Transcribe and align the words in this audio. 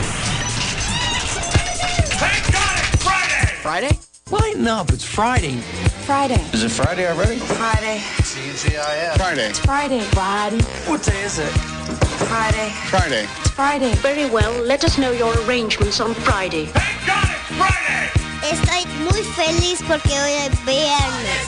Friday? 3.63 3.99
Why 4.31 4.55
not? 4.57 4.91
It's 4.91 5.05
Friday. 5.05 5.61
Friday. 6.07 6.41
Is 6.55 6.65
it 6.65 6.71
Friday 6.71 7.07
already? 7.07 7.37
Friday. 7.37 7.99
Friday. 7.99 9.53
Friday. 9.53 10.01
Friday. 10.01 10.63
What 10.89 11.03
day 11.05 11.23
is 11.27 11.39
it? 11.39 12.12
Friday. 12.33 12.71
Friday. 12.89 13.27
Friday. 13.53 13.95
Very 13.97 14.25
well, 14.25 14.53
let 14.63 14.85
us 14.85 14.97
know 14.97 15.11
your 15.11 15.35
arrangements 15.45 16.01
on 16.01 16.15
Friday. 16.15 16.65
Thank 16.65 17.07
God 17.07 17.29
It's 17.29 17.51
Friday. 17.59 18.09
Estoy 18.49 18.87
muy 19.05 19.23
feliz 19.37 19.83
porque 19.87 20.19
hoy 20.19 20.33
es 20.33 20.65
viernes. 20.65 21.45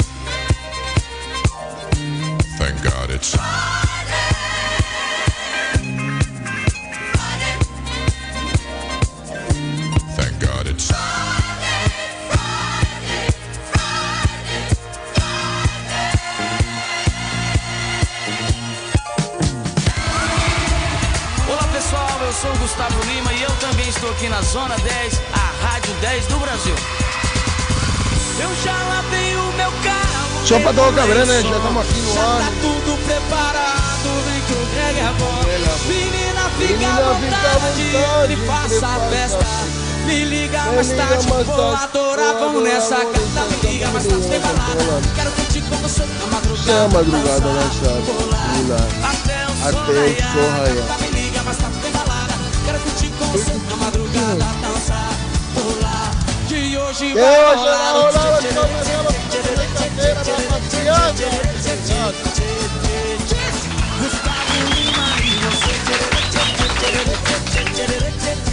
Thank 2.58 2.82
God 2.84 3.08
it's 3.08 3.34
estou 24.04 24.10
aqui 24.12 24.28
na 24.28 24.42
Zona 24.42 24.76
10, 24.76 25.22
a 25.32 25.64
Rádio 25.66 25.94
10 25.94 26.26
do 26.26 26.38
Brasil. 26.38 26.74
Eu 28.38 28.50
já 28.62 28.76
lavei 28.88 29.34
o 29.34 29.52
meu 29.52 29.72
carro. 29.82 30.44
Só 30.46 30.60
pra 30.60 30.72
dar 30.72 30.82
uma 30.82 30.90
levei 30.90 31.04
cabrana, 31.04 31.32
né? 31.32 31.42
Já 31.42 31.60
tamo 31.60 31.80
aqui 31.80 32.00
no 32.00 32.14
já 32.14 32.20
ar. 32.20 32.38
Tá 32.40 32.52
tudo 32.60 32.98
preparado, 33.06 34.24
vem 34.26 34.40
que 34.42 34.52
o 34.52 34.66
Greg 34.74 34.98
é 34.98 35.12
bom. 35.18 35.44
Menina, 35.88 36.50
fica 36.58 36.72
Menina, 36.72 36.92
à 36.92 37.12
vontade, 37.14 37.82
vontade, 37.92 38.36
me 38.36 38.46
faça 38.46 38.86
a 38.86 39.00
festa. 39.08 39.46
Me 40.04 40.24
liga 40.24 40.62
mais 40.64 40.92
tarde, 40.92 41.26
vou 41.26 41.74
adorar, 41.74 42.34
vamos 42.34 42.62
nessa 42.62 42.96
carta. 42.96 43.46
Me 43.62 43.70
liga 43.70 43.88
mais 43.88 44.06
tarde, 44.06 44.28
tem 44.28 44.40
balada. 44.40 45.02
Quero 45.14 45.30
curtir 45.30 45.62
com 45.62 45.76
você 45.76 46.04
na 46.04 46.26
madrugada. 46.26 46.72
É 46.72 46.84
a 46.84 46.88
madrugada, 46.88 47.52
né, 47.52 47.70
sabe? 47.82 48.02
Até 49.02 49.46
o 49.46 49.66
o. 49.66 50.86
Tá, 50.88 50.98
Me 50.98 51.08
liga 51.08 51.42
mais 51.42 51.56
tarde, 51.56 51.78
tem 51.78 51.92
balada. 51.92 52.34
Quero 52.66 52.78
curtir 52.80 53.10
com 53.18 53.24
você 53.26 53.52
na 53.52 53.58
madrugada, 53.58 53.73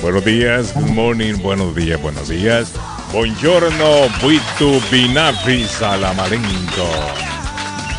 Buenos 0.02 0.26
días, 0.26 0.74
good 0.74 0.90
morning, 0.90 1.36
buenos 1.44 1.76
días, 1.76 2.02
buenos 2.02 2.28
días. 2.28 2.72
Buongiorno, 3.14 4.10
buitu 4.22 4.82
binafi 4.90 5.66
salamalenco. 5.66 6.90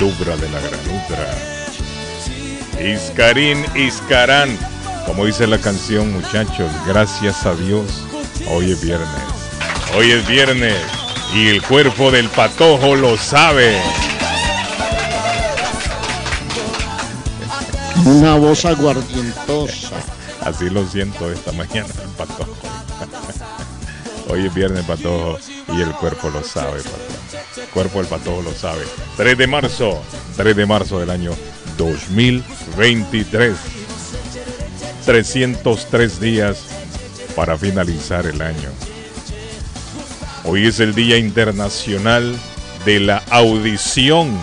Dubra 0.00 0.36
de 0.36 0.48
la 0.48 0.60
granutra. 0.60 1.34
Iscarín, 2.80 3.64
Iscarán. 3.76 4.58
Como 5.06 5.26
dice 5.26 5.46
la 5.46 5.58
canción, 5.58 6.12
muchachos, 6.12 6.70
gracias 6.86 7.44
a 7.44 7.54
Dios. 7.54 8.04
Hoy 8.48 8.72
es 8.72 8.80
viernes. 8.80 9.08
Hoy 9.96 10.10
es 10.12 10.26
viernes. 10.26 10.76
Y 11.34 11.48
el 11.48 11.62
cuerpo 11.62 12.10
del 12.10 12.28
patojo 12.28 12.94
lo 12.94 13.16
sabe. 13.16 13.76
Una 18.04 18.36
voz 18.36 18.64
aguardientosa. 18.64 19.96
Así 20.40 20.70
lo 20.70 20.86
siento 20.86 21.30
esta 21.30 21.52
mañana, 21.52 21.88
el 22.02 22.08
patojo. 22.16 22.56
Hoy 24.28 24.46
es 24.46 24.54
viernes, 24.54 24.84
patojo, 24.84 25.38
y 25.72 25.80
el 25.80 25.92
cuerpo 25.92 26.30
lo 26.30 26.42
sabe, 26.42 26.82
patojo. 26.82 27.60
El 27.60 27.68
cuerpo 27.68 27.98
del 27.98 28.08
patojo 28.08 28.42
lo 28.42 28.52
sabe. 28.52 28.82
3 29.16 29.38
de 29.38 29.46
marzo, 29.46 30.02
3 30.36 30.56
de 30.56 30.66
marzo 30.66 30.98
del 31.00 31.10
año 31.10 31.32
2023. 31.76 33.56
303 35.04 36.20
días 36.20 36.64
para 37.34 37.56
finalizar 37.58 38.26
el 38.26 38.40
año. 38.42 38.70
Hoy 40.44 40.66
es 40.66 40.80
el 40.80 40.94
Día 40.94 41.18
Internacional 41.18 42.36
de 42.84 43.00
la 43.00 43.22
Audición, 43.30 44.36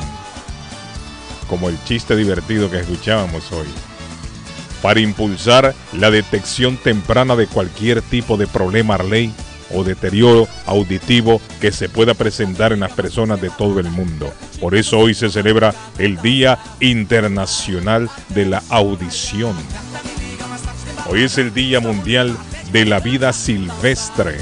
como 1.49 1.69
el 1.69 1.81
chiste 1.83 2.15
divertido 2.15 2.69
que 2.69 2.79
escuchábamos 2.79 3.51
hoy 3.51 3.67
para 4.81 4.99
impulsar 4.99 5.75
la 5.93 6.11
detección 6.11 6.77
temprana 6.77 7.35
de 7.35 7.47
cualquier 7.47 8.01
tipo 8.01 8.37
de 8.37 8.47
problema 8.47 8.97
ley 8.97 9.33
o 9.71 9.83
deterioro 9.83 10.47
auditivo 10.65 11.41
que 11.61 11.71
se 11.71 11.89
pueda 11.89 12.13
presentar 12.13 12.73
en 12.73 12.79
las 12.79 12.91
personas 12.91 13.39
de 13.41 13.49
todo 13.51 13.79
el 13.79 13.89
mundo. 13.89 14.33
Por 14.59 14.75
eso 14.75 14.97
hoy 14.97 15.13
se 15.13 15.29
celebra 15.29 15.73
el 15.97 16.21
Día 16.21 16.57
Internacional 16.79 18.09
de 18.29 18.45
la 18.45 18.63
Audición. 18.69 19.55
Hoy 21.09 21.23
es 21.23 21.39
el 21.39 21.51
Día 21.51 21.79
Mundial 21.79 22.37
de 22.71 22.85
la 22.85 22.99
Vida 22.99 23.33
Silvestre. 23.33 24.37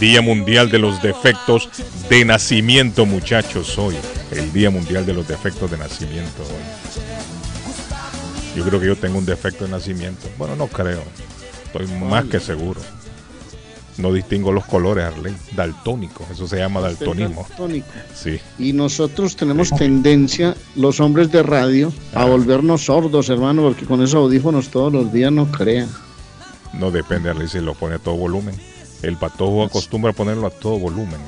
Día 0.00 0.20
Mundial 0.20 0.68
de 0.68 0.80
los 0.80 1.00
Defectos 1.00 1.68
de 2.08 2.24
Nacimiento, 2.24 3.06
muchachos, 3.06 3.78
hoy. 3.78 3.94
El 4.32 4.52
Día 4.52 4.70
Mundial 4.70 5.06
de 5.06 5.14
los 5.14 5.28
Defectos 5.28 5.70
de 5.70 5.78
Nacimiento 5.78 6.42
hoy. 6.42 6.98
Yo 8.56 8.64
creo 8.64 8.80
que 8.80 8.86
yo 8.88 8.96
tengo 8.96 9.18
un 9.18 9.26
defecto 9.26 9.64
de 9.64 9.70
nacimiento. 9.70 10.28
Bueno, 10.36 10.56
no 10.56 10.66
creo. 10.66 11.04
Estoy 11.66 11.86
más 11.86 12.24
que 12.24 12.40
seguro. 12.40 12.80
No 14.00 14.12
distingo 14.12 14.50
los 14.52 14.64
colores, 14.64 15.04
Arley. 15.04 15.34
Daltónico. 15.54 16.26
Eso 16.30 16.46
se 16.48 16.56
llama 16.56 16.80
daltonismo. 16.80 17.46
Daltónico. 17.48 17.86
Sí. 18.14 18.38
Y 18.58 18.72
nosotros 18.72 19.36
tenemos 19.36 19.70
tendencia, 19.70 20.56
los 20.76 21.00
hombres 21.00 21.30
de 21.30 21.42
radio, 21.42 21.92
a 22.14 22.24
volvernos 22.24 22.86
sordos, 22.86 23.28
hermano, 23.28 23.62
porque 23.62 23.84
con 23.84 24.02
esos 24.02 24.14
audífonos 24.14 24.68
todos 24.68 24.92
los 24.92 25.12
días 25.12 25.30
no 25.32 25.50
crean. 25.50 25.88
No 26.72 26.90
depende, 26.90 27.30
Arley, 27.30 27.48
si 27.48 27.58
lo 27.60 27.74
pone 27.74 27.96
a 27.96 27.98
todo 27.98 28.14
volumen. 28.16 28.54
El 29.02 29.16
patojo 29.16 29.64
acostumbra 29.64 30.12
a 30.12 30.14
ponerlo 30.14 30.46
a 30.46 30.50
todo 30.50 30.78
volumen. 30.78 31.18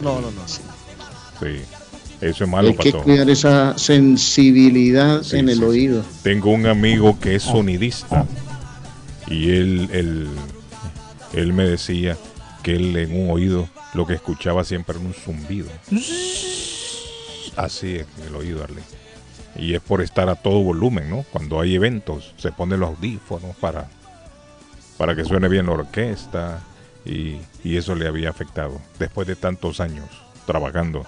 No, 0.00 0.20
no, 0.20 0.30
no. 0.30 0.46
Sí. 0.46 0.60
Sí. 1.40 1.60
Eso 2.20 2.44
es 2.44 2.50
malo, 2.50 2.68
Hay 2.68 2.76
que 2.76 2.90
patojo. 2.92 3.04
cuidar 3.04 3.30
esa 3.30 3.78
sensibilidad 3.78 5.22
Sí, 5.22 5.38
en 5.38 5.48
el 5.48 5.64
oído. 5.64 6.04
Tengo 6.22 6.50
un 6.50 6.66
amigo 6.66 7.18
que 7.18 7.34
es 7.36 7.42
sonidista 7.44 8.26
y 9.26 9.50
él, 9.52 9.88
él, 9.92 10.28
él 11.32 11.52
me 11.52 11.64
decía 11.64 12.16
que 12.62 12.76
él 12.76 12.96
en 12.96 13.24
un 13.24 13.30
oído 13.30 13.68
lo 13.94 14.06
que 14.06 14.14
escuchaba 14.14 14.64
siempre 14.64 14.96
era 14.96 15.04
un 15.04 15.14
zumbido. 15.14 15.68
Así 17.56 17.96
es 17.96 18.06
el 18.26 18.34
oído, 18.34 18.62
Arley. 18.62 18.84
Y 19.56 19.74
es 19.74 19.80
por 19.80 20.00
estar 20.00 20.28
a 20.28 20.36
todo 20.36 20.62
volumen, 20.62 21.10
¿no? 21.10 21.24
Cuando 21.32 21.60
hay 21.60 21.74
eventos 21.74 22.34
se 22.36 22.52
ponen 22.52 22.80
los 22.80 22.90
audífonos 22.90 23.56
para, 23.56 23.88
para 24.96 25.16
que 25.16 25.24
suene 25.24 25.48
bien 25.48 25.66
la 25.66 25.72
orquesta 25.72 26.62
y, 27.04 27.38
y 27.64 27.76
eso 27.76 27.94
le 27.94 28.06
había 28.06 28.30
afectado. 28.30 28.80
Después 28.98 29.26
de 29.26 29.36
tantos 29.36 29.80
años 29.80 30.06
trabajando 30.46 31.04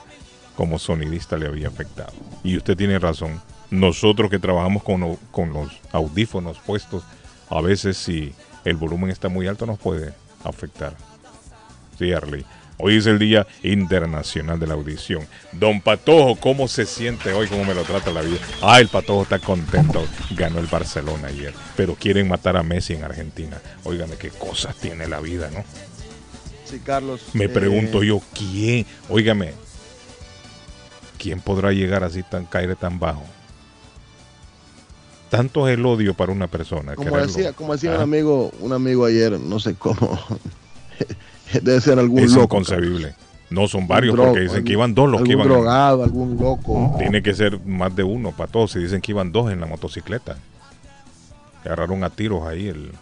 como 0.57 0.79
sonidista 0.79 1.37
le 1.37 1.47
había 1.47 1.69
afectado. 1.69 2.13
Y 2.43 2.57
usted 2.57 2.77
tiene 2.77 2.99
razón. 2.99 3.41
Nosotros 3.71 4.31
que 4.31 4.39
trabajamos 4.39 4.83
con, 4.83 5.17
con 5.31 5.53
los 5.53 5.73
audífonos 5.93 6.59
puestos, 6.59 7.05
a 7.49 7.61
veces 7.61 7.97
si 7.97 8.35
el 8.65 8.77
volumen 8.77 9.11
está 9.11 9.29
muy 9.29 9.47
alto 9.47 9.67
nos 9.67 9.79
puede 9.79 10.13
afectar. 10.45 10.95
Sí, 11.99 12.13
Arley. 12.13 12.45
Hoy 12.79 12.97
es 12.97 13.07
el 13.07 13.19
Día 13.19 13.47
Internacional 13.63 14.59
de 14.59 14.67
la 14.67 14.75
Audición. 14.75 15.25
Don 15.53 15.81
Patojo, 15.81 16.35
¿cómo 16.37 16.67
se 16.67 16.85
siente 16.85 17.33
hoy? 17.33 17.47
¿Cómo 17.47 17.65
me 17.65 17.75
lo 17.75 17.83
trata 17.83 18.11
la 18.11 18.23
vida? 18.23 18.39
Ah, 18.61 18.81
el 18.81 18.89
Patojo 18.89 19.23
está 19.23 19.39
contento. 19.39 20.05
Ganó 20.33 20.59
el 20.59 20.67
Barcelona 20.67 21.29
ayer. 21.29 21.55
Pero 21.77 21.95
quieren 21.95 22.27
matar 22.27 22.57
a 22.57 22.65
Messi 22.65 22.95
en 22.95 23.05
Argentina. 23.05 23.61
Óigame, 23.85 24.17
qué 24.17 24.31
cosas 24.31 24.75
tiene 24.77 25.07
la 25.07 25.21
vida, 25.21 25.49
¿no? 25.53 25.65
Sí, 26.65 26.81
Carlos. 26.81 27.21
Me 27.35 27.45
eh, 27.45 27.49
pregunto 27.49 28.03
yo, 28.03 28.21
¿quién? 28.35 28.85
Óigame, 29.09 29.53
¿quién 31.19 31.41
podrá 31.41 31.71
llegar 31.71 32.03
así 32.03 32.23
tan, 32.25 32.47
caer 32.47 32.75
tan 32.75 32.99
bajo? 32.99 33.23
Tanto 35.33 35.67
es 35.67 35.79
el 35.79 35.87
odio 35.87 36.13
para 36.13 36.31
una 36.31 36.47
persona. 36.47 36.95
Como 36.95 37.09
quererlo. 37.09 37.27
decía, 37.27 37.53
como 37.55 37.73
decía 37.73 37.93
un 37.93 38.01
Ah, 38.01 38.03
amigo, 38.03 38.53
un 38.61 38.75
amigo 38.75 39.07
ayer, 39.07 39.41
no 39.41 39.59
sé 39.61 39.75
cómo. 39.77 40.19
Debe 41.63 41.81
ser 41.81 41.99
algún 41.99 42.19
es 42.19 42.33
loco. 42.33 42.57
inconcebible. 42.57 43.15
No 43.49 43.67
son 43.67 43.89
varios, 43.89 44.15
porque 44.15 44.41
dicen 44.41 44.63
que 44.63 44.73
iban 44.73 44.95
dos 44.95 45.09
los 45.09 45.23
que 45.23 45.33
iban. 45.33 45.49
drogado, 45.49 46.05
algún 46.05 46.37
loco. 46.37 46.95
Tiene 46.99 47.23
que 47.23 47.33
ser 47.33 47.59
más 47.65 47.97
de 47.97 48.03
uno 48.03 48.33
para 48.33 48.53
todos. 48.53 48.73
Si 48.73 48.79
dicen 48.79 49.01
que 49.01 49.13
iban 49.13 49.33
dos 49.33 49.51
en 49.51 49.59
la 49.59 49.65
motocicleta. 49.67 50.37
Agarraron 51.65 52.05
a 52.05 52.11
tiros 52.11 52.47
ahí 52.47 52.69
el, 52.69 52.93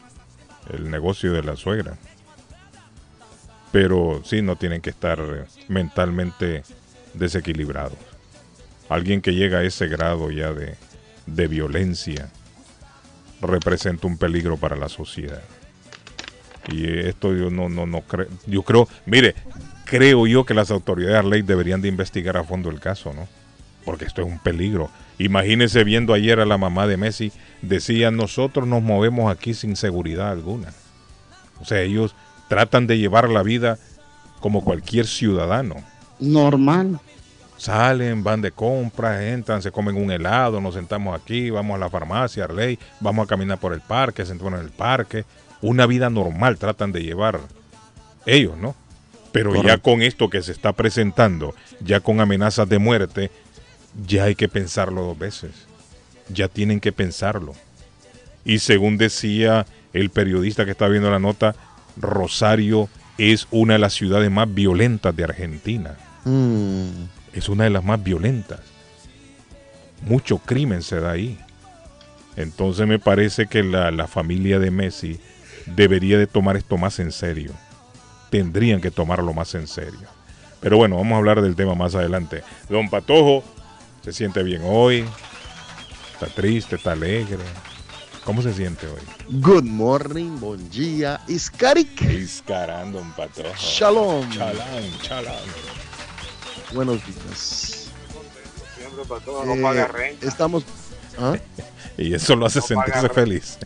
el 0.72 0.88
negocio 0.88 1.32
de 1.32 1.42
la 1.42 1.56
suegra. 1.56 1.96
Pero 3.72 4.22
sí, 4.24 4.40
no 4.40 4.54
tienen 4.54 4.80
que 4.80 4.90
estar 4.90 5.18
eh, 5.18 5.46
mentalmente 5.66 6.62
desequilibrados. 7.14 7.98
Alguien 8.88 9.20
que 9.20 9.34
llega 9.34 9.58
a 9.58 9.64
ese 9.64 9.88
grado 9.88 10.30
ya 10.30 10.52
de, 10.52 10.76
de 11.34 11.48
violencia 11.48 12.28
representa 13.40 14.06
un 14.06 14.18
peligro 14.18 14.56
para 14.56 14.76
la 14.76 14.88
sociedad. 14.88 15.42
Y 16.68 16.86
esto 16.86 17.34
yo 17.34 17.50
no, 17.50 17.68
no, 17.68 17.86
no 17.86 18.02
creo. 18.02 18.28
Yo 18.46 18.62
creo, 18.62 18.88
mire, 19.06 19.34
creo 19.84 20.26
yo 20.26 20.44
que 20.44 20.54
las 20.54 20.70
autoridades 20.70 21.24
de 21.24 21.30
ley 21.30 21.42
deberían 21.42 21.80
de 21.80 21.88
investigar 21.88 22.36
a 22.36 22.44
fondo 22.44 22.70
el 22.70 22.80
caso, 22.80 23.12
¿no? 23.12 23.26
Porque 23.84 24.04
esto 24.04 24.22
es 24.22 24.28
un 24.28 24.38
peligro. 24.38 24.90
Imagínense 25.18 25.84
viendo 25.84 26.12
ayer 26.12 26.38
a 26.40 26.46
la 26.46 26.58
mamá 26.58 26.86
de 26.86 26.96
Messi, 26.96 27.32
decía, 27.62 28.10
nosotros 28.10 28.66
nos 28.66 28.82
movemos 28.82 29.30
aquí 29.30 29.54
sin 29.54 29.76
seguridad 29.76 30.30
alguna. 30.30 30.72
O 31.60 31.64
sea, 31.64 31.80
ellos 31.80 32.14
tratan 32.48 32.86
de 32.86 32.98
llevar 32.98 33.28
la 33.28 33.42
vida 33.42 33.78
como 34.40 34.64
cualquier 34.64 35.06
ciudadano. 35.06 35.76
Normal. 36.18 37.00
Salen, 37.60 38.24
van 38.24 38.40
de 38.40 38.52
compras, 38.52 39.20
entran, 39.20 39.60
se 39.60 39.70
comen 39.70 39.94
un 39.94 40.10
helado, 40.10 40.62
nos 40.62 40.72
sentamos 40.72 41.14
aquí, 41.14 41.50
vamos 41.50 41.76
a 41.76 41.78
la 41.78 41.90
farmacia, 41.90 42.44
Arley, 42.44 42.78
vamos 43.00 43.26
a 43.26 43.28
caminar 43.28 43.58
por 43.58 43.74
el 43.74 43.82
parque, 43.82 44.24
se 44.24 44.32
entran 44.32 44.54
en 44.54 44.60
el 44.60 44.70
parque. 44.70 45.26
Una 45.60 45.84
vida 45.84 46.08
normal 46.08 46.56
tratan 46.56 46.90
de 46.90 47.02
llevar 47.02 47.38
ellos, 48.24 48.56
¿no? 48.56 48.74
Pero 49.30 49.62
ya 49.62 49.76
con 49.76 50.00
esto 50.00 50.30
que 50.30 50.40
se 50.40 50.52
está 50.52 50.72
presentando, 50.72 51.54
ya 51.80 52.00
con 52.00 52.20
amenazas 52.20 52.66
de 52.66 52.78
muerte, 52.78 53.30
ya 54.06 54.24
hay 54.24 54.36
que 54.36 54.48
pensarlo 54.48 55.02
dos 55.02 55.18
veces. 55.18 55.50
Ya 56.30 56.48
tienen 56.48 56.80
que 56.80 56.92
pensarlo. 56.92 57.52
Y 58.42 58.60
según 58.60 58.96
decía 58.96 59.66
el 59.92 60.08
periodista 60.08 60.64
que 60.64 60.70
está 60.70 60.88
viendo 60.88 61.10
la 61.10 61.18
nota, 61.18 61.54
Rosario 61.98 62.88
es 63.18 63.46
una 63.50 63.74
de 63.74 63.80
las 63.80 63.92
ciudades 63.92 64.30
más 64.30 64.52
violentas 64.52 65.14
de 65.14 65.24
Argentina 65.24 65.98
Mm, 66.24 67.08
es 67.32 67.48
una 67.48 67.64
de 67.64 67.70
las 67.70 67.84
más 67.84 68.02
violentas. 68.02 68.60
Mucho 70.02 70.38
crimen 70.38 70.82
se 70.82 71.00
da 71.00 71.12
ahí. 71.12 71.38
Entonces 72.36 72.86
me 72.86 72.98
parece 72.98 73.46
que 73.46 73.62
la, 73.62 73.90
la 73.90 74.06
familia 74.06 74.58
de 74.58 74.70
Messi 74.70 75.20
debería 75.66 76.18
de 76.18 76.26
tomar 76.26 76.56
esto 76.56 76.76
más 76.76 76.98
en 76.98 77.12
serio. 77.12 77.52
Tendrían 78.30 78.80
que 78.80 78.90
tomarlo 78.90 79.32
más 79.32 79.54
en 79.54 79.66
serio. 79.66 80.08
Pero 80.60 80.76
bueno, 80.76 80.96
vamos 80.96 81.14
a 81.14 81.18
hablar 81.18 81.42
del 81.42 81.56
tema 81.56 81.74
más 81.74 81.94
adelante. 81.94 82.42
Don 82.68 82.88
Patojo 82.88 83.42
se 84.02 84.12
siente 84.12 84.42
bien 84.42 84.62
hoy. 84.64 85.04
Está 86.14 86.26
triste, 86.26 86.76
está 86.76 86.92
alegre. 86.92 87.38
¿Cómo 88.24 88.42
se 88.42 88.52
siente 88.52 88.86
hoy? 88.86 89.00
Good 89.40 89.64
morning, 89.64 90.38
bon 90.38 90.70
día, 90.70 91.20
Iskarik. 91.26 92.02
Iscarando, 92.02 92.98
Don 92.98 93.12
Patojo. 93.12 93.54
Shalom. 93.56 94.30
Chalán, 94.30 94.84
chalán. 95.02 95.79
Buenos 96.72 97.04
días. 97.06 97.88
Siempre 98.76 99.04
para 99.08 99.20
todo, 99.24 99.42
Eh, 99.44 99.46
no 99.56 99.62
paga 99.62 99.86
renta. 99.88 100.26
estamos. 100.26 100.64
¿Ah? 101.18 101.36
Y 101.98 102.14
eso 102.14 102.34
lo 102.34 102.46
hace 102.46 102.60
No 102.60 102.66
sentirse 102.66 103.08
feliz. 103.10 103.58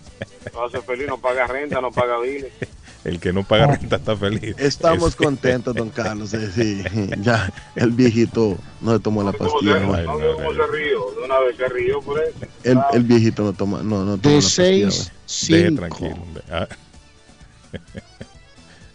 Lo 0.53 0.65
hace 0.65 0.81
feliz, 0.81 1.06
no 1.06 1.19
paga 1.19 1.47
renta, 1.47 1.81
no 1.81 1.93
paga 1.93 2.19
biles. 2.21 2.53
El 3.05 3.21
que 3.21 3.33
no 3.33 3.45
paga 3.45 3.67
renta 3.77 3.97
está 3.97 4.17
feliz. 4.17 4.56
Estamos 4.59 5.11
Es- 5.11 5.17
contentos, 5.17 5.75
don 5.75 5.91
Carlos. 5.91 6.33
eh, 6.35 6.51
sí, 6.53 6.83
ya 7.21 7.53
el 7.77 7.91
viejito 7.91 8.56
no 8.81 8.99
toma 8.99 9.23
la 9.23 9.33
¿Cómo 9.35 9.51
pastilla. 9.53 9.79
¿no? 9.79 9.93
No, 9.93 10.19
no, 10.19 10.35
cómo 10.37 10.53
no. 10.53 10.67
se 10.67 10.73
río? 10.73 11.11
De 11.12 11.25
una 11.25 11.39
vez 11.41 11.56
se 11.56 11.69
rió 11.69 12.01
por 12.01 12.19
eso. 12.21 12.33
El, 12.65 12.79
el 12.95 13.03
viejito 13.05 13.43
no 13.45 13.53
toma, 13.53 13.83
no, 13.83 14.05
no 14.05 14.17
toma 14.17 14.23
De 14.23 14.29
la 14.31 14.43
pastilla. 14.43 14.91
6, 14.91 15.12
Deje 15.49 15.69
5. 15.69 15.77
tranquilo. 15.77 16.15
hombre. 16.23 16.43
Ah. 16.51 16.67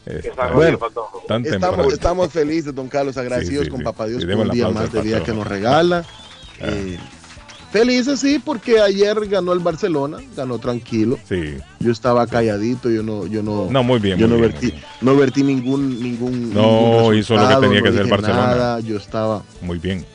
Está 0.09 0.47
se 0.49 0.53
Bueno. 0.53 0.79
tan. 1.27 1.45
Estamos, 1.45 1.93
estamos 1.93 2.31
felices, 2.31 2.73
don 2.73 2.87
Carlos, 2.87 3.15
agradecidos 3.17 3.61
Sí, 3.63 3.65
sí, 3.65 3.69
con 3.71 3.79
sí. 3.79 3.83
Papá 3.85 4.07
Dios 4.07 4.25
por 4.25 4.35
un 4.35 4.49
día 4.49 4.69
más 4.69 4.91
de 4.91 5.01
vida 5.01 5.23
que 5.23 5.31
nos 5.33 5.45
regala. 5.47 6.03
Ah. 6.61 6.65
Eh, 6.67 6.97
felices, 7.71 8.19
sí, 8.19 8.39
porque 8.43 8.79
ayer 8.79 9.27
ganó 9.27 9.53
el 9.53 9.59
Barcelona, 9.59 10.17
ganó 10.35 10.57
tranquilo. 10.59 11.17
Sí. 11.27 11.57
Yo 11.79 11.91
estaba 11.91 12.25
calladito, 12.27 12.89
yo 12.89 13.03
no, 13.03 13.27
yo 13.27 13.43
no, 13.43 13.67
No, 13.69 13.83
muy 13.83 13.99
bien. 13.99 14.17
yo 14.17 14.27
muy 14.27 14.37
no 14.37 14.41
bien, 14.41 14.51
vertí, 14.51 14.65
muy 14.67 14.75
bien. 14.75 14.85
no 15.01 15.15
vertí 15.15 15.43
ningún, 15.43 16.01
ningún, 16.01 16.53
No, 16.53 17.01
ningún 17.01 17.15
hizo 17.17 17.35
lo 17.35 17.47
que 17.47 17.55
tenía 17.55 17.77
no 17.77 17.83
que 17.83 17.89
hacer 17.89 18.03
dije 18.03 18.09
Barcelona. 18.15 18.47
nada, 18.47 18.79
yo 18.79 18.97
estaba 18.97 19.43
Muy 19.61 19.77
bien. 19.77 20.05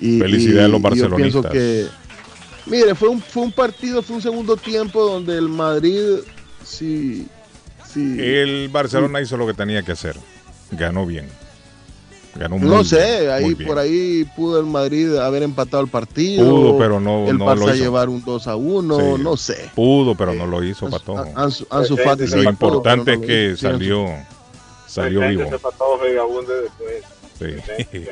y, 0.00 0.18
Felicidades 0.18 0.64
a 0.64 0.68
los 0.68 0.82
Yo 0.82 1.14
pienso 1.16 1.42
barcelonistas. 1.42 1.52
que, 1.52 1.86
mire, 2.66 2.94
fue 2.96 3.08
un, 3.08 3.20
fue 3.20 3.44
un 3.44 3.52
partido, 3.52 4.02
fue 4.02 4.16
un 4.16 4.22
segundo 4.22 4.56
tiempo 4.56 5.04
donde 5.04 5.38
el 5.38 5.48
Madrid, 5.48 6.18
sí, 6.64 7.28
sí. 7.92 8.16
El 8.18 8.68
Barcelona 8.70 9.20
hizo 9.20 9.36
lo 9.36 9.46
que 9.46 9.54
tenía 9.54 9.82
que 9.82 9.92
hacer. 9.92 10.16
Ganó 10.72 11.04
bien. 11.06 11.28
Ganó 12.36 12.58
muy 12.58 12.68
No 12.68 12.84
sé, 12.84 13.18
muy 13.22 13.26
ahí 13.28 13.54
bien. 13.54 13.68
por 13.68 13.78
ahí 13.78 14.24
pudo 14.36 14.60
el 14.60 14.66
Madrid 14.66 15.16
haber 15.16 15.42
empatado 15.42 15.82
el 15.82 15.88
partido. 15.90 16.48
Pudo, 16.48 16.78
pero 16.78 17.00
no, 17.00 17.28
el 17.28 17.36
no 17.36 17.46
Barça 17.46 17.58
lo 17.58 17.74
hizo. 17.74 17.74
llevar 17.84 18.08
un 18.08 18.24
2 18.24 18.46
a 18.46 18.54
1, 18.54 18.98
Sí. 19.16 19.22
no 19.22 19.36
sé. 19.36 19.70
Pudo, 19.74 20.14
pero 20.14 20.32
no 20.34 20.46
lo 20.46 20.62
hizo, 20.62 20.88
Patojo. 20.88 21.24
Ansu- 21.34 21.66
Ansu 21.70 21.96
Fati 21.96 22.26
sí 22.28 22.36
Lo 22.36 22.42
pudo, 22.42 22.50
importante 22.50 23.12
es 23.14 23.18
pues, 23.18 23.18
no 23.18 23.20
lo 23.20 23.26
que 23.26 23.56
salió, 23.56 24.06
salió 24.86 25.20
vivo. 25.28 25.42
después. 25.42 25.64
Sí. 27.38 28.06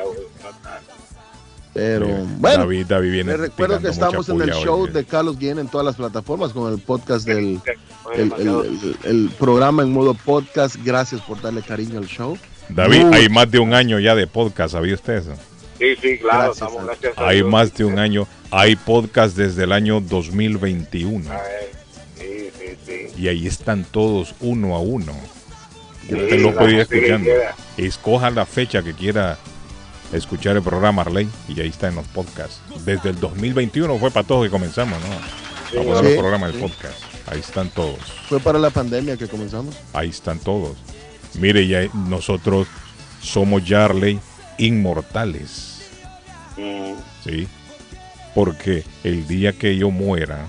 Pero 1.78 2.06
Sí. 2.06 2.12
bueno, 2.38 2.58
David, 2.64 2.86
David 2.86 3.10
viene 3.12 3.30
les 3.32 3.40
recuerdo 3.40 3.78
que 3.80 3.88
estamos 3.88 4.28
en 4.28 4.42
el 4.42 4.50
show 4.52 4.80
hoy. 4.82 4.90
de 4.90 5.04
Carlos 5.04 5.38
Guillén 5.38 5.60
en 5.60 5.68
todas 5.68 5.84
las 5.84 5.94
plataformas 5.94 6.52
con 6.52 6.72
el 6.72 6.80
podcast 6.80 7.24
del 7.24 7.60
Oye, 8.04 8.22
el, 8.22 8.28
demasiado- 8.30 8.64
el- 8.64 8.96
el- 9.04 9.10
el 9.10 9.30
programa 9.38 9.82
en 9.84 9.92
modo 9.92 10.14
podcast. 10.14 10.74
Gracias 10.84 11.20
por 11.20 11.40
darle 11.40 11.62
cariño 11.62 11.98
al 12.00 12.06
show. 12.06 12.36
David, 12.68 13.04
hay 13.12 13.28
más 13.28 13.48
de 13.50 13.60
un 13.60 13.74
año 13.74 13.98
ya 14.00 14.14
de 14.16 14.26
podcast, 14.26 14.72
¿sabía 14.72 14.94
usted 14.94 15.18
eso? 15.18 15.34
Sí, 15.78 15.94
sí, 16.02 16.18
claro, 16.18 16.38
Gracias, 16.52 16.56
estamos 16.68 16.84
gracias 16.84 17.16
a 17.16 17.28
Hay 17.28 17.36
Dios. 17.36 17.48
más 17.48 17.72
de 17.74 17.84
un 17.84 17.98
año. 18.00 18.26
Hay 18.50 18.74
podcast 18.74 19.36
desde 19.36 19.62
el 19.62 19.70
año 19.72 20.00
2021. 20.00 21.30
Ay, 21.30 21.38
Sí, 22.18 22.50
sí, 22.58 22.76
sí. 22.84 23.22
Y 23.22 23.28
ahí 23.28 23.46
están 23.46 23.84
todos 23.84 24.34
uno 24.40 24.74
a 24.74 24.80
uno. 24.80 25.12
Sí, 26.08 26.14
Usted 26.16 26.40
lo 26.40 26.54
puede 26.54 26.72
ir 26.72 26.80
escuchando. 26.80 27.30
Escoja 27.76 28.30
la 28.30 28.44
fecha 28.46 28.82
que 28.82 28.92
quiera 28.94 29.38
escuchar 30.12 30.56
el 30.56 30.62
programa 30.62 31.02
Arley 31.02 31.28
y 31.48 31.60
ahí 31.60 31.68
está 31.68 31.88
en 31.88 31.96
los 31.96 32.06
podcasts. 32.08 32.60
Desde 32.84 33.10
el 33.10 33.20
2021 33.20 33.98
fue 33.98 34.10
para 34.10 34.26
todos 34.26 34.44
que 34.44 34.50
comenzamos, 34.50 34.98
¿no? 35.00 35.80
A 35.80 35.84
poner 35.84 35.98
Sí, 35.98 36.04
los 36.04 36.12
programas 36.18 36.52
sí. 36.52 36.56
del 36.58 36.70
podcast. 36.70 36.96
Ahí 37.26 37.40
están 37.40 37.68
todos. 37.70 37.98
Fue 38.28 38.40
para 38.40 38.58
la 38.58 38.70
pandemia 38.70 39.16
que 39.16 39.28
comenzamos. 39.28 39.74
Ahí 39.92 40.08
están 40.08 40.38
todos. 40.38 40.76
Mire, 41.34 41.66
ya 41.68 41.86
nosotros 41.92 42.66
somos 43.22 43.64
ya 43.66 43.84
Arley 43.84 44.18
inmortales. 44.56 45.82
Mm. 46.56 46.94
¿Sí? 47.24 47.46
Porque 48.34 48.84
el 49.04 49.26
día 49.26 49.52
que 49.52 49.76
yo 49.76 49.90
muera, 49.90 50.46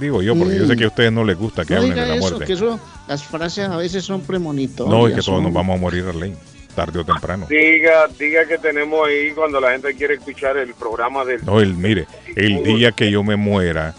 digo 0.00 0.22
yo, 0.22 0.36
porque 0.36 0.56
yo 0.58 0.66
sé 0.66 0.76
que 0.76 0.84
a 0.84 0.88
ustedes 0.88 1.12
no 1.12 1.24
les 1.24 1.36
gusta 1.38 1.64
que 1.64 1.74
No 1.74 1.80
hablen 1.80 1.94
diga 1.94 2.02
de 2.04 2.08
la 2.10 2.16
eso, 2.16 2.28
muerte. 2.28 2.46
que 2.46 2.52
eso, 2.52 2.78
las 3.08 3.22
frases 3.24 3.68
a 3.68 3.76
veces 3.76 4.04
son 4.04 4.20
premonitorias. 4.20 4.94
No, 4.94 5.06
es 5.06 5.14
que 5.14 5.20
todos 5.22 5.26
son- 5.36 5.44
nos 5.44 5.52
vamos 5.52 5.76
a 5.76 5.80
morir, 5.80 6.04
Arley, 6.08 6.34
tarde 6.72 6.98
o 7.00 7.04
temprano. 7.04 7.46
Diga, 7.48 8.08
diga 8.18 8.46
que 8.46 8.58
tenemos 8.58 9.06
ahí 9.06 9.32
cuando 9.32 9.60
la 9.60 9.72
gente 9.72 9.94
quiere 9.94 10.14
escuchar 10.14 10.56
el 10.56 10.74
programa 10.74 11.24
del... 11.24 11.44
No, 11.44 11.60
el, 11.60 11.74
mire, 11.74 12.06
el 12.36 12.62
día 12.62 12.92
que 12.92 13.10
yo 13.10 13.22
me 13.22 13.36
muera, 13.36 13.94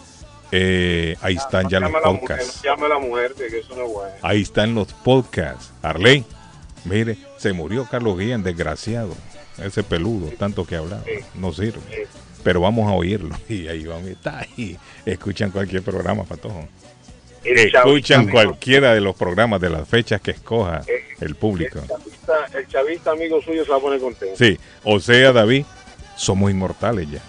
eh, 0.51 1.15
ahí 1.21 1.35
están 1.35 1.69
ya 1.69 1.79
los 1.79 1.89
mujer, 1.89 2.03
podcasts. 2.03 2.61
no 2.63 2.69
llame 2.69 2.85
a 2.85 2.89
la 2.89 2.99
mujer, 2.99 3.33
que 3.33 3.45
eso 3.47 3.75
no 3.75 3.85
es 3.85 3.91
bueno. 3.91 4.15
Ahí 4.21 4.41
están 4.41 4.75
los 4.75 4.93
podcasts. 4.93 5.73
Arley, 5.81 6.25
mire, 6.85 7.17
se 7.37 7.53
murió 7.53 7.87
Carlos 7.89 8.17
Guillén, 8.17 8.43
desgraciado. 8.43 9.15
Ese 9.57 9.83
peludo, 9.83 10.31
tanto 10.37 10.65
que 10.65 10.75
hablaba, 10.75 11.03
no 11.35 11.53
sirve. 11.53 11.79
Pero 12.43 12.61
vamos 12.61 12.89
a 12.89 12.93
oírlo. 12.93 13.35
Y 13.49 13.67
ahí 13.67 13.85
vamos, 13.85 14.07
está 14.07 14.39
ahí. 14.39 14.77
Escuchan 15.05 15.51
cualquier 15.51 15.81
programa, 15.81 16.23
Patojo. 16.23 16.67
El 17.43 17.59
Escuchan 17.59 18.29
cualquiera 18.29 18.93
de 18.93 19.01
los 19.01 19.15
programas 19.15 19.59
de 19.59 19.69
las 19.69 19.87
fechas 19.87 20.21
que 20.21 20.31
escoja 20.31 20.81
el 21.19 21.35
público. 21.35 21.79
El 21.79 21.87
chavista, 21.87 22.57
el 22.57 22.67
chavista 22.67 23.11
amigo 23.11 23.41
suyo 23.41 23.65
se 23.65 23.71
va 23.71 23.77
a 23.77 23.79
poner 23.79 23.99
contento. 23.99 24.35
Sí, 24.37 24.57
o 24.83 24.99
sea, 24.99 25.31
David, 25.33 25.65
somos 26.15 26.49
inmortales 26.51 27.09
ya. 27.11 27.19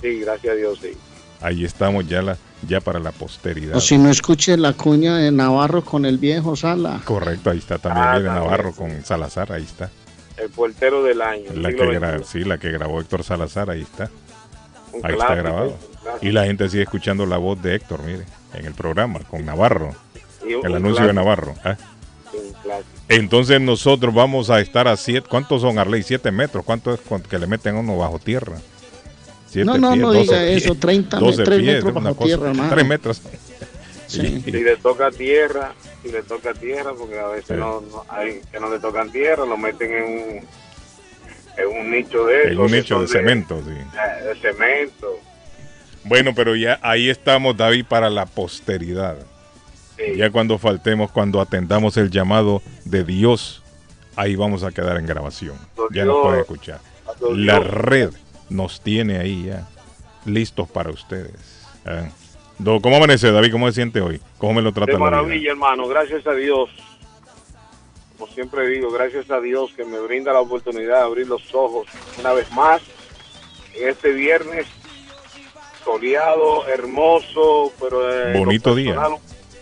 Sí, 0.00 0.20
gracias 0.20 0.52
a 0.52 0.56
Dios, 0.56 0.78
sí. 0.82 0.92
Ahí 1.40 1.64
estamos 1.64 2.06
ya 2.08 2.22
la, 2.22 2.36
ya 2.66 2.80
para 2.80 2.98
la 2.98 3.12
posteridad. 3.12 3.76
O 3.76 3.80
si 3.80 3.98
no 3.98 4.10
escuche 4.10 4.56
la 4.56 4.72
cuña 4.72 5.16
de 5.16 5.30
Navarro 5.30 5.82
con 5.84 6.04
el 6.06 6.18
viejo 6.18 6.56
Sala. 6.56 7.00
Correcto, 7.04 7.50
ahí 7.50 7.58
está 7.58 7.78
también 7.78 8.06
Ah, 8.06 8.12
también. 8.14 8.34
Navarro 8.34 8.72
con 8.72 9.04
Salazar, 9.04 9.52
ahí 9.52 9.62
está. 9.64 9.90
El 10.36 10.50
puertero 10.50 11.02
del 11.02 11.22
año. 11.22 11.50
La 11.54 11.70
que, 11.72 12.20
sí, 12.24 12.44
la 12.44 12.58
que 12.58 12.70
grabó 12.70 13.00
Héctor 13.00 13.24
Salazar, 13.24 13.70
ahí 13.70 13.82
está. 13.82 14.10
Un 14.92 15.04
Ahí 15.04 15.12
está 15.14 15.34
grabado. 15.34 15.76
Y 16.22 16.30
la 16.30 16.44
gente 16.44 16.68
sigue 16.68 16.82
escuchando 16.84 17.26
la 17.26 17.36
voz 17.38 17.60
de 17.62 17.74
Héctor, 17.74 18.02
mire, 18.02 18.24
en 18.54 18.66
el 18.66 18.74
programa, 18.74 19.20
con 19.20 19.44
Navarro, 19.44 19.94
el 20.46 20.56
un 20.56 20.66
anuncio 20.66 21.04
de 21.06 21.12
clásico, 21.12 21.12
Navarro. 21.12 21.54
¿ah? 21.64 21.76
un 22.32 22.52
clásico. 22.62 22.88
Entonces 23.08 23.60
nosotros 23.60 24.12
vamos 24.14 24.50
a 24.50 24.60
estar 24.60 24.88
a 24.88 24.96
siete, 24.96 25.26
¿cuántos 25.28 25.62
son 25.62 25.78
Arley? 25.78 26.02
Siete 26.02 26.30
metros, 26.32 26.64
¿cuánto 26.64 26.92
es 26.94 27.00
que 27.28 27.38
le 27.38 27.46
meten 27.46 27.76
a 27.76 27.80
uno 27.80 27.96
bajo 27.98 28.18
tierra? 28.18 28.56
Siete 29.48 29.64
No, 29.66 29.78
no, 29.78 29.92
pies, 29.92 30.02
no 30.02 30.12
12 30.12 30.20
diga 30.22 30.38
pies, 30.38 30.62
eso, 30.64 30.74
30 30.74 31.18
12 31.18 31.44
tres 31.44 31.58
pies, 31.60 31.74
metros 31.76 31.92
una 31.92 32.00
bajo 32.10 32.16
cosa- 32.16 32.26
tierra, 32.26 32.48
hermano. 32.50 32.70
Tres 32.74 32.86
metros. 32.86 33.22
Sí. 34.08 34.40
Si 34.44 34.50
le 34.52 34.76
toca 34.76 35.10
tierra, 35.10 35.74
si 36.02 36.10
le 36.12 36.22
toca 36.22 36.52
tierra, 36.54 36.92
porque 36.96 37.18
a 37.18 37.26
veces 37.28 37.46
Sí. 37.48 37.54
no, 37.54 37.80
no- 37.80 38.04
hay 38.08 38.40
que 38.52 38.60
no 38.60 38.70
le 38.70 38.78
tocan 38.78 39.10
tierra, 39.10 39.44
lo 39.46 39.56
meten 39.56 39.92
en 39.92 40.02
un, 40.04 40.20
en 41.58 41.80
un 41.80 41.90
nicho 41.90 42.24
de 42.26 42.52
En 42.52 42.58
un 42.60 42.70
nicho 42.70 43.00
de 43.00 43.08
cemento, 43.08 43.60
sí. 43.64 43.70
eh, 43.72 44.24
de 44.26 44.34
cemento. 44.40 45.08
Bueno, 46.06 46.32
pero 46.34 46.54
ya 46.56 46.78
ahí 46.82 47.08
estamos, 47.10 47.56
David, 47.56 47.84
para 47.88 48.08
la 48.10 48.26
posteridad. 48.26 49.16
Sí. 49.96 50.16
Ya 50.16 50.30
cuando 50.30 50.58
faltemos, 50.58 51.10
cuando 51.10 51.40
atendamos 51.40 51.96
el 51.96 52.10
llamado 52.10 52.62
de 52.84 53.02
Dios, 53.04 53.62
ahí 54.14 54.36
vamos 54.36 54.62
a 54.62 54.70
quedar 54.70 54.98
en 54.98 55.06
grabación. 55.06 55.56
Ya 55.92 56.04
nos 56.04 56.14
Dios. 56.14 56.22
pueden 56.22 56.40
escuchar. 56.40 56.80
La 57.34 57.58
red 57.60 58.10
nos 58.50 58.80
tiene 58.80 59.18
ahí 59.18 59.44
ya, 59.46 59.66
listos 60.24 60.68
para 60.68 60.90
ustedes. 60.90 61.64
¿eh? 61.86 62.10
Do- 62.58 62.80
¿Cómo 62.80 62.96
amanece, 62.96 63.30
David? 63.32 63.50
¿Cómo 63.52 63.66
se 63.68 63.74
siente 63.74 64.00
hoy? 64.00 64.20
¿Cómo 64.38 64.54
me 64.54 64.62
lo 64.62 64.72
trata 64.72 64.92
De 64.92 64.98
la 64.98 64.98
vida? 64.98 65.10
maravilla, 65.10 65.50
hermano. 65.50 65.88
Gracias 65.88 66.26
a 66.26 66.32
Dios. 66.34 66.70
Como 68.18 68.30
siempre 68.32 68.66
digo, 68.68 68.90
gracias 68.90 69.30
a 69.30 69.40
Dios 69.40 69.72
que 69.76 69.84
me 69.84 69.98
brinda 70.00 70.32
la 70.32 70.40
oportunidad 70.40 70.98
de 70.98 71.02
abrir 71.04 71.26
los 71.26 71.54
ojos 71.54 71.86
una 72.18 72.32
vez 72.32 72.50
más 72.52 72.80
en 73.74 73.88
este 73.88 74.12
viernes 74.12 74.66
soleado, 75.96 76.66
hermoso, 76.66 77.72
pero 77.80 78.10
eh, 78.12 78.36
Bonito 78.36 78.74
día. 78.74 79.00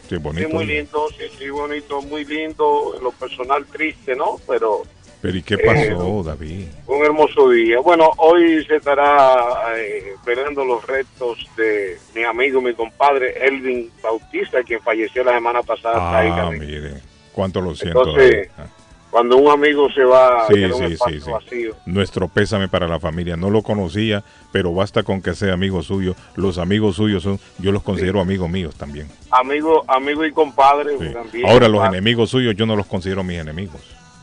Sí, 0.09 0.17
bonito. 0.17 0.49
Sí, 0.49 0.55
muy 0.55 0.67
lindo, 0.67 1.07
sí, 1.17 1.25
sí, 1.39 1.49
bonito, 1.51 2.03
muy 2.03 2.25
lindo. 2.25 2.99
Lo 3.03 3.13
personal 3.13 3.65
triste, 3.67 4.17
¿no? 4.17 4.37
Pero 4.49 4.83
Pero 5.21 5.37
¿y 5.39 5.43
qué 5.43 5.55
Eh, 5.55 5.59
pasó, 5.65 6.23
David? 6.23 6.67
un 6.87 7.05
hermoso 7.05 7.49
día. 7.51 7.81
Bueno, 7.81 8.11
hoy 8.19 8.65
se 8.67 8.77
estará 8.77 9.75
eh, 9.77 10.15
velando 10.27 10.65
los 10.65 10.87
restos 10.87 11.39
de 11.57 11.99
mi 12.15 12.23
amigo, 12.25 12.61
mi 12.61 12.75
compadre 12.75 13.47
Elvin 13.47 13.91
Bautista, 14.03 14.63
quien 14.63 14.81
falleció 14.81 15.25
la 15.25 15.33
semana 15.35 15.63
pasada. 15.63 15.97
Ah, 16.21 16.51
mire, 16.51 16.95
cuánto 17.33 17.61
lo 17.61 17.75
siento. 17.75 18.01
Entonces, 18.01 18.49
David. 18.57 18.71
Cuando 19.15 19.37
un 19.37 19.49
amigo 19.49 19.89
se 19.93 20.03
va, 20.03 20.45
Sí, 20.49 20.55
queda 20.55 20.75
un 20.75 20.83
espacio 20.83 21.21
sí, 21.21 21.25
sí. 21.25 21.31
vacío. 21.31 21.77
Nuestro 21.87 22.27
pésame 22.27 22.67
para 22.67 22.89
la 22.89 22.99
familia. 22.99 23.37
No 23.37 23.49
lo 23.49 23.63
conocía, 23.63 24.25
pero 24.51 24.75
basta 24.75 25.05
con 25.05 25.23
que 25.23 25.35
sea 25.35 25.53
amigo 25.53 25.85
suyo. 25.85 26.17
Los 26.35 26.59
amigos 26.59 26.97
suyos 26.97 27.23
son, 27.23 27.39
yo 27.59 27.71
los 27.71 27.85
considero 27.85 28.21
amigos 28.21 28.51
míos 28.51 28.75
también. 28.75 29.07
Amigo, 29.31 29.85
amigo 29.87 30.25
y 30.25 30.33
compadre 30.33 30.97
también. 31.13 31.47
Ahora 31.49 31.69
los 31.69 31.87
enemigos 31.87 32.31
suyos 32.31 32.57
yo 32.57 32.67
no 32.67 32.75
los 32.75 32.87
considero 32.87 33.23
mis 33.23 33.39
enemigos. 33.39 33.81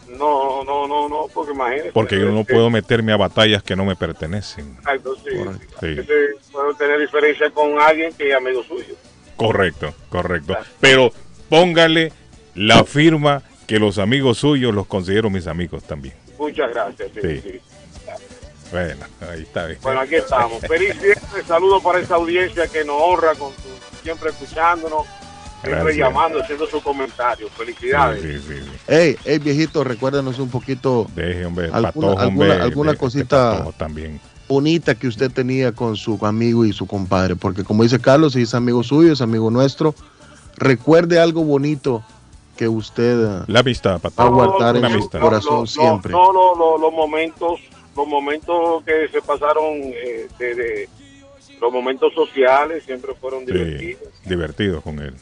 No, 0.09 0.61
no, 0.65 0.85
no, 0.89 1.07
no, 1.07 1.27
porque 1.33 1.53
imagínese. 1.53 1.93
Porque 1.93 2.19
yo 2.19 2.25
no 2.29 2.41
este, 2.41 2.53
puedo 2.53 2.69
meterme 2.69 3.13
a 3.13 3.17
batallas 3.17 3.63
que 3.63 3.77
no 3.77 3.85
me 3.85 3.95
pertenecen. 3.95 4.75
Exacto, 4.79 5.15
sí. 5.23 5.37
Sí. 5.79 5.99
Este, 5.99 6.13
puedo 6.51 6.73
tener 6.73 6.99
diferencia 6.99 7.49
con 7.51 7.79
alguien 7.79 8.11
que 8.17 8.31
es 8.31 8.35
amigo 8.35 8.61
suyo. 8.63 8.93
Correcto, 9.37 9.93
correcto. 10.09 10.57
Pero 10.81 11.13
póngale 11.47 12.11
la 12.55 12.83
firma 12.83 13.41
que 13.71 13.79
los 13.79 13.99
amigos 13.99 14.39
suyos 14.39 14.75
los 14.75 14.85
considero 14.85 15.29
mis 15.29 15.47
amigos 15.47 15.81
también. 15.83 16.13
Muchas 16.37 16.73
gracias. 16.73 17.09
sí, 17.13 17.21
Sí. 17.21 17.41
sí. 17.41 17.59
Bueno, 18.69 19.05
ahí 19.31 19.43
está. 19.43 19.65
bien. 19.67 19.79
Bueno, 19.81 20.01
aquí 20.01 20.15
estamos. 20.15 20.59
Feliz 20.67 21.01
viernes. 21.01 21.45
Saludos 21.47 21.81
para 21.81 21.99
esa 21.99 22.15
audiencia 22.15 22.67
que 22.67 22.83
nos 22.83 22.97
honra 22.99 23.29
con 23.35 23.51
su, 23.53 24.03
siempre 24.03 24.29
escuchándonos, 24.31 25.05
siempre 25.61 25.71
Gracias. 25.83 25.97
llamando, 25.97 26.41
haciendo 26.41 26.67
sus 26.67 26.83
comentarios. 26.83 27.49
Felicidades. 27.51 28.21
Sí, 28.21 28.39
sí, 28.45 28.59
sí. 28.61 28.71
Hey, 28.89 29.15
hey, 29.23 29.39
viejito, 29.39 29.85
recuérdanos 29.85 30.37
un 30.39 30.49
poquito 30.49 31.07
Deje, 31.15 31.45
hombre, 31.45 31.67
Alguna- 31.67 31.81
patojo, 31.93 32.19
alguna- 32.19 32.27
hombre, 32.27 32.51
alguna 32.61 32.91
de- 32.91 32.95
de 32.97 32.99
cosita- 32.99 33.65
también. 33.77 34.19
bonita 34.49 34.95
que 34.95 35.07
usted 35.07 35.31
tenía 35.31 35.71
con 35.71 35.95
su 35.95 36.19
amigo 36.25 36.65
y 36.65 36.73
su 36.73 36.87
compadre, 36.87 37.37
porque 37.37 37.63
como 37.63 37.83
dice 37.83 37.99
Carlos, 38.01 38.33
si 38.33 38.41
es 38.41 38.53
amigo 38.53 38.83
suyo, 38.83 39.13
es 39.13 39.21
amigo 39.21 39.49
nuestro, 39.49 39.95
recuerde 40.57 41.19
algo 41.21 41.45
bonito 41.45 42.03
que 42.61 42.67
usted 42.67 43.41
eh, 43.41 43.43
La 43.47 43.61
amistad, 43.61 43.99
va 44.03 44.23
a 44.23 44.29
guardar 44.29 44.75
en 44.75 44.81
su 44.83 44.87
amistad. 44.87 45.19
corazón 45.19 45.61
no, 45.61 45.65
siempre. 45.65 46.11
No, 46.11 46.31
no, 46.31 46.53
no, 46.55 46.77
los 46.77 46.93
momentos, 46.93 47.59
los 47.97 48.07
momentos 48.07 48.83
que 48.83 49.07
se 49.07 49.19
pasaron, 49.23 49.63
eh, 49.81 50.27
de, 50.37 50.53
de- 50.53 50.89
los 51.59 51.73
momentos 51.73 52.13
sociales 52.13 52.83
siempre 52.83 53.15
fueron 53.19 53.47
Sí, 53.47 53.51
divertidos. 53.51 54.03
divertido 54.25 54.81
con 54.81 54.99
él. 54.99 55.15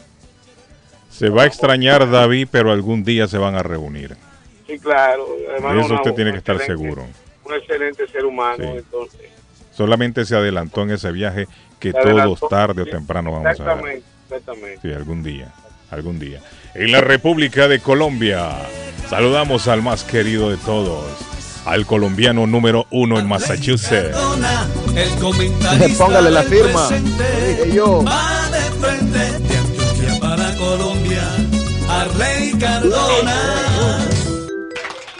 Se 1.09 1.29
va 1.29 1.43
a 1.43 1.45
extrañar 1.45 2.11
David, 2.11 2.49
pero 2.51 2.73
algún 2.73 3.05
día 3.05 3.25
se 3.29 3.37
van 3.37 3.55
a 3.55 3.63
reunir. 3.63 4.17
Sí, 4.67 4.77
claro. 4.79 5.25
De 5.37 5.55
eso 5.79 5.93
usted 5.95 6.09
una- 6.09 6.15
tiene 6.15 6.31
que 6.33 6.37
estar 6.39 6.59
seguro. 6.59 7.05
Un 7.45 7.53
excelente 7.53 8.05
ser 8.09 8.25
humano, 8.25 8.65
Sí. 8.65 8.69
entonces. 8.79 9.21
Solamente 9.71 10.25
se 10.25 10.35
adelantó 10.35 10.81
en 10.83 10.91
ese 10.91 11.09
viaje 11.13 11.47
que 11.79 11.91
adelantó. 11.91 12.35
todos 12.35 12.49
tarde 12.49 12.81
o 12.81 12.85
temprano 12.85 13.31
vamos 13.31 13.45
a 13.45 13.49
ver. 13.49 13.61
Exactamente, 13.61 14.03
exactamente. 14.29 14.79
Sí, 14.81 14.93
algún 14.93 15.23
día, 15.23 15.53
algún 15.89 16.19
día. 16.19 16.41
En 16.75 16.91
la 16.91 17.01
República 17.01 17.67
de 17.67 17.79
Colombia, 17.79 18.51
saludamos 19.09 19.67
al 19.67 19.81
más 19.81 20.03
querido 20.03 20.51
de 20.51 20.57
todos, 20.57 21.03
al 21.65 21.85
colombiano 21.85 22.45
número 22.45 22.85
uno 22.91 23.19
en 23.19 23.27
Massachusetts. 23.27 24.15
Póngale 25.97 26.29
la 26.29 26.43
firma. 26.43 26.89
yo. 27.73 28.03
Va 28.03 28.49
de 28.51 28.59
frente 28.79 29.17
de 29.17 29.57
Antioquia 29.57 30.19
para 30.19 30.55
Colombia. 30.55 31.23
Arley 31.89 32.53
Cardona. 32.59 34.07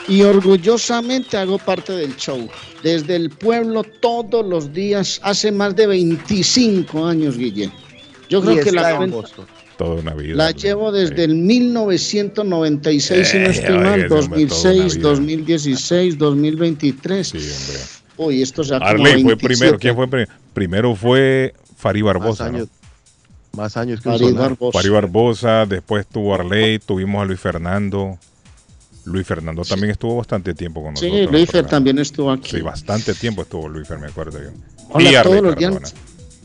Y 0.07 0.21
orgullosamente 0.21 1.37
hago 1.37 1.57
parte 1.57 1.93
del 1.93 2.15
show. 2.15 2.47
Desde 2.83 3.15
el 3.15 3.31
pueblo 3.31 3.83
todos 3.83 4.45
los 4.45 4.71
días, 4.71 5.19
hace 5.23 5.51
más 5.51 5.75
de 5.75 5.87
25 5.87 7.05
años, 7.05 7.37
Guillén. 7.37 7.71
Yo 8.29 8.41
creo 8.41 8.53
Y 8.53 8.55
que 8.63 8.69
está 8.69 8.81
la 8.81 8.91
en 8.91 8.97
cuenta 8.97 9.15
Boston. 9.17 9.45
Toda 9.79 9.95
una 10.01 10.13
vida. 10.13 10.35
la 10.35 10.51
llevo 10.51 10.91
desde 10.91 11.15
Sí. 11.15 11.21
el 11.21 11.35
1996, 11.35 13.27
si 13.27 13.37
no 13.39 13.45
Eh, 13.47 13.49
estoy 13.51 13.77
mal, 13.79 14.01
ves, 14.03 14.11
hombre, 14.11 14.45
toda 14.45 14.61
una 14.71 14.73
2006, 14.73 14.95
vida. 14.97 15.09
2016, 15.09 16.17
2023. 16.17 17.27
Sí, 17.27 17.37
hombre. 17.37 17.79
Uy, 18.17 18.41
esto 18.41 18.61
ya 18.63 18.77
como 18.77 18.89
Arley 18.89 19.23
fue 19.23 19.35
27. 19.35 19.47
primero. 19.47 19.79
¿Quién 19.79 19.95
fue 19.95 20.07
primero? 20.09 20.31
Primero 20.53 20.95
fue 20.95 21.53
Fari 21.77 22.03
Más 22.03 22.13
Barbosa. 22.13 22.49
¿no? 22.51 22.57
años, 22.57 22.67
más 23.53 23.77
años 23.77 24.01
que 24.01 24.17
solar. 24.17 24.33
Barbosa. 24.49 24.77
Fari 24.77 24.89
Barbosa, 24.89 25.65
después 25.65 26.05
tuvo 26.07 26.35
Arley, 26.35 26.79
tuvimos 26.79 27.21
a 27.21 27.25
Luis 27.25 27.39
Fernando. 27.39 28.17
Luis 29.05 29.25
Fernando 29.25 29.63
también 29.63 29.91
estuvo 29.91 30.17
bastante 30.17 30.53
tiempo 30.53 30.83
con 30.83 30.95
Sí, 30.97 31.05
nosotros. 31.05 31.25
el 31.27 31.31
Luis 31.31 31.45
Fer 31.45 31.51
programa. 31.51 31.69
también 31.69 31.99
estuvo 31.99 32.31
aquí. 32.33 32.49
Sí, 32.51 32.61
bastante 32.61 33.13
tiempo 33.13 33.43
estuvo 33.43 33.69
Luis 33.69 33.87
Fer, 33.87 33.97
me 33.97 34.07
acuerdo 34.07 34.39
yo. 34.43 34.49
Hola 34.89 35.09
Y 35.11 35.15
Arley 35.15 35.31
todos 35.39 35.43
los 35.45 35.55
Cardona. 35.55 35.79
días. 35.79 35.95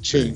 Sí. 0.01 0.35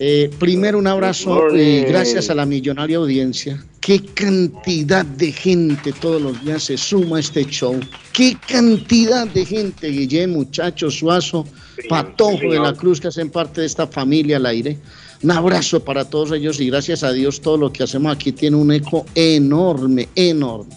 Eh, 0.00 0.30
primero 0.38 0.78
un 0.78 0.86
abrazo 0.86 1.48
y 1.56 1.80
gracias 1.80 2.30
a 2.30 2.34
la 2.34 2.46
millonaria 2.46 2.98
audiencia. 2.98 3.64
Qué 3.80 4.00
cantidad 4.00 5.04
de 5.04 5.32
gente 5.32 5.92
todos 5.92 6.22
los 6.22 6.44
días 6.44 6.62
se 6.64 6.76
suma 6.76 7.16
a 7.16 7.20
este 7.20 7.44
show. 7.46 7.80
Qué 8.12 8.36
cantidad 8.46 9.26
de 9.26 9.44
gente, 9.44 9.88
Guillén, 9.88 10.30
muchachos, 10.30 10.98
Suazo, 10.98 11.46
Patojo 11.88 12.52
de 12.52 12.60
la 12.60 12.74
Cruz, 12.74 13.00
que 13.00 13.08
hacen 13.08 13.30
parte 13.30 13.62
de 13.62 13.66
esta 13.66 13.88
familia 13.88 14.36
al 14.36 14.46
aire. 14.46 14.78
Un 15.22 15.32
abrazo 15.32 15.80
para 15.80 16.04
todos 16.04 16.30
ellos 16.30 16.60
y 16.60 16.70
gracias 16.70 17.02
a 17.02 17.10
Dios 17.10 17.40
todo 17.40 17.56
lo 17.56 17.72
que 17.72 17.82
hacemos 17.82 18.14
aquí 18.14 18.30
tiene 18.30 18.56
un 18.56 18.70
eco 18.70 19.04
enorme, 19.16 20.08
enorme. 20.14 20.76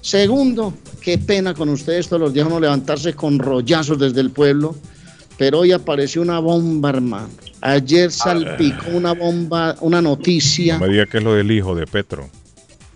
Segundo, 0.00 0.72
qué 1.02 1.18
pena 1.18 1.52
con 1.52 1.68
ustedes 1.68 2.08
todos 2.08 2.22
los 2.22 2.32
días 2.32 2.46
uno 2.46 2.58
levantarse 2.58 3.12
con 3.12 3.38
rollazos 3.38 3.98
desde 3.98 4.22
el 4.22 4.30
pueblo, 4.30 4.74
pero 5.36 5.58
hoy 5.60 5.72
apareció 5.72 6.22
una 6.22 6.38
bomba, 6.38 6.88
hermano. 6.88 7.28
Ayer 7.62 8.10
salpicó 8.10 8.90
una 8.92 9.14
bomba, 9.14 9.76
una 9.80 10.02
noticia. 10.02 10.78
No 10.78 10.86
me 10.86 10.92
diga 10.92 11.06
que 11.06 11.18
es 11.18 11.24
lo 11.24 11.34
del 11.34 11.50
hijo 11.50 11.74
de 11.76 11.86
Petro. 11.86 12.28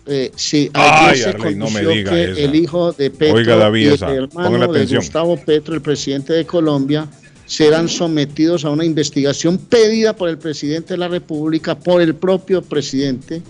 Eh, 0.05 0.31
sí, 0.35 0.69
ayer 0.73 1.09
Ay, 1.09 1.17
se 1.17 1.29
Arley, 1.29 1.55
no 1.55 1.69
me 1.69 1.81
diga 1.81 2.11
que 2.11 2.31
esa. 2.31 2.39
el 2.41 2.55
hijo 2.55 2.91
de 2.93 3.09
Petro 3.09 3.35
Oiga, 3.35 3.55
David, 3.57 3.81
y 3.81 3.87
el 3.87 3.93
esa. 3.93 4.13
Hermano 4.13 4.71
de. 4.71 4.85
Gustavo 4.85 5.37
Petro, 5.37 5.73
el 5.73 5.81
presidente 5.81 6.33
de 6.33 6.45
Colombia, 6.45 7.07
serán 7.45 7.87
sometidos 7.87 8.65
a 8.65 8.69
una 8.69 8.83
investigación 8.83 9.57
pedida 9.57 10.13
por 10.15 10.27
el 10.27 10.37
presidente 10.37 10.93
de 10.93 10.97
la 10.97 11.07
República, 11.07 11.77
por 11.77 12.01
el 12.01 12.13
propio 12.13 12.61
presidente, 12.61 13.41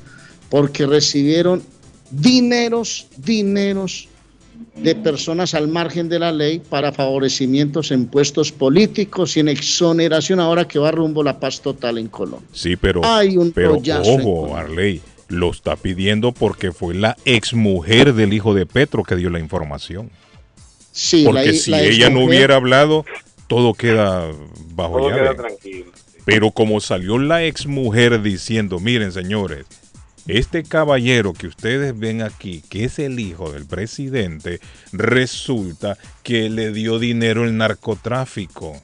porque 0.49 0.85
recibieron 0.85 1.63
dineros, 2.11 3.07
dineros 3.17 4.07
de 4.75 4.95
personas 4.95 5.53
al 5.53 5.67
margen 5.67 6.07
de 6.09 6.19
la 6.19 6.31
ley 6.31 6.59
para 6.59 6.91
favorecimientos 6.91 7.91
en 7.91 8.05
puestos 8.07 8.51
políticos 8.51 9.35
y 9.35 9.39
en 9.39 9.49
exoneración 9.49 10.39
ahora 10.39 10.67
que 10.67 10.79
va 10.79 10.91
rumbo 10.91 11.23
la 11.23 11.39
paz 11.39 11.61
total 11.61 11.97
en 11.97 12.07
Colombia. 12.07 12.47
Sí, 12.53 12.75
pero, 12.75 13.01
Hay 13.03 13.37
un 13.37 13.51
pero 13.51 13.81
ojo, 14.05 14.55
Arley, 14.55 15.01
lo 15.29 15.51
está 15.51 15.75
pidiendo 15.75 16.31
porque 16.31 16.71
fue 16.71 16.93
la 16.93 17.17
exmujer 17.25 18.13
del 18.13 18.33
hijo 18.33 18.53
de 18.53 18.65
Petro 18.65 19.03
que 19.03 19.15
dio 19.15 19.29
la 19.29 19.39
información. 19.39 20.09
Sí, 20.91 21.23
porque 21.25 21.47
la- 21.47 21.53
si 21.53 21.71
la 21.71 21.81
ella 21.81 22.09
no 22.09 22.23
hubiera 22.23 22.55
hablado, 22.55 23.05
todo 23.47 23.73
queda 23.73 24.27
bajo 24.73 24.97
Todo 24.97 25.09
queda 25.09 25.35
tranquilo. 25.35 25.91
Pero 26.25 26.51
como 26.51 26.81
salió 26.81 27.17
la 27.19 27.43
exmujer 27.45 28.21
diciendo, 28.21 28.79
miren 28.79 29.11
señores, 29.11 29.65
este 30.27 30.63
caballero 30.63 31.33
que 31.33 31.47
ustedes 31.47 31.97
ven 31.97 32.21
aquí, 32.21 32.61
que 32.69 32.85
es 32.85 32.99
el 32.99 33.19
hijo 33.19 33.51
del 33.51 33.65
presidente, 33.65 34.59
resulta 34.91 35.97
que 36.23 36.49
le 36.49 36.71
dio 36.71 36.99
dinero 36.99 37.45
el 37.45 37.57
narcotráfico. 37.57 38.81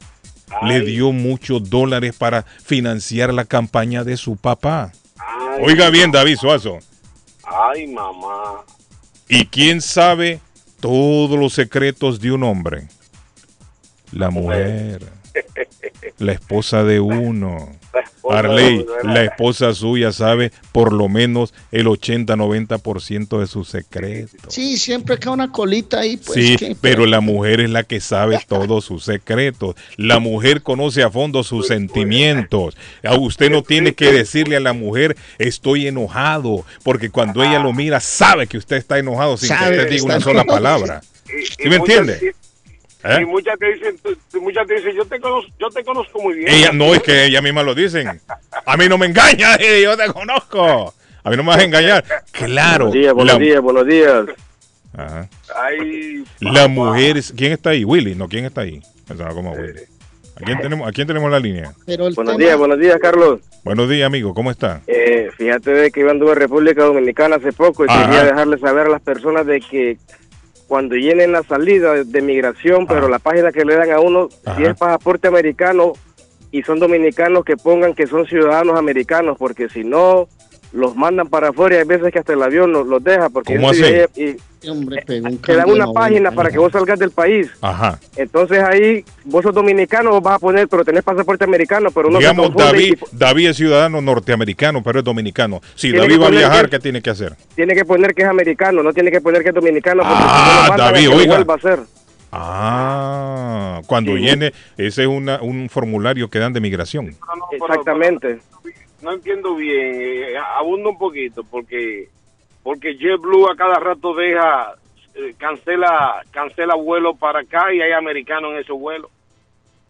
Le 0.61 0.81
dio 0.81 1.11
muchos 1.11 1.69
dólares 1.69 2.15
para 2.15 2.43
financiar 2.43 3.33
la 3.33 3.45
campaña 3.45 4.03
de 4.03 4.17
su 4.17 4.37
papá. 4.37 4.91
Ay, 5.17 5.63
Oiga 5.63 5.89
bien, 5.89 6.11
David 6.11 6.37
Suazo. 6.37 6.79
Ay, 7.43 7.87
mamá. 7.87 8.63
¿Y 9.27 9.45
quién 9.47 9.81
sabe 9.81 10.39
todos 10.79 11.39
los 11.39 11.53
secretos 11.53 12.19
de 12.19 12.31
un 12.31 12.43
hombre? 12.43 12.87
La 14.11 14.29
mujer. 14.29 15.01
La 16.19 16.33
esposa 16.33 16.83
de 16.83 16.99
uno. 16.99 17.71
Esposa 18.01 18.39
Arley, 18.39 18.77
de 18.77 18.83
uno, 18.83 19.13
la 19.13 19.23
esposa 19.23 19.73
suya 19.73 20.11
sabe 20.11 20.51
por 20.71 20.93
lo 20.93 21.09
menos 21.09 21.53
el 21.71 21.87
80-90% 21.87 23.39
de 23.39 23.47
sus 23.47 23.69
secretos. 23.69 24.53
Sí, 24.53 24.77
siempre 24.77 25.17
queda 25.17 25.31
una 25.31 25.51
colita 25.51 25.99
ahí, 25.99 26.17
pues. 26.17 26.33
Sí, 26.33 26.55
que- 26.55 26.75
pero 26.79 27.05
la 27.05 27.19
mujer 27.21 27.61
es 27.61 27.69
la 27.69 27.83
que 27.83 27.99
sabe 27.99 28.39
todos 28.47 28.85
sus 28.85 29.03
secretos. 29.05 29.75
La 29.97 30.19
mujer 30.19 30.61
conoce 30.63 31.03
a 31.03 31.09
fondo 31.09 31.43
sus 31.43 31.67
sentimientos. 31.67 32.75
A 33.03 33.15
usted 33.15 33.49
no 33.51 33.63
tiene 33.63 33.93
que 33.93 34.11
decirle 34.11 34.55
a 34.57 34.59
la 34.59 34.73
mujer, 34.73 35.15
estoy 35.37 35.87
enojado, 35.87 36.65
porque 36.83 37.09
cuando 37.09 37.43
ella 37.43 37.59
lo 37.59 37.73
mira, 37.73 37.99
sabe 37.99 38.47
que 38.47 38.57
usted 38.57 38.77
está 38.77 38.97
enojado 38.99 39.37
sin 39.37 39.49
Sabe 39.49 39.75
que 39.75 39.81
usted 39.83 39.89
diga 39.91 40.03
una 40.05 40.19
sola 40.19 40.43
palabra. 40.43 41.01
Y- 41.27 41.45
¿Sí 41.45 41.53
y 41.65 41.69
me 41.69 41.75
entiende? 41.77 42.33
¿Eh? 43.03 43.19
Y 43.21 43.25
muchas 43.25 43.57
te 43.59 43.73
dicen, 43.73 43.95
muchas 44.41 44.65
te 44.67 44.75
dicen, 44.75 44.95
yo 44.95 45.05
te 45.05 45.19
conozco, 45.19 45.51
yo 45.59 45.69
te 45.69 45.83
conozco 45.83 46.21
muy 46.21 46.35
bien. 46.35 46.49
Ella 46.53 46.71
no 46.71 46.93
es 46.93 47.01
que 47.01 47.25
ella 47.25 47.41
misma 47.41 47.63
lo 47.63 47.75
dicen. 47.75 48.19
A 48.65 48.77
mí 48.77 48.87
no 48.87 48.97
me 48.97 49.07
engañas, 49.07 49.57
eh, 49.61 49.81
yo 49.83 49.97
te 49.97 50.07
conozco. 50.07 50.93
A 51.23 51.29
mí 51.29 51.35
no 51.37 51.43
me 51.43 51.49
vas 51.49 51.59
a 51.59 51.63
engañar. 51.63 52.03
Claro. 52.31 52.85
Buenos 52.87 52.93
días, 52.93 53.13
buenos 53.13 53.33
la- 53.33 53.39
días, 53.39 53.61
buenos 53.61 53.87
días. 53.87 54.25
Ajá. 54.95 55.27
Ay, 55.55 56.23
La 56.39 56.67
mujer, 56.67 57.17
es- 57.17 57.33
¿quién 57.35 57.51
está 57.51 57.71
ahí? 57.71 57.83
Willy, 57.83 58.15
no, 58.15 58.27
¿quién 58.27 58.45
está 58.45 58.61
ahí? 58.61 58.81
Como 59.33 59.51
Willy. 59.53 59.79
¿A 60.35 60.45
quién 60.45 60.59
tenemos, 60.61 60.87
a 60.87 60.91
quién 60.91 61.05
tenemos 61.07 61.29
la 61.29 61.39
línea? 61.39 61.73
Buenos 61.85 62.15
tema- 62.15 62.35
días, 62.37 62.57
buenos 62.57 62.79
días, 62.79 62.97
Carlos. 62.99 63.39
Buenos 63.63 63.87
días, 63.89 64.07
amigo, 64.07 64.33
¿cómo 64.33 64.49
está? 64.51 64.81
Eh, 64.87 65.29
fíjate 65.37 65.71
de 65.71 65.91
que 65.91 66.01
yo 66.01 66.09
anduve 66.09 66.31
en 66.31 66.37
República 66.39 66.83
Dominicana 66.83 67.35
hace 67.35 67.51
poco 67.53 67.85
y 67.85 67.87
Ajá. 67.89 68.05
quería 68.05 68.23
dejarle 68.25 68.57
saber 68.57 68.87
a 68.87 68.89
las 68.89 69.01
personas 69.01 69.45
de 69.45 69.61
que 69.61 69.97
cuando 70.73 70.95
llenen 70.95 71.33
la 71.33 71.43
salida 71.43 72.03
de, 72.03 72.21
migración, 72.23 72.87
pero 72.87 73.07
la 73.07 73.19
página 73.19 73.51
que 73.51 73.63
le 73.63 73.75
dan 73.75 73.91
a 73.91 73.99
uno, 73.99 74.29
si 74.57 74.63
es 74.63 74.75
pasaporte 74.75 75.27
americano 75.27 75.93
y 76.49 76.63
son 76.63 76.79
dominicanos, 76.79 77.45
que 77.45 77.57
pongan 77.57 77.93
que 77.93 78.07
son 78.07 78.25
ciudadanos 78.25 78.75
americanos, 78.75 79.37
porque 79.37 79.69
si 79.69 79.83
no, 79.83 80.27
los 80.73 80.95
mandan 80.95 81.27
para 81.27 81.49
afuera 81.49 81.75
y 81.75 81.77
hay 81.79 81.85
veces 81.85 82.11
que 82.11 82.19
hasta 82.19 82.33
el 82.33 82.41
avión 82.43 82.71
los, 82.73 82.85
los 82.87 83.03
deja, 83.03 83.29
porque 83.29 83.55
¿Cómo 83.55 83.69
así? 83.69 83.83
ahí 83.83 84.05
y 84.15 84.35
Hombre, 84.69 85.03
pegó 85.05 85.27
un 85.27 85.37
te 85.39 85.55
dan 85.55 85.69
una 85.69 85.85
página 85.91 86.29
90 86.31 86.31
para 86.31 86.49
que 86.49 86.57
vos 86.57 86.71
salgas 86.71 86.97
del 86.97 87.11
país. 87.11 87.49
Ajá. 87.61 87.99
Entonces 88.15 88.63
ahí 88.63 89.03
vos 89.25 89.43
sos 89.43 89.53
dominicano, 89.53 90.09
vos 90.11 90.23
vas 90.23 90.35
a 90.35 90.39
poner, 90.39 90.67
pero 90.69 90.83
tenés 90.85 91.03
pasaporte 91.03 91.43
americano, 91.43 91.91
pero 91.91 92.09
no 92.09 92.17
Digamos, 92.17 92.55
David, 92.55 92.93
y 92.95 93.15
David 93.17 93.49
es 93.49 93.57
ciudadano 93.57 94.01
norteamericano, 94.01 94.81
pero 94.81 94.99
es 94.99 95.05
dominicano. 95.05 95.61
Si 95.75 95.91
David 95.91 96.19
va 96.21 96.27
a 96.27 96.31
viajar, 96.31 96.65
que- 96.65 96.77
¿qué 96.77 96.79
tiene 96.79 97.01
que 97.01 97.09
hacer? 97.09 97.35
tiene 97.55 97.75
que 97.75 97.83
poner 97.85 98.15
que 98.15 98.21
es 98.23 98.27
americano, 98.29 98.81
no 98.81 98.93
tiene 98.93 99.11
que 99.11 99.19
poner 99.21 99.43
que 99.43 99.49
es 99.49 99.55
dominicano, 99.55 100.01
porque 100.03 100.15
Ah, 100.17 100.29
si 100.29 100.49
no 100.49 100.63
lo 100.63 100.69
mandan 100.69 100.87
a 100.87 100.91
David, 100.91 101.09
lo 101.09 101.15
oiga. 101.17 101.35
vuelva 101.35 101.53
a 101.53 101.57
hacer. 101.57 101.79
Ah, 102.31 103.81
cuando 103.85 104.13
Sí. 104.15 104.19
llene, 104.23 104.53
ese 104.77 105.01
es 105.03 105.07
una- 105.07 105.41
un 105.41 105.69
formulario 105.69 106.29
que 106.29 106.39
dan 106.39 106.53
de 106.53 106.61
migración. 106.61 107.15
Exactamente. 107.51 108.39
No 109.03 109.13
entiendo 109.13 109.55
bien, 109.55 109.95
eh, 109.95 110.37
abundo 110.57 110.89
un 110.89 110.97
poquito, 110.97 111.43
porque 111.43 112.09
porque 112.63 112.95
JetBlue 112.95 113.51
a 113.51 113.55
cada 113.57 113.75
rato 113.75 114.15
deja, 114.15 114.73
eh, 115.15 115.33
cancela 115.37 116.23
cancela 116.31 116.75
vuelo 116.75 117.13
para 117.13 117.41
acá 117.41 117.73
y 117.73 117.81
hay 117.81 117.91
americanos 117.91 118.53
en 118.53 118.59
esos 118.59 118.79
vuelos. 118.79 119.11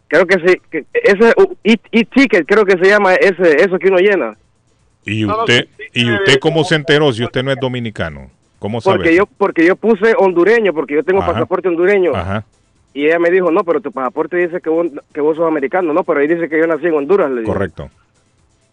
Creo 0.08 0.26
que 0.26 0.39
sí, 0.39 0.62
que 0.69 0.86
ese 0.93 1.34
uh, 1.38 1.56
e-ticket 1.63 2.45
creo 2.45 2.65
que 2.65 2.78
se 2.78 2.89
llama 2.89 3.13
ese 3.15 3.63
eso 3.63 3.78
que 3.78 3.88
uno 3.88 3.97
llena. 3.97 4.36
¿Y 5.06 5.23
No, 5.23 5.38
no, 5.38 5.39
usted, 5.41 5.67
sí, 5.78 5.84
sí, 5.93 6.02
y 6.02 6.12
usted 6.12 6.39
cómo 6.39 6.63
se 6.63 6.76
enteró 6.76 7.12
si 7.13 7.23
usted 7.23 7.43
no 7.43 7.52
es 7.52 7.60
dominicano? 7.60 8.32
¿Cómo 8.58 8.82
sabe? 8.82 8.97
Porque 8.97 9.15
yo 9.15 9.26
porque 9.26 9.65
yo 9.65 9.76
puse 9.76 10.13
hondureño, 10.17 10.73
porque 10.73 10.95
yo 10.95 11.04
tengo 11.04 11.21
Ajá. 11.21 11.34
pasaporte 11.34 11.67
hondureño. 11.67 12.15
Ajá, 12.15 12.45
Y 12.93 13.06
ella 13.06 13.19
me 13.19 13.30
dijo, 13.30 13.52
no, 13.52 13.63
pero 13.63 13.82
tu 13.82 13.91
pasaporte 13.91 14.38
dice 14.38 14.62
que 14.62 14.69
vos, 14.69 14.88
que 15.13 15.21
vos 15.21 15.36
sos 15.36 15.47
americano. 15.47 15.93
No, 15.93 16.04
pero 16.04 16.21
ahí 16.21 16.28
dice 16.28 16.47
que 16.47 16.60
yo 16.60 16.65
nací 16.65 16.88
en 16.88 16.93
Honduras. 16.93 17.30
Le 17.30 17.41
digo. 17.41 17.54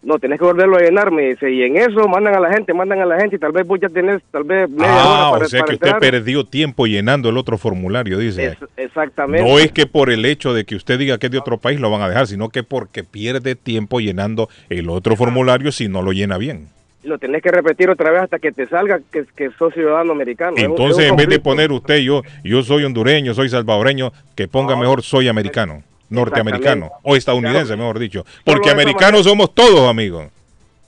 No, 0.03 0.17
tenés 0.17 0.39
que 0.39 0.45
volverlo 0.45 0.77
a 0.77 0.79
llenar, 0.81 1.11
me 1.11 1.29
dice. 1.29 1.51
Y 1.51 1.61
en 1.61 1.77
eso 1.77 2.07
mandan 2.07 2.33
a 2.33 2.39
la 2.39 2.51
gente, 2.51 2.73
mandan 2.73 3.01
a 3.01 3.05
la 3.05 3.19
gente 3.19 3.35
y 3.35 3.39
tal 3.39 3.51
vez 3.51 3.67
vos 3.67 3.79
ya 3.79 3.87
tenés, 3.87 4.19
tal 4.31 4.43
vez 4.43 4.67
media 4.67 4.87
Ah, 4.91 5.29
hora 5.29 5.31
para, 5.33 5.45
o 5.45 5.49
sea 5.49 5.59
para 5.59 5.69
que 5.69 5.75
usted 5.85 5.99
perdió 5.99 6.43
tiempo 6.43 6.87
llenando 6.87 7.29
el 7.29 7.37
otro 7.37 7.57
formulario, 7.59 8.17
dice. 8.17 8.45
Es- 8.47 8.57
exactamente. 8.77 9.47
No 9.47 9.59
es 9.59 9.71
que 9.71 9.85
por 9.85 10.09
el 10.09 10.25
hecho 10.25 10.53
de 10.55 10.65
que 10.65 10.75
usted 10.75 10.97
diga 10.97 11.19
que 11.19 11.27
es 11.27 11.31
de 11.31 11.37
otro 11.37 11.59
país 11.59 11.79
lo 11.79 11.91
van 11.91 12.01
a 12.01 12.09
dejar, 12.09 12.25
sino 12.25 12.49
que 12.49 12.63
porque 12.63 13.03
pierde 13.03 13.53
tiempo 13.55 13.99
llenando 13.99 14.49
el 14.69 14.89
otro 14.89 15.15
formulario 15.15 15.71
si 15.71 15.87
no 15.87 16.01
lo 16.01 16.13
llena 16.13 16.37
bien. 16.39 16.69
Lo 17.03 17.17
tenés 17.17 17.41
que 17.43 17.49
repetir 17.51 17.89
otra 17.89 18.11
vez 18.11 18.21
hasta 18.23 18.37
que 18.39 18.51
te 18.51 18.67
salga 18.67 18.99
que, 19.11 19.25
que 19.35 19.49
sos 19.57 19.73
ciudadano 19.73 20.11
americano. 20.13 20.55
Entonces, 20.57 21.09
en 21.09 21.15
vez 21.15 21.27
de 21.27 21.39
poner 21.39 21.71
usted, 21.71 21.97
yo, 21.99 22.21
yo 22.43 22.61
soy 22.63 22.83
hondureño, 22.85 23.33
soy 23.33 23.49
salvadoreño, 23.49 24.11
que 24.35 24.47
ponga 24.47 24.75
mejor 24.75 25.01
soy 25.01 25.27
americano, 25.27 25.83
norteamericano, 26.11 26.91
o 27.03 27.15
estadounidense, 27.15 27.75
mejor 27.75 27.97
dicho. 27.97 28.23
Porque 28.45 28.69
americanos 28.69 29.23
somos 29.23 29.53
todos, 29.55 29.89
amigos. 29.89 30.27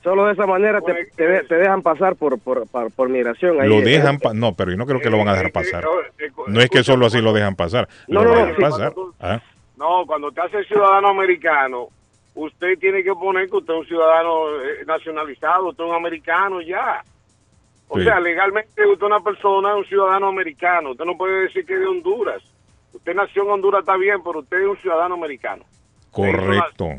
Solo 0.03 0.25
de 0.25 0.33
esa 0.33 0.45
manera 0.45 0.81
te, 0.81 1.05
te, 1.15 1.25
de- 1.27 1.43
te 1.43 1.55
dejan 1.55 1.81
pasar 1.81 2.15
por, 2.17 2.37
por, 2.37 2.67
por, 2.67 2.91
por 2.91 3.07
migración. 3.09 3.59
Ahí, 3.61 3.69
Lo 3.69 3.79
dejan, 3.79 4.19
no, 4.33 4.53
pero 4.53 4.71
yo 4.71 4.77
no 4.77 4.85
creo 4.85 4.99
que 4.99 5.09
lo 5.09 5.17
van 5.17 5.29
a 5.29 5.33
dejar 5.33 5.51
pasar. 5.53 5.85
No 6.47 6.59
es 6.61 6.69
que 6.69 6.83
solo 6.83 7.05
así 7.05 7.21
lo 7.21 7.31
dejan 7.31 7.55
pasar, 7.55 7.87
No, 8.09 8.21
lo 8.23 8.33
no, 8.35 8.39
dejan 8.41 8.55
sí. 8.55 8.61
pasar. 8.61 8.93
Ah, 9.21 9.41
No, 9.77 10.05
cuando 10.05 10.29
te 10.31 10.41
hace 10.41 10.63
ciudadano 10.65 11.07
americano, 11.07 11.87
usted 12.35 12.77
tiene 12.79 13.01
que 13.01 13.13
poner 13.13 13.49
que 13.49 13.55
usted 13.55 13.73
es 13.73 13.79
un 13.79 13.85
ciudadano 13.85 14.47
eh, 14.61 14.83
nacionalizado, 14.85 15.69
usted 15.69 15.83
es 15.85 15.89
un 15.89 15.95
americano 15.95 16.59
ya. 16.61 17.01
O 17.87 17.97
Sí. 17.97 18.03
sea, 18.03 18.19
legalmente 18.19 18.69
usted 18.85 18.93
es 18.93 19.01
una 19.03 19.19
persona, 19.21 19.73
un 19.75 19.85
ciudadano 19.85 20.27
americano. 20.27 20.91
Usted 20.91 21.05
no 21.05 21.15
puede 21.17 21.43
decir 21.43 21.65
que 21.65 21.75
es 21.75 21.79
de 21.79 21.85
Honduras. 21.87 22.41
Usted 22.93 23.15
nació 23.15 23.43
en 23.43 23.49
Honduras, 23.49 23.81
está 23.81 23.97
bien, 23.97 24.17
pero 24.23 24.39
usted 24.39 24.61
es 24.61 24.67
un 24.67 24.77
ciudadano 24.77 25.15
americano. 25.15 25.63
correcto. 26.11 26.89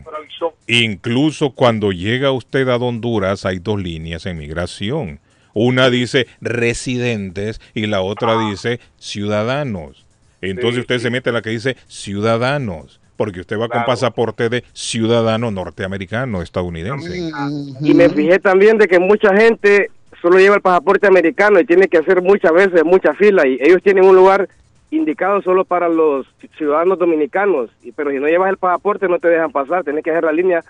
Incluso 0.67 1.51
cuando 1.51 1.93
llega 1.93 2.33
usted 2.33 2.69
a 2.69 2.77
Honduras 2.77 3.47
hay 3.47 3.59
dos 3.61 3.81
líneas 3.81 4.27
en 4.27 4.39
migración. 4.39 5.21
Una 5.55 5.89
dice 5.89 6.27
residentes 6.41 7.61
y 7.75 7.87
la 7.87 8.03
otra 8.03 8.37
dice 8.49 8.81
ciudadanos. 8.99 10.05
Entonces 10.41 10.75
Sí, 10.75 10.81
usted 10.81 10.99
se 10.99 11.11
mete 11.11 11.31
a 11.31 11.33
la 11.33 11.43
que 11.43 11.51
dice 11.51 11.77
ciudadanos, 11.87 13.01
porque 13.17 13.41
usted 13.41 13.59
va 13.59 13.69
con 13.69 13.85
pasaporte 13.85 14.49
de 14.49 14.65
ciudadano 14.73 15.53
norteamericano, 15.53 16.43
estadounidense. 16.43 17.31
Y 17.81 17.95
me 17.95 18.11
fijé 18.11 18.41
también 18.41 18.79
de 18.79 18.89
que 18.89 18.99
mucha 18.99 19.35
gente 19.35 19.91
solo 20.21 20.39
lleva 20.39 20.57
el 20.57 20.61
pasaporte 20.63 21.07
americano 21.07 21.61
y 21.61 21.65
tiene 21.65 21.87
que 21.87 21.99
hacer 21.99 22.21
muchas 22.21 22.53
veces 22.53 22.85
mucha 22.85 23.15
fila 23.15 23.47
y 23.47 23.59
ellos 23.61 23.83
tienen 23.83 24.05
un 24.05 24.17
lugar 24.17 24.49
indicado 24.97 25.41
solo 25.43 25.65
para 25.65 25.89
los 25.89 26.27
ciudadanos 26.57 26.99
dominicanos, 26.99 27.71
y, 27.83 27.93
pero 27.93 28.11
si 28.11 28.19
no 28.19 28.27
llevas 28.27 28.51
el 28.51 28.57
pasaporte 28.59 29.09
no 29.09 29.19
te 29.19 29.29
dejan 29.29 29.53
pasar, 29.53 29.85
tienes 29.85 30.03
que 30.05 30.11
hacer 30.11 30.25
la 30.25 30.33
línea. 30.33 30.63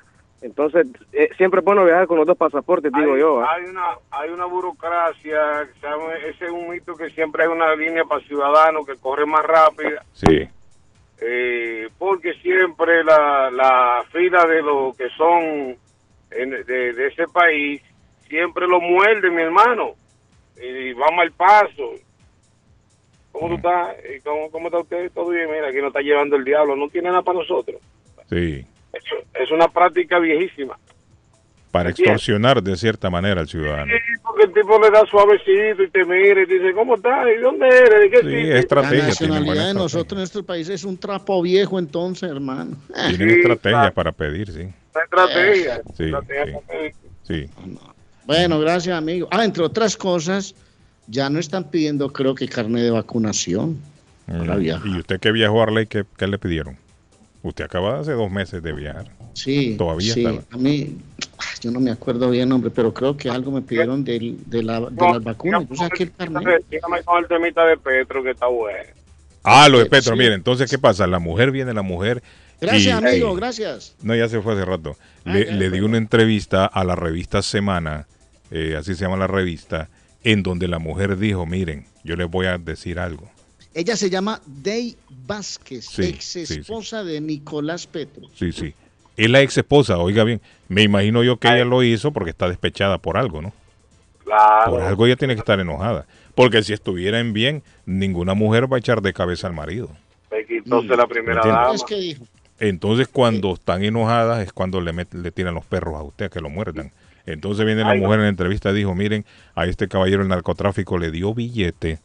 Entonces, 0.42 0.86
eh, 1.12 1.30
siempre 1.38 1.60
es 1.60 1.64
bueno 1.64 1.84
viajar 1.86 2.06
con 2.06 2.18
los 2.18 2.26
dos 2.26 2.36
pasaportes, 2.36 2.92
digo 2.92 3.14
hay, 3.14 3.20
yo. 3.20 3.40
¿ah? 3.42 3.54
Hay 3.54 3.64
una, 3.64 3.84
hay 4.10 4.28
una 4.30 4.44
burocracia, 4.44 5.62
ese 6.28 6.44
es 6.44 6.50
un 6.50 6.68
mito 6.68 6.94
que 6.96 7.08
siempre 7.10 7.44
hay 7.44 7.48
una 7.48 7.74
línea 7.74 8.04
para 8.04 8.20
ciudadanos 8.26 8.86
que 8.86 8.96
corre 8.96 9.24
más 9.24 9.42
rápida. 9.44 10.04
Sí. 10.12 10.46
eh, 11.20 11.88
porque 11.98 12.34
siempre 12.42 13.02
la, 13.04 13.50
la 13.50 14.04
fila 14.12 14.44
de 14.46 14.62
los 14.62 14.94
que 14.96 15.08
son 15.16 15.76
en- 16.30 16.64
de, 16.66 16.92
de 16.92 17.06
ese 17.06 17.26
país 17.28 17.80
siempre 18.28 18.66
lo 18.66 18.80
muerde 18.80 19.30
mi 19.30 19.42
hermano 19.42 19.92
y 20.60 20.92
vamos 20.92 21.20
al 21.20 21.32
paso 21.32 21.92
¿cómo 23.34 23.48
tú 23.50 23.54
estás? 23.56 23.96
Eh, 24.04 24.20
¿Cómo, 24.24 24.50
¿cómo 24.50 24.68
está 24.68 24.78
usted? 24.80 25.10
todo 25.12 25.28
bien, 25.28 25.50
mira 25.50 25.68
aquí 25.68 25.78
nos 25.78 25.88
está 25.88 26.00
llevando 26.00 26.36
el 26.36 26.44
diablo 26.44 26.74
no 26.76 26.88
tiene 26.88 27.10
nada 27.10 27.20
para 27.22 27.38
nosotros 27.40 27.80
Sí. 28.30 28.64
es, 28.94 29.04
es 29.42 29.50
una 29.50 29.68
práctica 29.68 30.18
viejísima 30.18 30.78
para 31.70 31.90
extorsionar 31.90 32.62
de 32.62 32.76
cierta 32.76 33.10
manera 33.10 33.40
al 33.40 33.48
ciudadano. 33.48 33.86
Sí, 33.92 34.20
porque 34.22 34.44
el 34.44 34.52
tipo 34.52 34.78
le 34.80 34.90
da 34.92 35.04
suavecito 35.06 35.82
y 35.82 35.90
te 35.90 36.04
mira 36.04 36.42
y 36.42 36.46
te 36.46 36.54
dice, 36.54 36.72
¿cómo 36.72 36.94
estás? 36.94 37.26
¿Y 37.36 37.40
dónde 37.40 37.66
eres? 37.66 38.00
¿De 38.00 38.10
qué 38.10 38.16
Sí, 38.18 38.22
sitio?" 38.26 38.38
es 38.42 38.48
La 38.50 38.58
estrategia. 38.60 38.90
Tienen 38.90 39.08
nacionalidad 39.08 39.66
de 39.66 39.74
nosotros 39.74 40.12
en 40.12 40.18
nuestro 40.18 40.42
país 40.44 40.68
es 40.68 40.84
un 40.84 40.96
trapo 40.96 41.42
viejo 41.42 41.76
entonces, 41.80 42.30
hermano. 42.30 42.76
Tienen 43.08 43.28
Sí, 43.28 43.34
estrategia 43.40 43.70
claro. 43.80 43.92
para 43.94 44.12
pedir, 44.12 44.52
sí. 44.52 44.60
Una 44.94 45.02
estrategia. 45.04 45.82
Sí, 45.96 46.04
estrategia 46.04 46.60
sí. 46.70 46.90
Sí. 47.24 47.50
Bueno, 48.24 48.60
gracias, 48.60 48.96
amigo. 48.96 49.26
Ah, 49.32 49.44
entre 49.44 49.64
otras 49.64 49.96
cosas, 49.96 50.54
ya 51.06 51.30
no 51.30 51.38
están 51.38 51.70
pidiendo, 51.70 52.12
creo 52.12 52.34
que, 52.34 52.48
carne 52.48 52.82
de 52.82 52.90
vacunación. 52.90 53.78
Para 54.26 54.56
viajar. 54.56 54.86
¿Y 54.86 54.98
usted 54.98 55.20
que 55.20 55.32
viajó 55.32 55.60
a 55.60 55.64
Arley, 55.64 55.86
¿qué, 55.86 56.04
qué 56.16 56.26
le 56.26 56.38
pidieron? 56.38 56.78
Usted 57.42 57.64
acaba 57.64 57.94
de 57.94 58.00
hace 58.00 58.12
dos 58.12 58.30
meses 58.30 58.62
de 58.62 58.72
viajar. 58.72 59.06
Sí, 59.34 59.74
Todavía 59.76 60.14
sí. 60.14 60.20
estaba. 60.24 60.42
A 60.50 60.56
mí, 60.56 60.96
yo 61.60 61.70
no 61.70 61.78
me 61.80 61.90
acuerdo 61.90 62.30
bien, 62.30 62.50
hombre, 62.52 62.70
pero 62.70 62.94
creo 62.94 63.16
que 63.18 63.28
algo 63.28 63.50
me 63.52 63.60
pidieron 63.60 64.02
de, 64.02 64.18
la, 64.62 64.80
de 64.80 64.90
No, 64.92 65.12
las 65.12 65.22
vacunas. 65.22 65.64
El 65.98 66.10
carnet. 66.12 66.64
dígame- 66.70 67.04
con 67.04 67.22
el 67.22 67.28
temita 67.28 67.66
de 67.66 67.76
Petro 67.76 68.22
que 68.22 68.30
está 68.30 68.46
bueno. 68.46 68.78
Ah, 69.42 69.68
lo 69.68 69.78
de 69.78 69.84
Petro, 69.86 70.14
sí. 70.14 70.18
mire, 70.18 70.32
entonces, 70.34 70.70
¿qué 70.70 70.78
pasa? 70.78 71.06
La 71.06 71.18
mujer 71.18 71.50
viene, 71.50 71.74
la 71.74 71.82
mujer. 71.82 72.22
Gracias, 72.62 72.86
y- 72.86 72.90
amigo, 73.06 73.34
gracias. 73.34 73.94
No, 74.00 74.14
ya 74.14 74.26
se 74.28 74.40
fue 74.40 74.54
hace 74.54 74.64
rato. 74.64 74.96
Ah, 75.26 75.34
Le, 75.34 75.68
di 75.70 75.80
una 75.80 75.98
entrevista 75.98 76.64
a 76.64 76.82
la 76.82 76.94
revista 76.96 77.42
Semana, 77.42 78.06
eh, 78.50 78.74
así 78.78 78.94
se 78.94 79.02
llama 79.04 79.18
la 79.18 79.26
revista, 79.26 79.90
en 80.24 80.42
donde 80.42 80.66
la 80.68 80.78
mujer 80.78 81.16
dijo, 81.18 81.46
miren, 81.46 81.86
yo 82.02 82.16
les 82.16 82.28
voy 82.28 82.46
a 82.46 82.58
decir 82.58 82.98
algo. 82.98 83.30
Ella 83.74 83.96
se 83.96 84.08
llama 84.10 84.40
Dey 84.46 84.96
Vázquez, 85.26 85.84
Sí, 85.86 86.02
ex 86.04 86.24
sí, 86.24 86.46
sí. 86.46 86.60
esposa 86.60 87.02
de 87.04 87.20
Nicolás 87.20 87.86
Petro. 87.86 88.22
Sí, 88.34 88.52
sí. 88.52 88.74
Es 89.16 89.30
la 89.30 89.40
ex 89.42 89.56
esposa, 89.58 89.98
oiga 89.98 90.24
bien. 90.24 90.40
Me 90.68 90.82
imagino 90.82 91.22
yo 91.22 91.36
que 91.38 91.48
ella 91.48 91.64
lo 91.64 91.82
hizo 91.82 92.12
porque 92.12 92.30
está 92.30 92.48
despechada 92.48 92.98
por 92.98 93.16
algo, 93.16 93.42
¿no? 93.42 93.52
Claro. 94.24 94.72
Por 94.72 94.82
algo 94.82 95.06
ella 95.06 95.16
tiene 95.16 95.34
que 95.34 95.40
estar 95.40 95.60
enojada. 95.60 96.06
Porque 96.34 96.62
si 96.62 96.72
estuviera 96.72 97.20
en 97.20 97.32
bien, 97.32 97.62
ninguna 97.86 98.34
mujer 98.34 98.72
va 98.72 98.76
a 98.76 98.80
echar 98.80 99.02
de 99.02 99.12
cabeza 99.12 99.46
al 99.46 99.52
marido. 99.52 99.88
Quitóse 100.48 100.96
la 100.96 101.06
primera 101.06 101.40
dama. 101.44 101.72
Entonces, 102.58 103.08
cuando 103.08 103.52
están 103.54 103.84
enojadas 103.84 104.40
es 104.46 104.52
cuando 104.52 104.80
le, 104.80 104.92
met- 104.92 105.12
le 105.12 105.30
tiran 105.32 105.54
los 105.54 105.64
perros 105.64 105.94
a 105.96 106.02
usted, 106.02 106.26
a 106.26 106.28
que 106.28 106.40
lo 106.40 106.48
muerdan. 106.50 106.92
Entonces 107.26 107.64
viene 107.64 107.82
la 107.82 107.94
mujer 107.94 108.18
en 108.18 108.24
la 108.24 108.28
entrevista 108.28 108.70
y 108.70 108.74
dijo, 108.74 108.94
miren, 108.94 109.24
a 109.54 109.64
este 109.66 109.88
caballero 109.88 110.22
el 110.22 110.28
narcotráfico 110.28 110.98
le 110.98 111.10
dio 111.10 111.34
billete 111.34 111.98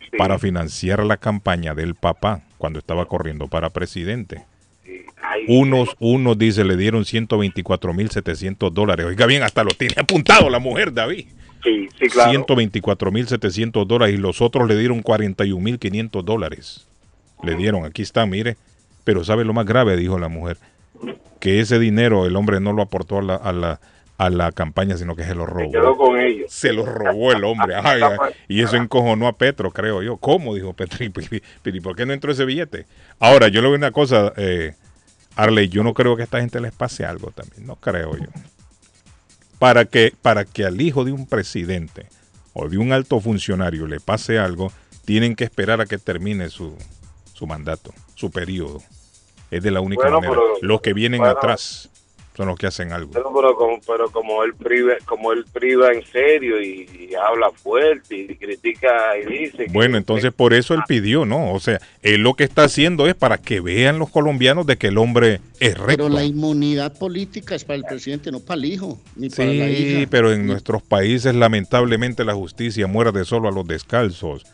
Sí, 0.00 0.16
para 0.18 0.38
financiar 0.38 1.04
la 1.04 1.16
campaña 1.16 1.74
del 1.74 1.94
papá 1.94 2.42
cuando 2.58 2.78
estaba 2.78 3.06
corriendo 3.06 3.48
para 3.48 3.70
presidente. 3.70 4.44
sí. 4.84 5.02
Ay, 5.22 5.44
Unos, 5.48 5.96
unos, 6.00 6.36
dice, 6.38 6.64
le 6.64 6.76
dieron 6.76 7.04
124.700 7.04 8.70
dólares. 8.72 9.06
Oiga 9.06 9.26
bien, 9.26 9.42
hasta 9.42 9.64
lo 9.64 9.70
tiene 9.70 9.94
apuntado 9.98 10.50
la 10.50 10.58
mujer, 10.58 10.92
David. 10.92 11.26
Sí, 11.62 11.88
sí, 11.98 12.06
claro. 12.08 12.44
124.700 12.46 13.86
dólares 13.86 14.14
y 14.14 14.18
los 14.18 14.42
otros 14.42 14.68
le 14.68 14.76
dieron 14.76 15.02
41.500 15.02 16.22
dólares. 16.22 16.86
Le 17.42 17.54
dieron, 17.56 17.84
aquí 17.84 18.02
está, 18.02 18.26
mire. 18.26 18.56
Pero 19.04 19.24
¿sabe 19.24 19.44
lo 19.44 19.52
más 19.54 19.66
grave? 19.66 19.96
Dijo 19.96 20.18
la 20.18 20.28
mujer. 20.28 20.58
Que 21.40 21.60
ese 21.60 21.78
dinero 21.78 22.26
el 22.26 22.36
hombre 22.36 22.60
no 22.60 22.72
lo 22.72 22.82
aportó 22.82 23.18
a 23.18 23.22
la, 23.22 23.34
a 23.36 23.52
la, 23.52 23.80
a 24.16 24.30
la 24.30 24.52
campaña, 24.52 24.96
sino 24.96 25.16
que 25.16 25.24
se 25.24 25.34
lo 25.34 25.44
Se 25.46 25.70
quedó 25.70 25.80
robó. 25.94 26.06
con 26.06 26.20
ellos. 26.20 26.52
Se 26.52 26.72
lo 26.72 26.86
robó 26.86 27.32
el 27.32 27.42
hombre. 27.44 27.74
Ay, 27.82 28.00
y 28.48 28.62
eso 28.62 28.76
encojonó 28.76 29.26
a 29.26 29.36
Petro, 29.36 29.70
creo 29.72 30.02
yo. 30.02 30.16
¿Cómo? 30.18 30.54
Dijo 30.54 30.72
Petro. 30.72 31.04
¿Y 31.04 31.08
pero 31.10 31.76
¿y 31.76 31.80
por 31.80 31.96
qué 31.96 32.06
no 32.06 32.12
entró 32.12 32.30
ese 32.32 32.44
billete? 32.44 32.86
Ahora, 33.18 33.48
yo 33.48 33.60
le 33.60 33.68
a 33.68 33.70
una 33.72 33.90
cosa, 33.90 34.32
eh, 34.36 34.74
Arley, 35.36 35.68
yo 35.68 35.82
no 35.82 35.94
creo 35.94 36.14
que 36.16 36.22
a 36.22 36.24
esta 36.26 36.40
gente 36.40 36.60
les 36.60 36.72
pase 36.72 37.04
algo 37.04 37.30
también. 37.32 37.66
No 37.66 37.76
creo 37.76 38.16
yo. 38.16 38.26
Para 39.58 39.84
que, 39.84 40.12
para 40.20 40.44
que 40.44 40.64
al 40.64 40.80
hijo 40.80 41.04
de 41.04 41.12
un 41.12 41.26
presidente 41.26 42.06
o 42.52 42.68
de 42.68 42.78
un 42.78 42.92
alto 42.92 43.20
funcionario 43.20 43.86
le 43.86 43.98
pase 44.00 44.38
algo, 44.38 44.72
tienen 45.04 45.34
que 45.36 45.44
esperar 45.44 45.80
a 45.80 45.86
que 45.86 45.98
termine 45.98 46.48
su, 46.50 46.76
su 47.32 47.46
mandato, 47.46 47.92
su 48.14 48.30
periodo. 48.30 48.80
Es 49.50 49.62
de 49.62 49.70
la 49.70 49.80
única 49.80 50.02
Bueno, 50.02 50.20
manera. 50.20 50.34
pero- 50.34 50.44
los 50.68 50.80
que 50.80 50.92
vienen 50.92 51.20
bueno. 51.20 51.36
atrás 51.36 51.88
son 52.36 52.48
los 52.48 52.58
que 52.58 52.66
hacen 52.66 52.92
algo. 52.92 53.10
Pero, 53.12 53.32
pero 53.32 53.54
como, 53.54 53.78
pero 53.86 54.10
como 54.10 54.42
él 54.42 54.54
priva, 54.54 54.94
como 55.04 55.32
él 55.32 55.44
priva 55.52 55.92
en 55.92 56.04
serio 56.06 56.60
y, 56.60 57.08
y 57.10 57.14
habla 57.14 57.50
fuerte 57.52 58.16
y 58.16 58.34
critica 58.36 59.16
y 59.16 59.24
dice. 59.26 59.66
que- 59.66 59.72
Bueno, 59.72 59.96
entonces 59.98 60.32
por 60.32 60.52
eso 60.52 60.74
él 60.74 60.80
pidió, 60.88 61.24
¿no? 61.24 61.52
O 61.52 61.60
sea, 61.60 61.80
él 62.02 62.22
lo 62.22 62.34
que 62.34 62.42
está 62.44 62.64
haciendo 62.64 63.06
es 63.06 63.14
para 63.14 63.38
que 63.38 63.60
vean 63.60 63.98
los 63.98 64.10
colombianos 64.10 64.66
de 64.66 64.76
que 64.76 64.88
el 64.88 64.98
hombre 64.98 65.40
es 65.60 65.78
recto. 65.78 65.86
pero 65.86 66.08
la 66.08 66.24
inmunidad 66.24 66.98
política 66.98 67.54
es 67.54 67.64
para 67.64 67.76
el 67.76 67.84
presidente, 67.84 68.32
no 68.32 68.40
para 68.40 68.58
el 68.58 68.64
hijo, 68.64 68.98
ni 69.16 69.28
para 69.30 69.52
la 69.52 69.66
Sí, 69.68 69.72
hija. 70.00 70.08
pero 70.10 70.32
en 70.32 70.46
nuestros 70.46 70.82
países 70.82 71.34
lamentablemente 71.34 72.24
la 72.24 72.34
justicia 72.34 72.86
muerde 72.88 73.24
solo 73.24 73.48
a 73.48 73.52
los 73.52 73.66
descalzos. 73.66 74.44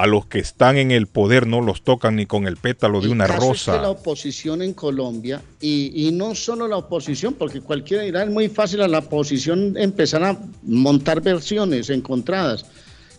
A 0.00 0.06
los 0.06 0.24
que 0.24 0.38
están 0.38 0.78
en 0.78 0.92
el 0.92 1.08
poder 1.08 1.46
no 1.46 1.60
los 1.60 1.82
tocan 1.82 2.16
ni 2.16 2.24
con 2.24 2.46
el 2.46 2.56
pétalo 2.56 3.00
de 3.00 3.08
El 3.08 3.12
una 3.12 3.26
caso 3.26 3.52
es 3.52 3.64
que 3.64 3.70
la 3.70 3.76
rosa. 3.76 3.90
oposición 3.90 4.62
en 4.62 4.72
Colombia, 4.72 5.42
y, 5.60 6.06
y 6.06 6.10
no 6.10 6.34
solo 6.34 6.66
la 6.66 6.78
oposición, 6.78 7.34
porque 7.34 7.60
cualquiera 7.60 8.02
dirá, 8.04 8.22
es 8.22 8.30
muy 8.30 8.48
fácil 8.48 8.80
a 8.80 8.88
la 8.88 9.00
oposición 9.00 9.76
empezar 9.76 10.24
a 10.24 10.38
montar 10.62 11.20
versiones 11.20 11.90
encontradas. 11.90 12.64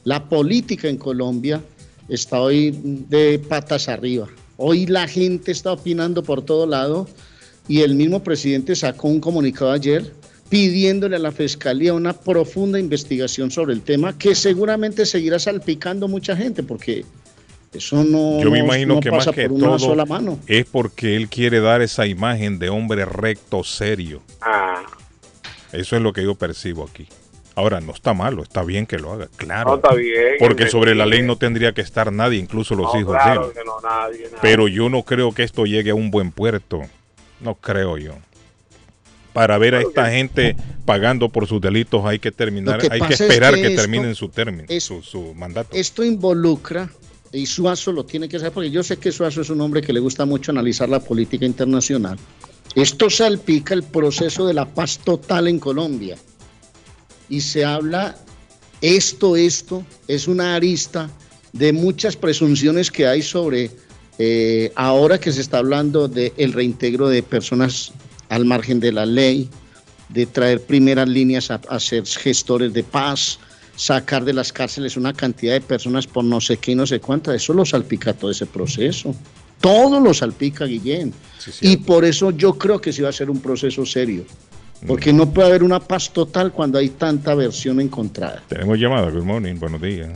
La 0.06 0.28
política 0.28 0.88
en 0.88 0.98
Colombia 0.98 1.62
está 2.10 2.42
hoy 2.42 2.72
de 2.84 3.38
patas 3.38 3.88
arriba. 3.88 4.28
Hoy 4.58 4.88
la 4.88 5.08
gente 5.08 5.52
está 5.52 5.74
opinando 5.74 6.24
por 6.24 6.42
todo 6.42 6.66
lado 6.66 7.08
y 7.68 7.82
el 7.82 7.94
mismo 7.94 8.24
presidente 8.24 8.76
sacó 8.76 9.08
un 9.08 9.20
comunicado 9.20 9.72
ayer 9.72 10.12
pidiéndole 10.52 11.16
a 11.16 11.20
la 11.20 11.32
fiscalía 11.32 11.94
una 11.94 12.12
profunda 12.12 12.78
investigación 12.78 13.50
sobre 13.52 13.74
el 13.74 13.82
tema 13.82 14.18
que 14.18 14.36
seguramente 14.36 15.06
seguirá 15.06 15.40
salpicando 15.40 16.10
mucha 16.10 16.36
gente 16.36 16.62
porque 16.62 17.06
eso 17.74 18.04
no, 18.04 18.42
Yo 18.42 18.52
me 18.52 18.60
no- 18.60 18.66
imagino 18.66 18.96
no 18.96 19.00
que 19.00 19.10
pasa 19.10 19.30
más 19.32 19.36
que 19.36 19.44
por 19.48 19.54
una 19.54 19.68
todo 19.68 19.80
sola 19.80 20.06
mano. 20.06 20.38
es 20.48 20.66
porque 20.66 21.16
él 21.16 21.30
quiere 21.30 21.62
dar 21.62 21.82
esa 21.82 22.06
imagen 22.06 22.60
de 22.60 22.68
hombre 22.70 23.06
recto, 23.06 23.64
serio. 23.64 24.22
Ah, 24.42 24.84
Eso 25.72 25.96
es 25.96 26.02
lo 26.02 26.12
que 26.12 26.22
yo 26.24 26.36
percibo 26.36 26.84
aquí. 26.84 27.08
Ahora, 27.56 27.80
no 27.80 27.94
está 27.94 28.14
malo, 28.14 28.44
está 28.44 28.62
bien 28.62 28.86
que 28.86 28.98
lo 29.00 29.14
haga, 29.14 29.30
claro. 29.38 29.70
no 29.70 29.76
está 29.78 29.94
bien. 29.96 30.36
Porque 30.40 30.68
sobre 30.68 30.96
la 30.96 31.06
ley 31.06 31.22
no 31.22 31.38
tendría 31.38 31.72
que 31.74 31.80
estar 31.80 32.12
nadie, 32.12 32.40
incluso 32.40 32.76
los 32.76 32.94
No, 32.94 33.00
hijos 33.00 33.16
claro 33.16 33.42
de 33.44 33.48
él. 33.48 33.54
que 33.54 33.64
no, 33.64 33.80
nadie, 33.80 34.24
nadie. 34.24 34.38
Pero 34.42 34.68
yo 34.68 34.90
no 34.90 35.04
creo 35.04 35.32
que 35.34 35.44
esto 35.44 35.66
llegue 35.66 35.92
a 35.92 35.96
un 35.96 36.12
buen 36.12 36.32
puerto. 36.34 36.82
No 37.40 37.56
creo 37.56 37.98
yo. 37.98 38.16
Para 39.34 39.58
ver 39.58 39.76
a 39.76 39.82
esta 39.82 40.10
gente 40.12 40.56
pagando 40.86 41.30
por 41.30 41.48
sus 41.48 41.62
delitos 41.62 42.04
hay 42.06 42.20
que 42.20 42.32
terminar, 42.32 42.80
que 42.80 42.88
hay 42.92 43.00
que 43.00 43.14
es 43.14 43.22
esperar 43.22 43.56
que 43.56 43.70
terminen 43.72 44.14
su 44.16 44.28
término, 44.30 44.66
es- 44.68 44.84
su, 44.84 45.02
su 45.02 45.34
mandato. 45.34 45.70
Esto 45.76 46.04
involucra, 46.04 46.90
y 47.32 47.46
Suazo 47.46 47.94
lo 47.94 48.04
tiene 48.06 48.28
que 48.28 48.38
saber, 48.40 48.52
porque 48.52 48.70
yo 48.72 48.84
sé 48.84 48.98
que 48.98 49.12
Suazo 49.12 49.42
es 49.42 49.50
un 49.50 49.62
hombre 49.62 49.82
que 49.82 49.94
le 49.94 50.02
gusta 50.02 50.26
mucho 50.26 50.52
analizar 50.52 50.90
la 50.90 51.00
política 51.00 51.46
internacional. 51.46 52.18
Esto 52.76 53.10
salpica 53.10 53.74
el 53.74 53.84
proceso 53.84 54.46
de 54.46 54.54
la 54.54 54.66
paz 54.66 55.00
total 55.00 55.48
en 55.48 55.60
Colombia. 55.60 56.18
Y 57.30 57.40
se 57.42 57.64
habla, 57.64 58.18
esto, 58.82 59.38
esto, 59.38 59.86
es 60.08 60.28
una 60.28 60.56
arista 60.56 61.10
de 61.54 61.72
muchas 61.72 62.18
presunciones 62.18 62.92
que 62.92 63.08
hay 63.08 63.22
sobre, 63.22 63.72
eh, 64.20 64.72
ahora 64.76 65.18
que 65.20 65.32
se 65.32 65.40
está 65.42 65.60
hablando 65.60 66.08
del 66.10 66.34
el 66.38 66.52
reintegro 66.54 67.08
de 67.08 67.24
personas 67.24 67.94
al 68.32 68.46
margen 68.46 68.80
de 68.80 68.94
la 68.94 69.06
ley, 69.06 69.50
de 70.10 70.26
traer 70.26 70.62
primeras 70.62 71.08
líneas 71.08 71.52
a, 71.52 71.60
a 71.70 71.80
ser 71.80 72.06
gestores 72.06 72.74
de 72.74 72.82
paz, 72.82 73.40
sacar 73.76 74.24
de 74.24 74.34
las 74.34 74.54
cárceles 74.54 74.96
una 74.96 75.12
cantidad 75.12 75.54
de 75.54 75.62
personas 75.62 76.08
por 76.08 76.24
no 76.24 76.40
sé 76.40 76.58
qué 76.58 76.72
y 76.72 76.76
no 76.76 76.88
sé 76.88 77.02
cuántas. 77.02 77.36
Eso 77.36 77.54
lo 77.54 77.66
salpica 77.66 78.14
todo 78.14 78.32
ese 78.32 78.46
proceso. 78.46 79.14
Todo 79.60 80.00
lo 80.00 80.14
salpica, 80.14 80.66
Guillén. 80.66 81.14
Sí, 81.40 81.52
y 81.74 81.78
por 81.78 82.06
eso 82.06 82.32
yo 82.32 82.58
creo 82.58 82.80
que 82.80 82.94
sí 82.94 83.02
va 83.02 83.10
a 83.10 83.14
ser 83.14 83.30
un 83.30 83.42
proceso 83.42 83.86
serio. 83.86 84.24
Porque 84.88 85.14
no 85.14 85.32
puede 85.32 85.50
haber 85.50 85.64
una 85.64 85.80
paz 85.80 86.12
total 86.12 86.52
cuando 86.52 86.80
hay 86.80 86.90
tanta 86.90 87.36
versión 87.36 87.80
encontrada. 87.80 88.42
Tenemos 88.48 88.80
llamada, 88.80 89.12
good 89.12 89.24
morning, 89.24 89.56
buenos 89.60 89.80
días. 89.80 90.10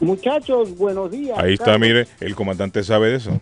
Muchachos, 0.00 0.74
buenos 0.78 1.10
días. 1.10 1.36
Ahí 1.38 1.54
está, 1.54 1.76
mire, 1.78 2.06
el 2.20 2.34
comandante 2.34 2.82
sabe 2.82 3.10
de 3.10 3.16
eso. 3.16 3.40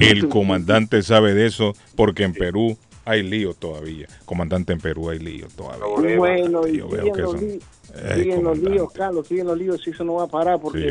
El 0.00 0.28
comandante 0.28 1.02
sabe 1.02 1.34
de 1.34 1.46
eso 1.46 1.74
porque 1.94 2.24
en 2.24 2.32
Perú 2.32 2.76
hay 3.04 3.22
lío 3.22 3.54
todavía. 3.54 4.06
Comandante, 4.24 4.72
en 4.72 4.80
Perú 4.80 5.10
hay 5.10 5.18
lío 5.18 5.46
todavía. 5.56 5.84
Bueno, 6.16 6.66
y 6.66 6.80
siguen 7.00 7.22
los, 7.22 7.40
li- 7.42 7.60
siguen 8.14 8.44
líos, 8.62 8.92
Carlos, 8.92 9.26
siguen 9.26 9.46
los 9.46 9.58
líos, 9.58 9.86
y 9.86 9.90
eso 9.90 10.04
no 10.04 10.14
va 10.14 10.24
a 10.24 10.28
parar 10.28 10.60
porque 10.60 10.78
Sí, 10.80 10.86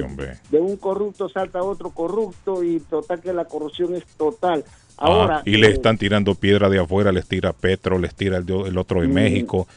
de 0.50 0.60
un 0.60 0.78
corrupto 0.78 1.30
salta 1.30 1.63
otro 1.63 1.89
corrupto 1.91 2.63
y 2.63 2.80
total 2.82 3.21
que 3.21 3.34
la 3.34 3.45
corrupción 3.45 3.95
es 3.95 4.06
total. 4.17 4.63
Ahora, 5.02 5.38
Ah, 5.38 5.42
y 5.46 5.58
le 5.58 5.68
eh, 5.68 5.72
están 5.72 5.98
tirando 5.98 6.36
piedra 6.36 6.70
de 6.70 6.80
afuera, 6.80 7.12
les 7.12 7.28
tira 7.28 7.54
Petro, 7.54 7.98
les 7.98 8.14
tira 8.14 8.38
el, 8.38 8.46
de- 8.46 8.68
el 8.68 8.78
otro 8.78 9.02
de 9.02 9.08
Mm. 9.08 9.14
México. 9.14 9.68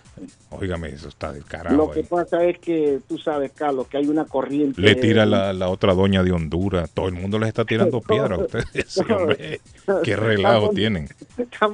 Óigame, 0.50 0.90
eso 0.90 1.08
está 1.08 1.32
del 1.32 1.44
carajo. 1.44 1.74
lo 1.76 1.90
que 1.90 2.00
eh. 2.00 2.06
pasa 2.08 2.44
es 2.44 2.58
que 2.60 3.00
tú 3.08 3.18
sabes, 3.18 3.50
Carlos, 3.52 3.88
que 3.88 3.96
hay 3.96 4.06
una 4.06 4.24
corriente. 4.24 4.80
Le 4.80 4.94
tira 4.94 5.26
la, 5.26 5.52
la 5.52 5.68
otra 5.68 5.94
doña 5.94 6.22
de 6.22 6.30
Honduras. 6.30 6.90
Todo 6.92 7.08
el 7.08 7.14
mundo 7.14 7.38
les 7.40 7.48
está 7.48 7.64
tirando 7.64 8.00
piedra 8.08 8.36
a 8.36 8.38
ustedes. 8.38 8.66
Sí, 8.86 9.00
hombre, 9.10 9.60
qué 10.04 10.14
relajo 10.16 10.70
tienen. 10.70 11.08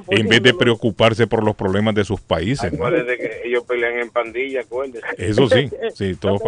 En 0.09 0.27
vez 0.27 0.41
de 0.41 0.53
preocuparse 0.53 1.27
por 1.27 1.43
los 1.43 1.55
problemas 1.55 1.93
de 1.93 2.03
sus 2.05 2.21
países. 2.21 2.71
¿no? 2.73 2.85
Acuérdate 2.85 3.17
que 3.17 3.41
ellos 3.45 3.63
pelean 3.67 3.99
en 3.99 4.09
pandilla, 4.09 4.61
acuérdate. 4.61 5.05
Eso 5.17 5.47
sí, 5.47 5.69
sí, 5.93 6.15
todo, 6.15 6.39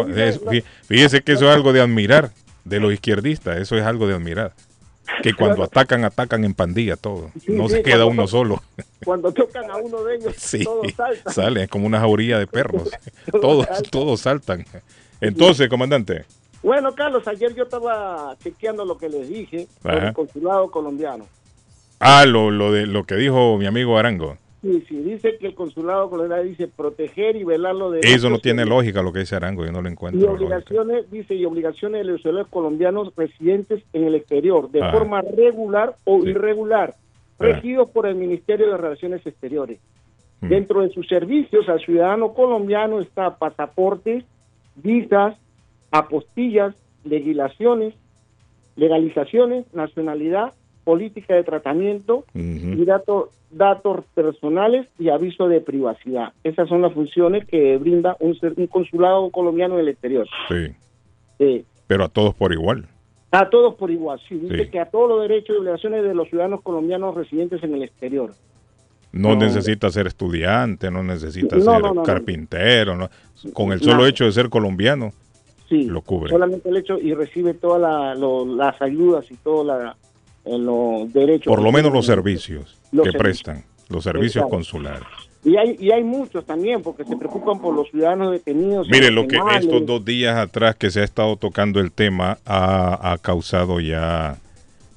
fíjese 0.88 1.20
que 1.22 1.32
eso 1.32 1.48
es 1.48 1.54
algo 1.54 1.72
de 1.72 1.80
admirar 1.82 2.30
de 2.64 2.80
los 2.80 2.92
izquierdistas, 2.92 3.58
eso 3.58 3.76
es 3.76 3.84
algo 3.84 4.06
de 4.08 4.14
admirar. 4.14 4.52
Que 5.22 5.34
cuando 5.38 5.62
atacan, 5.64 6.04
atacan 6.04 6.44
en 6.44 6.54
pandilla 6.54 6.96
todo. 6.96 7.30
Sí, 7.40 7.52
No 7.52 7.68
sí, 7.68 7.76
se 7.76 7.82
queda 7.82 8.06
uno 8.06 8.26
solo. 8.26 8.62
Cuando 9.04 9.32
tocan 9.32 9.70
a 9.70 9.76
uno 9.76 10.02
de 10.04 10.16
ellos, 10.16 10.34
Sí, 10.38 10.64
todos 10.64 10.92
saltan. 10.96 11.32
sale, 11.34 11.62
es 11.64 11.68
como 11.68 11.86
una 11.86 12.00
jauría 12.00 12.38
de 12.38 12.46
perros. 12.46 12.88
Todos, 13.40 13.66
todos 13.90 14.20
saltan. 14.20 14.64
Entonces, 15.20 15.68
comandante, 15.68 16.24
Bueno, 16.62 16.94
Carlos, 16.94 17.26
ayer 17.28 17.54
yo 17.54 17.64
estaba 17.64 18.36
chequeando 18.42 18.84
lo 18.84 18.96
que 18.98 19.08
les 19.08 19.28
dije 19.28 19.66
Ajá. 19.82 20.08
el 20.08 20.14
consulado 20.14 20.70
colombiano. 20.70 21.26
ah, 22.00 22.24
lo, 22.26 22.50
lo 22.50 22.72
de 22.72 22.86
lo 22.86 23.04
que 23.04 23.16
dijo 23.16 23.56
mi 23.58 23.66
amigo 23.66 23.98
Arango. 23.98 24.36
Sí, 24.64 24.82
sí, 24.88 24.96
dice 24.96 25.36
que 25.38 25.48
el 25.48 25.54
consulado 25.54 26.08
colombiano 26.08 26.42
dice 26.42 26.68
proteger 26.68 27.36
y 27.36 27.44
velar 27.44 27.74
los 27.74 27.94
Eso 27.96 28.00
derechos 28.08 28.30
no 28.30 28.38
tiene 28.38 28.62
y- 28.62 28.66
lógica 28.68 29.02
lo 29.02 29.12
que 29.12 29.18
dice 29.20 29.36
Arango, 29.36 29.62
yo 29.64 29.70
no 29.72 29.82
lo 29.82 29.88
y 29.88 29.92
encuentro. 29.92 30.20
lógica. 30.26 30.44
obligaciones, 30.46 31.10
dice, 31.10 31.34
y 31.34 31.44
obligaciones 31.44 32.06
de 32.06 32.12
los 32.12 32.22
ciudadanos 32.22 32.48
colombianos 32.48 33.12
residentes 33.14 33.82
en 33.92 34.04
el 34.04 34.14
exterior, 34.14 34.70
de 34.70 34.82
Ajá. 34.82 34.92
forma 34.92 35.20
regular 35.20 35.94
o 36.04 36.22
Sí. 36.22 36.30
irregular, 36.30 36.94
regidos 37.38 37.90
por 37.90 38.06
el 38.06 38.14
Ministerio 38.14 38.70
de 38.70 38.76
Relaciones 38.78 39.26
Exteriores. 39.26 39.80
Mm. 40.40 40.48
Dentro 40.48 40.80
de 40.80 40.88
sus 40.90 41.06
servicios 41.08 41.68
al 41.68 41.80
ciudadano 41.80 42.32
colombiano 42.32 43.00
está 43.00 43.36
pasaportes, 43.36 44.24
visas, 44.76 45.36
apostillas, 45.90 46.74
legislaciones, 47.04 47.94
legalizaciones, 48.76 49.66
nacionalidad, 49.74 50.52
política 50.84 51.34
de 51.34 51.42
tratamiento 51.44 52.24
y 52.34 52.84
datos 52.84 53.30
datos 53.50 54.04
personales 54.14 54.88
y 54.98 55.08
aviso 55.10 55.46
de 55.48 55.60
privacidad. 55.60 56.32
Esas 56.42 56.68
son 56.68 56.82
las 56.82 56.92
funciones 56.92 57.44
que 57.46 57.76
brinda 57.78 58.16
un, 58.18 58.36
un 58.56 58.66
consulado 58.66 59.30
colombiano 59.30 59.74
en 59.74 59.80
el 59.80 59.88
exterior. 59.88 60.26
Sí, 60.48 61.64
pero 61.86 62.04
a 62.04 62.08
todos 62.08 62.34
por 62.34 62.52
igual. 62.52 62.86
a 63.30 63.48
todos 63.50 63.74
por 63.74 63.90
igual. 63.90 64.20
Sí, 64.28 64.36
dice 64.36 64.64
Sí. 64.64 64.70
que 64.70 64.80
a 64.80 64.86
todos 64.86 65.08
los 65.08 65.22
derechos 65.22 65.56
y 65.56 65.58
obligaciones 65.60 66.02
de 66.04 66.14
los 66.14 66.28
ciudadanos 66.28 66.62
colombianos 66.62 67.14
residentes 67.14 67.62
en 67.64 67.74
el 67.74 67.82
exterior. 67.82 68.30
No, 69.12 69.30
No. 69.30 69.36
necesita 69.36 69.90
ser 69.90 70.06
estudiante, 70.08 70.90
no 70.90 71.02
necesita 71.04 71.56
No, 71.56 71.62
ser 71.62 71.82
no, 71.94 72.02
carpintero. 72.02 73.08
Con 73.52 73.72
el 73.72 73.80
solo 73.80 74.06
hecho 74.06 74.24
de 74.24 74.32
ser 74.32 74.48
colombiano, 74.50 75.10
Sí, 75.68 75.84
lo 75.84 76.00
cubre. 76.02 76.30
solamente 76.30 76.68
el 76.68 76.76
hecho 76.76 76.98
y 76.98 77.14
recibe 77.14 77.54
todas 77.54 77.80
la- 77.80 78.14
las 78.16 78.80
ayudas 78.82 79.30
y 79.30 79.36
todos 79.36 79.64
la- 79.66 79.96
eh, 80.44 80.58
los 80.58 81.12
derechos. 81.12 81.46
Por 81.46 81.62
lo 81.62 81.72
menos 81.72 81.92
los 81.92 82.06
servicios 82.06 82.76
Los 82.92 83.04
que 83.06 83.12
servicios. 83.12 83.42
prestan, 83.42 83.64
los 83.88 84.04
servicios 84.04 84.36
Exacto. 84.44 84.50
consulares. 84.56 85.02
Y 85.44 85.56
hay, 85.56 85.76
y 85.78 85.90
hay 85.90 86.02
muchos 86.02 86.46
también 86.46 86.80
porque 86.82 87.04
se 87.04 87.16
preocupan 87.16 87.60
por 87.60 87.74
los 87.74 87.90
ciudadanos 87.90 88.32
detenidos. 88.32 88.86
en 88.86 88.92
Mire, 88.92 89.10
lo 89.10 89.28
que 89.28 89.38
estos 89.58 89.84
dos 89.84 90.02
días 90.04 90.36
atrás 90.38 90.74
que 90.76 90.90
se 90.90 91.00
ha 91.00 91.04
estado 91.04 91.36
tocando 91.36 91.80
el 91.80 91.92
tema 91.92 92.38
ha, 92.46 93.12
ha 93.12 93.18
causado 93.18 93.78
ya 93.80 94.38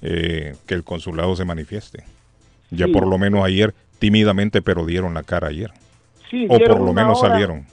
eh, 0.02 0.56
que 0.66 0.74
el 0.74 0.84
consulado 0.86 1.36
se 1.36 1.44
manifieste. 1.44 2.04
Ya 2.72 2.86
Sí. 2.86 2.92
por 2.94 3.06
lo 3.08 3.18
menos 3.18 3.44
ayer, 3.44 3.74
tímidamente, 4.00 4.62
pero 4.62 4.86
dieron 4.86 5.14
la 5.14 5.24
cara 5.24 5.48
ayer. 5.50 5.72
Sí, 6.30 6.46
o 6.50 6.58
por 6.60 6.80
lo 6.80 6.94
menos 6.94 7.20
hora. 7.22 7.30
salieron. 7.32 7.66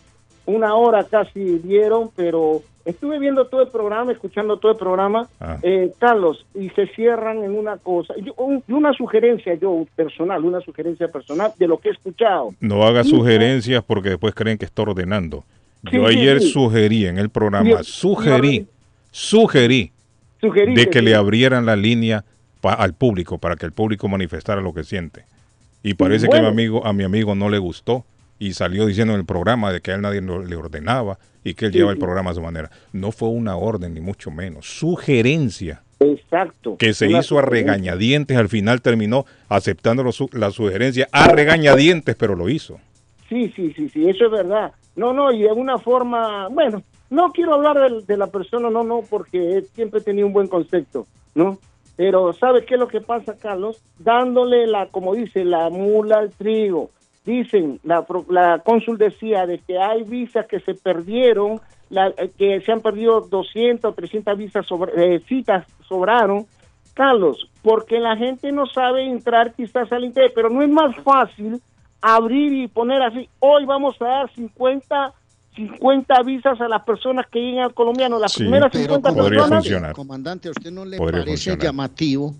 una 0.46 0.74
hora 0.74 1.04
casi 1.04 1.58
dieron, 1.58 2.10
pero 2.16 2.62
estuve 2.84 3.18
viendo 3.18 3.46
todo 3.46 3.62
el 3.62 3.68
programa, 3.68 4.12
escuchando 4.12 4.58
todo 4.58 4.72
el 4.72 4.78
programa, 4.78 5.28
Ah. 5.40 5.58
eh, 5.62 5.92
Carlos, 5.98 6.44
y 6.54 6.68
se 6.70 6.86
cierran 6.88 7.42
en 7.44 7.54
una 7.56 7.78
cosa. 7.78 8.14
Yo, 8.22 8.34
un- 8.36 8.62
una 8.68 8.92
sugerencia 8.92 9.54
yo 9.54 9.86
personal, 9.96 10.44
una 10.44 10.60
sugerencia 10.60 11.08
personal 11.08 11.52
de 11.58 11.66
lo 11.68 11.78
que 11.78 11.88
he 11.88 11.92
escuchado. 11.92 12.50
No 12.60 12.82
haga 12.84 13.02
sugerencias 13.04 13.82
porque 13.84 14.10
después 14.10 14.34
creen 14.34 14.58
que 14.58 14.64
está 14.66 14.82
ordenando. 14.82 15.44
Sí, 15.90 15.96
Yo 15.96 16.06
ayer 16.06 16.40
sí. 16.40 16.50
sugerí 16.50 17.06
en 17.06 17.18
el 17.18 17.28
programa, 17.30 17.82
sugerí, 17.82 18.66
sugerí 19.10 19.92
Sugerí 20.40 20.74
de 20.74 20.90
que 20.90 21.00
le 21.00 21.14
abrieran 21.14 21.64
la 21.66 21.76
línea 21.76 22.24
pa- 22.60 22.74
al 22.74 22.92
público 22.94 23.38
para 23.38 23.56
que 23.56 23.64
el 23.66 23.72
público 23.72 24.08
manifestara 24.08 24.60
lo 24.60 24.74
que 24.74 24.84
siente. 24.84 25.24
Y 25.82 25.94
parece 25.94 26.28
que 26.28 26.36
a 26.36 26.40
mi 26.42 26.46
amigo, 26.48 26.86
a 26.86 26.92
mi 26.92 27.04
amigo 27.04 27.34
no 27.34 27.48
le 27.48 27.58
gustó 27.58 28.04
y 28.38 28.52
salió 28.54 28.86
diciendo 28.86 29.14
en 29.14 29.20
el 29.20 29.26
programa 29.26 29.72
de 29.72 29.80
que 29.80 29.92
a 29.92 29.94
él 29.94 30.00
nadie 30.02 30.20
le 30.20 30.56
ordenaba 30.56 31.18
y 31.44 31.54
que 31.54 31.66
él 31.66 31.72
Sí, 31.72 31.78
lleva 31.78 31.92
el 31.92 31.98
programa 31.98 32.30
a 32.30 32.34
su 32.34 32.40
manera. 32.40 32.70
No 32.92 33.12
fue 33.12 33.28
una 33.28 33.56
orden 33.56 33.94
ni 33.94 34.00
mucho 34.00 34.30
menos, 34.30 34.66
sugerencia 34.66 35.82
Exacto. 36.00 36.76
que 36.78 36.92
se 36.94 37.06
Una 37.08 37.20
hizo 37.20 37.38
a 37.38 37.42
regañadientes, 37.42 38.36
al 38.36 38.48
final 38.48 38.82
terminó 38.82 39.24
aceptando 39.48 40.02
lo 40.02 40.12
su- 40.12 40.28
la 40.32 40.50
sugerencia 40.50 41.08
a 41.12 41.28
regañadientes, 41.28 42.16
pero 42.16 42.34
lo 42.34 42.48
hizo. 42.48 42.78
Sí, 43.28 43.52
sí, 43.56 43.72
sí, 43.74 43.88
sí, 43.88 44.08
eso 44.08 44.26
es 44.26 44.30
verdad. 44.30 44.72
No, 44.96 45.12
no, 45.12 45.32
y 45.32 45.42
de 45.42 45.52
una 45.52 45.78
forma, 45.78 46.48
bueno, 46.48 46.82
no 47.10 47.30
quiero 47.32 47.54
hablar 47.54 47.78
del- 47.80 48.04
de, 48.06 48.16
la 48.16 48.26
persona, 48.26 48.70
no, 48.70 48.82
no, 48.84 49.02
porque 49.08 49.64
siempre 49.74 50.00
tenía 50.00 50.26
un 50.26 50.32
buen 50.32 50.48
concepto, 50.48 51.06
¿no? 51.34 51.58
Pero 51.96 52.32
¿sabe 52.32 52.64
qué 52.64 52.74
es 52.74 52.80
lo 52.80 52.88
que 52.88 53.00
pasa, 53.00 53.36
Carlos? 53.40 53.80
Dándole 53.98 54.66
la, 54.66 54.88
como 54.88 55.14
dice, 55.14 55.44
la 55.44 55.70
mula 55.70 56.18
al 56.18 56.30
trigo. 56.30 56.90
Dicen, 57.24 57.80
la, 57.84 58.02
pro- 58.02 58.26
la 58.28 58.58
cónsul 58.58 58.98
decía 58.98 59.46
de 59.46 59.58
que 59.58 59.78
hay 59.78 60.02
visas 60.02 60.46
que 60.46 60.60
se 60.60 60.74
perdieron, 60.74 61.60
la- 61.90 62.08
eh, 62.18 62.30
que 62.36 62.60
se 62.60 62.70
han 62.72 62.80
perdido 62.82 63.22
200 63.22 63.90
o 63.90 63.94
300 63.94 64.36
visas, 64.36 64.66
sobre- 64.66 65.14
eh, 65.16 65.20
citas 65.26 65.66
sobraron. 65.88 66.46
Carlos, 66.92 67.48
porque 67.62 67.98
la 67.98 68.16
gente 68.16 68.52
no 68.52 68.66
sabe 68.66 69.04
entrar 69.04 69.52
quizás 69.54 69.90
al 69.90 70.04
interior, 70.04 70.30
pero 70.32 70.48
no 70.48 70.62
es 70.62 70.68
más 70.68 70.94
fácil 71.02 71.60
abrir 72.00 72.52
y 72.52 72.68
poner 72.68 73.02
así, 73.02 73.28
hoy 73.40 73.64
vamos 73.64 73.96
a 74.00 74.04
dar 74.04 74.30
50, 74.34 75.12
50 75.56 76.22
visas 76.22 76.60
a 76.60 76.68
las 76.68 76.82
personas 76.84 77.26
que 77.32 77.40
lleguen 77.40 77.60
al 77.64 77.74
colombiano, 77.74 78.18
las 78.20 78.32
Sí, 78.32 78.42
primeras 78.44 78.70
Pero 78.70 78.84
50 78.84 79.08
podría 79.08 79.38
personas. 79.40 79.64
funcionar. 79.64 79.92
Comandante, 79.92 80.48
¿a 80.48 80.50
usted 80.52 80.70
no 80.70 80.84
le 80.84 80.98
Podría 80.98 81.20
parece 81.22 81.30
funcionar. 81.36 81.64
llamativo? 81.64 82.34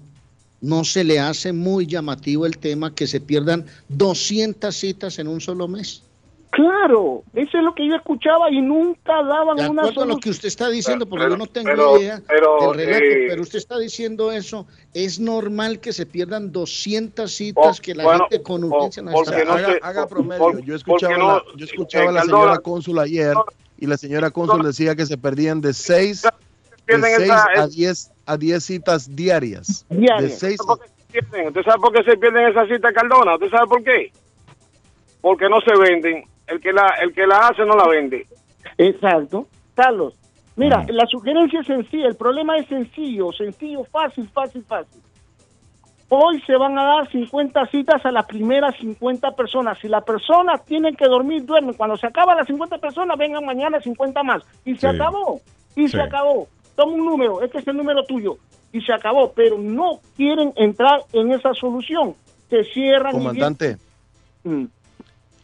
¿No 0.65 0.83
se 0.85 1.05
le 1.05 1.21
hace 1.21 1.53
muy 1.53 1.87
llamativo 1.87 2.47
el 2.47 2.57
tema 2.57 2.95
que 2.95 3.07
se 3.07 3.21
pierdan 3.21 3.67
200 3.91 4.75
citas 4.75 5.19
en 5.19 5.29
un 5.29 5.43
solo 5.43 5.69
mes? 5.69 6.03
Claro, 6.53 7.23
eso 7.35 7.59
es 7.59 7.65
lo 7.65 7.75
que 7.75 7.87
yo 7.87 7.97
escuchaba 7.97 8.51
y 8.51 8.63
nunca 8.63 9.13
daban 9.25 9.57
De 9.57 9.69
una 9.69 9.83
acuerdo 9.83 10.03
a 10.03 10.05
lo 10.07 10.13
solución. 10.13 10.21
que 10.21 10.31
usted 10.31 10.49
está 10.49 10.71
diciendo, 10.71 11.05
porque 11.05 11.25
Pero- 11.25 11.35
yo 11.35 11.37
no 11.39 11.47
tengo 11.49 11.67
pero- 11.69 12.01
idea 12.01 12.23
pero, 12.27 12.73
del 12.73 12.87
relato, 12.87 13.05
eh, 13.05 13.27
pero 13.29 13.43
usted 13.43 13.59
está 13.59 13.79
diciendo 13.79 14.33
eso. 14.33 14.67
Es 14.95 15.19
normal 15.21 15.81
que 15.81 15.93
se 15.93 16.07
pierdan 16.07 16.51
200 16.51 17.31
citas 17.31 17.79
Oh, 17.79 17.83
que 17.83 17.95
la 17.95 18.05
bueno, 18.05 18.27
gente 18.31 18.43
con 18.43 18.65
oh, 18.65 18.69
urgencia 18.69 19.03
porque 19.03 19.31
necesita. 19.33 19.69
no 19.69 19.75
haga, 19.83 20.07
promedio. 20.07 20.39
por- 20.43 20.65
yo 20.65 20.77
escuchaba, 20.77 21.13
porque 21.15 21.23
no- 21.27 21.35
la, 21.39 21.43
yo 21.59 21.65
escuchaba 21.67 22.05
eh, 22.05 22.09
a 22.09 22.13
la 22.13 22.21
Caldona- 22.21 22.43
señora 22.45 22.59
cónsul 22.61 22.99
ayer 23.01 23.35
y 23.81 23.87
la 23.87 23.97
señora 23.99 24.31
cónsul 24.31 24.63
decía 24.65 24.95
que 24.95 25.05
se 25.07 25.19
perdían 25.19 25.61
de 25.61 25.75
6 25.75 26.23
de 26.87 26.99
pierden 26.99 27.17
seis 27.17 27.23
esa- 27.31 27.63
a 27.63 27.67
10 27.69 28.11
a 28.27 28.37
10 28.37 28.65
citas 28.65 29.15
diarias. 29.15 29.87
De. 29.89 30.29
6 30.29 30.59
¿Usted 30.61 30.65
sabe 30.65 30.67
por 30.67 30.79
qué 30.81 30.89
se 30.89 31.23
pierden? 31.23 31.49
¿Usted 31.49 31.63
sabe 31.63 31.79
por 31.81 31.93
qué 31.93 32.03
se 32.11 32.17
pierden 32.17 32.47
esas 32.49 32.69
citas, 32.69 32.93
Cardona? 32.95 33.35
¿Usted 33.35 33.51
sabe 33.51 33.67
por 33.69 33.83
qué? 33.85 34.13
Porque 35.21 35.49
no 35.49 35.57
se 35.61 35.77
venden. 35.79 36.25
El 36.47 36.61
que 36.61 36.73
la, 36.73 36.87
el 37.03 37.13
que 37.15 37.27
la 37.27 37.39
hace 37.49 37.65
no 37.65 37.75
la 37.77 37.89
vende. 37.89 38.27
Exacto. 38.79 39.47
Carlos, 39.75 40.15
mira, 40.57 40.81
Mm. 40.81 40.91
la 40.91 41.07
sugerencia 41.07 41.61
es 41.61 41.67
sencilla, 41.67 42.07
el 42.09 42.17
problema 42.17 42.57
es 42.59 42.67
sencillo, 42.69 43.33
sencillo, 43.33 43.85
fácil, 43.85 44.29
fácil, 44.33 44.63
fácil. 44.65 45.01
Hoy 46.11 46.41
se 46.47 46.55
van 46.57 46.79
a 46.79 46.85
dar 46.85 47.11
50 47.11 47.67
citas 47.67 48.05
a 48.05 48.11
las 48.13 48.27
primeras 48.27 48.77
50 48.79 49.33
personas. 49.35 49.79
Si 49.81 49.89
las 49.89 50.05
personas 50.05 50.65
tienen 50.65 50.95
que 50.95 51.07
dormir, 51.07 51.45
duermen. 51.45 51.75
Cuando 51.75 51.97
se 51.97 52.07
acaban 52.07 52.37
las 52.37 52.47
50 52.47 52.79
personas, 52.79 53.17
vengan 53.19 53.45
mañana 53.45 53.81
50 53.81 54.23
más. 54.23 54.43
Y 54.65 54.75
se 54.77 54.81
Sí. 54.91 54.95
acabó. 54.95 55.41
Y 55.75 55.89
Sí. 55.89 55.97
se 55.97 56.03
acabó. 56.03 56.47
Toma 56.77 56.93
un 56.93 57.05
número, 57.07 57.43
este 57.43 57.59
es 57.59 57.69
el 57.69 57.77
número 57.77 58.05
tuyo. 58.05 58.37
Y 58.73 58.81
se 58.81 58.93
acabó. 58.93 59.33
Pero 59.35 59.59
no 59.59 60.01
quieren 60.17 60.53
entrar 60.57 61.01
en 61.13 61.33
esa 61.33 61.55
solución. 61.55 62.15
Se 62.51 62.65
cierran. 62.65 63.15
y 63.15 63.19
Comandante, 63.19 63.77
Mm. 64.45 64.65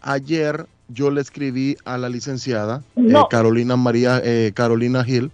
ayer 0.02 0.66
yo 0.88 1.10
le 1.10 1.20
escribí 1.20 1.76
a 1.84 1.96
la 1.98 2.08
licenciada 2.08 2.82
No. 2.96 3.22
eh, 3.22 3.24
Carolina 3.30 3.76
María 3.76 4.20
eh, 4.22 4.52
Carolina 4.54 5.04
Gil 5.04 5.30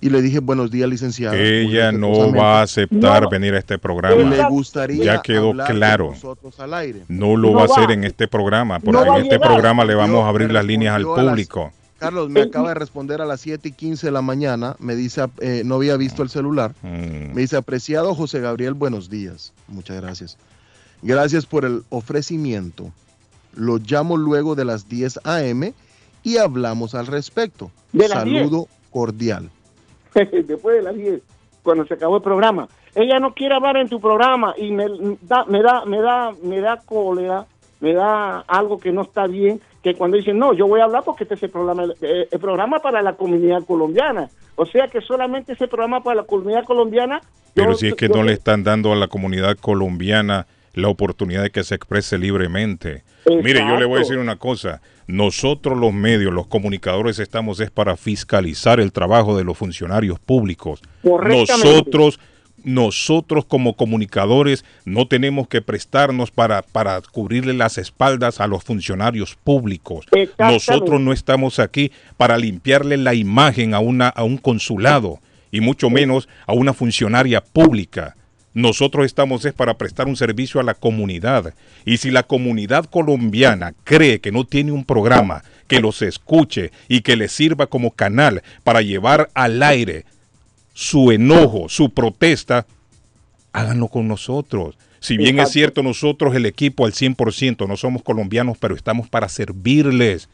y 0.00 0.10
le 0.10 0.20
dije 0.20 0.40
buenos 0.40 0.70
días 0.72 0.88
licenciada. 0.90 1.36
Ella 1.38 1.92
no 1.92 2.32
va 2.34 2.58
a 2.58 2.62
aceptar 2.62 3.22
No. 3.22 3.28
venir 3.30 3.54
a 3.54 3.58
este 3.60 3.74
Y 3.74 3.78
programa. 3.78 4.22
le 4.28 4.44
gustaría 4.48 5.04
Ya 5.04 5.22
quedó 5.22 5.52
claro. 5.52 6.10
nosotros 6.10 6.58
al 6.58 6.74
aire. 6.74 7.02
No 7.08 7.36
lo 7.36 7.50
No 7.50 7.54
va 7.54 7.62
a 7.62 7.64
hacer 7.66 7.92
en 7.92 8.02
este 8.04 8.26
programa, 8.26 8.80
porque 8.80 9.00
en 9.00 9.14
este 9.16 9.36
llegar. 9.36 9.48
programa 9.48 9.84
le 9.84 9.94
vamos 9.94 10.16
Yo 10.20 10.24
a 10.24 10.28
abrir 10.28 10.50
las 10.52 10.64
líneas 10.64 10.96
al 10.96 11.04
público. 11.04 11.70
Carlos, 12.02 12.30
me 12.30 12.42
acaba 12.42 12.70
de 12.70 12.74
responder 12.74 13.22
a 13.22 13.26
las 13.26 13.40
7 13.42 13.68
y 13.68 13.72
15 13.72 14.08
de 14.08 14.10
la 14.10 14.22
mañana. 14.22 14.74
Me 14.80 14.96
dice, 14.96 15.24
eh, 15.38 15.62
no 15.64 15.76
había 15.76 15.96
visto 15.96 16.24
el 16.24 16.30
celular. 16.30 16.72
Mm. 16.82 17.32
Me 17.32 17.42
dice, 17.42 17.56
apreciado 17.56 18.12
José 18.16 18.40
Gabriel, 18.40 18.74
buenos 18.74 19.08
días. 19.08 19.52
Muchas 19.68 20.00
gracias. 20.00 20.36
Gracias 21.02 21.46
por 21.46 21.64
el 21.64 21.84
ofrecimiento. 21.90 22.90
Lo 23.54 23.78
llamo 23.78 24.16
luego 24.16 24.56
de 24.56 24.64
las 24.64 24.88
10 24.88 25.20
a.m. 25.22 25.72
y 26.24 26.38
hablamos 26.38 26.96
al 26.96 27.06
respecto. 27.06 27.70
De 27.92 28.08
las 28.08 28.18
Saludo 28.18 28.66
cordial. 28.90 29.48
Después 30.14 30.78
de 30.78 30.82
las 30.82 30.96
10, 30.96 31.22
cuando 31.62 31.86
se 31.86 31.94
acabó 31.94 32.16
el 32.16 32.22
programa. 32.22 32.68
Ella 32.96 33.20
no 33.20 33.32
quiere 33.32 33.54
hablar 33.54 33.76
en 33.76 33.88
tu 33.88 34.00
programa 34.00 34.54
y 34.58 34.72
me 34.72 34.86
da, 35.22 35.44
me 35.44 35.62
da, 35.62 35.84
me 35.84 36.00
da, 36.00 36.32
me 36.42 36.60
da 36.60 36.78
cólera, 36.78 37.46
me 37.78 37.94
da 37.94 38.40
algo 38.40 38.80
que 38.80 38.90
no 38.90 39.02
está 39.02 39.28
bien, 39.28 39.60
que 39.82 39.94
cuando 39.94 40.16
dicen, 40.16 40.38
no, 40.38 40.52
yo 40.54 40.66
voy 40.66 40.80
a 40.80 40.84
hablar 40.84 41.02
porque 41.04 41.24
este 41.24 41.34
es 41.34 41.42
el 41.42 41.50
programa, 41.50 41.84
eh, 42.00 42.28
el 42.30 42.38
programa 42.38 42.78
para 42.78 43.02
la 43.02 43.14
comunidad 43.14 43.64
colombiana. 43.64 44.28
O 44.54 44.64
sea 44.66 44.86
que 44.88 45.00
solamente 45.00 45.52
ese 45.54 45.66
programa 45.66 46.02
para 46.02 46.16
la 46.20 46.22
comunidad 46.24 46.64
colombiana. 46.64 47.20
Pero 47.54 47.72
yo- 47.72 47.78
si 47.78 47.88
es 47.88 47.94
que 47.94 48.08
yo- 48.08 48.14
no 48.16 48.22
le 48.22 48.32
están 48.32 48.62
dando 48.64 48.92
a 48.92 48.96
la 48.96 49.08
comunidad 49.08 49.56
colombiana 49.58 50.46
la 50.74 50.88
oportunidad 50.88 51.42
de 51.42 51.50
que 51.50 51.64
se 51.64 51.74
exprese 51.74 52.16
libremente. 52.18 53.02
Mire, 53.26 53.60
yo 53.60 53.76
le 53.76 53.84
voy 53.84 53.96
a 53.96 53.98
decir 54.00 54.18
una 54.18 54.36
cosa. 54.36 54.80
Nosotros 55.06 55.76
los 55.76 55.92
medios, 55.92 56.32
los 56.32 56.46
comunicadores, 56.46 57.18
estamos 57.18 57.60
es 57.60 57.70
para 57.70 57.96
fiscalizar 57.96 58.80
el 58.80 58.92
trabajo 58.92 59.36
de 59.36 59.44
los 59.44 59.58
funcionarios 59.58 60.18
públicos. 60.20 60.80
Nosotros, 61.64 62.18
nosotros 62.64 63.44
como 63.44 63.74
comunicadores 63.74 64.64
no 64.84 65.06
tenemos 65.06 65.48
que 65.48 65.62
prestarnos 65.62 66.30
para, 66.30 66.62
para 66.62 67.00
cubrirle 67.00 67.54
las 67.54 67.78
espaldas 67.78 68.40
a 68.40 68.46
los 68.46 68.64
funcionarios 68.64 69.36
públicos. 69.42 70.06
Nosotros 70.38 71.00
no 71.00 71.12
estamos 71.12 71.58
aquí 71.58 71.92
para 72.16 72.38
limpiarle 72.38 72.96
la 72.96 73.14
imagen 73.14 73.74
a, 73.74 73.80
una, 73.80 74.08
a 74.08 74.24
un 74.24 74.38
consulado 74.38 75.20
y 75.50 75.60
mucho 75.60 75.90
menos 75.90 76.28
a 76.46 76.52
una 76.52 76.72
funcionaria 76.72 77.42
pública. 77.42 78.16
Nosotros 78.54 79.06
estamos 79.06 79.44
es 79.44 79.54
para 79.54 79.78
prestar 79.78 80.08
un 80.08 80.16
servicio 80.16 80.60
a 80.60 80.64
la 80.64 80.74
comunidad. 80.74 81.54
Y 81.86 81.96
si 81.98 82.10
la 82.10 82.22
comunidad 82.22 82.84
colombiana 82.84 83.74
cree 83.84 84.20
que 84.20 84.32
no 84.32 84.44
tiene 84.44 84.72
un 84.72 84.84
programa 84.84 85.42
que 85.68 85.80
los 85.80 86.02
escuche 86.02 86.70
y 86.88 87.00
que 87.00 87.16
les 87.16 87.32
sirva 87.32 87.66
como 87.66 87.92
canal 87.92 88.42
para 88.62 88.82
llevar 88.82 89.30
al 89.32 89.62
aire 89.62 90.04
su 90.72 91.12
enojo, 91.12 91.68
su 91.68 91.90
protesta, 91.90 92.66
háganlo 93.52 93.88
con 93.88 94.08
nosotros. 94.08 94.76
Si 95.00 95.16
bien 95.16 95.40
es 95.40 95.50
cierto, 95.50 95.82
nosotros 95.82 96.34
el 96.36 96.46
equipo 96.46 96.86
al 96.86 96.92
100% 96.92 97.66
no 97.66 97.76
somos 97.76 98.02
colombianos, 98.02 98.56
pero 98.58 98.76
estamos 98.76 99.08
para 99.08 99.28
servirles. 99.28 100.28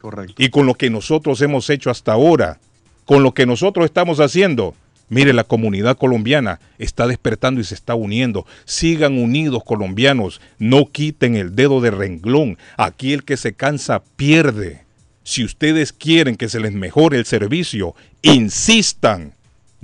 Correcto. 0.00 0.34
Y 0.36 0.48
con 0.48 0.66
lo 0.66 0.74
que 0.74 0.90
nosotros 0.90 1.40
hemos 1.42 1.70
hecho 1.70 1.90
hasta 1.90 2.12
ahora, 2.12 2.58
con 3.04 3.22
lo 3.22 3.32
que 3.32 3.46
nosotros 3.46 3.84
estamos 3.84 4.18
haciendo, 4.18 4.74
mire, 5.08 5.32
la 5.32 5.44
comunidad 5.44 5.96
colombiana 5.96 6.60
está 6.78 7.06
despertando 7.06 7.60
y 7.60 7.64
se 7.64 7.74
está 7.74 7.94
uniendo. 7.94 8.46
Sigan 8.64 9.16
unidos 9.16 9.62
colombianos, 9.64 10.40
no 10.58 10.90
quiten 10.90 11.36
el 11.36 11.54
dedo 11.54 11.80
de 11.80 11.92
renglón. 11.92 12.58
Aquí 12.76 13.12
el 13.12 13.24
que 13.24 13.36
se 13.36 13.54
cansa 13.54 14.02
pierde. 14.16 14.84
Si 15.22 15.44
ustedes 15.44 15.92
quieren 15.92 16.36
que 16.36 16.48
se 16.48 16.60
les 16.60 16.72
mejore 16.72 17.18
el 17.18 17.24
servicio, 17.24 17.94
insistan, 18.22 19.34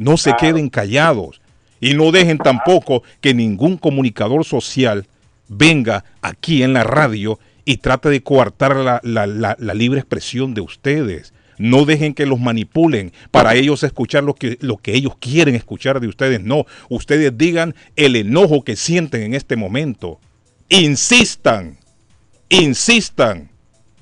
no 0.01 0.17
se 0.17 0.31
queden 0.39 0.71
callados 0.71 1.41
y 1.81 1.93
no 1.95 2.11
dejen 2.11 2.39
tampoco 2.39 3.03
que 3.21 3.35
ningún 3.35 3.77
comunicador 3.77 4.45
social 4.45 5.07
venga 5.49 6.05
aquí 6.23 6.63
en 6.63 6.73
la 6.73 6.85
radio 6.85 7.39
y 7.65 7.77
trate 7.77 8.09
de 8.09 8.23
coartar 8.23 8.77
la, 8.77 9.01
la- 9.03 9.27
la- 9.27 9.57
la 9.59 9.75
libre 9.75 10.01
expresión 10.01 10.55
de 10.55 10.63
ustedes. 10.63 11.35
No 11.59 11.85
dejen 11.85 12.15
que 12.15 12.25
los 12.25 12.41
manipulen 12.41 13.13
para 13.31 13.55
ellos 13.55 13.83
escuchar 13.83 14.25
lo 14.25 14.35
que, 14.35 14.57
lo 14.63 14.79
que 14.79 14.95
ellos 14.95 15.13
quieren 15.21 15.55
escuchar 15.55 16.01
de 16.01 16.09
ustedes. 16.09 16.41
No, 16.43 16.65
ustedes 16.89 17.37
digan 17.37 17.75
el 17.97 18.17
enojo 18.17 18.63
que 18.63 18.77
sienten 18.77 19.21
en 19.23 19.35
este 19.35 19.57
momento. 19.57 20.19
Insistan, 20.71 21.77
insistan. 22.49 23.50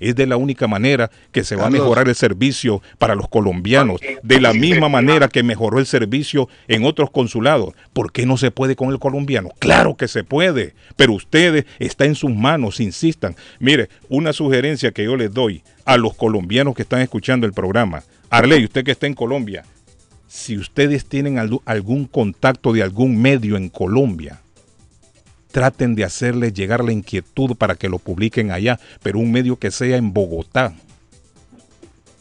Es 0.01 0.15
de 0.15 0.27
la 0.27 0.37
única 0.37 0.67
manera 0.67 1.11
que 1.33 1.45
se 1.45 1.57
va 1.57 1.67
a 1.67 1.71
mejorar 1.71 2.09
el 2.09 2.15
servicio 2.15 2.83
para 2.99 3.15
los 3.15 3.29
colombianos. 3.29 4.01
De 4.23 4.41
la 4.41 4.53
misma 4.53 4.89
manera 4.89 5.29
que 5.29 5.43
mejoró 5.43 5.79
el 5.79 5.87
servicio 5.87 6.49
en 6.69 6.85
otros 6.85 7.11
consulados. 7.11 7.75
¿Por 7.93 8.13
qué 8.13 8.27
no 8.27 8.37
se 8.37 8.51
puede 8.51 8.77
con 8.77 8.91
el 8.91 8.99
colombiano? 8.99 9.51
Claro 9.59 9.97
que 9.97 10.09
se 10.09 10.25
puede. 10.25 10.75
Pero 10.97 11.13
ustedes 11.13 11.67
está 11.79 12.05
en 12.05 12.15
sus 12.15 12.35
manos, 12.35 12.81
insistan. 12.81 13.37
Mire, 13.59 13.89
una 14.09 14.33
sugerencia 14.33 14.93
que 14.93 15.05
yo 15.05 15.17
les 15.17 15.33
doy 15.33 15.63
a 15.85 15.97
los 15.97 16.15
colombianos 16.15 16.75
que 16.75 16.83
están 16.83 17.01
escuchando 17.01 17.47
el 17.47 17.53
programa. 17.53 18.03
Arley, 18.31 18.65
usted 18.65 18.85
que 18.85 18.91
está 18.91 19.07
en 19.07 19.15
Colombia, 19.15 19.65
si 20.27 20.59
ustedes 20.59 21.07
tienen 21.07 21.39
algún 21.65 22.05
contacto 22.05 22.73
de 22.73 22.83
algún 22.83 23.21
medio 23.21 23.57
en 23.57 23.71
Colombia, 23.71 24.43
traten 25.51 25.95
de 25.95 26.05
hacerles 26.05 26.53
llegar 26.53 26.85
la 26.85 26.93
inquietud 26.93 27.57
para 27.57 27.75
que 27.75 27.89
lo 27.89 27.99
publiquen 27.99 28.51
allá, 28.51 28.79
pero 29.03 29.19
un 29.19 29.33
medio 29.33 29.59
que 29.59 29.71
sea 29.71 29.97
en 29.97 30.13
Bogotá, 30.13 30.75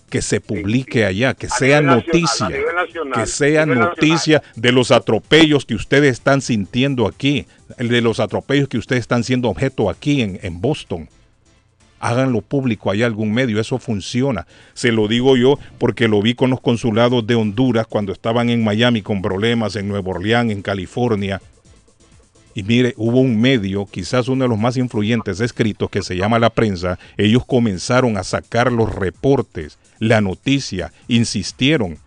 que 0.09 0.21
se 0.21 0.39
publique 0.39 1.05
allá, 1.05 1.33
que 1.33 1.49
sea 1.49 1.81
noticia, 1.81 2.49
nacional, 2.49 3.13
que 3.13 3.25
sea 3.25 3.65
noticia 3.65 4.41
de 4.55 4.71
los 4.71 4.91
atropellos 4.91 5.65
que 5.65 5.75
ustedes 5.75 6.13
están 6.13 6.41
sintiendo 6.41 7.07
aquí, 7.07 7.45
de 7.77 8.01
los 8.01 8.19
atropellos 8.19 8.69
que 8.69 8.77
ustedes 8.77 9.01
están 9.01 9.23
siendo 9.23 9.49
objeto 9.49 9.89
aquí 9.89 10.21
en, 10.21 10.39
en 10.41 10.61
Boston. 10.61 11.09
Háganlo 11.99 12.41
público, 12.41 12.91
hay 12.91 13.01
algún 13.01 13.33
medio, 13.33 13.59
eso 13.59 13.79
funciona. 13.79 14.45
Se 14.73 14.91
lo 14.91 15.07
digo 15.07 15.35
yo 15.35 15.57
porque 15.79 16.07
lo 16.07 16.21
vi 16.21 16.35
con 16.35 16.51
los 16.51 16.61
consulados 16.61 17.25
de 17.25 17.35
Honduras 17.35 17.87
cuando 17.87 18.13
estaban 18.13 18.49
en 18.49 18.63
Miami 18.63 19.01
con 19.01 19.21
problemas, 19.21 19.75
en 19.75 19.87
Nueva 19.87 20.11
Orleans, 20.11 20.51
en 20.51 20.61
California. 20.61 21.41
Y 22.57 22.63
mire, 22.63 22.95
hubo 22.97 23.19
un 23.19 23.39
medio, 23.39 23.85
quizás 23.85 24.27
uno 24.27 24.45
de 24.45 24.49
los 24.49 24.57
más 24.57 24.77
influyentes 24.77 25.41
escritos, 25.41 25.91
que 25.91 26.01
se 26.01 26.15
llama 26.15 26.39
La 26.39 26.49
Prensa. 26.49 26.97
Ellos 27.15 27.45
comenzaron 27.45 28.17
a 28.17 28.23
sacar 28.23 28.71
los 28.71 28.95
reportes, 28.95 29.77
la 29.99 30.21
noticia, 30.21 30.91
insistieron. 31.07 31.99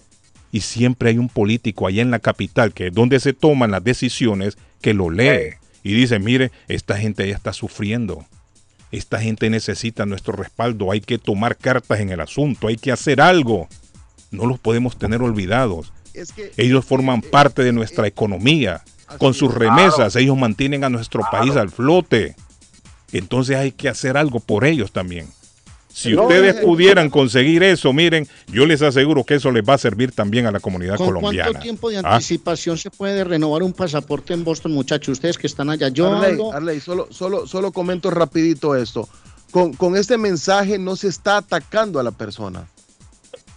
Y 0.50 0.62
siempre 0.62 1.10
hay 1.10 1.18
un 1.18 1.28
político 1.28 1.86
allá 1.86 2.02
en 2.02 2.10
la 2.10 2.18
capital, 2.18 2.74
que 2.74 2.88
es 2.88 2.92
donde 2.92 3.20
se 3.20 3.32
toman 3.32 3.70
las 3.70 3.84
decisiones, 3.84 4.58
que 4.80 4.92
lo 4.92 5.08
lee. 5.08 5.54
Y 5.84 5.94
dice, 5.94 6.18
mire, 6.18 6.50
esta 6.66 6.98
gente 6.98 7.28
ya 7.28 7.36
está 7.36 7.52
sufriendo. 7.52 8.26
Esta 8.90 9.20
gente 9.20 9.50
necesita 9.50 10.04
nuestro 10.04 10.32
respaldo. 10.32 10.90
Hay 10.90 11.00
que 11.00 11.18
tomar 11.18 11.58
cartas 11.58 12.00
en 12.00 12.10
el 12.10 12.18
asunto. 12.18 12.66
Hay 12.66 12.76
que 12.76 12.90
hacer 12.90 13.20
algo. 13.20 13.68
No 14.32 14.46
los 14.46 14.58
podemos 14.58 14.98
tener 14.98 15.22
olvidados. 15.22 15.92
Es 16.12 16.32
que 16.32 16.50
Ellos 16.56 16.84
forman 16.84 17.22
parte 17.22 17.62
de 17.62 17.70
nuestra 17.70 18.08
economía. 18.08 18.82
Con 19.18 19.34
sus 19.34 19.52
remesas, 19.54 20.14
ellos 20.16 20.36
mantienen 20.36 20.84
a 20.84 20.88
nuestro 20.88 21.22
país 21.30 21.56
al 21.56 21.70
flote. 21.70 22.36
Entonces 23.12 23.56
hay 23.56 23.72
que 23.72 23.88
hacer 23.88 24.16
algo 24.16 24.40
por 24.40 24.64
ellos 24.64 24.92
también. 24.92 25.26
Si 25.92 26.12
No, 26.12 26.22
ustedes 26.22 26.56
eh, 26.56 26.60
pudieran 26.64 27.10
conseguir 27.10 27.64
eso, 27.64 27.92
miren, 27.92 28.28
yo 28.46 28.64
les 28.64 28.80
aseguro 28.80 29.24
que 29.24 29.34
eso 29.34 29.50
les 29.50 29.64
va 29.68 29.74
a 29.74 29.78
servir 29.78 30.12
también 30.12 30.46
a 30.46 30.52
la 30.52 30.60
comunidad 30.60 30.96
¿Con 30.96 31.08
colombiana. 31.08 31.48
cuánto 31.50 31.62
tiempo 31.62 31.90
de 31.90 31.96
¿Ah? 31.98 32.02
anticipación 32.14 32.78
se 32.78 32.90
puede 32.92 33.24
renovar 33.24 33.64
un 33.64 33.72
pasaporte 33.72 34.32
en 34.32 34.44
Boston, 34.44 34.70
muchachos? 34.72 35.14
Ustedes 35.14 35.36
que 35.36 35.48
están 35.48 35.68
allá. 35.68 35.88
Yo 35.88 36.14
Arley, 36.14 36.36
ando- 36.38 36.54
Arley, 36.54 36.78
solo, 36.80 37.08
solo, 37.10 37.48
solo 37.48 37.72
comento 37.72 38.08
rapidito 38.12 38.76
esto. 38.76 39.08
Con, 39.50 39.72
con 39.72 39.96
este 39.96 40.16
mensaje 40.16 40.78
no 40.78 40.94
se 40.94 41.08
está 41.08 41.38
atacando 41.38 41.98
a 41.98 42.04
la 42.04 42.12
persona. 42.12 42.68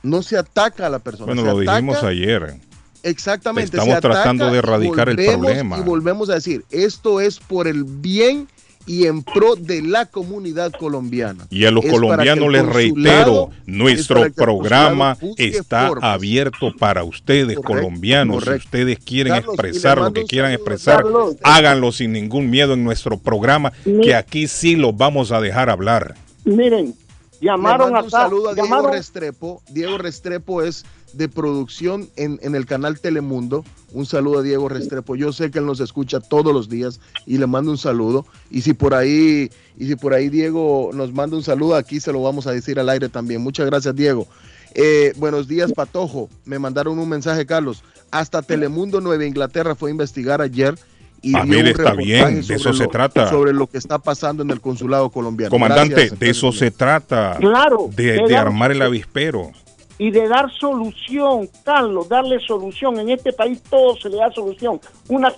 No 0.02 0.24
se 0.24 0.36
ataca 0.36 0.88
a 0.88 0.90
la 0.90 0.98
persona. 1.00 1.28
Bueno, 1.28 1.44
se 1.44 1.48
lo 1.50 1.60
ataca- 1.60 1.76
dijimos 1.76 2.04
ayer. 2.04 2.56
Exactamente. 3.04 3.78
Estamos 3.78 4.00
tratando 4.02 4.48
de 4.48 4.56
y 4.56 4.58
erradicar 4.58 5.10
el 5.10 5.18
volvemos- 5.18 5.46
problema. 5.46 5.78
Y 5.78 5.82
volvemos 5.82 6.30
a 6.30 6.36
decir, 6.36 6.64
esto 6.72 7.20
es 7.20 7.40
por 7.40 7.68
el 7.68 7.84
bien 7.84 8.48
y 8.86 9.06
en 9.06 9.24
pro 9.24 9.56
de 9.56 9.82
la 9.82 10.06
comunidad 10.08 10.72
colombiana. 10.74 11.48
Y 11.50 11.64
a 11.66 11.72
los 11.72 11.86
Es 11.86 11.92
colombianos 11.92 12.52
les 12.52 12.66
reitero, 12.66 13.50
es 13.52 13.68
nuestro 13.68 14.30
programa 14.34 15.18
está 15.38 15.88
formas. 15.88 16.14
abierto 16.16 16.74
para 16.78 17.04
ustedes, 17.06 17.56
Correcto, 17.58 17.62
colombianos. 17.86 18.44
correcto. 18.44 18.60
Si 18.62 18.66
ustedes 18.68 19.00
quieren 19.00 19.34
Carlos, 19.34 19.54
expresar 19.54 19.98
lo 20.00 20.12
que 20.12 20.24
quieran 20.26 20.52
expresar, 20.52 21.04
Carlos. 21.04 21.36
háganlo 21.44 21.92
sin 21.94 22.12
ningún 22.12 22.50
miedo 22.50 22.74
en 22.74 22.84
nuestro 22.84 23.18
programa, 23.18 23.72
que 24.02 24.16
aquí 24.16 24.48
sí 24.48 24.76
los 24.76 24.96
vamos 24.98 25.32
a 25.32 25.40
dejar 25.40 25.70
hablar. 25.70 26.16
Miren, 26.44 26.94
llamaron 27.40 27.92
mando 27.94 28.06
un 28.06 28.12
saludo 28.12 28.50
a 28.50 28.54
Diego 28.54 28.68
llamaron- 28.68 28.92
Restrepo. 28.92 29.62
Diego 29.70 29.98
Restrepo 29.98 30.62
es 30.62 30.86
de 31.14 31.30
producción 31.30 32.10
en, 32.16 32.40
en 32.42 32.56
el 32.56 32.66
canal 32.66 33.00
Telemundo. 33.00 33.64
Un 33.92 34.06
saludo 34.06 34.40
a 34.40 34.42
Diego 34.42 34.68
Restrepo. 34.70 35.16
Yo 35.16 35.32
sé 35.32 35.52
que 35.52 35.60
él 35.60 35.66
nos 35.66 35.80
escucha 35.80 36.20
todos 36.20 36.54
los 36.54 36.68
días 36.70 37.00
y 37.26 37.38
le 37.38 37.48
mando 37.48 37.72
un 37.72 37.78
saludo. 37.78 38.26
Y 38.50 38.62
si 38.62 38.74
por 38.74 38.94
ahí, 38.96 39.50
y 39.78 39.88
si 39.88 39.96
por 39.96 40.14
ahí 40.14 40.30
Diego 40.30 40.90
nos 40.94 41.14
manda 41.14 41.38
un 41.38 41.44
saludo, 41.44 41.76
aquí 41.76 42.00
se 42.00 42.12
lo 42.12 42.22
vamos 42.24 42.48
a 42.48 42.52
decir 42.52 42.80
al 42.80 42.90
aire 42.90 43.10
también. 43.10 43.42
Muchas 43.42 43.66
gracias, 43.68 43.96
Diego. 43.96 44.28
Eh, 44.74 45.14
buenos 45.18 45.48
días, 45.48 45.72
Patojo. 45.74 46.30
Me 46.46 46.58
mandaron 46.58 46.98
un 46.98 47.08
mensaje, 47.08 47.46
Carlos. 47.46 47.84
Hasta 48.10 48.42
Telemundo 48.42 49.00
Nueva 49.02 49.26
Inglaterra 49.26 49.76
fue 49.76 49.90
a 49.90 49.92
investigar 49.92 50.42
ayer 50.42 50.76
y 51.22 51.36
Ah, 51.36 51.44
dio 51.44 51.52
mire, 51.58 51.62
un 51.74 51.80
está 51.80 51.94
bien, 51.94 52.36
de 52.36 52.44
sobre 52.44 52.56
eso 52.60 52.74
se 52.74 52.84
lo- 52.86 52.90
trata. 52.90 53.30
Sobre 53.30 53.54
lo 53.54 53.68
que 53.68 53.78
está 53.78 53.98
pasando 54.00 54.44
en 54.44 54.50
el 54.50 54.60
consulado 54.60 55.10
colombiano. 55.10 55.52
Comandante, 55.52 55.94
Gracias, 55.96 56.20
de 56.20 56.30
eso 56.30 56.52
se 56.52 56.70
trata. 56.72 57.38
Claro, 57.40 57.90
De, 57.96 58.20
de 58.28 58.36
armar 58.36 58.72
el 58.72 58.82
avispero. 58.82 59.52
Y 59.98 60.12
de 60.12 60.28
dar 60.28 60.52
solución, 60.52 61.50
Carlos, 61.64 62.10
darle 62.10 62.40
solución. 62.40 63.00
En 63.00 63.10
este 63.10 63.34
país 63.34 63.62
todo 63.70 63.96
se 63.96 64.10
le 64.10 64.18
da 64.18 64.32
solución. 64.32 64.80
Una 65.10 65.34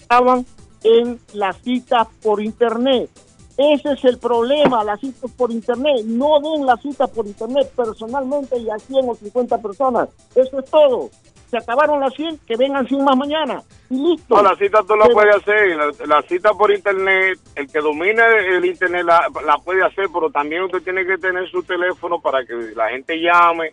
estaban 0.00 0.46
en 0.82 1.18
las 1.32 1.56
citas 1.58 2.08
por 2.22 2.42
internet. 2.42 3.10
Ese 3.56 3.92
es 3.92 4.04
el 4.04 4.18
problema, 4.18 4.82
las 4.82 5.00
citas 5.00 5.30
por 5.36 5.52
internet. 5.52 6.04
No 6.04 6.40
den 6.40 6.66
las 6.66 6.80
citas 6.82 7.08
por 7.10 7.26
internet 7.26 7.70
personalmente 7.76 8.58
y 8.58 8.68
a 8.68 8.78
100 8.78 9.08
o 9.08 9.14
50 9.14 9.58
personas. 9.58 10.08
Eso 10.34 10.58
es 10.58 10.64
todo. 10.70 11.10
Se 11.54 11.58
acabaron 11.58 12.00
las 12.00 12.12
100, 12.14 12.38
que 12.48 12.56
vengan 12.56 12.84
100 12.88 13.04
más 13.04 13.16
mañana. 13.16 13.62
Y 13.88 13.94
listo. 13.94 14.34
No, 14.34 14.42
la 14.42 14.56
cita 14.56 14.80
tú 14.82 14.96
la 14.96 15.04
Pero- 15.04 15.14
puedes 15.14 15.36
hacer, 15.36 15.76
la, 15.76 16.16
la 16.16 16.22
cita 16.22 16.50
por 16.52 16.72
internet, 16.72 17.38
el 17.54 17.68
que 17.68 17.78
domina 17.78 18.24
el 18.56 18.64
internet 18.64 19.04
la, 19.04 19.28
la 19.46 19.56
puede 19.58 19.84
hacer, 19.86 20.06
pero 20.12 20.30
también 20.30 20.62
usted 20.64 20.82
tiene 20.82 21.06
que 21.06 21.16
tener 21.16 21.48
su 21.48 21.62
teléfono 21.62 22.20
para 22.20 22.44
que 22.44 22.54
la 22.74 22.88
gente 22.88 23.20
llame 23.20 23.72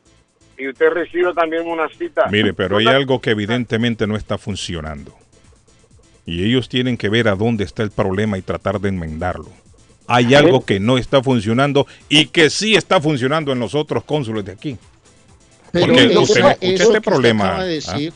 y 0.60 0.70
usted 0.70 0.90
reciba 0.92 1.34
también 1.34 1.68
una 1.68 1.90
cita. 1.90 2.28
Mire, 2.30 2.54
pero 2.54 2.78
hay 2.78 2.86
algo 2.86 3.20
que 3.20 3.32
evidentemente 3.32 4.06
no 4.06 4.16
está 4.16 4.38
funcionando. 4.38 5.16
Y 6.28 6.44
ellos 6.48 6.70
tienen 6.70 6.98
que 6.98 7.10
ver 7.10 7.28
a 7.30 7.36
dónde 7.36 7.64
está 7.64 7.82
el 7.82 7.90
problema 7.90 8.38
y 8.38 8.44
tratar 8.44 8.80
de 8.80 8.90
enmendarlo. 8.90 9.50
Hay 10.06 10.36
algo 10.36 10.64
que 10.66 10.80
no 10.80 11.00
está 11.00 11.24
funcionando 11.24 11.88
y 12.10 12.28
que 12.28 12.52
sí 12.52 12.76
está 12.76 13.02
funcionando 13.02 13.52
en 13.52 13.60
los 13.60 13.74
otros 13.74 14.04
cónsules 14.04 14.46
de 14.46 14.52
aquí. 14.52 14.78
Pero 15.72 15.88
Porque 15.88 16.06
eso, 16.06 16.22
usted, 16.22 16.40
eso 16.40 16.52
usted 16.52 16.60
que 16.62 16.84
este 16.84 17.02
problema. 17.02 17.46
acaba 17.48 17.64
de 17.64 17.72
¿ah? 17.72 17.94
decir, 17.94 18.14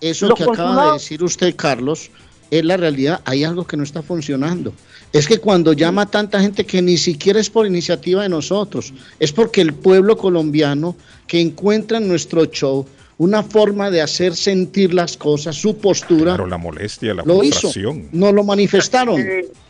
eso 0.00 0.28
Los 0.28 0.38
que 0.38 0.44
acaba 0.44 0.86
de 0.86 0.92
decir 0.94 1.22
usted, 1.22 1.54
Carlos, 1.56 2.10
es 2.50 2.64
la 2.64 2.76
realidad. 2.76 3.20
Hay 3.24 3.44
algo 3.44 3.66
que 3.66 3.76
no 3.76 3.84
está 3.84 4.02
funcionando. 4.02 4.72
Es 5.12 5.26
que 5.26 5.38
cuando 5.38 5.72
llama 5.72 6.06
tanta 6.06 6.40
gente 6.40 6.64
que 6.64 6.82
ni 6.82 6.96
siquiera 6.96 7.40
es 7.40 7.50
por 7.50 7.66
iniciativa 7.66 8.22
de 8.22 8.28
nosotros, 8.28 8.92
es 9.18 9.32
porque 9.32 9.60
el 9.60 9.74
pueblo 9.74 10.16
colombiano 10.16 10.96
que 11.26 11.40
encuentra 11.40 11.98
en 11.98 12.08
nuestro 12.08 12.44
show 12.46 12.86
una 13.20 13.42
forma 13.42 13.90
de 13.90 14.00
hacer 14.00 14.34
sentir 14.34 14.94
las 14.94 15.14
cosas, 15.18 15.54
su 15.54 15.76
postura, 15.76 16.32
Claro, 16.36 16.46
la 16.46 16.56
molestia, 16.56 17.12
la 17.12 17.22
lo 17.22 17.44
hizo, 17.44 17.70
nos 18.12 18.32
lo 18.32 18.44
manifestaron. 18.44 19.22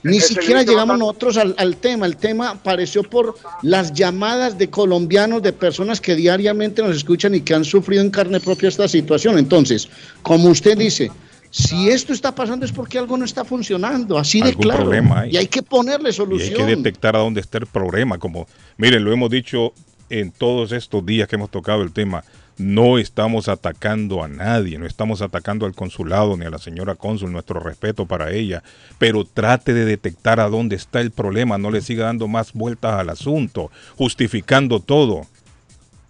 Ni 0.04 0.18
ese 0.18 0.34
siquiera 0.34 0.62
llegamos 0.62 0.96
no- 0.96 1.06
nosotros 1.06 1.36
al, 1.36 1.56
al 1.58 1.76
tema. 1.76 2.06
El 2.06 2.16
tema 2.16 2.50
apareció 2.50 3.02
por 3.02 3.34
las 3.62 3.92
llamadas 3.92 4.56
de 4.56 4.70
colombianos, 4.70 5.42
de 5.42 5.52
personas 5.52 6.00
que 6.00 6.14
diariamente 6.14 6.80
nos 6.80 6.94
escuchan 6.94 7.34
y 7.34 7.40
que 7.40 7.52
han 7.52 7.64
sufrido 7.64 8.02
en 8.04 8.10
carne 8.10 8.38
propia 8.38 8.68
esta 8.68 8.86
situación. 8.86 9.36
Entonces, 9.36 9.88
como 10.22 10.48
usted 10.48 10.78
dice, 10.78 11.10
si 11.50 11.88
esto 11.90 12.12
está 12.12 12.32
pasando 12.32 12.64
es 12.64 12.70
porque 12.70 12.98
algo 13.00 13.16
no 13.16 13.24
está 13.24 13.44
funcionando, 13.44 14.16
así 14.16 14.40
de 14.40 14.50
Algún 14.50 14.62
claro. 14.62 14.82
problema 14.84 15.22
hay. 15.22 15.32
Y 15.32 15.36
hay 15.38 15.46
que 15.48 15.64
ponerle 15.64 16.10
Y 16.10 16.12
hay 16.12 16.12
solución. 16.12 16.54
que 16.56 16.76
detectar 16.76 17.16
a 17.16 17.18
dónde 17.18 17.40
está 17.40 17.58
el 17.58 17.66
problema. 17.66 18.16
Como, 18.18 18.46
miren, 18.76 19.02
lo 19.02 19.12
hemos 19.12 19.28
dicho 19.28 19.72
en 20.08 20.30
todos 20.30 20.70
estos 20.70 21.04
días 21.04 21.26
que 21.26 21.34
hemos 21.34 21.50
tocado 21.50 21.82
el 21.82 21.90
tema. 21.92 22.22
No 22.60 22.98
estamos 22.98 23.48
atacando 23.48 24.22
a 24.22 24.28
nadie, 24.28 24.76
no 24.78 24.84
estamos 24.84 25.22
atacando 25.22 25.64
al 25.64 25.74
consulado 25.74 26.36
ni 26.36 26.44
a 26.44 26.50
la 26.50 26.58
señora 26.58 26.94
cónsul, 26.94 27.32
nuestro 27.32 27.58
respeto 27.58 28.04
para 28.04 28.32
ella, 28.32 28.62
pero 28.98 29.24
trate 29.24 29.72
de 29.72 29.86
detectar 29.86 30.40
a 30.40 30.48
dónde 30.50 30.76
está 30.76 31.00
el 31.00 31.10
problema, 31.10 31.56
no 31.56 31.70
le 31.70 31.80
siga 31.80 32.04
dando 32.04 32.28
más 32.28 32.52
vueltas 32.52 32.92
al 33.00 33.08
asunto, 33.08 33.70
justificando 33.96 34.78
todo. 34.80 35.22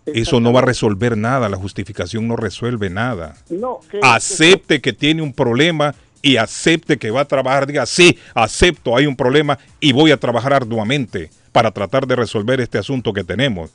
Eso 0.07 0.40
no 0.40 0.53
va 0.53 0.59
a 0.59 0.64
resolver 0.64 1.16
nada, 1.16 1.48
la 1.48 1.57
justificación 1.57 2.26
no 2.26 2.34
resuelve 2.34 2.90
nada. 2.90 3.36
No, 3.48 3.78
que- 3.88 4.01
Acepte 4.03 4.80
que 4.80 4.92
tiene 4.92 5.22
un 5.22 5.32
problema 5.32 5.94
y 6.20 6.36
acepte 6.36 6.96
que 6.98 7.12
va 7.12 7.20
a 7.20 7.24
trabajar, 7.26 7.68
diga, 7.68 7.86
sí, 7.86 8.18
acepto, 8.34 8.96
hay 8.96 9.07
un 9.07 9.14
problema 9.14 9.57
y 9.78 9.92
voy 9.92 10.11
a 10.11 10.16
trabajar 10.16 10.53
arduamente 10.53 11.30
para 11.53 11.70
tratar 11.70 12.09
de 12.09 12.16
resolver 12.16 12.61
este 12.61 12.78
asunto 12.78 13.12
que 13.12 13.22
tenemos. 13.22 13.70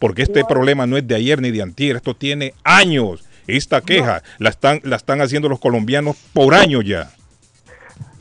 Porque 0.00 0.22
este 0.22 0.44
problema 0.44 0.86
no 0.86 0.96
es 0.96 1.06
de 1.06 1.14
ayer 1.14 1.40
ni 1.40 1.50
de 1.50 1.62
antier, 1.62 1.96
esto 1.96 2.16
tiene 2.16 2.54
años. 2.64 3.22
Esta 3.46 3.82
queja 3.82 4.22
la, 4.38 4.48
están, 4.48 4.80
la 4.82 4.96
están 4.96 5.20
haciendo 5.20 5.48
los 5.48 5.60
colombianos 5.60 6.16
por 6.32 6.54
años 6.54 6.84
ya. 6.84 7.10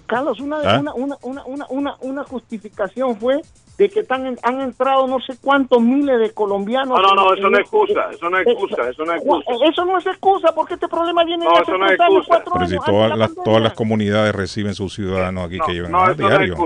Carlos, 0.05 0.39
una, 0.41 0.57
¿Ah? 0.57 0.79
una, 0.79 0.93
una, 0.93 1.15
una, 1.21 1.45
una, 1.45 1.65
una, 1.69 1.95
una 2.01 2.23
justificación 2.25 3.17
fue 3.17 3.41
de 3.79 3.89
que 3.89 4.01
están, 4.01 4.37
han 4.43 4.61
entrado 4.61 5.07
no 5.07 5.19
sé 5.21 5.37
cuántos 5.41 5.81
miles 5.81 6.19
de 6.19 6.31
colombianos. 6.33 6.99
No, 7.01 7.15
no, 7.15 7.15
no, 7.15 7.31
en- 7.33 7.39
eso 7.39 7.49
no 7.49 7.57
es 7.57 7.61
excusa, 7.61 8.09
eso 8.11 8.29
no 8.29 8.37
es 8.37 8.45
excusa, 8.47 8.89
eso 8.89 9.05
no 9.05 9.13
es 9.13 9.21
excusa. 9.23 9.51
Eso 9.71 9.85
no 9.85 9.97
es 9.97 10.05
excusa, 10.05 10.51
porque 10.53 10.73
este 10.73 10.87
problema 10.89 11.23
viene 11.23 11.45
No, 11.45 11.51
de 11.55 11.61
eso 11.61 11.77
no 11.77 11.85
es 11.87 11.93
excusa. 11.93 12.43
Pero 12.53 12.67
si 12.67 12.77
todas 12.77 13.09
las, 13.17 13.19
pandemia. 13.29 13.43
todas 13.45 13.61
las 13.63 13.73
comunidades 13.73 14.35
reciben 14.35 14.75
sus 14.75 14.93
ciudadanos 14.93 15.45
aquí 15.45 15.59
que 15.65 15.71
llevan 15.73 15.91
no, 15.93 15.99
a 16.03 16.11
eso 16.11 16.21
no 16.21 16.27
es 16.27 16.37
diario. 16.39 16.57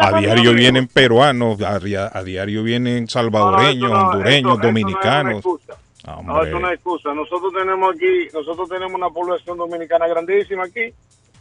A 0.00 0.20
diario 0.20 0.52
vienen 0.52 0.86
peruanos, 0.86 1.60
a, 1.62 1.76
a 1.76 2.22
diario 2.22 2.62
vienen 2.62 3.08
salvadoreños, 3.08 3.88
No, 3.90 3.96
no, 3.96 3.96
eso 3.96 4.02
no, 4.04 4.10
hondureños, 4.10 4.28
eso- 4.30 4.38
eso 4.38 4.46
no 4.48 4.52
es 4.52 4.54
una 4.58 4.66
dominicanos. 4.66 5.34
excusa. 5.36 5.72
Ah, 6.06 6.18
No, 6.24 6.32
hombre, 6.34 6.48
eso 6.50 6.58
no 6.60 6.68
es 6.68 6.74
excusa. 6.74 7.14
Nosotros 7.14 7.52
tenemos 7.54 7.94
aquí, 7.94 8.28
nosotros 8.34 8.68
tenemos 8.68 8.92
una 8.94 9.08
población 9.08 9.56
dominicana 9.58 10.06
grandísima 10.08 10.64
aquí. 10.64 10.92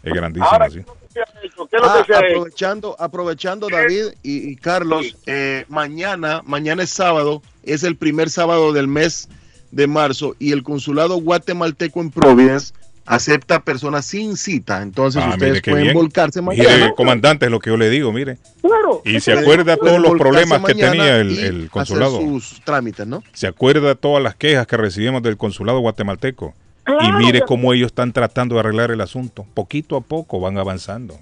Es 0.04 0.14
grandísimo, 0.14 0.50
Ahora, 0.52 0.70
sí. 0.70 0.80
¿qué 0.80 0.80
es 0.82 0.86
lo 0.86 0.94
que 0.94 1.14
se 1.16 1.20
ha 1.20 1.46
hecho? 1.46 1.68
¿Qué 1.68 1.76
es 1.76 1.82
lo 1.82 1.88
Ah, 1.90 2.20
aprovechando, 2.20 2.96
aprovechando 3.00 3.68
David 3.70 4.06
y, 4.24 4.50
y 4.52 4.56
Carlos, 4.56 5.16
eh, 5.26 5.66
mañana, 5.68 6.42
mañana 6.46 6.84
es 6.84 6.90
sábado, 6.90 7.42
es 7.64 7.84
el 7.84 7.96
primer 7.96 8.30
sábado 8.30 8.72
del 8.74 8.88
mes 8.88 9.28
de 9.72 9.88
marzo 9.88 10.36
y 10.40 10.52
el 10.52 10.64
consulado 10.64 11.18
guatemalteco 11.18 12.02
en 12.02 12.10
Providence 12.12 12.74
acepta 13.06 13.64
personas 13.64 14.06
sin 14.06 14.38
cita, 14.38 14.82
entonces 14.84 15.22
Ah, 15.26 15.32
ustedes 15.32 15.62
pueden 15.64 15.84
bien. 15.84 15.94
volcarse 15.96 16.42
mañana. 16.44 16.70
Mire, 16.76 16.94
comandante, 16.96 17.46
es 17.46 17.52
lo 17.52 17.60
que 17.60 17.72
yo 17.72 17.78
le 17.78 17.90
digo, 17.90 18.12
mire. 18.14 18.38
Claro. 18.62 19.02
Y 19.04 19.20
se 19.20 19.34
acuerda 19.34 19.78
todos 19.78 20.00
los 20.00 20.12
problemas 20.12 20.64
que 20.64 20.76
tenía 20.76 21.18
el, 21.18 21.32
y 21.32 21.40
el 21.40 21.56
hacer 21.58 21.70
consulado. 21.70 22.22
sus 22.22 22.62
trámites, 22.64 23.08
¿no? 23.08 23.24
Se 23.34 23.48
acuerda 23.48 23.96
todas 23.96 24.22
las 24.22 24.36
quejas 24.36 24.68
que 24.68 24.78
recibimos 24.78 25.24
del 25.24 25.38
consulado 25.38 25.80
guatemalteco. 25.80 26.54
Y 27.02 27.12
mire 27.14 27.42
cómo 27.42 27.74
ellos 27.74 27.88
están 27.88 28.12
tratando 28.14 28.56
de 28.56 28.62
arreglar 28.62 28.92
el 28.92 29.02
asunto. 29.02 29.46
Poquito 29.54 29.96
a 29.98 30.02
poco 30.02 30.40
van 30.40 30.58
avanzando. 30.58 31.16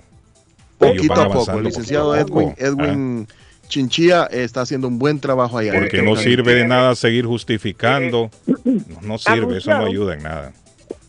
Poquito 0.77 1.13
van 1.13 1.31
a 1.31 1.33
poco. 1.33 1.51
El 1.57 1.63
licenciado. 1.63 2.15
Edwin, 2.15 2.53
Edwin 2.57 3.27
Chinchilla 3.67 4.27
eh, 4.31 4.43
está 4.43 4.61
haciendo 4.61 4.87
un 4.87 4.97
buen 4.99 5.19
trabajo 5.19 5.57
allá. 5.57 5.73
Ah, 5.75 5.79
Porque 5.79 6.01
no 6.01 6.15
sirve 6.15 6.53
de 6.55 6.67
nada 6.67 6.95
seguir 6.95 7.25
justificando. 7.25 8.29
No, 8.45 8.55
no 9.01 9.17
sirve, 9.17 9.57
eso 9.57 9.71
no 9.71 9.85
ayuda 9.85 10.13
en 10.15 10.23
nada. 10.23 10.53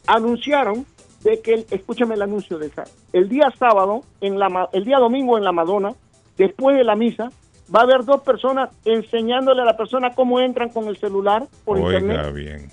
anunciaron 0.06 0.86
de 1.24 1.40
que, 1.40 1.54
el- 1.54 1.66
escúchame 1.70 2.14
el 2.14 2.22
anuncio 2.22 2.58
de 2.58 2.68
esa, 2.68 2.84
el 3.12 3.28
día 3.28 3.52
sábado, 3.58 4.02
en 4.20 4.38
la, 4.38 4.68
el 4.72 4.84
día 4.84 4.98
domingo 4.98 5.36
en 5.36 5.44
la 5.44 5.52
Madonna, 5.52 5.92
después 6.36 6.76
de 6.76 6.84
la 6.84 6.94
misa, 6.96 7.30
va 7.74 7.80
a 7.80 7.82
haber 7.82 8.04
dos 8.04 8.22
personas 8.22 8.70
enseñándole 8.84 9.62
a 9.62 9.64
la 9.64 9.76
persona 9.76 10.14
cómo 10.14 10.40
entran 10.40 10.68
con 10.70 10.86
el 10.88 10.96
celular 10.96 11.44
por 11.64 11.78
Oiga 11.78 11.98
internet. 12.00 12.32
bien. 12.34 12.70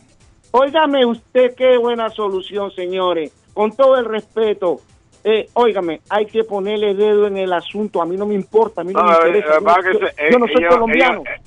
Óigame 0.59 1.05
usted 1.05 1.53
qué 1.53 1.75
buena 1.77 2.09
solución, 2.09 2.71
señores. 2.71 3.29
Con 3.53 3.75
todo 3.75 3.97
el 3.97 4.05
respeto. 4.05 4.79
Eh, 5.21 5.49
óigame, 5.53 5.99
hay 6.09 6.27
que 6.27 6.43
ponerle 6.45 6.93
dedo 6.93 7.27
en 7.27 7.35
el 7.37 7.51
asunto. 7.51 8.01
A 8.01 8.05
mí 8.05 8.15
no 8.15 8.25
me 8.25 8.35
importa, 8.35 8.81
a 8.81 8.83
mí 8.85 8.93
no, 8.93 9.01
No, 9.01 9.07
me 9.07 9.13
eh, 9.13 9.17
interesa. 9.39 9.57
eh, 9.57 9.61
yo, 9.91 9.99
se- 9.99 10.05
eh, 10.27 10.29
yo 10.31 10.39
no 10.39 10.47
soy 10.47 10.65
colombiano. 10.65 11.23
ella- 11.25 11.41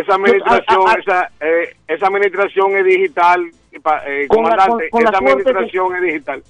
Esa 0.00 0.14
administración, 0.14 0.88
a- 0.88 0.92
a- 0.92 0.94
esa, 0.94 1.30
eh, 1.40 1.74
esa 1.88 2.06
administración 2.06 2.76
es 2.76 2.84
digital, 2.84 3.50
pa- 3.82 4.04
eh, 4.06 4.26
Con 4.28 4.44
la- 4.44 4.50
comandante, 4.56 4.88
con- 4.90 4.90
con 4.90 5.02
la 5.04 5.10
esa 5.10 5.18
que- 5.18 5.24
administración 5.32 5.96
es 5.96 6.02
digital. 6.02 6.42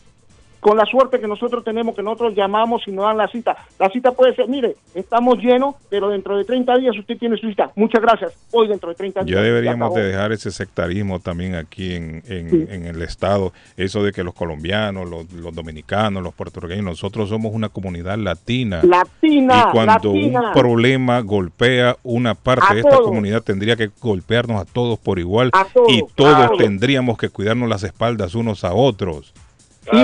Con 0.61 0.77
la 0.77 0.85
suerte 0.85 1.19
que 1.19 1.27
nosotros 1.27 1.65
tenemos, 1.65 1.95
que 1.97 2.03
nosotros 2.03 2.35
llamamos 2.37 2.83
y 2.87 2.93
nos 2.93 3.07
dan 3.07 3.17
la 3.17 3.29
cita. 3.29 3.57
La 3.79 3.89
cita 3.91 4.13
puede 4.13 4.35
ser, 4.35 4.47
mire, 4.49 4.77
estamos 4.95 5.39
llenos, 5.39 5.75
pero 5.89 6.09
dentro 6.11 6.37
de 6.37 6.45
30 6.45 6.77
días 6.79 6.97
usted 6.99 7.17
tiene 7.19 7.37
su 7.39 7.49
cita. 7.49 7.71
Muchas 7.77 8.03
gracias. 8.03 8.33
Hoy 8.53 8.69
dentro 8.69 8.91
de 8.91 8.95
30 8.95 9.25
días. 9.25 9.37
Ya 9.37 9.43
deberíamos 9.43 9.95
de 9.95 10.05
dejar 10.05 10.33
ese 10.33 10.51
sectarismo 10.51 11.19
también 11.21 11.55
aquí 11.55 11.95
en, 11.95 12.23
en- 12.29 12.51
Sí. 12.51 12.67
en 12.71 12.85
el 12.87 13.01
Estado. 13.03 13.53
Eso 13.77 14.03
de 14.03 14.13
que 14.13 14.23
los 14.23 14.35
colombianos, 14.35 15.09
los, 15.09 15.33
los 15.33 15.55
dominicanos, 15.55 16.23
los 16.23 16.35
puertorriqueños, 16.35 16.85
nosotros 16.85 17.29
somos 17.29 17.53
una 17.55 17.69
comunidad 17.71 18.19
latina. 18.19 18.81
Latina, 18.83 19.67
y 19.69 19.73
cuando 19.73 20.13
latina. 20.13 20.41
un 20.49 20.53
problema 20.53 21.21
golpea 21.21 21.97
una 22.03 22.35
parte 22.35 22.67
A 22.69 22.75
de 22.75 22.81
esta 22.81 22.91
todos. 22.97 23.07
comunidad, 23.07 23.43
tendría 23.43 23.77
que 23.77 23.91
golpearnos 24.01 24.61
a 24.61 24.65
todos 24.65 24.99
por 24.99 25.19
igual. 25.19 25.51
A 25.53 25.65
todos, 25.65 25.91
y 25.93 26.03
todos. 26.15 26.59
tendríamos 26.59 27.17
que 27.19 27.29
cuidarnos 27.31 27.69
las 27.69 27.83
espaldas 27.83 28.35
unos 28.35 28.65
a 28.65 28.75
otros. 28.75 29.33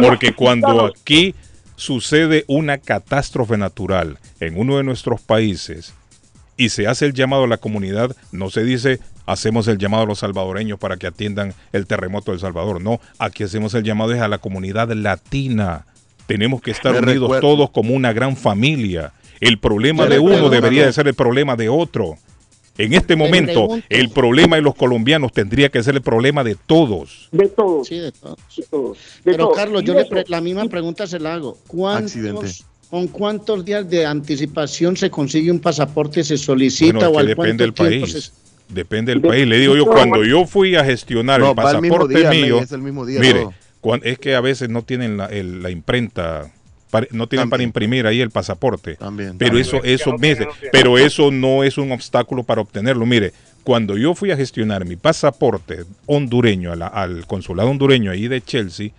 Porque 0.02 0.34
cuando 0.34 0.86
aquí 0.86 1.34
sucede 1.76 2.44
una 2.48 2.78
catástrofe 2.78 3.56
natural 3.56 4.18
en 4.40 4.58
uno 4.58 4.78
de 4.78 4.82
nuestros 4.84 5.20
países 5.20 5.94
y 6.56 6.70
se 6.70 6.86
hace 6.86 7.04
el 7.06 7.12
llamado 7.12 7.44
a 7.44 7.48
la 7.48 7.58
comunidad, 7.58 8.16
no 8.32 8.50
se 8.50 8.64
dice 8.64 8.98
hacemos 9.26 9.66
el 9.68 9.78
llamado 9.78 10.04
a 10.04 10.06
los 10.06 10.20
salvadoreños 10.20 10.78
para 10.78 10.96
que 10.96 11.06
atiendan 11.08 11.52
el 11.72 11.86
terremoto 11.86 12.30
del 12.30 12.40
Salvador. 12.40 12.80
No, 12.80 13.00
aquí 13.18 13.42
hacemos 13.44 13.74
el 13.74 13.82
llamado 13.82 14.12
es 14.14 14.20
a 14.20 14.28
la 14.28 14.38
comunidad 14.38 14.90
latina. 14.92 15.84
Tenemos 16.26 16.60
que 16.62 16.70
estar 16.70 16.92
Me 16.92 16.98
unidos 17.00 17.22
recuerdo- 17.30 17.40
todos 17.40 17.70
como 17.70 17.92
una 17.94 18.12
gran 18.12 18.36
familia. 18.36 19.12
El 19.40 19.58
problema 19.58 20.06
de 20.06 20.18
uno 20.18 20.48
debería 20.48 20.86
de 20.86 20.92
ser 20.92 21.08
el 21.08 21.14
problema 21.14 21.56
de 21.56 21.68
otro. 21.68 22.16
En 22.78 22.92
este 22.94 23.16
momento, 23.16 23.68
el 23.88 24.10
problema 24.10 24.56
de 24.56 24.62
los 24.62 24.74
colombianos 24.74 25.32
tendría 25.32 25.68
que 25.70 25.82
ser 25.82 25.94
el 25.94 26.02
problema 26.02 26.44
de 26.44 26.54
todos. 26.66 27.28
De 27.32 27.48
todos. 27.48 27.88
Sí, 27.88 27.98
de 27.98 28.12
todos. 28.12 28.38
De 28.56 28.62
todos. 28.64 28.98
De 28.98 29.32
Pero 29.32 29.44
todos. 29.44 29.56
Carlos, 29.56 29.84
yo 29.84 29.94
le 29.94 30.04
pre- 30.04 30.24
la 30.28 30.40
misma 30.40 30.66
pregunta 30.66 31.06
se 31.06 31.18
la 31.18 31.34
hago. 31.34 31.56
Accidente. 31.88 32.32
¿Cuántos, 32.34 32.64
¿Con 32.90 33.08
cuántos 33.08 33.64
días 33.64 33.88
de 33.90 34.06
anticipación 34.06 34.96
se 34.96 35.10
consigue 35.10 35.50
un 35.50 35.58
pasaporte, 35.58 36.22
se 36.22 36.36
solicita 36.36 36.92
Bueno, 36.92 37.08
es 37.08 37.08
o 37.08 37.12
que 37.14 37.18
al 37.20 37.26
depende 37.26 37.64
del 37.64 37.72
país. 37.72 38.12
se- 38.12 38.30
Depende 38.68 39.12
del 39.12 39.22
De- 39.22 39.28
país. 39.28 39.46
Le 39.46 39.58
digo 39.60 39.76
yo, 39.76 39.86
cuando 39.86 40.24
yo 40.24 40.44
fui 40.44 40.74
a 40.74 40.84
gestionar 40.84 41.38
No, 41.40 41.50
el 41.52 41.58
va 41.58 41.70
el 41.70 41.80
mismo 41.80 41.96
pasaporte 41.98 42.18
día, 42.18 42.30
mío, 42.30 42.58
es 42.60 42.72
el 42.72 42.82
mismo 42.82 43.06
día 43.06 43.20
mire, 43.20 43.46
es 44.02 44.18
que 44.18 44.34
a 44.34 44.40
veces 44.40 44.68
no 44.68 44.82
tienen 44.82 45.16
la, 45.16 45.26
el- 45.26 45.62
la 45.62 45.70
imprenta, 45.70 46.52
para- 46.90 47.06
no 47.10 47.26
tienen 47.26 47.50
para 47.50 47.62
imprimir 47.62 48.06
ahí 48.06 48.20
el 48.20 48.30
pasaporte. 48.30 48.96
pero 49.38 49.50
también. 49.50 49.56
eso, 49.66 49.76
Es 49.76 49.82
que 49.82 49.92
eso, 49.94 50.12
no 50.12 50.18
mire, 50.18 50.46
pero 50.72 50.98
eso 50.98 51.30
no 51.30 51.64
es 51.64 51.78
un 51.78 51.92
obstáculo 51.92 52.42
para 52.44 52.60
obtenerlo. 52.60 53.04
Mire, 53.06 53.32
cuando 53.64 53.96
yo 53.96 54.14
fui 54.14 54.30
a 54.30 54.36
gestionar 54.36 54.84
mi 54.84 54.96
pasaporte 54.96 55.84
hondureño 56.06 56.72
a 56.72 56.76
la- 56.76 56.86
al 56.86 57.26
consulado 57.26 57.68
hondureño 57.70 58.10
ahí 58.10 58.28
de 58.28 58.40
Chelsea, 58.40 58.90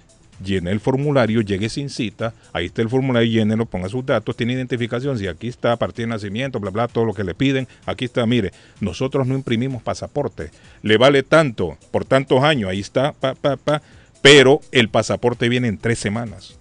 llené 0.43 0.69
el 0.71 0.79
formulario, 0.79 1.41
llegué 1.41 1.67
sin 1.69 1.89
cita, 1.89 2.33
ahí 2.53 2.65
está 2.67 2.83
el 2.83 2.89
formulario, 2.89 3.27
llénelo, 3.31 3.65
ponga 3.65 3.89
sus 3.89 4.05
datos, 4.05 4.35
tiene 4.37 4.53
identificación, 4.53 5.17
si 5.17 5.25
aquí 5.25 5.47
está 5.47 5.71
a 5.71 5.77
partir 5.77 6.05
de 6.05 6.09
nacimiento, 6.09 6.59
bla, 6.59 6.69
bla, 6.69 6.87
todo 6.87 7.05
lo 7.05 7.13
que 7.15 7.23
le 7.23 7.33
piden, 7.33 7.67
aquí 7.87 8.05
está, 8.05 8.23
mire, 8.27 8.51
nosotros 8.79 9.25
no 9.25 9.33
imprimimos 9.33 9.81
pasaporte, 9.81 10.51
le 10.83 10.97
vale 10.97 11.23
tanto, 11.23 11.75
por 11.89 12.05
tantos 12.05 12.43
años, 12.43 12.69
ahí 12.69 12.81
está, 12.81 13.13
pa, 13.13 13.33
pa, 13.33 13.55
pa, 13.57 13.81
pero 14.21 14.59
el 14.71 14.89
pasaporte 14.89 15.49
viene 15.49 15.69
en 15.69 15.77
tres 15.79 15.97
semanas. 15.97 16.55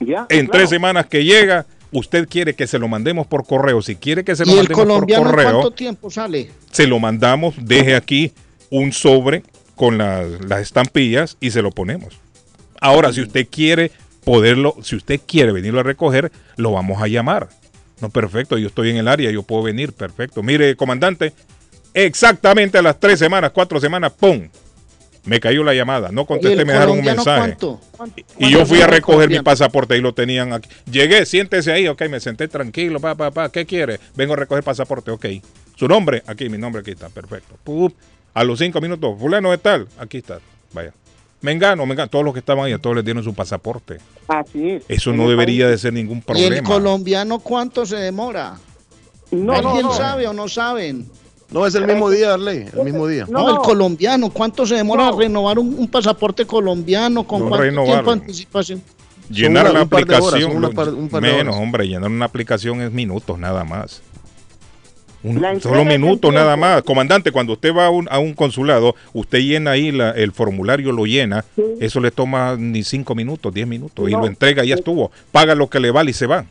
Ya, 0.00 0.26
En 0.30 0.46
claro. 0.46 0.50
tres 0.52 0.70
semanas 0.70 1.06
que 1.06 1.24
llega, 1.24 1.66
usted 1.92 2.26
quiere 2.28 2.54
que 2.54 2.66
se 2.66 2.78
lo 2.78 2.88
mandemos 2.88 3.26
por 3.26 3.46
correo, 3.46 3.82
si 3.82 3.96
quiere 3.96 4.24
que 4.24 4.34
se 4.34 4.44
lo 4.46 4.52
¿Y 4.52 4.58
el 4.58 4.68
mandemos 4.68 5.06
por 5.06 5.26
correo, 5.26 5.50
cuánto 5.52 5.70
tiempo 5.72 6.10
sale? 6.10 6.50
se 6.70 6.86
lo 6.86 6.98
mandamos, 6.98 7.54
deje 7.60 7.94
aquí 7.94 8.32
un 8.70 8.92
sobre 8.92 9.42
con 9.76 9.98
las, 9.98 10.26
las 10.46 10.60
estampillas 10.62 11.36
y 11.40 11.50
se 11.50 11.62
lo 11.62 11.70
ponemos. 11.70 12.18
Ahora, 12.80 13.12
si 13.12 13.20
usted 13.20 13.46
quiere 13.50 13.90
poderlo, 14.24 14.74
si 14.82 14.96
usted 14.96 15.20
quiere 15.26 15.52
venirlo 15.52 15.80
a 15.80 15.82
recoger, 15.82 16.32
lo 16.56 16.72
vamos 16.72 17.02
a 17.02 17.06
llamar. 17.08 17.48
No, 18.00 18.08
perfecto, 18.08 18.56
yo 18.56 18.68
estoy 18.68 18.90
en 18.90 18.96
el 18.96 19.08
área, 19.08 19.30
yo 19.30 19.42
puedo 19.42 19.62
venir, 19.64 19.92
perfecto. 19.92 20.42
Mire, 20.42 20.74
comandante, 20.76 21.34
exactamente 21.92 22.78
a 22.78 22.82
las 22.82 22.98
tres 22.98 23.18
semanas, 23.18 23.50
cuatro 23.52 23.78
semanas, 23.80 24.12
¡pum! 24.18 24.48
Me 25.24 25.38
cayó 25.38 25.62
la 25.64 25.74
llamada, 25.74 26.10
no 26.10 26.24
contesté, 26.24 26.64
me 26.64 26.72
dejaron 26.72 26.98
un 26.98 27.04
mensaje. 27.04 27.56
cuánto? 27.56 27.80
Y 28.38 28.50
yo 28.50 28.64
fui 28.64 28.78
a 28.78 28.86
¿Cuánto 28.86 28.94
recoger 28.96 29.28
mi 29.28 29.40
pasaporte 29.40 29.96
y 29.96 30.00
lo 30.00 30.14
tenían 30.14 30.52
aquí. 30.54 30.68
Llegué, 30.90 31.26
siéntese 31.26 31.70
ahí, 31.72 31.86
ok, 31.88 32.02
me 32.08 32.20
senté 32.20 32.48
tranquilo, 32.48 33.00
pa, 33.00 33.14
pa, 33.14 33.30
pa, 33.30 33.50
¿qué 33.50 33.66
quiere? 33.66 34.00
Vengo 34.16 34.32
a 34.32 34.36
recoger 34.36 34.64
pasaporte, 34.64 35.10
ok. 35.10 35.26
¿Su 35.76 35.86
nombre? 35.88 36.22
Aquí, 36.26 36.48
mi 36.48 36.56
nombre 36.58 36.80
aquí 36.80 36.92
está, 36.92 37.08
perfecto. 37.10 37.54
Pup. 37.62 37.94
A 38.32 38.44
los 38.44 38.58
cinco 38.58 38.80
minutos, 38.80 39.18
fulano 39.18 39.50
de 39.50 39.58
tal, 39.58 39.88
aquí 39.98 40.18
está, 40.18 40.38
vaya. 40.72 40.92
Mengano, 41.42 41.84
Mengano, 41.86 42.08
todos 42.08 42.24
los 42.24 42.32
que 42.34 42.40
estaban 42.40 42.64
ahí, 42.66 42.72
a 42.72 42.78
todos 42.78 42.96
les 42.96 43.04
dieron 43.04 43.22
su 43.24 43.34
pasaporte. 43.34 43.98
Así 44.28 44.70
es. 44.70 44.84
Eso 44.88 45.12
no 45.12 45.28
debería 45.28 45.64
país- 45.66 45.72
de 45.72 45.78
ser 45.78 45.92
ningún 45.92 46.18
¿Y 46.18 46.20
el 46.20 46.24
problema. 46.24 46.68
colombiano 46.68 47.38
cuánto 47.40 47.84
se 47.86 47.96
demora? 47.96 48.56
No, 49.30 49.52
¿Alguien 49.52 49.82
no, 49.82 49.88
no. 49.88 49.92
sabe 49.94 50.26
o 50.26 50.32
no 50.32 50.48
saben? 50.48 51.08
No, 51.50 51.66
es 51.66 51.74
el 51.74 51.86
mismo 51.86 52.08
día, 52.10 52.34
Arley, 52.34 52.66
el 52.72 52.84
mismo 52.84 53.06
día. 53.08 53.26
No, 53.28 53.50
el 53.50 53.56
colombiano, 53.58 54.30
¿cuánto 54.30 54.64
se 54.66 54.76
demora 54.76 55.08
a 55.08 55.12
renovar 55.12 55.58
un, 55.58 55.74
un 55.78 55.88
pasaporte 55.88 56.44
colombiano? 56.46 57.24
¿Con 57.24 57.40
No 57.40 57.48
cuánto 57.48 57.64
renovarlo. 57.64 57.92
tiempo 57.94 58.14
de 58.14 58.20
anticipación? 58.20 58.82
Llenar 59.28 59.64
una- 59.70 59.72
la 59.72 59.80
horas, 59.80 59.92
aplicación, 59.92 60.62
par- 60.74 60.92
par 61.10 61.22
menos, 61.22 61.56
hombre, 61.56 61.86
llenar 61.88 62.10
una 62.10 62.24
aplicación 62.24 62.80
es 62.82 62.92
minutos 62.92 63.38
nada 63.38 63.64
más. 63.64 64.00
Un- 65.22 65.60
solo 65.60 65.84
minutos 65.84 66.32
nada 66.32 66.56
más. 66.56 66.82
Comandante, 66.82 67.30
cuando 67.30 67.52
usted 67.52 67.74
va 67.74 67.86
a 67.86 67.90
un, 67.90 68.08
a 68.10 68.18
un 68.18 68.32
consulado, 68.32 68.94
usted 69.12 69.40
llena 69.40 69.72
ahí 69.72 69.92
la- 69.92 70.12
el 70.12 70.32
formulario, 70.32 70.92
lo 70.92 71.04
llena, 71.04 71.44
eso 71.78 72.00
le 72.00 72.10
toma 72.10 72.56
ni 72.58 72.82
cinco 72.84 73.14
minutos, 73.14 73.52
diez 73.52 73.66
minutos, 73.66 74.08
y 74.08 74.12
No. 74.12 74.20
lo 74.20 74.26
entrega 74.26 74.64
y 74.64 74.68
ya 74.68 74.76
estuvo. 74.76 75.10
Paga 75.30 75.54
lo 75.54 75.68
que 75.68 75.78
le 75.80 75.90
vale 75.90 76.10
y 76.12 76.14
se 76.14 76.26
va. 76.26 76.46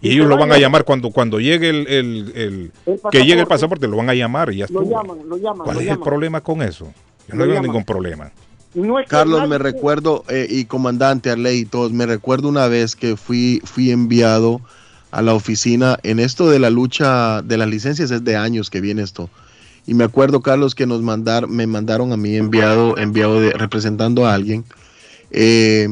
Y, 0.00 0.08
Y 0.08 0.12
ellos 0.12 0.26
lo 0.26 0.34
va 0.34 0.42
van 0.42 0.52
a 0.52 0.58
llamar 0.58 0.84
cuando, 0.84 1.10
cuando 1.10 1.40
llegue 1.40 1.70
el, 1.70 1.86
el- 1.88 2.32
el- 2.34 2.72
El 2.86 3.00
que 3.10 3.24
llegue 3.24 3.40
el 3.40 3.46
pasaporte. 3.46 3.88
lo 3.88 3.96
van 3.96 4.10
a 4.10 4.14
llamar 4.14 4.52
y 4.52 4.58
ya 4.58 4.66
Lo 4.70 4.82
estuvo. 4.82 4.90
llaman, 5.02 5.18
lo 5.28 5.36
llaman. 5.38 5.64
¿Cuál 5.64 5.76
lo 5.76 5.82
es 5.82 5.88
el 5.88 5.98
problema 6.00 6.40
con 6.42 6.62
eso? 6.62 6.92
Yo 7.28 7.34
no 7.34 7.36
Lo 7.40 7.44
veo 7.46 7.54
llaman. 7.54 7.62
ningún 7.70 7.84
problema. 7.84 8.30
No 8.74 8.98
es 8.98 9.06
que 9.06 9.10
Carlos, 9.10 9.38
nadie- 9.40 9.48
me 9.50 9.58
recuerdo, 9.58 10.22
eh, 10.28 10.46
y 10.50 10.66
comandante 10.66 11.30
Arley 11.30 11.60
y 11.60 11.64
todos, 11.64 11.92
me 11.92 12.04
recuerdo 12.04 12.48
una 12.48 12.68
vez 12.68 12.94
que 12.94 13.16
fui, 13.16 13.62
fui 13.64 13.90
enviado 13.90 14.60
a 15.12 15.22
la 15.22 15.32
oficina 15.32 15.98
en 16.02 16.18
esto 16.18 16.50
de 16.50 16.58
la 16.58 16.68
lucha 16.68 17.40
de 17.40 17.56
las 17.56 17.68
licencias, 17.68 18.10
es 18.10 18.22
de 18.22 18.36
años 18.36 18.68
que 18.68 18.82
viene 18.82 19.00
esto. 19.02 19.30
Y 19.86 19.94
me 19.94 20.04
acuerdo, 20.04 20.42
Carlos, 20.42 20.74
que 20.74 20.84
nos 20.84 21.00
mandar, 21.00 21.46
me 21.48 21.66
mandaron 21.66 22.12
a 22.12 22.18
mí 22.18 22.36
enviado, 22.36 22.98
enviado 22.98 23.40
de, 23.40 23.52
representando 23.52 24.26
a 24.26 24.34
alguien 24.34 24.64
eh, 25.30 25.88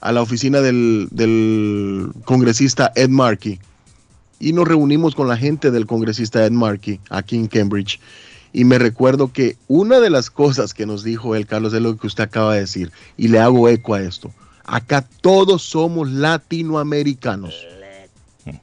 a 0.00 0.12
la 0.12 0.22
oficina 0.22 0.60
del, 0.60 1.08
del 1.10 2.10
congresista 2.24 2.92
Ed 2.94 3.10
Markey. 3.10 3.60
Y 4.38 4.52
nos 4.52 4.66
reunimos 4.66 5.14
con 5.14 5.28
la 5.28 5.36
gente 5.36 5.70
del 5.70 5.86
congresista 5.86 6.44
Ed 6.44 6.52
Markey 6.52 7.00
aquí 7.10 7.36
en 7.36 7.46
Cambridge. 7.46 8.00
Y 8.52 8.64
me 8.64 8.78
recuerdo 8.78 9.32
que 9.32 9.56
una 9.68 10.00
de 10.00 10.10
las 10.10 10.30
cosas 10.30 10.74
que 10.74 10.86
nos 10.86 11.04
dijo 11.04 11.34
él, 11.36 11.46
Carlos, 11.46 11.72
es 11.72 11.82
lo 11.82 11.96
que 11.96 12.06
usted 12.06 12.24
acaba 12.24 12.54
de 12.54 12.60
decir. 12.60 12.90
Y 13.16 13.28
le 13.28 13.38
hago 13.38 13.68
eco 13.68 13.94
a 13.94 14.02
esto. 14.02 14.32
Acá 14.64 15.06
todos 15.20 15.62
somos 15.62 16.10
latinoamericanos. 16.10 17.54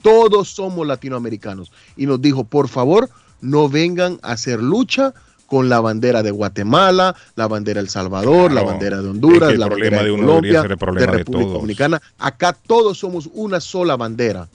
Todos 0.01 0.49
somos 0.49 0.85
latinoamericanos. 0.85 1.71
Y 1.95 2.05
nos 2.05 2.21
dijo, 2.21 2.43
por 2.43 2.67
favor, 2.67 3.09
no 3.39 3.69
vengan 3.69 4.19
a 4.23 4.31
hacer 4.31 4.61
lucha 4.61 5.13
con 5.47 5.69
la 5.69 5.79
bandera 5.79 6.21
de 6.21 6.29
Guatemala, 6.29 7.15
la 7.35 7.47
bandera 7.47 7.79
de 7.79 7.85
El 7.85 7.89
Salvador, 7.89 8.51
la 8.51 8.61
bandera 8.61 9.01
de 9.01 9.09
Honduras, 9.09 9.41
Es 9.41 9.47
que 9.47 9.53
el 9.53 9.59
la 9.59 9.67
problema 9.67 9.97
bandera 9.97 10.03
de 10.03 10.11
de 10.11 10.25
Colombia, 10.25 10.61
ser 10.61 10.71
el 10.71 10.77
problema 10.77 11.11
de 11.11 11.17
República 11.17 11.43
todos. 11.43 11.53
Dominicana. 11.53 12.01
Acá 12.19 12.53
todos 12.53 12.99
somos 12.99 13.29
una 13.33 13.59
sola 13.59 13.95
bandera. 13.95 14.47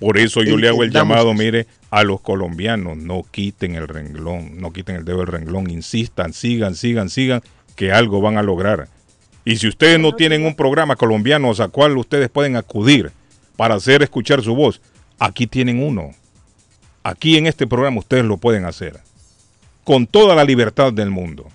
Por 0.00 0.18
eso 0.18 0.42
yo 0.42 0.56
le 0.56 0.68
hago 0.68 0.82
el 0.82 0.90
llamado, 0.90 1.30
eso. 1.30 1.34
mire, 1.34 1.68
a 1.90 2.02
los 2.02 2.20
colombianos, 2.20 2.96
no 2.96 3.22
quiten 3.30 3.76
el 3.76 3.86
renglón, 3.86 4.60
no 4.60 4.72
quiten 4.72 4.96
el 4.96 5.04
dedo 5.04 5.18
del 5.18 5.28
renglón, 5.28 5.70
insistan, 5.70 6.32
sigan, 6.32 6.74
sigan, 6.74 7.08
sigan, 7.08 7.40
que 7.76 7.92
algo 7.92 8.20
van 8.20 8.36
a 8.36 8.42
lograr. 8.42 8.88
Y 9.44 9.56
si 9.56 9.68
ustedes 9.68 10.00
no 10.00 10.14
tienen 10.14 10.44
un 10.44 10.56
programa 10.56 10.96
colombiano 10.96 11.52
a 11.56 11.68
cual 11.68 11.96
ustedes 11.96 12.28
pueden 12.30 12.56
acudir 12.56 13.12
para 13.56 13.76
hacer 13.76 14.02
escuchar 14.02 14.42
su 14.42 14.56
voz, 14.56 14.80
aquí 15.20 15.46
tienen 15.46 15.80
uno. 15.80 16.10
Aquí 17.04 17.36
en 17.36 17.46
este 17.46 17.66
programa 17.66 18.00
ustedes 18.00 18.24
lo 18.24 18.38
pueden 18.38 18.64
hacer. 18.64 19.00
Con 19.84 20.06
toda 20.06 20.34
la 20.34 20.44
libertad 20.44 20.92
del 20.92 21.10
mundo. 21.10 21.46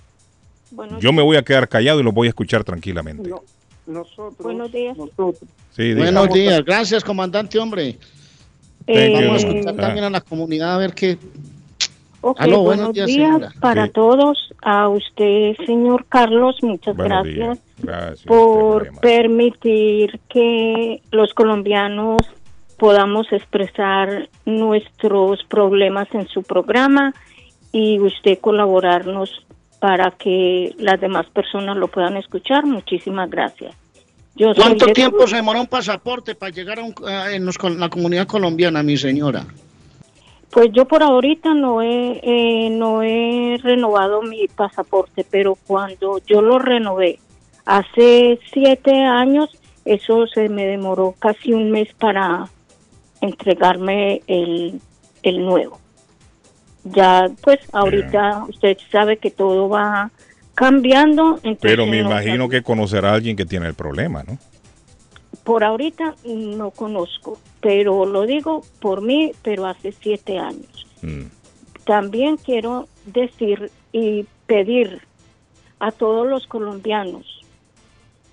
Yo 1.00 1.12
me 1.12 1.22
voy 1.22 1.36
a 1.36 1.42
quedar 1.42 1.68
callado 1.68 2.00
y 2.00 2.02
lo 2.02 2.12
voy 2.12 2.28
a 2.28 2.30
escuchar 2.30 2.62
tranquilamente. 2.62 3.28
No, 3.28 3.42
nosotros, 3.86 4.38
Buenos 4.38 4.70
días. 4.70 4.96
nosotros. 4.96 5.36
Sí, 5.74 5.82
diga. 5.94 6.02
Buenos 6.04 6.28
días, 6.32 6.64
gracias 6.64 7.02
comandante, 7.02 7.58
hombre. 7.58 7.96
Eh, 8.86 9.12
Vamos 9.14 9.44
a 9.44 9.46
escuchar 9.48 9.74
Ah. 9.76 9.80
también 9.80 10.04
a 10.04 10.10
la 10.10 10.20
comunidad 10.20 10.74
a 10.74 10.78
ver 10.78 10.92
qué... 10.94 11.18
ok, 12.20 12.40
Aló, 12.40 12.62
buenos 12.62 12.92
buenos 12.92 13.06
días, 13.06 13.54
para 13.60 13.86
Sí. 13.86 13.92
todos. 13.92 14.54
A 14.62 14.88
usted, 14.88 15.54
señor 15.66 16.06
Carlos, 16.08 16.56
muchas 16.62 16.96
Buenos 16.96 17.24
gracias. 17.24 17.58
Gracias. 17.82 18.22
por 18.26 18.90
permitir 19.00 20.20
que 20.28 21.00
los 21.10 21.32
colombianos 21.34 22.18
podamos 22.76 23.26
expresar 23.32 24.28
nuestros 24.44 25.44
problemas 25.48 26.08
en 26.12 26.28
su 26.28 26.42
programa 26.42 27.12
y 27.72 27.98
usted 28.00 28.38
colaborarnos 28.40 29.30
para 29.80 30.10
que 30.12 30.74
las 30.78 31.00
demás 31.00 31.26
personas 31.26 31.76
lo 31.76 31.88
puedan 31.88 32.16
escuchar. 32.16 32.66
Muchísimas 32.66 33.30
gracias. 33.30 33.74
Yo 34.34 34.54
¿Cuánto 34.54 34.86
de- 34.86 34.92
tiempo 34.92 35.26
se 35.26 35.36
demora 35.36 35.60
un 35.60 35.66
pasaporte 35.66 36.34
para 36.34 36.52
llegar 36.52 36.78
a, 36.78 36.84
un- 36.84 36.94
a- 37.06 37.32
en 37.32 37.44
los- 37.44 37.56
la 37.76 37.88
comunidad 37.88 38.26
colombiana, 38.26 38.82
mi 38.82 38.96
señora? 38.96 39.44
Pues 40.50 40.68
yo 40.72 40.86
por 40.86 41.02
ahorita 41.02 41.52
no 41.54 41.82
he, 41.82 42.20
eh, 42.22 42.70
no 42.70 43.02
he 43.02 43.58
renovado 43.62 44.22
mi 44.22 44.48
pasaporte, 44.48 45.24
pero 45.30 45.56
cuando 45.66 46.20
yo 46.26 46.40
lo 46.40 46.58
renové 46.58 47.18
hace 47.66 48.38
siete 48.52 48.94
años, 49.04 49.50
eso 49.84 50.26
se 50.26 50.48
me 50.48 50.64
demoró 50.66 51.14
casi 51.18 51.52
un 51.52 51.70
mes 51.70 51.88
para 51.98 52.48
entregarme 53.20 54.22
el, 54.26 54.80
el 55.22 55.44
nuevo. 55.44 55.78
Ya, 56.84 57.28
pues 57.42 57.58
ahorita 57.72 58.44
usted 58.48 58.78
sabe 58.90 59.18
que 59.18 59.30
todo 59.30 59.68
va 59.68 60.10
cambiando. 60.54 61.36
Entonces 61.36 61.58
Pero 61.60 61.86
me 61.86 62.02
no 62.02 62.10
imagino 62.10 62.48
que 62.48 62.62
conocerá 62.62 63.10
a 63.10 63.14
alguien 63.14 63.36
que 63.36 63.46
tiene 63.46 63.66
el 63.66 63.74
problema, 63.74 64.22
¿no? 64.22 64.38
Por 65.44 65.64
ahorita 65.64 66.14
no 66.24 66.70
conozco, 66.70 67.38
pero 67.60 68.04
lo 68.06 68.26
digo 68.26 68.62
por 68.80 69.02
mí, 69.02 69.32
pero 69.42 69.66
hace 69.66 69.92
siete 69.92 70.38
años. 70.38 70.86
Mm. 71.02 71.26
También 71.84 72.36
quiero 72.36 72.86
decir 73.06 73.70
y 73.92 74.26
pedir 74.46 75.00
a 75.78 75.92
todos 75.92 76.26
los 76.26 76.46
colombianos, 76.46 77.40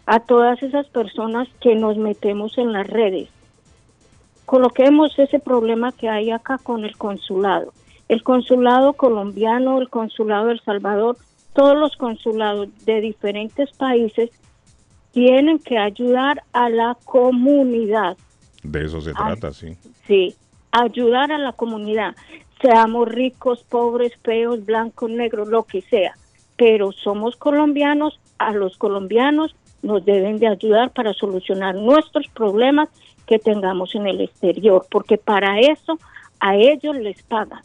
a 0.06 0.20
todas 0.20 0.62
esas 0.62 0.88
personas 0.88 1.48
que 1.62 1.76
nos 1.76 1.98
metemos 1.98 2.58
en 2.58 2.74
las 2.74 2.88
redes, 2.88 3.30
coloquemos 4.46 5.18
ese 5.18 5.40
problema 5.40 5.92
que 5.92 6.10
hay 6.10 6.32
acá 6.32 6.58
con 6.58 6.86
el 6.86 6.98
consulado. 6.98 7.74
El 8.08 8.24
consulado 8.24 8.94
colombiano, 8.94 9.80
el 9.80 9.90
consulado 9.90 10.48
de 10.48 10.54
El 10.54 10.62
Salvador, 10.62 11.18
todos 11.54 11.78
los 11.78 11.96
consulados 11.96 12.68
de 12.86 13.02
diferentes 13.02 13.72
países 13.78 14.30
tienen 15.12 15.60
que 15.60 15.78
ayudar 15.78 16.44
a 16.52 16.70
la 16.70 16.98
comunidad. 17.06 18.18
De 18.64 18.86
eso 18.86 19.00
se 19.02 19.14
trata, 19.14 19.54
sí. 19.54 19.78
Sí, 20.06 20.36
ayudar 20.72 21.32
a 21.32 21.38
la 21.38 21.54
comunidad. 21.54 22.16
Seamos 22.62 23.08
ricos, 23.08 23.64
pobres, 23.64 24.12
feos, 24.24 24.66
blancos, 24.66 25.10
negros, 25.10 25.48
lo 25.48 25.64
que 25.64 25.82
sea. 25.82 26.16
Pero 26.58 26.92
somos 26.92 27.36
colombianos, 27.38 28.20
a 28.38 28.52
los 28.52 28.78
colombianos 28.78 29.56
nos 29.82 30.04
deben 30.04 30.40
de 30.40 30.48
ayudar 30.48 30.92
para 30.92 31.14
solucionar 31.14 31.76
nuestros 31.76 32.28
problemas 32.28 32.90
que 33.26 33.40
tengamos 33.40 33.96
en 33.96 34.08
el 34.08 34.20
exterior, 34.22 34.86
porque 34.90 35.18
para 35.18 35.60
eso 35.60 35.98
a 36.40 36.56
ellos 36.56 36.98
les 36.98 37.24
pagan. 37.24 37.62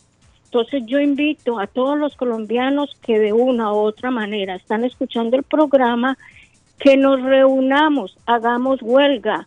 Entonces 0.53 0.83
yo 0.87 0.99
invito 0.99 1.61
a 1.61 1.69
todos 1.69 1.97
los 1.97 2.17
colombianos 2.17 2.97
que 3.07 3.21
de 3.21 3.33
una 3.33 3.73
u 3.73 3.77
otra 3.77 4.11
manera 4.11 4.57
están 4.57 4.83
escuchando 4.85 5.37
el 5.37 5.45
programa, 5.45 6.19
que 6.81 6.97
nos 6.97 7.23
reunamos, 7.23 8.17
hagamos 8.27 8.81
huelga, 8.83 9.47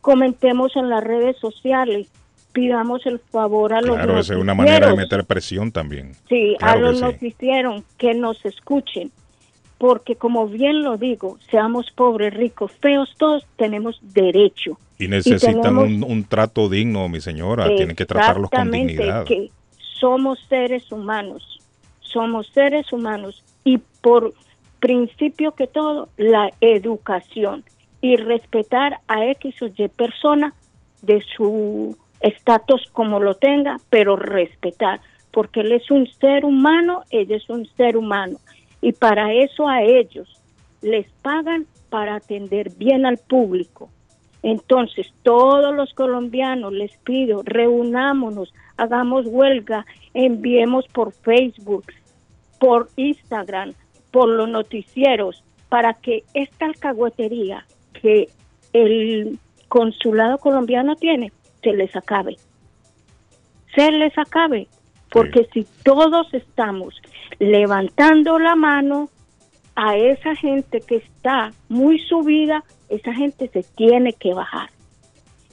comentemos 0.00 0.74
en 0.76 0.88
las 0.88 1.04
redes 1.04 1.36
sociales, 1.38 2.08
pidamos 2.52 3.04
el 3.04 3.18
favor 3.18 3.74
a 3.74 3.82
los 3.82 3.96
Claro, 3.96 4.18
esa 4.18 4.32
es 4.32 4.40
una 4.40 4.54
manera 4.54 4.88
de 4.88 4.96
meter 4.96 5.24
presión 5.26 5.70
también. 5.72 6.12
sí, 6.26 6.56
Claro 6.58 6.72
a 6.72 6.74
que 6.76 6.80
los 6.80 6.96
sí. 6.98 7.02
noticieros 7.04 7.82
que 7.98 8.14
nos 8.14 8.42
escuchen, 8.46 9.10
porque 9.76 10.16
como 10.16 10.46
bien 10.48 10.82
lo 10.82 10.96
digo, 10.96 11.36
seamos 11.50 11.90
pobres, 11.90 12.32
ricos, 12.32 12.72
feos, 12.80 13.12
todos 13.18 13.44
tenemos 13.56 13.98
derecho. 14.00 14.78
Y 14.98 15.08
necesitan 15.08 15.60
tenemos- 15.60 15.84
un, 15.84 16.02
un 16.02 16.24
trato 16.24 16.70
digno, 16.70 17.10
mi 17.10 17.20
señora. 17.20 17.66
Tienen 17.76 17.94
que 17.96 18.06
tratarlos 18.06 18.48
con 18.48 18.70
dignidad. 18.70 19.24
que 19.24 19.50
somos 19.98 20.38
seres 20.48 20.90
humanos, 20.92 21.58
somos 22.00 22.46
seres 22.48 22.92
humanos 22.92 23.42
y 23.64 23.78
por 24.00 24.34
principio 24.80 25.52
que 25.52 25.66
todo, 25.66 26.08
la 26.16 26.50
educación 26.60 27.64
y 28.00 28.16
respetar 28.16 29.00
a 29.08 29.24
X 29.26 29.62
o 29.62 29.66
Y 29.66 29.88
persona 29.88 30.52
de 31.02 31.22
su 31.36 31.96
estatus 32.20 32.88
como 32.92 33.20
lo 33.20 33.34
tenga, 33.34 33.78
pero 33.90 34.16
respetar, 34.16 35.00
porque 35.30 35.60
él 35.60 35.72
es 35.72 35.90
un 35.90 36.06
ser 36.20 36.44
humano, 36.44 37.02
ella 37.10 37.36
es 37.36 37.48
un 37.48 37.66
ser 37.76 37.96
humano 37.96 38.38
y 38.80 38.92
para 38.92 39.32
eso 39.32 39.68
a 39.68 39.82
ellos 39.82 40.28
les 40.82 41.10
pagan 41.22 41.66
para 41.88 42.16
atender 42.16 42.70
bien 42.76 43.06
al 43.06 43.18
público. 43.18 43.90
Entonces, 44.44 45.10
todos 45.22 45.74
los 45.74 45.94
colombianos 45.94 46.70
les 46.70 46.94
pido, 46.98 47.40
reunámonos, 47.46 48.52
hagamos 48.76 49.24
huelga, 49.26 49.86
enviemos 50.12 50.86
por 50.88 51.12
Facebook, 51.12 51.86
por 52.60 52.90
Instagram, 52.96 53.72
por 54.10 54.28
los 54.28 54.46
noticieros, 54.46 55.42
para 55.70 55.94
que 55.94 56.24
esta 56.34 56.66
alcahuetería 56.66 57.64
que 57.94 58.28
el 58.74 59.38
consulado 59.68 60.36
colombiano 60.36 60.94
tiene, 60.94 61.32
se 61.62 61.72
les 61.72 61.96
acabe. 61.96 62.36
Se 63.74 63.90
les 63.92 64.12
acabe. 64.18 64.68
Porque 65.10 65.48
si 65.54 65.66
todos 65.82 66.34
estamos 66.34 67.00
levantando 67.38 68.38
la 68.38 68.56
mano 68.56 69.08
a 69.74 69.96
esa 69.96 70.36
gente 70.36 70.82
que 70.82 70.96
está 70.96 71.50
muy 71.70 71.98
subida, 72.00 72.62
esa 72.88 73.12
gente 73.14 73.48
se 73.52 73.62
tiene 73.76 74.12
que 74.12 74.34
bajar. 74.34 74.70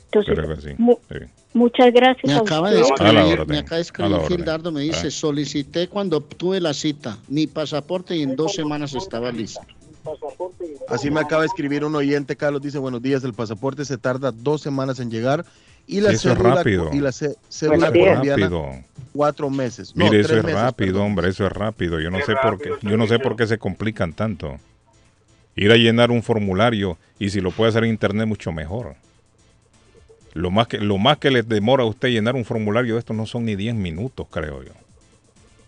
Entonces, 0.06 0.36
Creo 0.36 0.56
que 0.56 0.62
sí, 0.62 0.70
mu- 0.78 0.98
sí. 1.10 1.16
muchas 1.54 1.94
gracias 1.94 2.26
Me 2.26 2.34
a 2.34 2.40
acaba 2.40 2.70
de. 2.70 2.80
A 2.80 2.82
escribir, 2.82 3.40
orden, 3.40 3.48
me 3.48 3.58
acaba 3.60 3.76
de 3.76 3.78
a 3.78 3.80
escribir. 3.82 4.22
Gildardo, 4.28 4.72
me 4.72 4.82
dice, 4.82 5.08
Ah. 5.08 5.12
solicité 5.12 5.88
cuando 5.88 6.18
obtuve 6.18 6.60
la 6.60 6.74
cita, 6.74 7.18
mi 7.30 7.48
pasaporte 7.48 8.16
y 8.18 8.24
en 8.24 8.36
dos 8.36 8.54
semanas 8.54 8.94
estaba 8.94 9.32
listo. 9.32 9.62
Así 10.90 11.12
me 11.12 11.20
acaba 11.22 11.44
de 11.44 11.48
escribir 11.48 11.86
un 11.86 11.96
oyente, 11.96 12.36
Carlos, 12.36 12.62
dice, 12.62 12.78
buenos 12.80 13.02
días, 13.02 13.24
el 13.24 13.34
pasaporte 13.34 13.86
se 13.86 13.98
tarda 13.98 14.32
dos 14.32 14.62
semanas 14.62 15.00
en 15.00 15.12
llegar 15.12 15.46
y 15.88 16.02
la 16.02 16.12
eso 16.12 16.30
es 16.32 16.36
cédula, 16.38 16.56
rápido. 16.56 16.90
y 16.92 17.00
la 17.00 17.12
cé- 17.12 17.36
cédula 17.50 17.88
Eso 17.88 17.96
es 17.96 18.08
colombiana 18.08 18.36
rápido. 18.48 18.70
cuatro 19.14 19.50
meses. 19.50 19.96
No, 19.96 20.06
Mire, 20.06 20.22
eso 20.22 20.36
es 20.38 20.44
meses, 20.44 20.60
rápido, 20.60 20.94
perdón. 20.94 21.08
hombre, 21.08 21.30
eso 21.30 21.46
es 21.46 21.52
rápido. 21.54 22.00
Yo 22.00 22.10
no 22.10 22.18
Es 22.18 22.26
sé 22.26 22.34
por 22.34 22.58
qué, 22.58 22.70
rápido, 22.72 22.92
yo 22.92 22.98
no 22.98 23.08
sé 23.08 23.20
por 23.20 23.36
qué 23.36 23.48
se 23.48 23.58
complican 23.60 24.14
tanto. 24.14 24.58
Ir 25.56 25.72
a 25.72 25.76
llenar 25.76 26.12
un 26.12 26.24
formulario 26.24 26.98
y 27.20 27.30
si 27.30 27.42
lo 27.42 27.52
puede 27.52 27.70
hacer 27.70 27.84
en 27.84 27.92
internet 27.92 28.28
mucho 28.28 28.52
mejor. 28.52 28.96
Lo 30.34 30.50
más 30.50 30.68
que 30.68 30.78
lo 30.78 30.98
más 30.98 31.18
que 31.18 31.30
le 31.30 31.44
demora 31.44 31.84
a 31.84 31.86
usted 31.86 32.10
llenar 32.10 32.36
un 32.36 32.46
formulario 32.46 32.94
de 32.94 33.00
estos 33.00 33.16
no 33.16 33.26
son 33.26 33.46
ni 33.46 33.56
10 33.56 33.76
minutos, 33.76 34.28
creo 34.30 34.64
yo. 34.64 34.72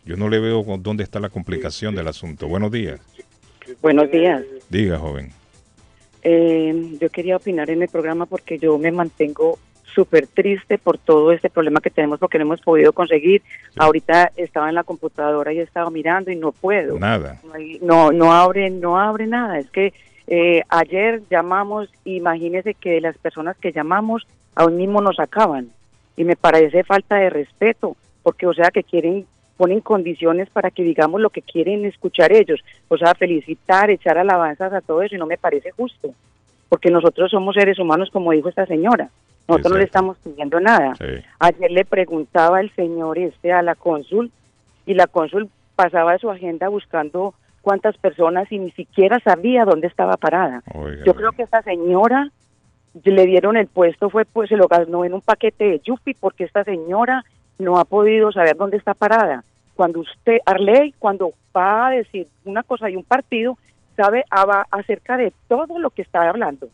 Yo 0.06 0.18
no 0.18 0.30
le 0.30 0.40
veo 0.40 0.64
dónde 0.80 1.04
está 1.04 1.20
la 1.20 1.30
complicación 1.30 1.96
del 1.96 2.08
asunto. 2.08 2.48
Buenos 2.48 2.72
días. 2.72 3.00
Buenos 3.82 4.12
días. 4.12 4.44
Diga, 4.70 4.98
joven. 5.00 5.32
Eh, 6.24 6.98
yo 7.00 7.10
quería 7.10 7.38
opinar 7.38 7.70
en 7.70 7.82
el 7.82 7.90
programa 7.90 8.26
porque 8.26 8.58
yo 8.58 8.78
me 8.78 8.92
mantengo 8.92 9.60
súper 9.94 10.28
triste 10.28 10.78
por 10.78 10.98
todo 10.98 11.32
este 11.32 11.50
problema 11.50 11.82
que 11.82 11.90
tenemos 11.90 12.20
porque 12.20 12.38
no 12.38 12.46
hemos 12.46 12.62
podido 12.62 12.94
conseguir. 12.94 13.42
Ahorita 13.78 14.32
estaba 14.36 14.70
en 14.70 14.76
la 14.76 14.84
computadora 14.84 15.54
y 15.54 15.60
estaba 15.60 15.90
mirando 15.90 16.32
y 16.32 16.36
no 16.36 16.52
puedo. 16.52 17.00
Nada. 17.00 17.40
No, 17.82 18.12
no 18.12 18.34
abre, 18.34 18.70
no 18.70 19.00
abre 19.00 19.28
nada. 19.28 19.60
Es 19.60 19.70
que 19.70 19.94
eh, 20.28 20.64
ayer 20.70 21.22
llamamos, 21.30 21.90
imagínese 22.06 22.74
que 22.74 23.02
las 23.02 23.18
personas 23.18 23.58
que 23.58 23.72
llamamos 23.72 24.26
aún 24.56 24.78
mismo 24.78 25.02
nos 25.02 25.20
acaban 25.20 25.70
y 26.16 26.24
me 26.24 26.36
parece 26.36 26.84
falta 26.84 27.16
de 27.16 27.30
respeto 27.30 27.96
porque 28.22 28.48
o 28.48 28.54
sea 28.54 28.70
que 28.72 28.84
quieren 28.84 29.26
ponen 29.58 29.82
condiciones 29.82 30.50
para 30.50 30.72
que 30.72 30.84
digamos 30.84 31.22
lo 31.22 31.30
que 31.30 31.42
quieren 31.42 31.86
escuchar 31.86 32.32
ellos, 32.32 32.64
o 32.88 32.98
sea 32.98 33.14
felicitar, 33.14 33.90
echar 33.90 34.18
alabanzas 34.18 34.74
a 34.74 34.82
todo 34.82 35.02
eso 35.02 35.16
y 35.16 35.20
no 35.20 35.26
me 35.26 35.38
parece 35.38 35.72
justo 35.72 36.14
porque 36.70 36.90
nosotros 36.90 37.30
somos 37.30 37.54
seres 37.54 37.78
humanos 37.78 38.10
como 38.12 38.32
dijo 38.32 38.50
esta 38.50 38.66
señora, 38.66 39.10
nosotros 39.48 39.72
no 39.74 39.78
le 39.78 39.84
estamos 39.86 40.18
pidiendo 40.20 40.60
nada. 40.60 40.94
Ayer 41.40 41.72
le 41.72 41.86
preguntaba 41.86 42.60
el 42.62 42.70
señor 42.76 43.18
este 43.18 43.52
a 43.52 43.62
la 43.62 43.76
cónsul 43.76 44.32
y 44.86 44.94
la 44.94 45.08
cónsul 45.08 45.50
pasaba 45.76 46.18
su 46.18 46.30
agenda 46.30 46.70
buscando 46.70 47.34
cuántas 47.62 47.98
personas 47.98 48.52
y 48.52 48.60
ni 48.60 48.72
siquiera 48.72 49.20
sabía 49.20 49.66
dónde 49.66 49.88
estaba 49.88 50.18
parada. 50.18 50.62
Yo 51.06 51.14
creo 51.16 51.32
que 51.32 51.44
esta 51.44 51.62
señora 51.62 52.30
le 53.04 53.26
dieron 53.26 53.58
el 53.58 53.68
puesto 53.68 54.10
fue 54.10 54.24
pues 54.26 54.50
se 54.50 54.58
lo 54.58 54.68
ganó 54.68 55.04
en 55.04 55.14
un 55.14 55.22
paquete 55.22 55.66
de 55.66 55.80
yupi 55.80 56.14
porque 56.14 56.44
esta 56.44 56.64
señora 56.64 57.24
no 57.58 57.78
ha 57.80 57.86
podido 57.86 58.32
saber 58.32 58.56
dónde 58.56 58.78
está 58.78 58.94
parada. 58.94 59.44
Cuando 59.76 60.00
usted 60.02 60.38
Arley 60.46 60.94
cuando 61.00 61.34
va 61.56 61.88
a 61.88 61.92
decir 61.92 62.28
una 62.46 62.62
cosa 62.64 62.90
y 62.90 62.96
un 62.96 63.04
partido 63.04 63.58
sabe 63.98 64.24
aba- 64.30 64.68
acerca 64.72 65.18
de 65.18 65.34
todo 65.48 65.80
lo 65.80 65.90
que 65.90 66.02
está 66.04 66.30
hablando. 66.30 66.68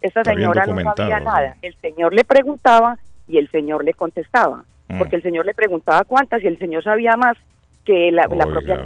Bien 0.00 0.24
señora 0.24 0.66
no 0.66 0.94
sabía 0.94 1.20
nada. 1.20 1.56
El 1.62 1.74
señor 1.80 2.14
le 2.14 2.24
preguntaba 2.24 2.98
y 3.28 3.38
el 3.38 3.50
señor 3.50 3.84
le 3.84 3.94
contestaba. 3.94 4.64
Mm. 4.88 4.98
Porque 4.98 5.16
el 5.16 5.22
señor 5.22 5.46
le 5.46 5.54
preguntaba 5.54 6.04
cuántas 6.04 6.42
y 6.42 6.46
el 6.46 6.58
señor 6.58 6.84
sabía 6.84 7.16
más 7.16 7.36
que 7.84 8.10
la, 8.12 8.28
propia. 8.28 8.84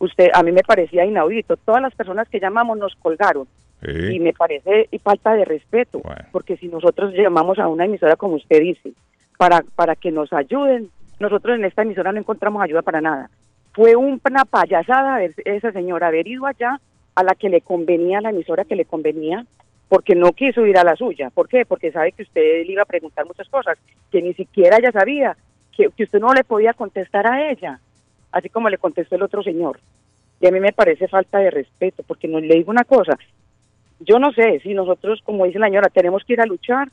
Usted, 0.00 0.28
a 0.32 0.42
mí 0.42 0.52
me 0.52 0.62
parecía 0.62 1.04
inaudito. 1.04 1.56
Todas 1.56 1.82
las 1.82 1.94
personas 1.94 2.28
que 2.28 2.40
llamamos 2.40 2.78
nos 2.78 2.94
colgaron. 2.96 3.46
Sí. 3.82 4.16
Y 4.16 4.20
me 4.20 4.32
parece 4.32 4.88
falta 5.02 5.34
de 5.34 5.44
respeto. 5.44 6.02
Porque 6.32 6.56
si 6.56 6.68
nosotros 6.68 7.14
llamamos 7.14 7.58
a 7.58 7.68
una 7.68 7.84
emisora, 7.84 8.16
como 8.16 8.34
usted 8.34 8.60
dice, 8.60 8.92
para, 9.36 9.62
para 9.76 9.94
que 9.94 10.10
nos 10.10 10.32
ayuden, 10.32 10.90
nosotros 11.20 11.56
en 11.56 11.64
esta 11.64 11.82
emisora 11.82 12.12
no 12.12 12.18
encontramos 12.18 12.62
ayuda 12.62 12.82
para 12.82 13.00
nada. 13.00 13.30
Fue 13.72 13.94
una 13.94 14.44
payasada 14.44 15.22
esa 15.22 15.72
señora 15.72 16.08
haber 16.08 16.26
ido 16.26 16.46
allá 16.46 16.80
a 17.14 17.22
la 17.22 17.34
que 17.34 17.48
le 17.48 17.60
convenía, 17.60 18.18
a 18.18 18.22
la 18.22 18.30
emisora 18.30 18.64
que 18.64 18.76
le 18.76 18.84
convenía, 18.84 19.44
porque 19.88 20.14
no 20.14 20.32
quiso 20.32 20.66
ir 20.66 20.78
a 20.78 20.84
la 20.84 20.96
suya. 20.96 21.30
¿Por 21.30 21.48
qué? 21.48 21.64
Porque 21.64 21.90
sabe 21.90 22.12
que 22.12 22.22
usted 22.22 22.66
le 22.66 22.72
iba 22.72 22.82
a 22.82 22.86
preguntar 22.86 23.26
muchas 23.26 23.48
cosas 23.48 23.78
que 24.10 24.22
ni 24.22 24.34
siquiera 24.34 24.76
ella 24.76 24.92
sabía, 24.92 25.36
que, 25.76 25.88
usted 26.02 26.20
no 26.20 26.34
le 26.34 26.44
podía 26.44 26.74
contestar 26.74 27.26
a 27.26 27.50
ella, 27.50 27.80
así 28.32 28.48
como 28.48 28.68
le 28.68 28.78
contestó 28.78 29.16
el 29.16 29.22
otro 29.22 29.42
señor. 29.42 29.80
Y 30.40 30.46
a 30.46 30.50
mí 30.50 30.60
me 30.60 30.72
parece 30.72 31.08
falta 31.08 31.38
de 31.38 31.50
respeto, 31.50 32.02
porque 32.06 32.28
no 32.28 32.38
le 32.40 32.54
digo 32.54 32.70
una 32.70 32.84
cosa, 32.84 33.18
yo 34.00 34.18
no 34.18 34.32
sé 34.32 34.60
si 34.60 34.74
nosotros, 34.74 35.20
como 35.24 35.44
dice 35.44 35.58
la 35.58 35.66
señora, 35.66 35.88
tenemos 35.88 36.22
que 36.24 36.34
ir 36.34 36.40
a 36.40 36.46
luchar, 36.46 36.88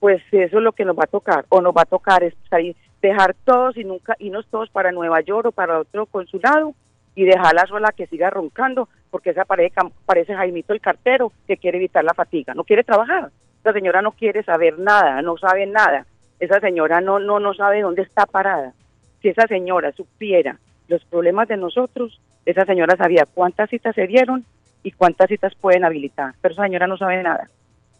pues 0.00 0.20
eso 0.32 0.58
es 0.58 0.64
lo 0.64 0.72
que 0.72 0.84
nos 0.84 0.98
va 0.98 1.04
a 1.04 1.08
tocar, 1.08 1.44
o 1.48 1.60
nos 1.60 1.72
va 1.72 1.82
a 1.82 1.86
tocar 1.86 2.24
es 2.24 2.34
salir, 2.50 2.74
dejar 3.00 3.34
todos 3.44 3.76
y 3.76 3.84
nunca 3.84 4.16
irnos 4.18 4.46
todos 4.46 4.68
para 4.70 4.90
Nueva 4.90 5.20
York 5.20 5.46
o 5.46 5.52
para 5.52 5.78
otro 5.78 6.06
consulado 6.06 6.74
y 7.14 7.24
dejarla 7.24 7.66
sola 7.66 7.92
que 7.92 8.06
siga 8.06 8.30
roncando, 8.30 8.88
porque 9.10 9.30
esa 9.30 9.44
parece, 9.44 9.74
parece 10.06 10.34
Jaimito 10.34 10.72
el 10.72 10.80
cartero 10.80 11.32
que 11.46 11.56
quiere 11.56 11.78
evitar 11.78 12.04
la 12.04 12.14
fatiga, 12.14 12.54
no 12.54 12.64
quiere 12.64 12.84
trabajar. 12.84 13.30
Esa 13.60 13.72
señora 13.72 14.02
no 14.02 14.12
quiere 14.12 14.42
saber 14.42 14.78
nada, 14.78 15.22
no 15.22 15.36
sabe 15.36 15.66
nada. 15.66 16.06
Esa 16.40 16.58
señora 16.58 17.00
no, 17.00 17.18
no, 17.18 17.38
no 17.38 17.54
sabe 17.54 17.82
dónde 17.82 18.02
está 18.02 18.26
parada. 18.26 18.72
Si 19.20 19.28
esa 19.28 19.46
señora 19.46 19.92
supiera 19.92 20.58
los 20.88 21.04
problemas 21.04 21.46
de 21.46 21.56
nosotros, 21.56 22.20
esa 22.44 22.64
señora 22.64 22.96
sabía 22.96 23.26
cuántas 23.32 23.70
citas 23.70 23.94
se 23.94 24.06
dieron 24.06 24.44
y 24.82 24.90
cuántas 24.90 25.28
citas 25.28 25.54
pueden 25.54 25.84
habilitar, 25.84 26.34
pero 26.40 26.54
esa 26.54 26.64
señora 26.64 26.88
no 26.88 26.96
sabe 26.96 27.22
nada. 27.22 27.48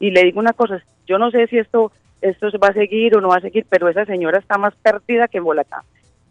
Y 0.01 0.11
le 0.11 0.25
digo 0.25 0.41
una 0.41 0.53
cosa, 0.53 0.83
yo 1.07 1.19
no 1.19 1.31
sé 1.31 1.47
si 1.47 1.59
esto 1.59 1.93
esto 2.23 2.49
va 2.59 2.69
a 2.69 2.73
seguir 2.73 3.17
o 3.17 3.21
no 3.21 3.29
va 3.29 3.37
a 3.37 3.41
seguir, 3.41 3.67
pero 3.69 3.89
esa 3.89 4.05
señora 4.07 4.39
está 4.39 4.57
más 4.57 4.75
perdida 4.77 5.29
que 5.29 5.39
en 5.39 5.45
Bolatá. 5.45 5.83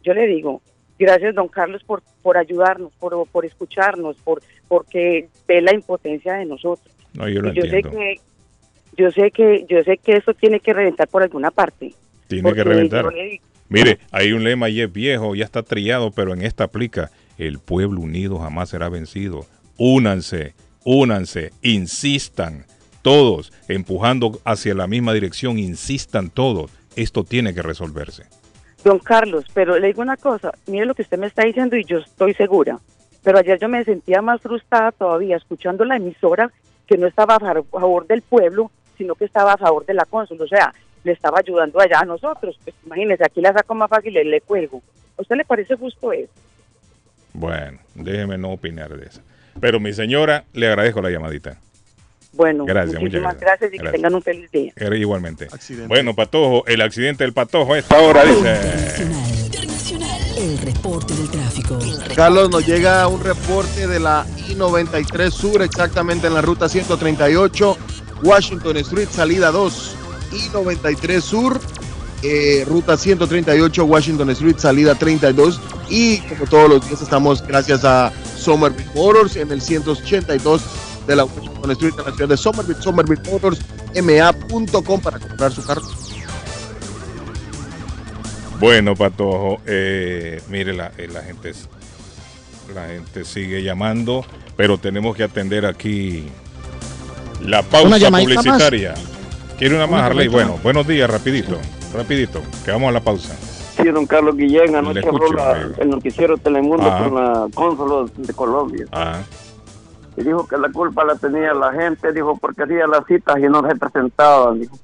yo 0.04 0.14
le 0.14 0.26
digo, 0.26 0.62
gracias 1.02 1.34
don 1.34 1.48
Carlos 1.48 1.84
por, 1.84 2.04
por 2.22 2.38
ayudarnos, 2.38 2.94
por, 3.00 3.28
por 3.28 3.46
escucharnos, 3.46 4.16
por 4.18 4.42
porque 4.68 5.28
ve 5.48 5.62
la 5.62 5.74
impotencia 5.74 6.36
de 6.36 6.46
nosotros. 6.46 6.96
No, 7.14 7.28
yo 7.28 7.42
lo 7.42 7.54
sé 7.54 7.82
que 7.82 8.22
yo 8.98 9.12
sé 9.12 9.32
que 9.32 9.66
yo 9.68 9.84
sé 9.84 9.98
que 9.98 10.14
eso 10.14 10.34
tiene 10.34 10.60
que 10.60 10.74
reventar 10.74 11.08
por 11.08 11.24
alguna 11.24 11.50
parte. 11.50 11.94
Tiene 12.28 12.54
que 12.54 12.64
reventar. 12.64 13.12
le 13.12 13.42
Mire, 13.68 14.00
hay 14.12 14.34
un 14.34 14.44
lema 14.44 14.70
y 14.70 14.82
es 14.82 14.92
viejo, 14.92 15.34
ya 15.34 15.46
está 15.46 15.64
trillado, 15.64 16.12
pero 16.12 16.34
en 16.34 16.44
esta 16.44 16.66
aplica. 16.66 17.10
El 17.38 17.58
pueblo 17.58 18.02
unido 18.02 18.38
jamás 18.38 18.70
será 18.70 18.90
vencido. 18.90 19.48
Únanse, 19.78 20.54
únanse, 20.84 21.52
insistan, 21.64 22.66
todos, 23.02 23.52
empujando 23.68 24.40
hacia 24.46 24.76
la 24.76 24.86
misma 24.86 25.14
dirección, 25.14 25.58
insistan 25.58 26.30
todos. 26.30 26.70
Esto 26.96 27.24
tiene 27.24 27.56
que 27.56 27.64
resolverse. 27.64 28.26
Don 28.84 29.00
Carlos, 29.00 29.46
pero 29.54 29.78
le 29.78 29.88
digo 29.88 30.02
una 30.02 30.18
cosa, 30.18 30.52
mire 30.68 30.86
lo 30.86 30.96
que 30.96 31.04
usted 31.04 31.18
me 31.20 31.28
está 31.28 31.44
diciendo 31.44 31.76
y 31.76 31.84
yo 31.86 32.00
estoy 32.00 32.34
segura. 32.34 32.80
Pero 33.24 33.38
ayer 33.38 33.60
yo 33.60 33.70
me 33.70 33.84
sentía 33.84 34.22
más 34.24 34.42
frustrada 34.42 34.92
todavía 34.92 35.38
escuchando 35.38 35.86
la 35.86 35.98
emisora 35.98 36.52
que 36.88 36.98
no 36.98 37.06
estaba 37.08 37.36
a 37.36 37.40
fa- 37.40 37.52
a 37.52 37.64
favor 37.80 38.08
del 38.08 38.24
pueblo, 38.24 38.72
sino 38.98 39.14
que 39.16 39.26
estaba 39.26 39.54
a 39.54 39.58
favor 39.58 39.86
de 39.86 39.94
la 39.94 40.06
cónsul. 40.06 40.42
O 40.42 40.48
sea, 40.48 40.74
le 41.04 41.12
estaba 41.12 41.40
ayudando 41.40 41.80
allá 41.80 42.00
a 42.00 42.06
nosotros. 42.06 42.58
Pues 42.64 42.76
imagínese, 42.86 43.24
aquí 43.24 43.40
la 43.42 43.54
saco 43.54 43.76
más 43.76 43.90
fácil 43.90 44.18
y 44.18 44.24
le 44.24 44.42
cuelgo. 44.42 44.82
¿A 45.18 45.22
usted 45.22 45.36
le 45.36 45.46
parece 45.46 45.76
justo 45.76 46.12
eso? 46.12 46.32
Bueno, 47.34 47.78
déjeme 47.94 48.38
no 48.40 48.52
opinar 48.52 48.98
de 48.98 49.06
eso. 49.06 49.22
Pero 49.60 49.80
mi 49.80 49.94
señora, 49.94 50.46
le 50.54 50.68
agradezco 50.68 51.02
la 51.02 51.12
llamadita. 51.12 51.58
Bueno, 52.34 52.66
Gracias, 52.66 53.02
muchas 53.02 53.02
muchísimas 53.02 53.40
gracias. 53.40 53.60
gracias, 53.60 53.74
y 53.74 53.84
que 53.84 53.92
tengan 53.92 54.16
un 54.16 54.22
feliz 54.22 54.52
día. 54.52 54.74
Igualmente. 54.96 55.48
Bueno, 55.88 56.14
Patojo, 56.16 56.66
el 56.66 56.82
accidente 56.82 57.24
del 57.24 57.34
Patojo 57.34 57.74
a 57.74 57.80
esta 57.80 58.00
hora 58.00 58.24
dice... 58.24 58.58
El 60.38 60.58
reporte 60.60 61.14
del 61.14 61.30
tráfico. 61.30 61.78
Carlos, 62.16 62.50
nos 62.50 62.66
llega 62.66 63.08
un 63.08 63.22
reporte 63.24 63.86
de 63.86 64.00
la 64.00 64.26
I-93 64.50 65.30
Sur, 65.30 65.62
exactamente 65.62 66.28
en 66.28 66.34
la 66.34 66.42
ruta 66.42 66.68
138, 66.68 67.78
Washington 68.24 68.78
Street, 68.78 69.08
salida 69.12 69.52
2. 69.52 69.96
I-93 70.32 71.22
Sur, 71.22 71.60
eh, 72.24 72.64
ruta 72.66 72.98
138, 72.98 73.86
Washington 73.86 74.30
Street, 74.32 74.56
salida 74.58 74.96
32. 74.96 75.62
Y 75.90 76.20
como 76.22 76.46
todos 76.48 76.70
los 76.70 76.88
días 76.88 77.02
estamos 77.02 77.46
gracias 77.46 77.86
a 77.86 78.12
Somerville 78.36 78.90
Motors 78.96 79.36
en 79.36 79.52
el 79.52 79.62
182 79.62 80.64
de 81.08 81.16
la 81.16 81.24
Washington 81.26 81.72
Street 81.72 81.94
en 81.98 82.06
la 82.06 82.12
ciudad 82.12 82.30
de 82.30 82.38
Somerville, 82.38 82.82
Somerville 82.82 83.22
Motors, 83.32 83.60
ma.com 84.04 85.02
para 85.02 85.20
comprar 85.20 85.52
su 85.52 85.64
carro. 85.66 85.82
Bueno, 88.60 88.96
Patojo, 88.96 89.60
eh, 89.66 90.42
mire, 90.50 90.74
la, 90.74 90.92
eh, 90.98 91.08
la, 91.12 91.22
gente, 91.24 91.52
la 92.76 92.88
gente 92.88 93.26
sigue 93.26 93.64
llamando, 93.64 94.24
pero 94.56 94.78
tenemos 94.78 95.16
que 95.16 95.24
atender 95.24 95.66
aquí 95.66 96.28
la 97.44 97.64
pausa 97.64 98.10
más. 98.12 98.22
publicitaria. 98.22 98.94
¿Quiere 99.58 99.76
una 99.76 99.88
más, 99.88 100.00
Una 100.02 100.10
llamadita 100.10 100.32
Bueno, 100.34 100.54
más. 100.54 100.64
buenos 100.64 100.88
días, 100.88 101.10
rapidito, 101.10 101.58
rapidito, 101.94 102.42
que 102.64 102.72
vamos 102.72 102.90
a 102.90 102.92
la 102.92 103.00
pausa. 103.00 103.36
Sí, 103.82 103.90
don 103.90 104.06
Carlos 104.06 104.36
Guillén, 104.38 104.74
Le 104.74 104.78
anoche 104.78 105.00
escucho, 105.00 105.24
habló 105.26 105.34
la- 105.38 105.52
amigo. 105.54 105.76
el 105.82 105.90
noticiero 105.90 106.38
Telemundo 106.38 106.86
Ajá. 106.86 107.04
con 107.10 107.16
la 107.16 107.48
cónsul 107.56 108.12
de 108.16 108.34
Colombia. 108.34 108.86
Ah, 108.92 109.20
Y 110.22 110.24
dijo 110.24 110.48
que 110.48 110.58
la 110.58 110.72
culpa 110.72 111.04
la 111.04 111.16
tenía 111.16 111.54
la 111.54 111.72
gente, 111.74 112.12
dijo, 112.14 112.38
porque 112.38 112.64
hacía 112.64 112.88
las 112.88 113.06
citas 113.06 113.38
y 113.40 113.44
no 113.44 113.68
se 113.68 113.76
presentaban. 113.76 114.60
Dijo. 114.62 114.78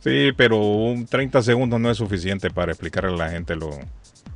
sí, 0.00 0.32
pero 0.36 0.58
un 0.58 1.06
30 1.06 1.42
segundos 1.42 1.80
no 1.80 1.90
es 1.90 1.96
suficiente 1.96 2.50
para 2.50 2.72
explicarle 2.72 3.14
a 3.14 3.16
la 3.16 3.30
gente 3.30 3.56
lo- 3.56 3.70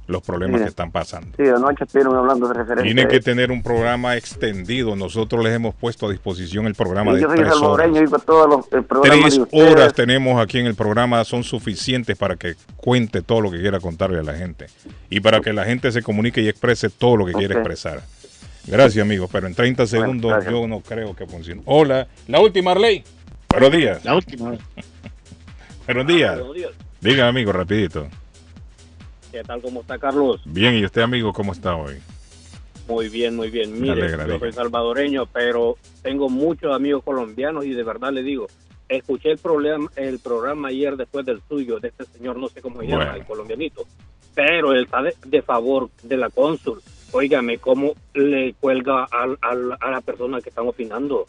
los 0.06 0.22
problemas 0.22 0.62
que 0.62 0.68
están 0.68 0.90
pasando. 0.90 1.36
Sí, 1.36 1.42
anoche 1.46 1.84
estuvieron 1.84 2.16
hablando 2.16 2.48
de 2.48 2.54
referencia. 2.54 2.82
Tienen 2.82 3.08
que 3.08 3.20
tener 3.20 3.50
un 3.52 3.62
programa 3.62 4.16
extendido. 4.16 4.96
Nosotros 4.96 5.44
les 5.44 5.54
hemos 5.54 5.74
puesto 5.74 6.06
a 6.06 6.10
disposición 6.10 6.64
el 6.66 6.74
programa 6.74 7.10
Sí, 7.10 7.16
de 7.16 7.22
yo 7.24 7.28
tres 7.28 7.52
horas. 7.56 7.92
digo 7.92 8.18
todos 8.20 8.48
los 8.48 8.72
el 8.72 8.86
Tres 9.02 9.38
horas 9.52 9.92
tenemos 9.92 10.40
aquí 10.40 10.60
en 10.60 10.66
el 10.66 10.74
programa, 10.74 11.22
son 11.24 11.44
suficientes 11.44 12.16
para 12.16 12.36
que 12.36 12.54
cuente 12.78 13.20
todo 13.20 13.42
lo 13.42 13.50
que 13.50 13.60
quiera 13.60 13.80
contarle 13.80 14.20
a 14.20 14.22
la 14.22 14.32
gente 14.32 14.68
y 15.10 15.20
para 15.20 15.40
que 15.42 15.52
la 15.52 15.66
gente 15.66 15.92
se 15.92 16.02
comunique 16.02 16.40
y 16.40 16.48
exprese 16.48 16.88
todo 16.88 17.18
lo 17.18 17.26
que 17.26 17.32
quiere 17.34 17.52
expresar. 17.56 18.00
Gracias, 18.70 19.02
amigos, 19.02 19.30
pero 19.32 19.46
en 19.46 19.54
30 19.54 19.86
segundos 19.86 20.44
yo 20.44 20.66
no 20.68 20.80
creo 20.80 21.14
que 21.16 21.26
funcione. 21.26 21.62
Hola, 21.64 22.06
la 22.26 22.40
última, 22.40 22.72
Arley. 22.72 23.02
Buenos 23.50 23.72
días. 23.72 24.04
La 24.04 24.14
última. 24.14 24.56
Buenos 25.86 26.06
días. 26.06 26.38
Buenos 26.38 26.54
días. 26.54 26.70
Diga, 27.00 27.28
amigo, 27.28 27.52
rapidito. 27.52 28.06
¿Qué 29.32 29.42
tal? 29.42 29.62
¿Cómo 29.62 29.80
está 29.80 29.98
Carlos? 29.98 30.40
Bien, 30.44 30.74
¿y 30.74 30.84
usted, 30.84 31.02
amigo, 31.02 31.32
cómo 31.32 31.52
está 31.52 31.76
hoy? 31.76 31.96
Muy 32.88 33.08
bien, 33.08 33.36
muy 33.36 33.50
bien. 33.50 33.80
Mire, 33.80 34.02
alegra, 34.02 34.26
yo 34.26 34.38
soy 34.38 34.52
salvadoreño, 34.52 35.26
pero 35.26 35.76
tengo 36.02 36.28
muchos 36.28 36.74
amigos 36.74 37.02
colombianos 37.04 37.64
y 37.64 37.70
de 37.70 37.82
verdad 37.82 38.12
le 38.12 38.22
digo, 38.22 38.48
escuché 38.88 39.30
el 39.30 39.38
programa, 39.38 39.90
el 39.96 40.18
programa 40.18 40.68
ayer 40.68 40.96
después 40.96 41.24
del 41.26 41.40
suyo, 41.48 41.80
de 41.80 41.88
este 41.88 42.04
señor, 42.04 42.36
no 42.38 42.48
sé 42.48 42.60
cómo 42.62 42.80
se 42.80 42.86
llama, 42.86 43.04
Bueno. 43.04 43.18
el 43.18 43.26
colombianito, 43.26 43.86
pero 44.34 44.72
él 44.72 44.84
está 44.84 45.02
de, 45.02 45.14
de 45.26 45.42
favor 45.42 45.90
de 46.02 46.16
la 46.16 46.30
cónsul. 46.30 46.80
Óigame, 47.12 47.58
cómo 47.58 47.94
le 48.14 48.54
cuelga 48.54 49.04
al- 49.04 49.38
al- 49.40 49.76
a 49.80 49.90
la 49.90 50.00
persona 50.00 50.40
que 50.40 50.50
están 50.50 50.66
opinando, 50.68 51.26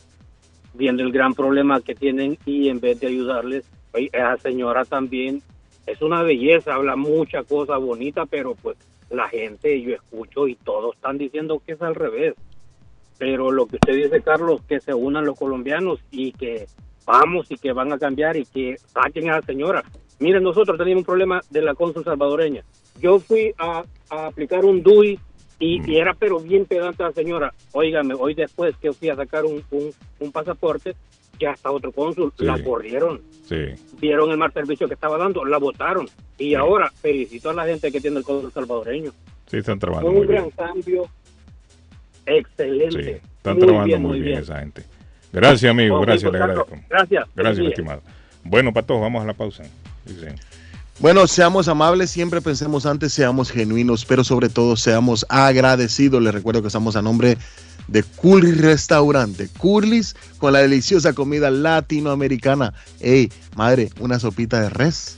viendo 0.74 1.04
el 1.04 1.12
gran 1.12 1.34
problema 1.34 1.80
que 1.82 1.96
tienen 1.96 2.38
y 2.46 2.70
en 2.70 2.80
vez 2.80 3.00
de 3.00 3.08
ayudarles, 3.08 3.66
oye, 3.94 4.10
esa 4.12 4.38
señora 4.38 4.84
también 4.86 5.42
es 5.88 6.02
una 6.02 6.22
belleza, 6.22 6.76
habla 6.76 6.96
mucha 6.96 7.44
cosa 7.44 7.78
bonita, 7.78 8.26
pero 8.26 8.56
pues 8.56 8.78
la 9.10 9.28
gente, 9.30 9.82
yo 9.82 9.96
escucho 9.96 10.48
y 10.48 10.56
todos 10.56 10.96
están 10.96 11.18
diciendo 11.18 11.62
que 11.66 11.72
es 11.74 11.82
al 11.82 11.96
revés. 11.96 12.36
Pero 13.18 13.52
lo 13.52 13.66
que 13.66 13.78
usted 13.78 13.96
dice, 13.96 14.22
Carlos, 14.22 14.62
que 14.68 14.80
se 14.80 14.94
unan 14.94 15.26
los 15.26 15.38
colombianos 15.38 16.00
y 16.12 16.32
que 16.34 16.68
vamos 17.06 17.50
y 17.52 17.58
que 17.58 17.74
van 17.74 17.92
a 17.92 17.98
cambiar 17.98 18.38
y 18.38 18.46
que 18.46 18.78
saquen 18.78 19.30
a 19.30 19.38
la 19.40 19.42
señora. 19.42 19.84
Miren, 20.20 20.44
nosotros 20.44 20.78
teníamos 20.78 21.02
un 21.02 21.06
problema 21.06 21.42
de 21.50 21.62
la 21.62 21.74
cónsul 21.74 22.04
salvadoreña. 22.04 22.64
Yo 23.02 23.20
fui 23.20 23.54
a, 23.58 23.84
a 24.10 24.28
aplicar 24.28 24.64
un 24.64 24.84
DUI 24.84 25.20
y, 25.60 25.91
y 25.91 25.97
era 25.97 26.14
pero 26.14 26.39
bien 26.39 26.66
pedante 26.66 27.03
la 27.03 27.12
señora. 27.12 27.53
Óigame, 27.74 28.14
hoy 28.14 28.34
después 28.34 28.76
que 28.78 28.93
fui 28.93 29.10
a 29.10 29.16
sacar 29.16 29.45
un, 29.45 29.64
un, 29.72 29.91
un 30.20 30.32
pasaporte, 30.32 30.95
ya 31.39 31.51
está 31.51 31.72
otro 31.72 31.91
cónsul, 31.91 32.32
Sí. 32.38 32.45
la 32.45 32.62
corrieron 32.64 33.22
Sí. 33.47 33.66
vieron 33.99 34.30
el 34.32 34.38
mal 34.38 34.51
servicio 34.53 34.88
que 34.88 34.93
estaba 34.93 35.18
dando, 35.18 35.43
la 35.45 35.57
votaron. 35.57 36.07
Y 36.38 36.53
ahora 36.55 36.91
felicito 37.01 37.49
a 37.49 37.53
la 37.53 37.66
gente 37.66 37.91
que 37.91 37.99
tiene 37.99 38.18
el 38.20 38.24
código 38.24 38.49
salvadoreño. 38.51 39.12
Sí, 39.47 39.57
están 39.57 39.80
Fue 39.80 39.88
trabajando 39.88 40.10
un 40.12 40.18
muy 40.18 40.28
gran 40.28 40.43
bien. 40.43 40.55
cambio 40.55 41.10
excelente. 42.26 43.22
Están 43.38 43.57
Muy 43.57 43.66
trabajando 43.68 43.86
bien, 43.88 44.01
muy 44.01 44.14
bien, 44.20 44.26
bien. 44.26 44.39
esa 44.39 44.60
gente. 44.60 44.84
Gracias, 45.32 45.72
amigo. 45.72 45.99
Gracias, 46.01 46.32
le 46.32 46.38
agradezco. 46.38 46.78
Gracias. 46.89 47.28
Gracias, 47.36 47.68
estimado. 47.68 48.01
Bueno, 48.43 48.74
Pato, 48.74 48.99
vamos 48.99 49.24
a 49.24 49.26
la 49.26 49.34
pausa. 49.34 49.64
Dice. 50.05 50.36
Bueno, 51.00 51.28
seamos 51.28 51.70
amables, 51.70 52.12
siempre 52.12 52.41
pensemos 52.41 52.86
antes, 52.86 53.14
seamos 53.14 53.52
genuinos, 53.52 54.04
pero 54.04 54.26
sobre 54.26 54.50
todo 54.50 54.76
seamos 54.76 55.26
agradecidos. 55.30 56.22
Les 56.22 56.34
recuerdo 56.34 56.62
que 56.62 56.68
estamos 56.68 56.97
a 56.97 57.02
nombre 57.02 57.38
de 57.88 58.04
Curly's 58.04 58.60
Restaurante. 58.60 59.47
Curly's 59.58 60.14
con 60.39 60.52
la 60.52 60.60
deliciosa 60.60 61.14
comida 61.14 61.50
latinoamericana. 61.52 62.74
Ey, 63.00 63.32
madre, 63.56 63.89
una 64.02 64.20
sopita 64.20 64.60
de 64.60 64.70
res. 64.70 65.16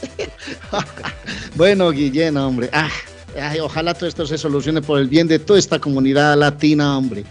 bueno, 1.55 1.91
Guillén, 1.91 2.37
hombre. 2.37 2.71
Ah 2.73 2.89
ojalá 3.63 3.95
todo 3.95 4.09
esto 4.09 4.27
se 4.27 4.39
solucione 4.39 4.83
por 4.83 4.99
el 4.99 5.09
bien 5.09 5.29
de 5.29 5.39
toda 5.39 5.59
esta 5.59 5.79
comunidad 5.79 6.37
latina, 6.37 6.97
hombre. 6.97 7.25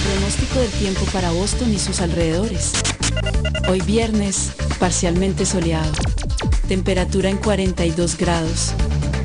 Pronóstico 0.04 0.60
del 0.60 0.70
tiempo 0.72 1.04
para 1.12 1.32
Boston 1.32 1.74
y 1.74 1.80
sus 1.80 2.00
alrededores. 2.02 2.74
Hoy 3.68 3.82
viernes, 3.82 4.52
parcialmente 4.80 5.48
soleado. 5.48 5.94
Temperatura 6.68 7.32
en 7.32 7.38
42 7.38 8.18
grados. 8.18 8.74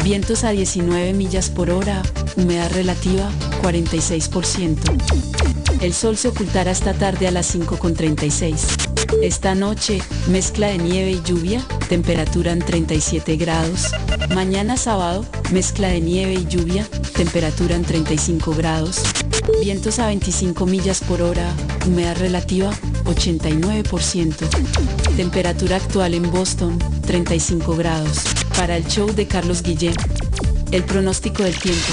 Vientos 0.04 0.44
a 0.44 0.52
19 0.52 1.12
millas 1.12 1.50
por 1.50 1.68
hora. 1.70 2.00
Humedad 2.36 2.70
relativa 2.72 3.28
46%. 3.62 5.41
El 5.82 5.94
sol 5.94 6.16
se 6.16 6.28
ocultará 6.28 6.70
esta 6.70 6.94
tarde 6.94 7.26
a 7.26 7.32
las 7.32 7.56
5.36. 7.56 8.54
Esta 9.20 9.56
noche, 9.56 10.00
mezcla 10.28 10.68
de 10.68 10.78
nieve 10.78 11.10
y 11.10 11.22
lluvia, 11.22 11.60
temperatura 11.88 12.52
en 12.52 12.60
37 12.60 13.36
grados. 13.36 13.90
Mañana 14.32 14.76
sábado, 14.76 15.26
mezcla 15.50 15.88
de 15.88 16.00
nieve 16.00 16.34
y 16.34 16.46
lluvia, 16.46 16.86
temperatura 17.16 17.74
en 17.74 17.82
35 17.82 18.54
grados. 18.54 19.02
Vientos 19.60 19.98
a 19.98 20.06
25 20.06 20.66
millas 20.66 21.00
por 21.00 21.20
hora, 21.20 21.52
humedad 21.84 22.16
relativa 22.16 22.70
89%. 23.04 25.16
Temperatura 25.16 25.76
actual 25.76 26.14
en 26.14 26.30
Boston 26.30 26.78
35 27.04 27.74
grados. 27.74 28.20
Para 28.56 28.76
el 28.76 28.86
show 28.86 29.12
de 29.12 29.26
Carlos 29.26 29.64
Guillén, 29.64 29.96
el 30.70 30.84
pronóstico 30.84 31.42
del 31.42 31.58
tiempo. 31.58 31.92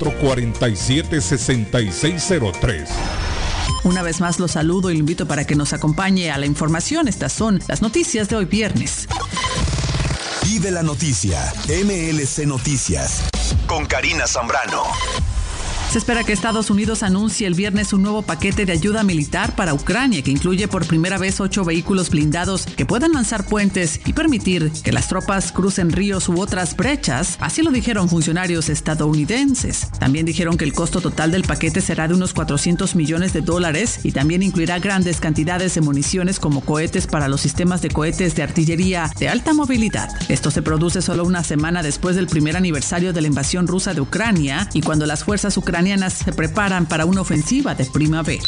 447-6603. 0.09 2.87
Una 3.83 4.03
vez 4.03 4.21
más 4.21 4.39
los 4.39 4.51
saludo 4.51 4.91
y 4.91 4.93
lo 4.93 4.99
invito 4.99 5.27
para 5.27 5.45
que 5.45 5.55
nos 5.55 5.73
acompañe 5.73 6.31
a 6.31 6.37
la 6.37 6.45
información. 6.45 7.07
Estas 7.07 7.33
son 7.33 7.59
las 7.67 7.81
noticias 7.81 8.29
de 8.29 8.35
hoy 8.35 8.45
viernes. 8.45 9.07
Y 10.47 10.59
de 10.59 10.69
la 10.71 10.83
noticia, 10.83 11.51
MLC 11.67 12.45
Noticias, 12.45 13.23
con 13.67 13.85
Karina 13.85 14.27
Zambrano. 14.27 14.83
Se 15.91 15.97
espera 15.97 16.23
que 16.23 16.31
Estados 16.31 16.69
Unidos 16.69 17.03
anuncie 17.03 17.45
el 17.45 17.53
viernes 17.53 17.91
un 17.91 18.01
nuevo 18.01 18.21
paquete 18.21 18.65
de 18.65 18.71
ayuda 18.71 19.03
militar 19.03 19.57
para 19.57 19.73
Ucrania 19.73 20.21
que 20.21 20.31
incluye 20.31 20.69
por 20.69 20.87
primera 20.87 21.17
vez 21.17 21.41
ocho 21.41 21.65
vehículos 21.65 22.09
blindados 22.09 22.65
que 22.65 22.85
puedan 22.85 23.11
lanzar 23.11 23.45
puentes 23.45 23.99
y 24.05 24.13
permitir 24.13 24.71
que 24.85 24.93
las 24.93 25.09
tropas 25.09 25.51
crucen 25.51 25.91
ríos 25.91 26.29
u 26.29 26.39
otras 26.39 26.77
brechas. 26.77 27.35
Así 27.41 27.61
lo 27.61 27.71
dijeron 27.71 28.07
funcionarios 28.07 28.69
estadounidenses. 28.69 29.89
También 29.99 30.25
dijeron 30.25 30.55
que 30.55 30.63
el 30.63 30.71
costo 30.71 31.01
total 31.01 31.29
del 31.31 31.43
paquete 31.43 31.81
será 31.81 32.07
de 32.07 32.13
unos 32.13 32.33
400 32.33 32.95
millones 32.95 33.33
de 33.33 33.41
dólares 33.41 33.99
y 34.03 34.13
también 34.13 34.43
incluirá 34.43 34.79
grandes 34.79 35.19
cantidades 35.19 35.75
de 35.75 35.81
municiones 35.81 36.39
como 36.39 36.61
cohetes 36.61 37.05
para 37.05 37.27
los 37.27 37.41
sistemas 37.41 37.81
de 37.81 37.89
cohetes 37.89 38.33
de 38.35 38.43
artillería 38.43 39.11
de 39.19 39.27
alta 39.27 39.53
movilidad. 39.53 40.09
Esto 40.29 40.51
se 40.51 40.61
produce 40.61 41.01
solo 41.01 41.25
una 41.25 41.43
semana 41.43 41.83
después 41.83 42.15
del 42.15 42.27
primer 42.27 42.55
aniversario 42.55 43.11
de 43.11 43.19
la 43.19 43.27
invasión 43.27 43.67
rusa 43.67 43.93
de 43.93 43.99
Ucrania 43.99 44.69
y 44.71 44.83
cuando 44.83 45.05
las 45.05 45.25
fuerzas 45.25 45.57
ucranianas 45.57 45.80
se 46.09 46.31
preparan 46.33 46.85
para 46.85 47.05
una 47.05 47.21
ofensiva 47.21 47.75
de 47.75 47.85
primavera. 47.85 48.43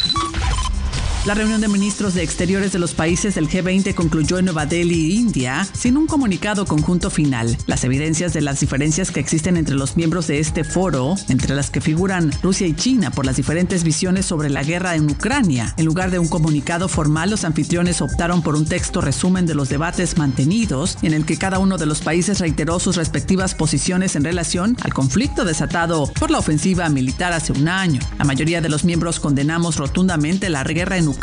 La 1.26 1.32
reunión 1.32 1.62
de 1.62 1.68
ministros 1.68 2.12
de 2.12 2.22
Exteriores 2.22 2.72
de 2.72 2.78
los 2.78 2.92
países 2.92 3.34
del 3.36 3.48
G20 3.48 3.94
concluyó 3.94 4.36
en 4.36 4.44
Nueva 4.44 4.66
Delhi, 4.66 5.14
India, 5.14 5.66
sin 5.72 5.96
un 5.96 6.06
comunicado 6.06 6.66
conjunto 6.66 7.08
final. 7.08 7.56
Las 7.66 7.82
evidencias 7.82 8.34
de 8.34 8.42
las 8.42 8.60
diferencias 8.60 9.10
que 9.10 9.20
existen 9.20 9.56
entre 9.56 9.74
los 9.74 9.96
miembros 9.96 10.26
de 10.26 10.38
este 10.38 10.64
foro, 10.64 11.14
entre 11.30 11.54
las 11.54 11.70
que 11.70 11.80
figuran 11.80 12.30
Rusia 12.42 12.66
y 12.66 12.74
China 12.74 13.10
por 13.10 13.24
las 13.24 13.36
diferentes 13.36 13.84
visiones 13.84 14.26
sobre 14.26 14.50
la 14.50 14.64
guerra 14.64 14.96
en 14.96 15.10
Ucrania. 15.10 15.72
En 15.78 15.86
lugar 15.86 16.10
de 16.10 16.18
un 16.18 16.28
comunicado 16.28 16.88
formal, 16.88 17.30
los 17.30 17.44
anfitriones 17.44 18.02
optaron 18.02 18.42
por 18.42 18.54
un 18.54 18.66
texto 18.66 19.00
resumen 19.00 19.46
de 19.46 19.54
los 19.54 19.70
debates 19.70 20.18
mantenidos, 20.18 20.98
en 21.00 21.14
el 21.14 21.24
que 21.24 21.38
cada 21.38 21.58
uno 21.58 21.78
de 21.78 21.86
los 21.86 22.02
países 22.02 22.40
reiteró 22.40 22.78
sus 22.80 22.96
respectivas 22.96 23.54
posiciones 23.54 24.14
en 24.14 24.24
relación 24.24 24.76
al 24.82 24.92
conflicto 24.92 25.46
desatado 25.46 26.06
por 26.20 26.30
la 26.30 26.38
ofensiva 26.38 26.86
militar 26.90 27.32
hace 27.32 27.52
un 27.52 27.66
año. 27.66 28.02
La 28.18 28.26
mayoría 28.26 28.60
de 28.60 28.68
los 28.68 28.84
miembros 28.84 29.20
condenamos 29.20 29.76
rotundamente 29.76 30.50
la 30.50 30.62
guerra 30.64 30.98
en 30.98 31.08
Ucrania, 31.08 31.13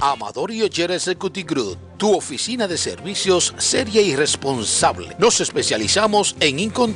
Amador 0.00 0.52
y 0.52 0.62
Oyer 0.62 0.92
Executive 0.92 1.46
Group, 1.46 1.76
tu 1.96 2.16
oficina 2.16 2.68
de 2.68 2.78
servicios 2.78 3.52
seria 3.58 4.00
y 4.00 4.14
responsable. 4.14 5.16
Nos 5.18 5.40
especializamos 5.40 6.36
en 6.38 6.60
Income 6.60 6.94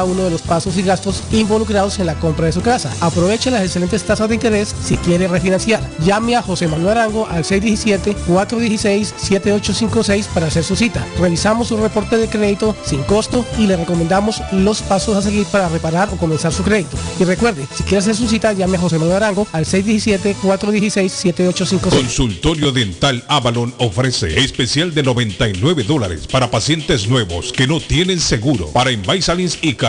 uno 0.03 0.23
de 0.23 0.31
los 0.31 0.41
pasos 0.41 0.77
y 0.77 0.83
gastos 0.83 1.23
involucrados 1.31 1.99
en 1.99 2.05
la 2.05 2.15
compra 2.15 2.47
de 2.47 2.51
su 2.51 2.61
casa. 2.61 2.91
Aproveche 2.99 3.49
las 3.51 3.63
excelentes 3.63 4.03
tasas 4.03 4.27
de 4.29 4.35
interés 4.35 4.75
si 4.83 4.97
quiere 4.97 5.27
refinanciar. 5.27 5.81
Llame 6.03 6.35
a 6.35 6.41
José 6.41 6.67
Manuel 6.67 6.97
Arango 6.97 7.27
al 7.27 7.43
617-416-7856 7.43 10.25
para 10.27 10.47
hacer 10.47 10.63
su 10.63 10.75
cita. 10.75 11.05
Revisamos 11.19 11.67
su 11.67 11.77
reporte 11.77 12.17
de 12.17 12.27
crédito 12.27 12.75
sin 12.83 13.03
costo 13.03 13.45
y 13.57 13.67
le 13.67 13.77
recomendamos 13.77 14.41
los 14.51 14.81
pasos 14.81 15.15
a 15.17 15.21
seguir 15.21 15.45
para 15.47 15.69
reparar 15.69 16.09
o 16.11 16.17
comenzar 16.17 16.51
su 16.51 16.63
crédito. 16.63 16.97
Y 17.19 17.23
recuerde, 17.23 17.67
si 17.75 17.83
quiere 17.83 17.99
hacer 17.99 18.15
su 18.15 18.27
cita, 18.27 18.53
llame 18.53 18.77
a 18.77 18.81
José 18.81 18.97
Manuel 18.97 19.17
Arango 19.17 19.45
al 19.51 19.65
617-416-7856. 19.65 21.89
Consultorio 21.89 22.71
Dental 22.71 23.23
Avalon 23.27 23.73
ofrece 23.77 24.39
especial 24.39 24.93
de 24.93 25.03
99 25.03 25.83
dólares 25.83 26.27
para 26.27 26.49
pacientes 26.49 27.07
nuevos 27.07 27.51
que 27.51 27.67
no 27.67 27.79
tienen 27.79 28.19
seguro. 28.19 28.67
Para 28.67 28.91
Invisalins 28.91 29.57
y 29.61 29.73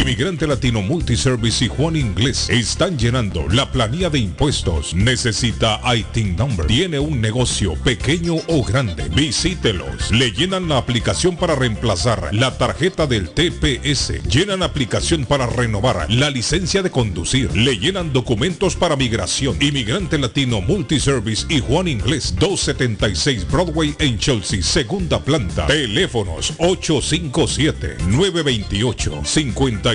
Emigrante 0.00 0.46
Latino 0.46 0.80
Multiservice 0.80 1.66
y 1.66 1.68
Juan 1.68 1.94
Inglés 1.94 2.48
están 2.48 2.98
llenando 2.98 3.46
la 3.50 3.70
planilla 3.70 4.08
de 4.08 4.18
impuestos. 4.18 4.94
Necesita 4.94 5.78
ITIN 5.94 6.36
number. 6.36 6.66
Tiene 6.66 6.98
un 6.98 7.20
negocio 7.20 7.74
pequeño 7.74 8.36
o 8.48 8.64
grande. 8.64 9.10
Visítelos. 9.10 10.10
Le 10.10 10.32
llenan 10.32 10.70
la 10.70 10.78
aplicación 10.78 11.36
para 11.36 11.54
reemplazar 11.54 12.30
la 12.32 12.56
tarjeta 12.56 13.06
del 13.06 13.28
TPS. 13.28 14.22
Llenan 14.22 14.62
aplicación 14.62 15.26
para 15.26 15.46
renovar 15.46 16.10
la 16.10 16.30
licencia 16.30 16.82
de 16.82 16.90
conducir. 16.90 17.54
Le 17.54 17.78
llenan 17.78 18.14
documentos 18.14 18.76
para 18.76 18.96
migración. 18.96 19.58
Inmigrante 19.60 20.16
Latino 20.16 20.62
Multiservice 20.62 21.44
y 21.50 21.60
Juan 21.60 21.88
Inglés 21.88 22.34
276 22.38 23.46
Broadway 23.50 23.94
en 23.98 24.18
Chelsea, 24.18 24.62
segunda 24.62 25.22
planta. 25.22 25.66
Teléfonos 25.66 26.54
857 26.56 27.98
928 28.08 29.20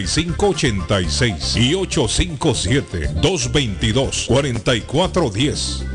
5586 0.08 1.56
y 1.58 1.76
857 1.76 3.14
222 3.22 4.26
4410. 4.28 5.86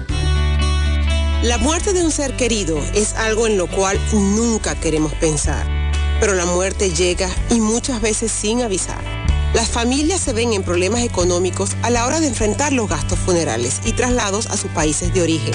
La 1.43 1.57
muerte 1.57 1.95
de 1.95 2.05
un 2.05 2.11
ser 2.11 2.37
querido 2.37 2.79
es 2.95 3.15
algo 3.15 3.47
en 3.47 3.57
lo 3.57 3.67
cual 3.67 3.99
nunca 4.13 4.79
queremos 4.79 5.15
pensar, 5.15 5.67
pero 6.21 6.35
la 6.35 6.45
muerte 6.45 6.91
llega 6.91 7.31
y 7.51 7.61
muchas 7.61 8.03
veces 8.03 8.31
sin 8.31 8.61
avisar. 8.61 9.03
Las 9.55 9.69
familias 9.69 10.21
se 10.21 10.33
ven 10.33 10.53
en 10.53 10.63
problemas 10.63 11.03
económicos 11.03 11.71
a 11.83 11.91
la 11.91 12.07
hora 12.07 12.21
de 12.21 12.29
enfrentar 12.29 12.73
los 12.73 12.89
gastos 12.89 13.19
funerales 13.19 13.81
y 13.85 13.93
traslados 13.93 14.47
a 14.47 14.57
sus 14.57 14.71
países 14.71 15.13
de 15.13 15.23
origen. 15.23 15.55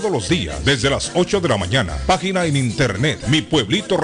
todos 0.00 0.10
los 0.10 0.28
días 0.28 0.64
desde 0.64 0.90
las 0.90 1.12
8 1.14 1.40
de 1.40 1.48
la 1.48 1.56
mañana. 1.56 1.96
Página 2.04 2.44
en 2.46 2.56
internet 2.56 3.28
mi 3.28 3.42
pueblito 3.42 3.96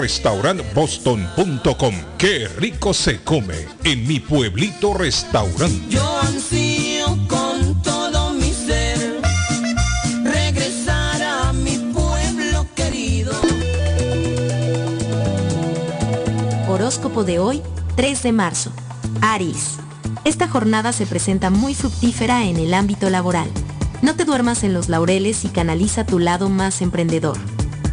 boston.com. 0.73 1.95
Qué 2.17 2.47
rico 2.47 2.95
se 2.95 3.21
come 3.23 3.67
en 3.83 4.07
mi 4.07 4.21
pueblito 4.21 4.95
restaurante. 4.95 5.83
Yo 5.89 6.21
ansío 6.21 7.07
con 7.27 7.83
todo 7.83 8.33
mi 8.35 8.53
ser 8.53 9.21
regresar 10.23 11.23
a 11.23 11.53
mi 11.53 11.77
pueblo 11.93 12.67
querido. 12.77 13.33
Horóscopo 16.69 17.25
de 17.25 17.41
hoy, 17.41 17.63
3 17.97 18.23
de 18.23 18.33
marzo. 18.33 18.71
Aries. 19.23 19.79
Esta 20.25 20.47
jornada 20.47 20.93
se 20.93 21.07
presenta 21.07 21.51
muy 21.51 21.75
fructífera 21.75 22.45
en 22.45 22.59
el 22.59 22.75
ámbito 22.75 23.11
laboral. 23.11 23.51
No 24.03 24.15
te 24.17 24.25
duermas 24.25 24.65
en 24.65 24.73
los 24.73 24.89
laureles 24.89 25.45
y 25.45 25.49
canaliza 25.49 26.07
tu 26.07 26.19
lado 26.19 26.49
más 26.49 26.81
emprendedor. 26.81 27.37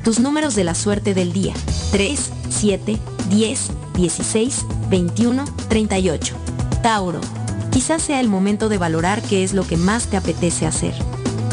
Tus 0.04 0.20
números 0.20 0.56
de 0.56 0.64
la 0.64 0.74
suerte 0.74 1.14
del 1.14 1.34
día. 1.34 1.54
3, 1.92 2.32
7, 2.50 2.98
10, 3.30 3.72
16, 3.94 4.66
21, 4.90 5.44
38. 5.68 6.36
Tauro. 6.82 7.20
Quizás 7.72 8.02
sea 8.02 8.22
el 8.22 8.30
momento 8.30 8.70
de 8.70 8.78
valorar 8.78 9.22
qué 9.22 9.44
es 9.44 9.54
lo 9.54 9.68
que 9.68 9.76
más 9.76 10.08
te 10.08 10.16
apetece 10.16 10.66
hacer. 10.66 10.94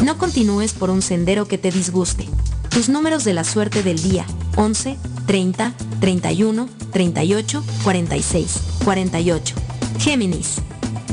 No 0.03 0.17
continúes 0.17 0.73
por 0.73 0.89
un 0.89 1.01
sendero 1.01 1.47
que 1.47 1.57
te 1.57 1.69
disguste. 1.69 2.27
Tus 2.69 2.87
números 2.87 3.25
de 3.25 3.33
la 3.33 3.43
suerte 3.43 3.83
del 3.83 4.01
día. 4.01 4.25
11, 4.55 4.97
30, 5.27 5.73
31, 5.99 6.69
38, 6.91 7.63
46, 7.83 8.59
48. 8.85 9.55
Géminis. 9.99 10.61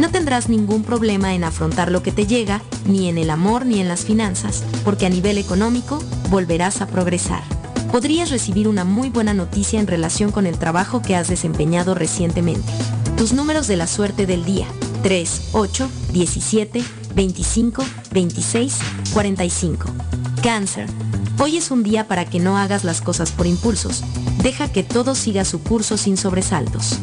No 0.03 0.11
tendrás 0.11 0.49
ningún 0.49 0.83
problema 0.83 1.33
en 1.33 1.45
afrontar 1.45 1.93
lo 1.93 2.03
que 2.03 2.11
te 2.11 2.27
llega, 2.27 2.61
ni 2.87 3.09
en 3.09 3.19
el 3.19 3.31
amor 3.31 3.65
ni 3.65 3.79
en 3.79 3.87
las 3.87 4.05
finanzas, 4.05 4.65
porque 4.85 5.07
a 5.07 5.09
nivel 5.09 5.39
económico 5.39 6.03
volverás 6.29 6.81
a 6.81 6.89
progresar. 6.89 7.45
Podrías 7.93 8.31
recibir 8.31 8.67
una 8.67 8.83
muy 8.83 9.11
buena 9.11 9.33
noticia 9.33 9.79
en 9.79 9.87
relación 9.87 10.33
con 10.33 10.45
el 10.49 10.59
trabajo 10.59 11.03
que 11.03 11.15
has 11.15 11.29
desempeñado 11.29 11.95
recientemente. 11.95 12.67
Tus 13.17 13.33
números 13.33 13.69
de 13.69 13.77
la 13.77 13.87
suerte 13.87 14.27
del 14.27 14.45
día. 14.45 14.67
3, 15.05 15.51
8, 15.53 15.89
17, 16.13 16.83
25, 17.15 17.85
26, 18.11 18.79
45. 19.13 19.87
Cáncer. 20.43 20.89
Hoy 21.39 21.59
es 21.59 21.71
un 21.71 21.85
día 21.85 22.09
para 22.09 22.25
que 22.25 22.41
no 22.41 22.59
hagas 22.59 22.83
las 22.83 23.03
cosas 23.03 23.31
por 23.31 23.47
impulsos. 23.47 24.03
Deja 24.43 24.67
que 24.73 24.83
todo 24.83 25.15
siga 25.15 25.45
su 25.45 25.63
curso 25.63 25.97
sin 25.97 26.17
sobresaltos. 26.17 26.99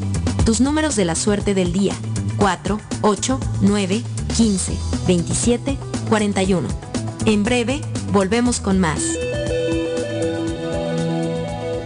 Tus 0.46 0.60
números 0.60 0.98
de 0.98 1.06
la 1.06 1.16
suerte 1.16 1.54
del 1.54 1.72
día. 1.72 1.94
4, 2.40 2.80
8, 3.02 3.40
9, 3.62 4.04
15, 4.36 4.78
27, 5.08 5.78
41. 6.10 6.68
En 7.26 7.44
breve, 7.44 7.82
volvemos 8.12 8.60
con 8.60 8.80
más. 8.80 9.02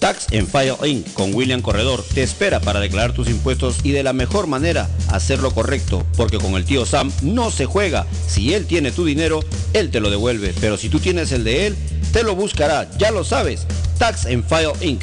Tax 0.00 0.26
en 0.32 0.48
File 0.48 0.76
Inc. 0.84 1.12
con 1.12 1.34
William 1.34 1.62
Corredor 1.62 2.04
te 2.14 2.22
espera 2.22 2.60
para 2.60 2.80
declarar 2.80 3.12
tus 3.12 3.28
impuestos 3.28 3.78
y 3.84 3.92
de 3.92 4.02
la 4.02 4.12
mejor 4.12 4.46
manera 4.46 4.88
hacerlo 5.08 5.52
correcto, 5.52 6.04
porque 6.16 6.38
con 6.38 6.54
el 6.54 6.64
tío 6.64 6.86
Sam 6.86 7.12
no 7.22 7.50
se 7.50 7.66
juega. 7.66 8.06
Si 8.26 8.54
él 8.54 8.66
tiene 8.66 8.92
tu 8.92 9.04
dinero, 9.04 9.40
él 9.72 9.90
te 9.90 10.00
lo 10.00 10.10
devuelve, 10.10 10.54
pero 10.60 10.76
si 10.76 10.88
tú 10.88 10.98
tienes 10.98 11.32
el 11.32 11.44
de 11.44 11.68
él, 11.68 11.76
te 12.12 12.24
lo 12.24 12.34
buscará, 12.34 12.90
ya 12.98 13.10
lo 13.10 13.24
sabes. 13.24 13.66
Tax 13.98 14.26
en 14.26 14.42
File 14.42 14.72
Inc., 14.80 15.02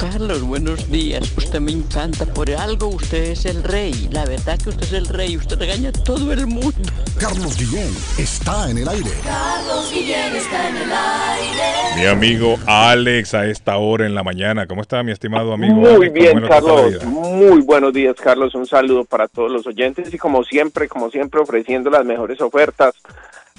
Carlos, 0.00 0.42
buenos 0.42 0.90
días. 0.90 1.36
Usted 1.36 1.60
me 1.60 1.72
encanta. 1.72 2.24
Por 2.24 2.50
algo 2.52 2.86
usted 2.86 3.32
es 3.32 3.44
el 3.46 3.64
rey. 3.64 4.08
La 4.12 4.24
verdad 4.24 4.56
que 4.56 4.68
usted 4.68 4.84
es 4.84 4.92
el 4.92 5.06
rey. 5.08 5.36
Usted 5.36 5.58
regaña 5.58 5.88
a 5.88 5.92
todo 5.92 6.32
el 6.32 6.46
mundo. 6.46 6.72
Carlos 7.18 7.58
Guillén 7.58 7.92
está 8.16 8.70
en 8.70 8.78
el 8.78 8.88
aire. 8.88 9.10
Carlos 9.24 9.90
Guillén 9.92 10.36
está 10.36 10.68
en 10.68 10.76
el 10.76 10.92
aire. 10.92 11.96
Mi 11.96 12.06
amigo 12.06 12.56
Alex 12.66 13.34
a 13.34 13.46
esta 13.46 13.76
hora 13.78 14.06
en 14.06 14.14
la 14.14 14.22
mañana. 14.22 14.68
¿Cómo 14.68 14.82
está 14.82 15.02
mi 15.02 15.10
estimado 15.10 15.52
amigo? 15.52 15.74
Muy 15.74 15.88
Alex? 15.90 16.12
bien, 16.12 16.28
¿Cómo 16.28 16.40
le 16.42 16.46
trata 16.46 16.66
la 16.66 16.98
Carlos. 16.98 17.04
Muy 17.04 17.60
buenos 17.62 17.92
días, 17.92 18.14
Carlos. 18.22 18.54
Un 18.54 18.66
saludo 18.66 19.04
para 19.04 19.26
todos 19.26 19.50
los 19.50 19.66
oyentes 19.66 20.14
y 20.14 20.18
como 20.18 20.44
siempre, 20.44 20.88
como 20.88 21.10
siempre, 21.10 21.40
ofreciendo 21.40 21.90
las 21.90 22.04
mejores 22.04 22.40
ofertas. 22.40 22.94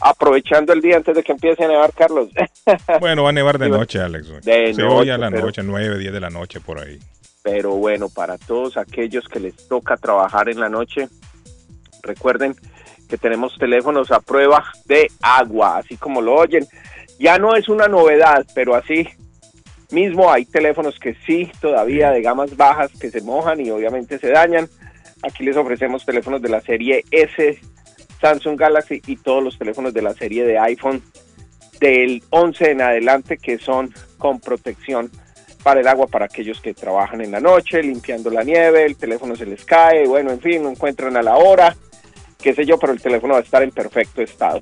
Aprovechando 0.02 0.72
el 0.74 0.82
día 0.82 0.98
antes 0.98 1.16
de 1.16 1.24
que 1.24 1.32
empiece 1.34 1.64
a 1.64 1.68
nevar, 1.68 1.94
Carlos. 1.94 2.30
Bueno, 3.00 3.24
va 3.24 3.30
a 3.30 3.34
nevar 3.34 3.58
de 3.58 3.70
noche, 3.70 4.00
Alex. 4.00 4.44
De 4.44 4.74
Se 4.74 4.84
oye 4.84 5.12
a 5.12 5.18
noche, 5.18 5.26
la 5.26 5.32
pero- 5.32 5.46
noche, 5.48 5.64
9, 5.64 5.98
10 5.98 6.14
de 6.14 6.20
la 6.20 6.30
noche 6.30 6.60
por 6.60 6.80
ahí. 6.80 7.00
Pero 7.44 7.72
bueno, 7.72 8.10
para 8.10 8.38
todos 8.38 8.78
aquellos 8.78 9.28
que 9.28 9.40
les 9.40 9.68
toca 9.68 9.98
trabajar 9.98 10.50
en 10.50 10.60
la 10.60 10.70
noche, 10.70 11.08
recuerden 12.04 12.56
que 13.08 13.18
tenemos 13.18 13.58
teléfonos 13.58 14.12
a 14.12 14.20
prueba 14.20 14.64
de 14.86 15.08
agua, 15.22 15.78
así 15.78 15.98
como 15.98 16.22
lo 16.22 16.36
oyen. 16.36 16.68
Ya 17.20 17.38
no 17.40 17.56
es 17.56 17.68
una 17.70 17.88
novedad, 17.88 18.46
pero 18.54 18.76
así 18.76 19.08
mismo 19.90 20.32
hay 20.32 20.46
teléfonos 20.46 21.00
que 21.00 21.16
sí, 21.26 21.52
todavía 21.60 22.12
de 22.12 22.22
gamas 22.22 22.56
bajas, 22.56 22.92
que 23.00 23.10
se 23.10 23.22
mojan 23.22 23.60
y 23.66 23.72
obviamente 23.72 24.20
se 24.20 24.30
dañan. 24.30 24.70
Aquí 25.24 25.44
les 25.44 25.58
ofrecemos 25.58 26.06
teléfonos 26.06 26.42
de 26.42 26.50
la 26.50 26.62
serie 26.62 27.04
S, 27.10 27.60
Samsung 28.22 28.58
Galaxy 28.58 29.02
y 29.08 29.18
todos 29.18 29.44
los 29.44 29.58
teléfonos 29.58 29.94
de 29.94 30.02
la 30.02 30.14
serie 30.14 30.46
de 30.46 30.58
iPhone 30.58 31.02
del 31.80 32.24
11 32.30 32.72
en 32.72 32.82
adelante 32.82 33.38
que 33.38 33.58
son 33.58 33.94
con 34.18 34.40
protección 34.40 35.10
para 35.64 35.82
el 35.82 35.88
agua 35.88 36.08
para 36.08 36.26
aquellos 36.26 36.62
que 36.62 36.74
trabajan 36.74 37.22
en 37.22 37.32
la 37.32 37.40
noche, 37.40 37.84
limpiando 37.84 38.30
la 38.30 38.44
nieve, 38.44 38.86
el 38.86 38.96
teléfono 38.96 39.36
se 39.36 39.46
les 39.46 39.66
cae, 39.66 40.08
bueno, 40.08 40.32
en 40.32 40.40
fin, 40.40 40.64
no 40.64 40.70
encuentran 40.70 41.18
a 41.18 41.22
la 41.22 41.36
hora, 41.36 41.76
qué 42.42 42.54
sé 42.54 42.66
yo, 42.66 42.78
pero 42.80 42.94
el 42.94 43.02
teléfono 43.02 43.34
va 43.34 43.40
a 43.40 43.44
estar 43.44 43.62
en 43.62 43.72
perfecto 43.72 44.22
estado. 44.22 44.60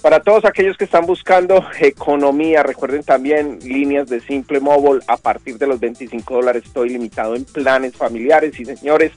Para 0.00 0.20
todos 0.20 0.44
aquellos 0.44 0.76
que 0.76 0.84
están 0.84 1.06
buscando 1.06 1.64
economía, 1.80 2.62
recuerden 2.62 3.02
también 3.02 3.58
líneas 3.60 4.06
de 4.08 4.20
Simple 4.20 4.60
Mobile 4.60 5.02
a 5.06 5.16
partir 5.16 5.56
de 5.56 5.66
los 5.66 5.80
25 5.80 6.34
dólares. 6.34 6.64
Estoy 6.66 6.90
limitado 6.90 7.34
en 7.34 7.46
planes 7.46 7.96
familiares 7.96 8.58
y 8.60 8.66
señores, 8.66 9.12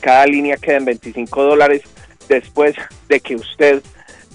cada 0.00 0.26
línea 0.26 0.58
queda 0.58 0.76
en 0.76 0.84
25 0.84 1.42
dólares 1.42 1.82
después 2.30 2.76
de 3.08 3.20
que 3.20 3.34
usted 3.34 3.82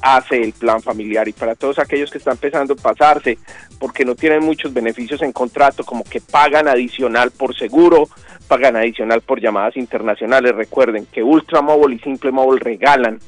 hace 0.02 0.42
el 0.42 0.54
plan 0.54 0.82
familiar. 0.82 1.28
Y 1.28 1.34
para 1.34 1.56
todos 1.56 1.80
aquellos 1.80 2.12
que 2.12 2.20
están 2.20 2.34
empezando 2.34 2.74
a 2.74 2.78
pasarse 2.78 3.40
porque 3.80 4.06
no 4.06 4.16
tienen 4.16 4.44
muchos 4.44 4.74
beneficios 4.74 5.22
en 5.22 5.32
contrato, 5.32 5.84
como 5.84 6.04
que 6.04 6.22
pagan 6.22 6.68
adicional 6.68 7.32
por 7.32 7.56
seguro, 7.58 8.08
pagan 8.48 8.76
adicional 8.76 9.22
por 9.22 9.42
llamadas 9.42 9.78
internacionales. 9.78 10.56
Recuerden 10.56 11.08
que 11.08 11.24
Ultramóvil 11.24 11.96
y 11.96 12.00
Simple 12.00 12.32
Mobile 12.32 12.62
regalan 12.64 13.20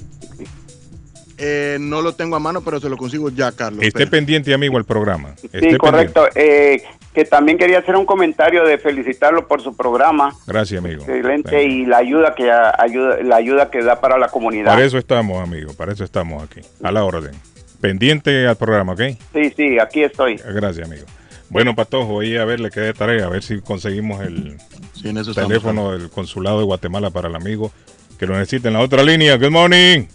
Eh, 1.39 1.79
no 1.81 2.03
lo 2.03 2.15
tengo 2.15 2.37
a 2.37 2.41
mano, 2.41 2.63
pero 2.63 2.81
se 2.81 2.89
lo 2.89 2.97
consigo 2.97 3.31
ya, 3.31 3.53
Carlos. 3.53 3.85
Esté 3.85 4.07
pendiente, 4.07 4.53
amigo, 4.53 4.77
al 4.77 4.85
programa. 4.85 5.35
Esté 5.43 5.71
Sí, 5.71 5.77
correcto. 5.77 6.27
Eh, 6.35 6.83
que 7.15 7.25
también 7.25 7.59
quería 7.59 7.79
hacer 7.79 7.97
un 7.97 8.07
comentario 8.07 8.65
de 8.65 8.79
felicitarlo 8.79 9.47
por 9.47 9.63
su 9.63 9.77
programa. 9.77 10.35
Gracias, 10.47 10.83
amigo. 10.85 11.03
Excelente 11.03 11.65
y 11.65 11.87
la 11.87 11.99
ayuda 11.99 12.35
que 12.35 12.51
ayuda 12.51 13.23
la 13.23 13.37
ayuda 13.37 13.71
que 13.71 13.83
da 13.83 14.01
para 14.01 14.19
la 14.19 14.29
comunidad. 14.29 14.73
Para 14.73 14.85
eso 14.85 14.99
estamos, 14.99 15.43
amigo. 15.43 15.73
Para 15.75 15.93
eso 15.93 16.05
estamos 16.05 16.43
aquí. 16.43 16.61
A 16.83 16.93
la 16.93 17.05
orden. 17.05 17.33
Pendiente 17.81 18.47
al 18.47 18.57
programa, 18.57 18.93
¿ok? 18.95 19.03
Sí, 19.33 19.53
sí, 19.57 19.79
aquí 19.79 20.03
estoy. 20.03 20.37
Gracias, 20.37 20.89
amigo. 20.89 21.07
Bueno, 21.51 21.75
Patojo, 21.75 22.21
ahí 22.21 22.37
a 22.37 22.45
ver, 22.45 22.61
le 22.61 22.71
quedé 22.71 22.93
tarea, 22.93 23.25
a 23.25 23.29
ver 23.29 23.43
si 23.43 23.61
conseguimos 23.61 24.21
el 24.21 24.59
Sí, 24.93 25.09
en 25.09 25.17
eso 25.17 25.31
estamos, 25.31 25.49
teléfono 25.49 25.93
del 25.93 26.11
consulado 26.11 26.59
de 26.59 26.65
Guatemala 26.65 27.11
para 27.11 27.29
el 27.29 27.37
amigo 27.37 27.73
que 28.19 28.27
lo 28.27 28.37
necesita 28.37 28.69
en 28.69 28.75
la 28.75 28.81
otra 28.81 29.03
línea. 29.03 29.37
Good 29.37 29.51
morning. 29.51 30.07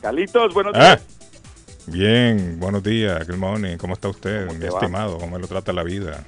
Carlitos, 0.00 0.54
buenos 0.54 0.72
Ah, 0.76 0.96
días. 0.96 1.02
bien, 1.86 2.56
buenos 2.58 2.82
días. 2.82 3.26
Good 3.26 3.36
morning. 3.36 3.76
¿Cómo 3.76 3.94
está 3.94 4.08
usted, 4.08 4.46
mi 4.52 4.66
estimado? 4.66 5.18
¿Cómo 5.18 5.38
lo 5.38 5.46
trata 5.46 5.72
la 5.72 5.82
vida? 5.82 6.24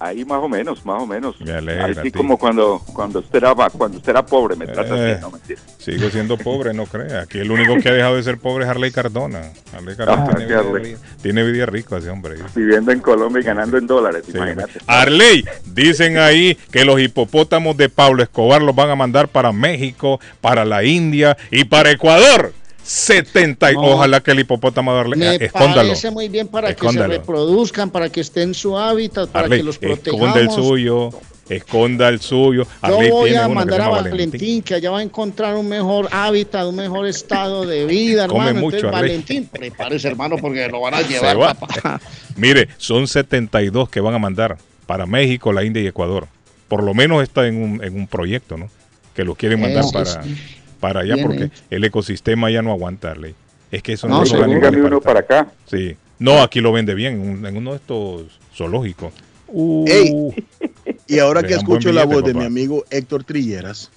Ahí 0.00 0.24
más 0.24 0.42
o 0.42 0.48
menos, 0.48 0.84
más 0.84 1.00
o 1.00 1.06
menos. 1.06 1.40
Me 1.40 1.52
alegra, 1.52 1.86
Así 2.00 2.10
como 2.10 2.36
cuando 2.36 2.80
cuando 2.92 3.20
usted 3.20 3.36
era 3.38 3.54
cuando 3.54 3.98
usted 3.98 4.10
era 4.10 4.26
pobre, 4.26 4.56
me 4.56 4.66
trata 4.66 4.96
Eh, 4.96 5.12
así, 5.12 5.20
no 5.20 5.30
mentira. 5.30 5.60
Sigo 5.78 6.10
siendo 6.10 6.36
pobre, 6.36 6.74
no 6.74 6.86
crea. 6.86 7.20
Aquí 7.20 7.38
el 7.38 7.52
único 7.52 7.76
que 7.76 7.88
ha 7.88 7.92
dejado 7.92 8.16
de 8.16 8.24
ser 8.24 8.38
pobre 8.38 8.64
es 8.64 8.70
Harley 8.70 8.90
Cardona. 8.90 9.52
Harley 9.72 9.94
Cardona 9.94 10.24
Ah, 10.24 10.34
tiene, 10.34 10.46
vida, 10.46 10.58
Harley. 10.58 10.96
tiene 11.22 11.44
vida 11.44 11.66
rico 11.66 11.96
ese 11.96 12.10
hombre. 12.10 12.34
Viviendo 12.56 12.90
en 12.90 12.98
Colombia 12.98 13.42
y 13.42 13.44
ganando 13.44 13.78
en 13.78 13.86
dólares, 13.86 14.24
Sí, 14.26 14.36
imagínate. 14.36 14.80
Arley, 14.88 15.44
dicen 15.66 16.18
ahí 16.18 16.56
que 16.72 16.84
los 16.84 17.00
hipopótamos 17.00 17.76
de 17.76 17.88
Pablo 17.88 18.24
Escobar 18.24 18.60
los 18.60 18.74
van 18.74 18.90
a 18.90 18.96
mandar 18.96 19.28
para 19.28 19.52
México, 19.52 20.18
para 20.40 20.64
la 20.64 20.82
India 20.82 21.36
y 21.52 21.62
para 21.62 21.92
Ecuador. 21.92 22.52
70. 22.84 23.72
y- 23.72 23.74
No. 23.74 23.82
Ojalá 23.82 24.20
que 24.20 24.30
el 24.32 24.40
hipopótamo 24.40 24.92
de 24.94 25.00
Arley. 25.00 25.18
Me 25.18 25.34
eh, 25.34 25.38
escóndalo. 25.46 25.88
parece 25.88 26.10
muy 26.10 26.28
bien 26.28 26.48
para 26.48 26.70
Escóndalo. 26.70 27.08
que 27.08 27.14
se 27.14 27.18
reproduzcan, 27.20 27.90
para 27.90 28.08
que 28.10 28.20
estén 28.20 28.50
en 28.50 28.54
su 28.54 28.76
hábitat, 28.78 29.28
para 29.30 29.44
Arley, 29.44 29.60
que 29.60 29.64
los 29.64 29.76
esconda 29.76 29.94
el 29.94 30.46
protejamos. 30.46 30.54
suyo. 30.66 31.10
Esconda 31.48 32.08
el 32.08 32.20
suyo. 32.20 32.62
Yo 32.64 32.68
Arley 32.80 33.10
voy 33.10 33.30
tiene 33.30 33.44
a 33.44 33.48
mandar 33.48 33.80
a 33.82 33.88
Valentín, 33.88 34.30
Valentín. 34.30 34.62
que 34.62 34.74
allá 34.74 34.90
va 34.90 35.00
a 35.00 35.02
encontrar 35.02 35.54
un 35.56 35.68
mejor 35.68 36.08
hábitat, 36.12 36.66
un 36.66 36.76
mejor 36.76 37.06
estado 37.06 37.66
de 37.66 37.84
vida, 37.84 38.26
Come 38.28 38.46
hermano. 38.48 38.60
mucho, 38.60 38.76
Entonces. 38.76 39.00
Valentín, 39.00 39.48
prepárese, 39.52 40.08
hermano, 40.08 40.36
porque 40.40 40.66
lo 40.68 40.80
van 40.80 40.94
a 40.94 41.02
llevar, 41.08 41.38
va. 41.40 41.54
papá. 41.54 42.00
Mire, 42.36 42.68
son 42.78 43.06
72 43.06 43.88
que 43.90 44.00
van 44.00 44.14
a 44.14 44.18
mandar 44.18 44.56
para 44.86 45.04
México, 45.04 45.52
la 45.52 45.64
India 45.64 45.82
y 45.82 45.86
Ecuador. 45.88 46.26
Por 46.68 46.82
lo 46.84 46.94
menos 46.94 47.22
está 47.22 47.46
en 47.46 47.62
un, 47.62 47.84
en 47.84 47.96
un 47.96 48.06
proyecto, 48.06 48.56
¿no? 48.56 48.70
Que 49.14 49.24
lo 49.24 49.34
quieren 49.34 49.60
mandar 49.60 49.82
Eso 49.84 49.92
para, 49.92 50.22
sí. 50.22 50.36
Para 50.82 51.00
allá 51.00 51.14
Bien 51.14 51.26
porque 51.26 51.44
hecho. 51.44 51.62
el 51.70 51.84
ecosistema 51.84 52.50
ya 52.50 52.60
no 52.60 52.72
aguanta, 52.72 53.12
Arley. 53.12 53.34
Es 53.70 53.82
que 53.82 53.94
eso 53.94 54.06
No, 54.06 54.22
no, 54.22 54.46
dígame 54.46 54.82
uno 54.82 55.00
para 55.00 55.20
acá. 55.20 55.46
Sí. 55.70 55.96
No, 56.18 56.42
aquí 56.42 56.60
lo 56.60 56.72
vende 56.72 56.94
bien, 56.94 57.14
en, 57.14 57.20
un- 57.30 57.46
en 57.46 57.56
uno 57.56 57.70
de 57.70 57.76
estos 57.76 58.38
zoológicos. 58.54 59.12
Uh, 59.48 59.84
Ey, 59.88 60.44
y 61.06 61.18
ahora 61.20 61.42
que 61.42 61.54
escucho 61.54 61.90
la 61.92 62.04
voz 62.04 62.22
de 62.24 62.34
mi 62.34 62.44
amigo 62.44 62.84
Héctor 62.90 63.24
Trilleras. 63.24 63.90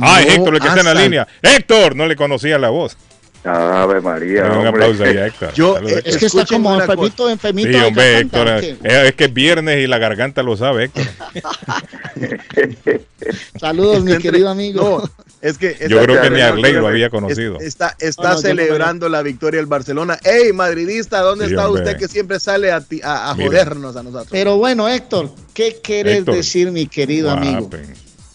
Ah, 0.00 0.20
no 0.22 0.32
Héctor, 0.32 0.54
el 0.54 0.60
que 0.60 0.68
está 0.68 0.80
en 0.80 0.86
la 0.86 0.94
línea. 0.94 1.26
Héctor, 1.42 1.96
no 1.96 2.06
le 2.06 2.14
conocía 2.16 2.58
la 2.58 2.68
voz. 2.70 2.96
Ave 3.44 4.00
María. 4.00 4.44
un 4.46 4.50
hombre. 4.66 4.68
aplauso 4.68 5.04
ahí 5.04 5.16
a 5.16 5.26
Héctor. 5.26 5.52
Yo, 5.54 5.74
Saludos, 5.74 5.92
Héctor. 5.98 6.08
Es 6.12 6.16
que 6.18 6.26
está 6.26 6.38
Escuchen 6.42 6.62
como 6.62 6.80
enfermito, 6.80 7.30
enfermito. 7.30 7.68
Sí, 7.70 7.74
hombre, 7.84 8.18
Héctor. 8.18 8.48
eh, 8.48 8.76
Es 8.82 9.14
que 9.14 9.24
es 9.24 9.32
viernes 9.34 9.78
y 9.78 9.86
la 9.86 9.98
garganta 9.98 10.42
lo 10.42 10.56
sabe, 10.56 10.84
Héctor. 10.84 11.04
Saludos, 13.60 14.02
mi 14.04 14.12
Entre- 14.12 14.30
querido 14.30 14.48
amigo. 14.48 15.02
No, 15.02 15.26
es 15.40 15.56
que 15.58 15.76
Yo 15.88 16.02
creo 16.02 16.20
que 16.20 16.30
ni 16.30 16.40
Arley 16.40 16.72
lo 16.72 16.88
había 16.88 17.10
conocido. 17.10 17.58
es- 17.60 17.66
Está, 17.66 17.94
está 17.98 18.22
No, 18.22 18.28
no, 18.28 18.34
yo 18.34 18.40
no 18.42 18.48
celebrando 18.48 19.08
la 19.08 19.22
victoria 19.22 19.58
del 19.60 19.66
Barcelona. 19.66 20.18
¡Ey, 20.24 20.52
madridista! 20.52 21.20
¿Dónde 21.20 21.46
Sí, 21.46 21.52
está 21.52 21.68
hombre. 21.68 21.84
usted 21.84 21.96
que 21.98 22.08
siempre 22.08 22.40
sale 22.40 22.72
a, 22.72 22.80
ti- 22.80 23.00
a, 23.04 23.34
jodernos 23.34 23.96
a 23.96 24.02
nosotros? 24.02 24.28
Pero 24.30 24.56
bueno, 24.56 24.88
Héctor, 24.88 25.30
¿qué 25.54 25.78
quieres 25.82 26.18
Héctor. 26.18 26.34
decir, 26.34 26.70
mi 26.72 26.86
querido 26.86 27.30
amigo? 27.30 27.70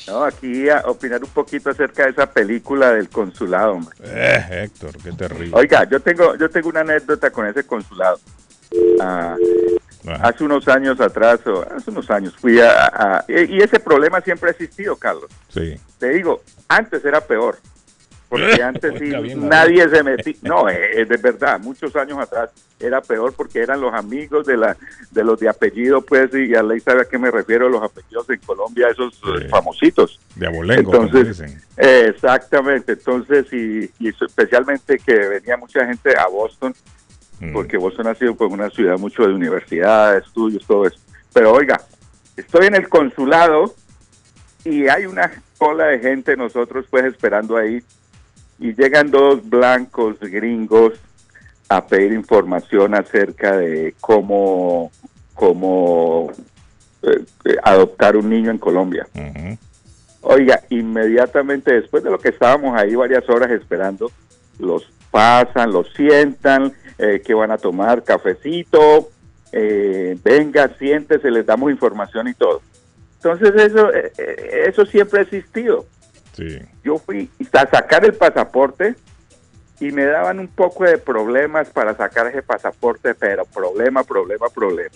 No, 0.08 0.24
aquí 0.24 0.70
a 0.70 0.82
opinar 0.86 1.24
un 1.24 1.30
poquito 1.30 1.70
acerca 1.70 2.04
de 2.06 2.12
esa 2.12 2.30
película 2.30 2.92
del 2.92 3.10
consulado. 3.10 3.74
hombre. 3.74 3.96
Eh, 4.04 4.64
Héctor, 4.66 4.98
qué 5.02 5.12
terrible. 5.14 5.52
Oiga, 5.54 5.88
yo 5.90 6.00
tengo 6.02 6.36
yo 6.36 6.50
tengo 6.50 6.70
una 6.70 6.82
anécdota 6.82 7.30
con 7.32 7.48
ese 7.48 7.64
consulado. 7.66 8.20
Ah, 9.00 9.38
hace 10.22 10.44
unos 10.44 10.68
años 10.68 11.00
atrás, 11.00 11.40
o 11.48 11.62
hace 11.74 11.90
unos 11.90 12.10
años, 12.10 12.36
fui 12.36 12.60
a, 12.60 12.88
a- 12.88 13.26
y 13.28 13.58
y 13.58 13.62
ese 13.62 13.80
problema 13.80 14.20
siempre 14.22 14.50
ha 14.50 14.52
existido, 14.52 14.96
Carlos. 14.98 15.30
Sí. 15.50 15.80
Te 16.00 16.10
digo, 16.10 16.42
antes 16.68 17.04
era 17.06 17.22
peor. 17.22 17.58
Porque 18.34 18.56
Eh, 18.56 18.64
antes 18.64 18.94
sí, 18.98 19.16
bien, 19.22 19.48
nadie 19.48 19.88
se 19.90 20.02
metía. 20.02 20.34
No, 20.42 20.68
eh, 20.68 21.06
de 21.06 21.18
verdad, 21.18 21.60
muchos 21.60 21.96
años 21.96 22.18
atrás 22.18 22.50
era 22.80 23.00
peor 23.00 23.32
porque 23.34 23.60
eran 23.60 23.80
los 23.80 23.94
amigos 23.94 24.48
de 24.48 24.58
la 24.58 24.76
de 25.12 25.24
los 25.24 25.40
de 25.40 25.48
apellido, 25.50 26.02
pues, 26.02 26.34
y 26.34 26.56
a 26.56 26.64
ley 26.64 26.80
sabe 26.80 27.04
a 27.04 27.06
qué 27.06 27.20
me 27.20 27.30
refiero, 27.30 27.70
los 27.70 27.84
apellidos 27.84 28.28
en 28.32 28.40
Colombia, 28.40 28.88
esos 28.90 29.14
eh, 29.40 29.48
famositos. 29.50 30.20
De 30.36 30.48
abolengo, 30.48 30.92
Entonces, 30.96 31.38
dicen. 31.38 31.62
eh, 31.78 32.08
exactamente, 32.10 32.94
entonces, 32.94 33.46
y, 33.54 33.92
y 34.00 34.10
especialmente 34.10 34.98
que 34.98 35.14
venía 35.14 35.56
mucha 35.58 35.86
gente 35.86 36.18
a 36.18 36.28
Boston, 36.28 36.74
Mm. 37.40 37.52
porque 37.52 37.78
Boston 37.78 38.08
ha 38.08 38.16
sido 38.16 38.36
pues, 38.36 38.52
una 38.52 38.70
ciudad 38.70 38.98
mucho 38.98 39.24
de 39.28 39.34
universidades, 39.34 40.24
estudios, 40.26 40.66
todo 40.66 40.86
eso. 40.88 40.98
Pero 41.34 41.52
oiga, 41.52 41.82
estoy 42.38 42.68
en 42.68 42.76
el 42.76 42.88
consulado 42.88 43.74
y 44.64 44.88
hay 44.88 45.06
una 45.08 45.30
cola 45.58 45.86
de 45.88 46.00
gente, 46.00 46.38
nosotros 46.38 46.86
pues 46.90 47.04
esperando 47.06 47.58
ahí, 47.58 47.84
y 48.60 48.74
llegan 48.74 49.12
dos 49.12 49.48
blancos 49.48 50.20
gringos 50.20 50.94
a 51.70 51.86
pedir 51.86 52.14
información 52.14 52.96
acerca 52.96 53.58
de 53.58 53.96
cómo, 54.00 54.92
cómo 55.34 56.32
eh, 57.02 57.24
eh, 57.46 57.56
adoptar 57.64 58.16
un 58.16 58.30
niño 58.30 58.52
en 58.52 58.58
Colombia. 58.58 59.08
Oiga, 60.22 60.62
inmediatamente 60.70 61.74
después 61.74 62.04
de 62.04 62.10
lo 62.10 62.18
que 62.18 62.30
estábamos 62.30 62.80
ahí 62.80 62.96
varias 62.96 63.28
horas 63.30 63.52
esperando, 63.52 64.12
los 64.58 64.90
pasan, 65.12 65.72
los 65.72 65.92
sientan, 65.94 66.74
eh, 66.98 67.22
que 67.26 67.34
van 67.34 67.52
a 67.52 67.58
tomar 67.58 68.04
cafecito, 68.04 69.10
eh, 69.52 70.18
venga, 70.24 70.70
siéntese, 70.80 71.30
les 71.30 71.46
damos 71.46 71.72
información 71.72 72.28
y 72.28 72.34
todo. 72.34 72.62
Entonces 73.16 73.54
eso, 73.56 73.94
eh, 73.94 74.12
eso 74.68 74.86
siempre 74.86 75.20
ha 75.20 75.24
existido. 75.24 75.86
Sí. 76.34 76.60
Yo 76.84 76.98
fui 76.98 77.30
a 77.52 77.70
sacar 77.70 78.04
el 78.06 78.14
pasaporte 78.14 78.96
y 79.80 79.92
me 79.92 80.06
daban 80.06 80.40
un 80.40 80.48
poco 80.48 80.84
de 80.84 80.98
problemas 80.98 81.70
para 81.70 81.96
sacar 81.96 82.28
ese 82.28 82.42
pasaporte, 82.42 83.14
pero 83.16 83.46
problema, 83.46 84.04
problema, 84.04 84.48
problema. 84.50 84.96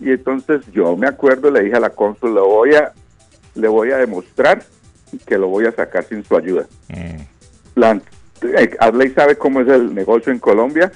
Y 0.00 0.10
entonces 0.10 0.62
yo 0.72 0.96
me 0.96 1.08
acuerdo, 1.08 1.50
le 1.50 1.62
dije 1.62 1.76
a 1.76 1.80
la 1.80 1.90
cónsul, 1.90 2.34
le 2.34 2.40
voy 2.40 2.74
a, 2.74 2.92
le 3.54 3.68
voy 3.68 3.90
a 3.90 3.98
demostrar 3.98 4.62
que 5.26 5.38
lo 5.38 5.48
voy 5.48 5.66
a 5.66 5.72
sacar 5.72 6.04
sin 6.04 6.24
su 6.24 6.36
ayuda. 6.36 6.66
Mm. 6.88 7.22
La, 7.74 8.00
eh, 8.42 9.12
sabe 9.14 9.36
cómo 9.36 9.60
es 9.60 9.68
el 9.68 9.94
negocio 9.94 10.32
en 10.32 10.38
Colombia. 10.38 10.92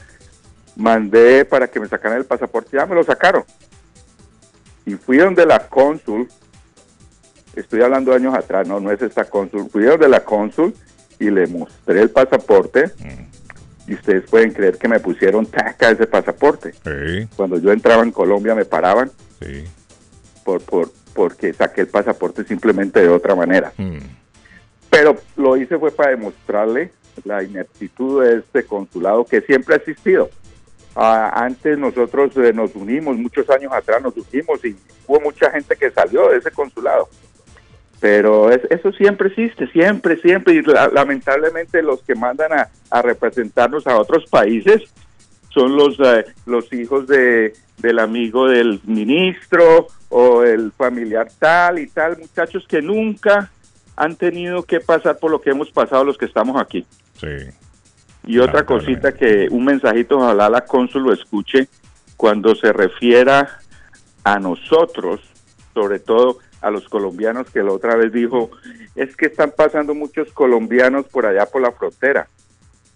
Mandé 0.77 1.45
para 1.45 1.69
que 1.69 1.81
me 1.81 1.89
sacaran 1.89 2.19
el 2.19 2.25
pasaporte, 2.25 2.77
ya 2.77 2.87
me 2.87 2.95
lo 2.95 3.05
sacaron. 3.05 3.45
Y 4.87 4.95
fui 4.95 5.19
donde 5.19 5.47
la 5.47 5.69
cónsul, 5.69 6.29
estoy 7.55 7.83
hablando 7.83 8.11
de 8.11 8.19
años 8.19 8.35
atrás, 8.35 8.67
no, 8.67 8.81
no 8.81 8.91
es 8.91 9.03
esta 9.03 9.25
cónsul, 9.25 9.69
fui 9.71 9.85
donde 9.85 10.09
la 10.09 10.25
cónsul 10.25 10.75
y 11.19 11.31
le 11.31 11.47
mostré 11.47 12.03
el 12.03 12.11
pasaporte. 12.11 12.91
Y 13.87 13.95
ustedes 13.95 14.29
pueden 14.31 14.53
creer 14.53 14.79
que 14.79 14.89
me 14.89 15.01
pusieron 15.01 15.45
taca 15.47 15.91
ese 15.91 16.07
pasaporte. 16.07 16.73
Sí, 16.73 17.29
Cuando 17.37 17.59
yo 17.59 17.73
entraba 17.73 18.03
en 18.03 18.13
Colombia 18.13 18.55
me 18.55 18.65
paraban 18.65 19.11
sí. 19.41 19.65
por, 20.45 20.63
por, 20.63 20.91
porque 21.15 21.53
saqué 21.53 21.83
el 21.83 21.89
pasaporte 21.89 22.45
simplemente 22.45 23.01
de 23.01 23.09
otra 23.09 23.35
manera. 23.35 23.73
Mm. 23.77 23.99
Pero 24.89 25.17
lo 25.37 25.57
hice 25.57 25.79
fue 25.79 25.91
para 25.91 26.11
demostrarle 26.11 26.93
la 27.25 27.43
ineptitud 27.43 28.23
de 28.25 28.39
este 28.39 28.65
consulado 28.65 29.25
que 29.25 29.41
siempre 29.41 29.75
ha 29.75 29.79
existido. 29.79 30.31
Ah, 30.95 31.33
antes 31.35 31.79
nosotros 31.79 32.37
eh, 32.37 32.53
nos 32.53 32.75
unimos, 32.75 33.17
muchos 33.17 33.49
años 33.49 33.73
atrás 33.73 34.03
nos 34.03 34.15
unimos 34.17 34.63
y 34.65 34.77
hubo 35.07 35.21
mucha 35.21 35.51
gente 35.51 35.75
que 35.77 35.91
salió 35.91 36.29
de 36.29 36.39
ese 36.39 36.51
consulado. 36.51 37.09
Pero 38.03 38.51
es- 38.51 38.69
eso 38.69 38.91
siempre 38.93 39.29
existe, 39.29 39.69
siempre, 39.69 40.17
siempre. 40.17 40.55
Y 40.55 40.63
la- 40.63 40.89
lamentablemente 40.89 41.83
los 41.85 42.03
que 42.03 42.17
mandan 42.17 42.53
a, 42.53 42.69
a 42.91 43.01
representarnos 43.01 43.87
a 43.87 43.97
otros 43.97 44.27
países 44.29 44.83
son 45.51 45.77
los, 45.77 45.99
eh, 46.01 46.25
los 46.45 46.73
hijos 46.73 47.07
de, 47.07 47.53
del 47.79 48.01
amigo 48.01 48.49
del 48.49 48.81
ministro 48.85 49.87
o 50.09 50.43
el 50.43 50.73
familiar 50.73 51.29
tal 51.39 51.79
y 51.79 51.87
tal, 51.87 52.19
muchachos 52.19 52.67
que 52.69 52.83
nunca 52.83 53.51
han 53.95 54.17
tenido 54.17 54.65
que 54.65 54.81
pasar 54.81 55.19
por 55.19 55.31
lo 55.31 55.41
que 55.41 55.51
hemos 55.51 55.71
pasado 55.71 56.03
los 56.05 56.19
que 56.19 56.25
estamos 56.25 56.61
aquí. 56.61 56.85
Sí. 57.21 57.29
Y 58.27 58.39
otra 58.41 58.65
cosita 58.67 59.13
que 59.13 59.47
un 59.51 59.65
mensajito, 59.65 60.17
ojalá 60.19 60.49
la 60.51 60.63
cónsul 60.65 61.05
lo 61.05 61.13
escuche. 61.13 61.69
cuando 62.17 62.55
se 62.57 62.73
refiera 62.73 63.59
a 64.25 64.39
nosotros, 64.39 65.21
sobre 65.75 65.99
todo 65.99 66.39
a 66.63 66.71
los 66.71 66.89
colombianos 66.89 67.51
que 67.51 67.63
la 67.63 67.73
otra 67.73 67.97
vez 67.97 68.13
dijo, 68.13 68.51
es 68.95 69.15
que 69.17 69.27
están 69.27 69.53
pasando 69.57 69.95
muchos 69.95 70.33
colombianos 70.33 71.07
por 71.09 71.27
allá 71.27 71.45
por 71.47 71.61
la 71.63 71.73
frontera. 71.73 72.29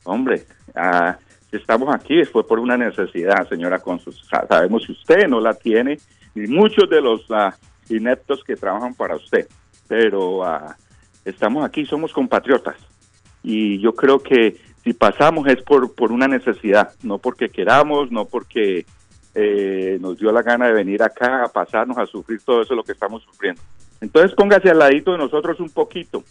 Hombre, 0.04 0.44
ah, 0.74 1.18
si 1.50 1.56
estamos 1.56 1.94
aquí 1.94 2.24
fue 2.24 2.46
por 2.46 2.58
una 2.58 2.76
necesidad, 2.76 3.48
señora 3.48 3.78
Consus. 3.80 4.24
Sa- 4.30 4.46
Sabemos 4.46 4.86
que 4.86 4.92
usted 4.92 5.26
no 5.28 5.40
la 5.40 5.54
tiene 5.54 5.98
y 6.34 6.40
muchos 6.46 6.88
de 6.88 7.00
los 7.00 7.26
ah, 7.30 7.54
ineptos 7.88 8.42
que 8.44 8.56
trabajan 8.56 8.94
para 8.94 9.16
usted, 9.16 9.46
pero 9.88 10.44
ah, 10.44 10.76
estamos 11.24 11.64
aquí, 11.64 11.84
somos 11.86 12.12
compatriotas 12.12 12.76
y 13.42 13.78
yo 13.80 13.94
creo 13.94 14.20
que 14.20 14.56
si 14.84 14.92
pasamos 14.92 15.48
es 15.48 15.60
por, 15.62 15.94
por 15.94 16.12
una 16.12 16.28
necesidad, 16.28 16.92
no 17.02 17.18
porque 17.18 17.48
queramos, 17.48 18.12
no 18.12 18.24
porque 18.26 18.86
eh, 19.38 19.98
nos 20.00 20.18
dio 20.18 20.32
la 20.32 20.42
gana 20.42 20.66
de 20.66 20.72
venir 20.72 21.02
acá 21.02 21.44
a 21.44 21.48
pasarnos 21.48 21.98
a 21.98 22.06
sufrir 22.06 22.40
todo 22.40 22.62
eso 22.62 22.74
lo 22.74 22.82
que 22.82 22.92
estamos 22.92 23.22
sufriendo. 23.22 23.60
Entonces 24.00 24.34
póngase 24.34 24.70
al 24.70 24.78
ladito 24.78 25.12
de 25.12 25.18
nosotros 25.18 25.60
un 25.60 25.68
poquito. 25.68 26.24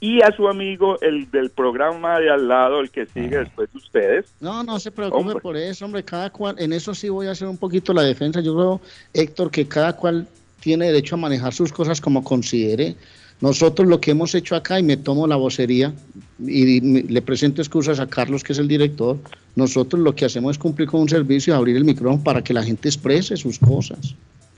Y 0.00 0.22
a 0.22 0.32
su 0.34 0.48
amigo, 0.48 0.98
el 1.02 1.30
del 1.30 1.50
programa 1.50 2.18
de 2.18 2.30
al 2.30 2.48
lado, 2.48 2.80
el 2.80 2.90
que 2.90 3.04
sigue 3.06 3.36
después 3.36 3.70
de 3.70 3.78
ustedes. 3.78 4.32
No, 4.40 4.64
no 4.64 4.80
se 4.80 4.90
preocupe 4.90 5.20
Hombre. 5.20 5.40
por 5.40 5.56
eso, 5.56 5.84
hombre. 5.84 6.02
Cada 6.02 6.30
cual, 6.30 6.56
en 6.58 6.72
eso 6.72 6.94
sí 6.94 7.08
voy 7.10 7.26
a 7.26 7.32
hacer 7.32 7.46
un 7.46 7.58
poquito 7.58 7.92
la 7.92 8.02
defensa. 8.02 8.40
Yo 8.40 8.54
creo, 8.56 8.80
Héctor, 9.12 9.50
que 9.50 9.68
cada 9.68 9.94
cual 9.94 10.26
tiene 10.58 10.86
derecho 10.86 11.14
a 11.14 11.18
manejar 11.18 11.52
sus 11.52 11.70
cosas 11.70 12.00
como 12.00 12.24
considere. 12.24 12.96
Nosotros 13.42 13.88
lo 13.88 14.00
que 14.00 14.12
hemos 14.12 14.36
hecho 14.36 14.54
acá, 14.54 14.78
y 14.78 14.84
me 14.84 14.96
tomo 14.96 15.26
la 15.26 15.34
vocería, 15.34 15.92
y 16.38 16.80
le 16.80 17.22
presento 17.22 17.60
excusas 17.60 17.98
a 17.98 18.06
Carlos, 18.06 18.44
que 18.44 18.52
es 18.52 18.58
el 18.60 18.68
director, 18.68 19.18
nosotros 19.56 20.00
lo 20.00 20.14
que 20.14 20.24
hacemos 20.24 20.52
es 20.52 20.58
cumplir 20.58 20.88
con 20.88 21.00
un 21.00 21.08
servicio 21.08 21.52
y 21.52 21.56
abrir 21.56 21.76
el 21.76 21.84
micrófono 21.84 22.22
para 22.22 22.42
que 22.42 22.54
la 22.54 22.62
gente 22.62 22.88
exprese 22.88 23.36
sus 23.36 23.58
cosas. 23.58 24.14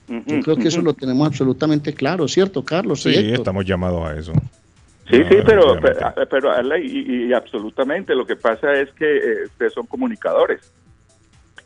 Yo 0.07 0.39
creo 0.41 0.55
que 0.55 0.67
eso 0.67 0.83
lo 0.83 0.93
tenemos 0.93 1.25
absolutamente 1.25 1.95
claro, 1.95 2.27
¿cierto, 2.27 2.63
Carlos? 2.63 3.01
Sí, 3.01 3.09
Héctor? 3.09 3.39
estamos 3.39 3.65
llamados 3.65 4.05
a 4.05 4.19
eso. 4.19 4.33
Sí, 5.09 5.17
No, 5.17 5.29
sí, 5.29 5.35
pero, 5.43 5.79
pero, 6.29 6.77
y, 6.77 7.27
y 7.27 7.33
absolutamente 7.33 8.13
lo 8.13 8.25
que 8.25 8.35
pasa 8.35 8.71
es 8.73 8.91
que 8.93 9.17
eh, 9.17 9.45
ustedes 9.45 9.73
son 9.73 9.87
comunicadores. 9.87 10.61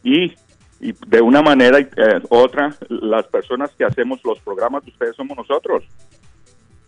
Y, 0.05 0.33
y 0.79 0.93
de 1.05 1.21
una 1.21 1.41
manera 1.41 1.81
y 1.81 1.83
eh, 1.83 2.21
otra, 2.29 2.73
las 2.87 3.27
personas 3.27 3.71
que 3.77 3.83
hacemos 3.83 4.21
los 4.23 4.39
programas 4.39 4.85
de 4.85 4.91
ustedes 4.91 5.17
somos 5.17 5.35
nosotros. 5.35 5.83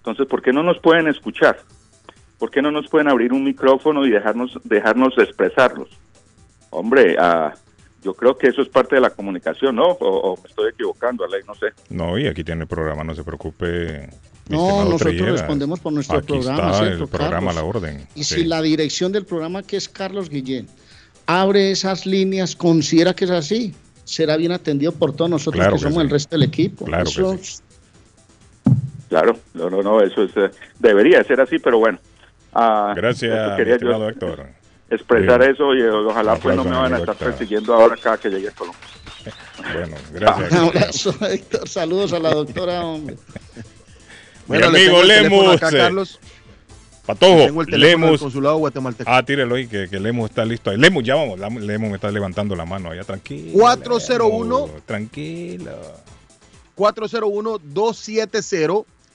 Entonces, 0.02 0.28
¿por 0.28 0.42
qué 0.42 0.52
no 0.52 0.64
nos 0.64 0.80
pueden 0.80 1.08
escuchar? 1.08 1.60
¿Por 2.40 2.50
qué 2.50 2.62
no 2.62 2.72
nos 2.72 2.88
pueden 2.90 3.08
abrir 3.08 3.34
un 3.34 3.44
micrófono 3.44 4.06
y 4.06 4.10
dejarnos, 4.10 4.58
dejarnos 4.64 5.14
expresarlos? 5.18 5.90
Hombre, 6.72 7.16
ah, 7.20 7.54
yo 8.04 8.16
creo 8.16 8.36
que 8.36 8.48
eso 8.48 8.64
es 8.64 8.70
parte 8.70 8.96
de 8.96 9.02
la 9.02 9.12
comunicación, 9.12 9.76
¿no? 9.76 9.84
O, 9.92 10.32
o 10.34 10.38
me 10.42 10.50
estoy 10.50 10.70
equivocando, 10.72 11.24
Arley, 11.24 11.42
no 11.48 11.54
sé. 11.54 11.68
No, 11.90 12.18
y 12.18 12.26
aquí 12.28 12.44
tiene 12.44 12.64
el 12.64 12.68
programa, 12.68 13.04
no 13.04 13.14
se 13.14 13.24
preocupe. 13.24 14.10
No, 14.50 14.84
nosotros 14.86 15.22
respondemos 15.22 15.80
por 15.80 15.94
nuestro 15.94 16.18
Aquí 16.18 16.28
programa, 16.34 16.72
está 16.72 16.84
¿cierto, 16.84 17.04
el 17.04 17.10
programa 17.10 17.52
a 17.52 17.54
la 17.54 17.64
orden. 17.64 18.08
Y 18.16 18.24
Sí. 18.24 18.36
si 18.36 18.44
la 18.46 18.62
dirección 18.62 19.12
del 19.12 19.26
programa, 19.26 19.62
que 19.62 19.78
es 19.78 19.88
Carlos 19.88 20.30
Guillén, 20.30 20.68
abre 21.28 21.70
esas 21.72 22.08
líneas, 22.08 22.56
considera 22.56 23.14
que 23.14 23.26
es 23.26 23.32
así, 23.32 23.76
será 24.04 24.36
bien 24.36 24.52
atendido 24.52 24.94
por 24.94 25.14
todos 25.14 25.30
nosotros 25.30 25.60
Claro 25.62 25.74
que 25.74 25.78
que 25.78 25.84
somos 25.84 25.98
sí. 25.98 26.06
el 26.06 26.10
resto 26.10 26.36
del 26.36 26.44
equipo. 26.44 26.86
Claro 26.86 27.04
que 27.06 27.10
Eso- 27.12 27.38
Claro, 29.12 29.38
no, 29.54 29.70
no, 29.70 29.84
no, 29.84 30.00
eso 30.02 30.24
es, 30.24 30.32
eh, 30.38 30.50
debería 30.80 31.22
ser 31.26 31.42
así, 31.42 31.60
pero 31.60 31.80
bueno. 31.80 32.00
ah, 32.54 32.94
Gracias, 32.96 33.58
quería 33.58 33.78
yo 33.78 34.08
Héctor. 34.08 34.48
expresar 34.90 35.40
Bien. 35.42 35.52
eso 35.52 35.76
y 35.76 35.82
eh, 35.82 35.90
ojalá 35.90 36.38
pues 36.38 36.56
no 36.56 36.64
me 36.64 36.72
van 36.78 36.94
a 36.94 37.00
estar 37.00 37.18
persiguiendo 37.18 37.74
ahora 37.74 37.98
cada 38.02 38.18
que 38.18 38.30
llegue 38.30 38.48
a 38.48 38.52
Colombia. 38.54 38.82
Bueno, 39.74 39.96
Un 40.10 40.14
gracias. 40.16 40.54
abrazo, 40.54 41.16
Héctor. 41.30 41.68
Saludos 41.68 42.14
a 42.14 42.20
la 42.20 42.32
doctora, 42.34 42.82
hombre. 42.86 43.18
Bueno, 44.48 44.72
Mi 44.72 44.78
le 44.80 44.86
amigo 44.86 45.02
teléfono 45.02 45.42
Lemus. 45.42 45.56
acá, 45.58 45.70
eh, 45.76 45.78
Carlos. 45.78 46.20
Patojo, 47.06 47.38
Tengo 47.46 47.62
el 47.62 47.68
teléfono 47.68 47.70
del 47.70 47.82
Lemus. 48.06 48.22
consulado 48.22 48.58
guatemalteco. 48.58 49.12
Ah, 49.14 49.24
tírelo 49.24 49.56
ahí, 49.56 49.68
que, 49.68 49.90
que 49.90 50.00
Lemus 50.00 50.30
está 50.30 50.46
listo 50.46 50.70
ahí. 50.72 50.78
Lemus, 50.78 51.04
ya 51.04 51.16
vamos. 51.16 51.38
Lemus 51.40 51.90
me 51.90 51.96
está 51.96 52.10
levantando 52.10 52.56
la 52.56 52.64
mano 52.66 52.92
allá, 52.92 53.04
tranquilo. 53.04 53.52
401 53.60 54.66
Lemus, 54.68 54.82
Tranquilo. 54.86 55.72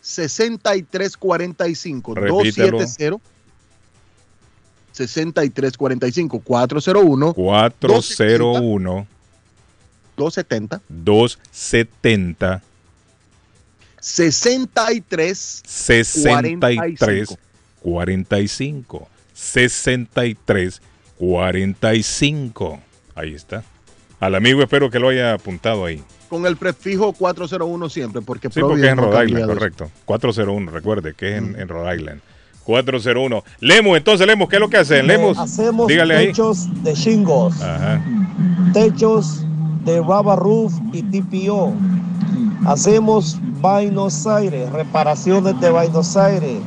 401-270-6345. 0.07 2.15
Repítelo. 2.15 2.79
270-6345. 4.95 6.43
401 6.43 7.35
401 7.35 9.07
270 10.17 10.81
270 10.89 12.63
63 14.01 15.63
63 15.67 17.37
45 17.81 19.09
63 19.35 20.81
45 21.19 22.81
ahí 23.15 23.35
está 23.35 23.63
al 24.21 24.35
amigo 24.35 24.63
espero 24.63 24.91
que 24.91 24.99
lo 24.99 25.11
haya 25.11 25.35
apuntado 25.35 25.85
ahí 25.85 26.03
con 26.27 26.47
el 26.47 26.57
prefijo 26.57 27.13
401 27.13 27.89
siempre, 27.89 28.23
porque 28.23 28.49
sí 28.51 28.61
porque 28.61 28.87
es 28.87 28.93
en 28.93 28.99
Rhode 28.99 29.27
Island 29.27 29.47
correcto 29.47 29.91
401 30.05 30.71
recuerde 30.71 31.15
que 31.15 31.33
es 31.33 31.39
en, 31.39 31.59
en 31.59 31.69
Rhode 31.69 31.97
Island 31.97 32.21
401 32.65 33.45
Lemus 33.61 33.97
entonces 33.97 34.27
Lemus 34.27 34.49
¿qué 34.49 34.57
es 34.57 34.61
lo 34.61 34.69
que 34.69 34.77
hacen? 34.79 35.07
Lemus 35.07 35.39
Hacemos 35.39 35.87
dígale 35.87 36.17
ahí 36.17 36.27
techos 36.27 36.69
de 36.83 36.93
Ajá. 37.63 38.05
techos 38.73 39.47
de 39.87 40.01
rubber 40.01 40.39
roof 40.39 40.75
y 40.93 41.03
TPO. 41.03 41.73
Hacemos 42.67 43.39
Buenos 43.61 44.27
Aires, 44.27 44.71
reparaciones 44.73 45.59
de 45.61 45.71
Buenos 45.71 46.17
Aires. 46.17 46.59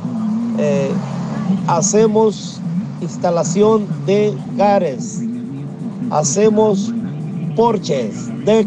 Eh, 0.58 0.90
hacemos 1.66 2.60
instalación 3.02 3.86
de 4.06 4.34
gares. 4.56 5.20
Hacemos 6.10 6.92
porches, 7.54 8.28
deck. 8.46 8.66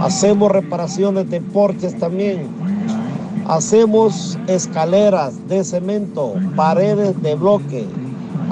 Hacemos 0.00 0.52
reparaciones 0.52 1.30
de 1.30 1.40
porches 1.40 1.98
también. 1.98 2.46
Hacemos 3.46 4.38
escaleras 4.46 5.48
de 5.48 5.64
cemento, 5.64 6.34
paredes 6.54 7.20
de 7.22 7.34
bloque. 7.34 7.86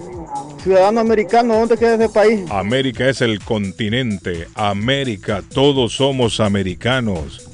ciudadano 0.64 1.00
americano, 1.00 1.54
¿dónde 1.58 1.76
queda 1.76 1.96
ese 1.96 2.08
país? 2.08 2.50
América 2.50 3.06
es 3.06 3.20
el 3.20 3.38
continente. 3.40 4.48
América, 4.54 5.42
todos 5.52 5.92
somos 5.94 6.40
americanos. 6.40 7.46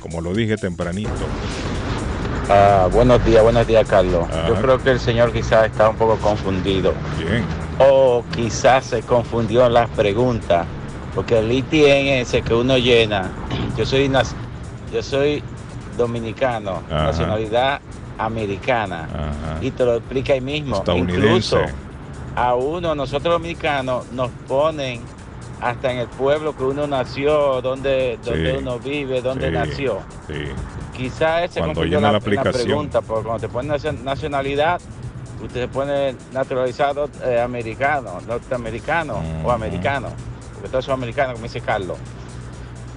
Como 0.00 0.20
lo 0.20 0.34
dije 0.34 0.56
tempranito. 0.56 1.10
Ah, 2.50 2.88
buenos 2.92 3.24
días, 3.24 3.44
buenos 3.44 3.64
días, 3.64 3.86
Carlos. 3.88 4.26
Yo 4.48 4.56
creo 4.56 4.82
que 4.82 4.90
el 4.90 4.98
señor 4.98 5.32
quizás 5.32 5.66
está 5.66 5.88
un 5.88 5.96
poco 5.96 6.16
confundido. 6.16 6.92
Bien. 7.16 7.44
O 7.78 8.24
quizás 8.34 8.86
se 8.86 9.02
confundió 9.02 9.64
en 9.66 9.74
las 9.74 9.88
preguntas. 9.90 10.66
Porque 11.14 11.38
el 11.38 11.52
ITN 11.52 12.22
ese 12.22 12.42
que 12.42 12.54
uno 12.54 12.76
llena, 12.76 13.30
yo 13.76 13.86
soy, 13.86 14.10
yo 14.92 15.02
soy 15.02 15.44
dominicano, 15.96 16.82
Ajá. 16.90 17.04
nacionalidad 17.04 17.80
americana. 18.18 19.08
Y 19.60 19.70
te 19.70 19.84
lo 19.84 19.94
explica 19.94 20.32
ahí 20.32 20.40
mismo. 20.40 20.78
Estadounidense. 20.78 21.56
Incluso 21.56 21.81
a 22.36 22.54
uno, 22.54 22.94
nosotros 22.94 23.32
dominicanos, 23.34 24.10
nos 24.12 24.30
ponen 24.48 25.00
hasta 25.60 25.92
en 25.92 25.98
el 25.98 26.08
pueblo 26.08 26.56
que 26.56 26.64
uno 26.64 26.86
nació, 26.86 27.60
donde, 27.62 28.18
donde 28.24 28.52
Sí. 28.52 28.56
uno 28.58 28.78
vive, 28.78 29.20
donde 29.20 29.46
Sí, 29.48 29.52
nació. 29.52 29.98
Sí. 30.26 30.34
Quizás 30.96 31.44
ese 31.44 31.60
Cuando 31.60 31.84
llena 31.84 32.10
la, 32.12 32.18
aplicación. 32.18 32.52
pregunta, 32.64 33.00
porque 33.00 33.24
cuando 33.24 33.46
te 33.46 33.52
pone 33.52 33.68
nacio- 33.68 33.92
nacionalidad, 34.02 34.80
usted 35.42 35.60
se 35.62 35.68
pone 35.68 36.14
naturalizado 36.32 37.08
eh, 37.24 37.40
americano, 37.40 38.18
norteamericano 38.26 39.20
o 39.44 39.50
americano, 39.50 40.08
porque 40.54 40.68
todos 40.68 40.84
son 40.84 40.94
americanos, 40.94 41.34
como 41.34 41.44
dice 41.44 41.60
Carlos. 41.60 41.98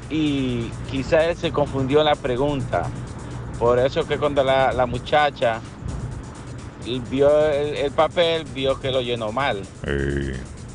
Y 0.10 0.70
quizás 0.92 1.26
él 1.26 1.36
se 1.36 1.52
confundió 1.52 2.00
en 2.00 2.06
la 2.06 2.16
pregunta, 2.16 2.84
Por 3.60 3.80
eso 3.80 4.06
que 4.06 4.18
cuando 4.18 4.44
la, 4.44 4.74
la 4.74 4.86
muchacha 4.86 5.62
vio 7.10 7.48
el, 7.50 7.76
el 7.76 7.92
papel, 7.92 8.46
vio 8.54 8.80
que 8.80 8.92
lo 8.92 9.02
llenó 9.02 9.32
mal. 9.32 9.62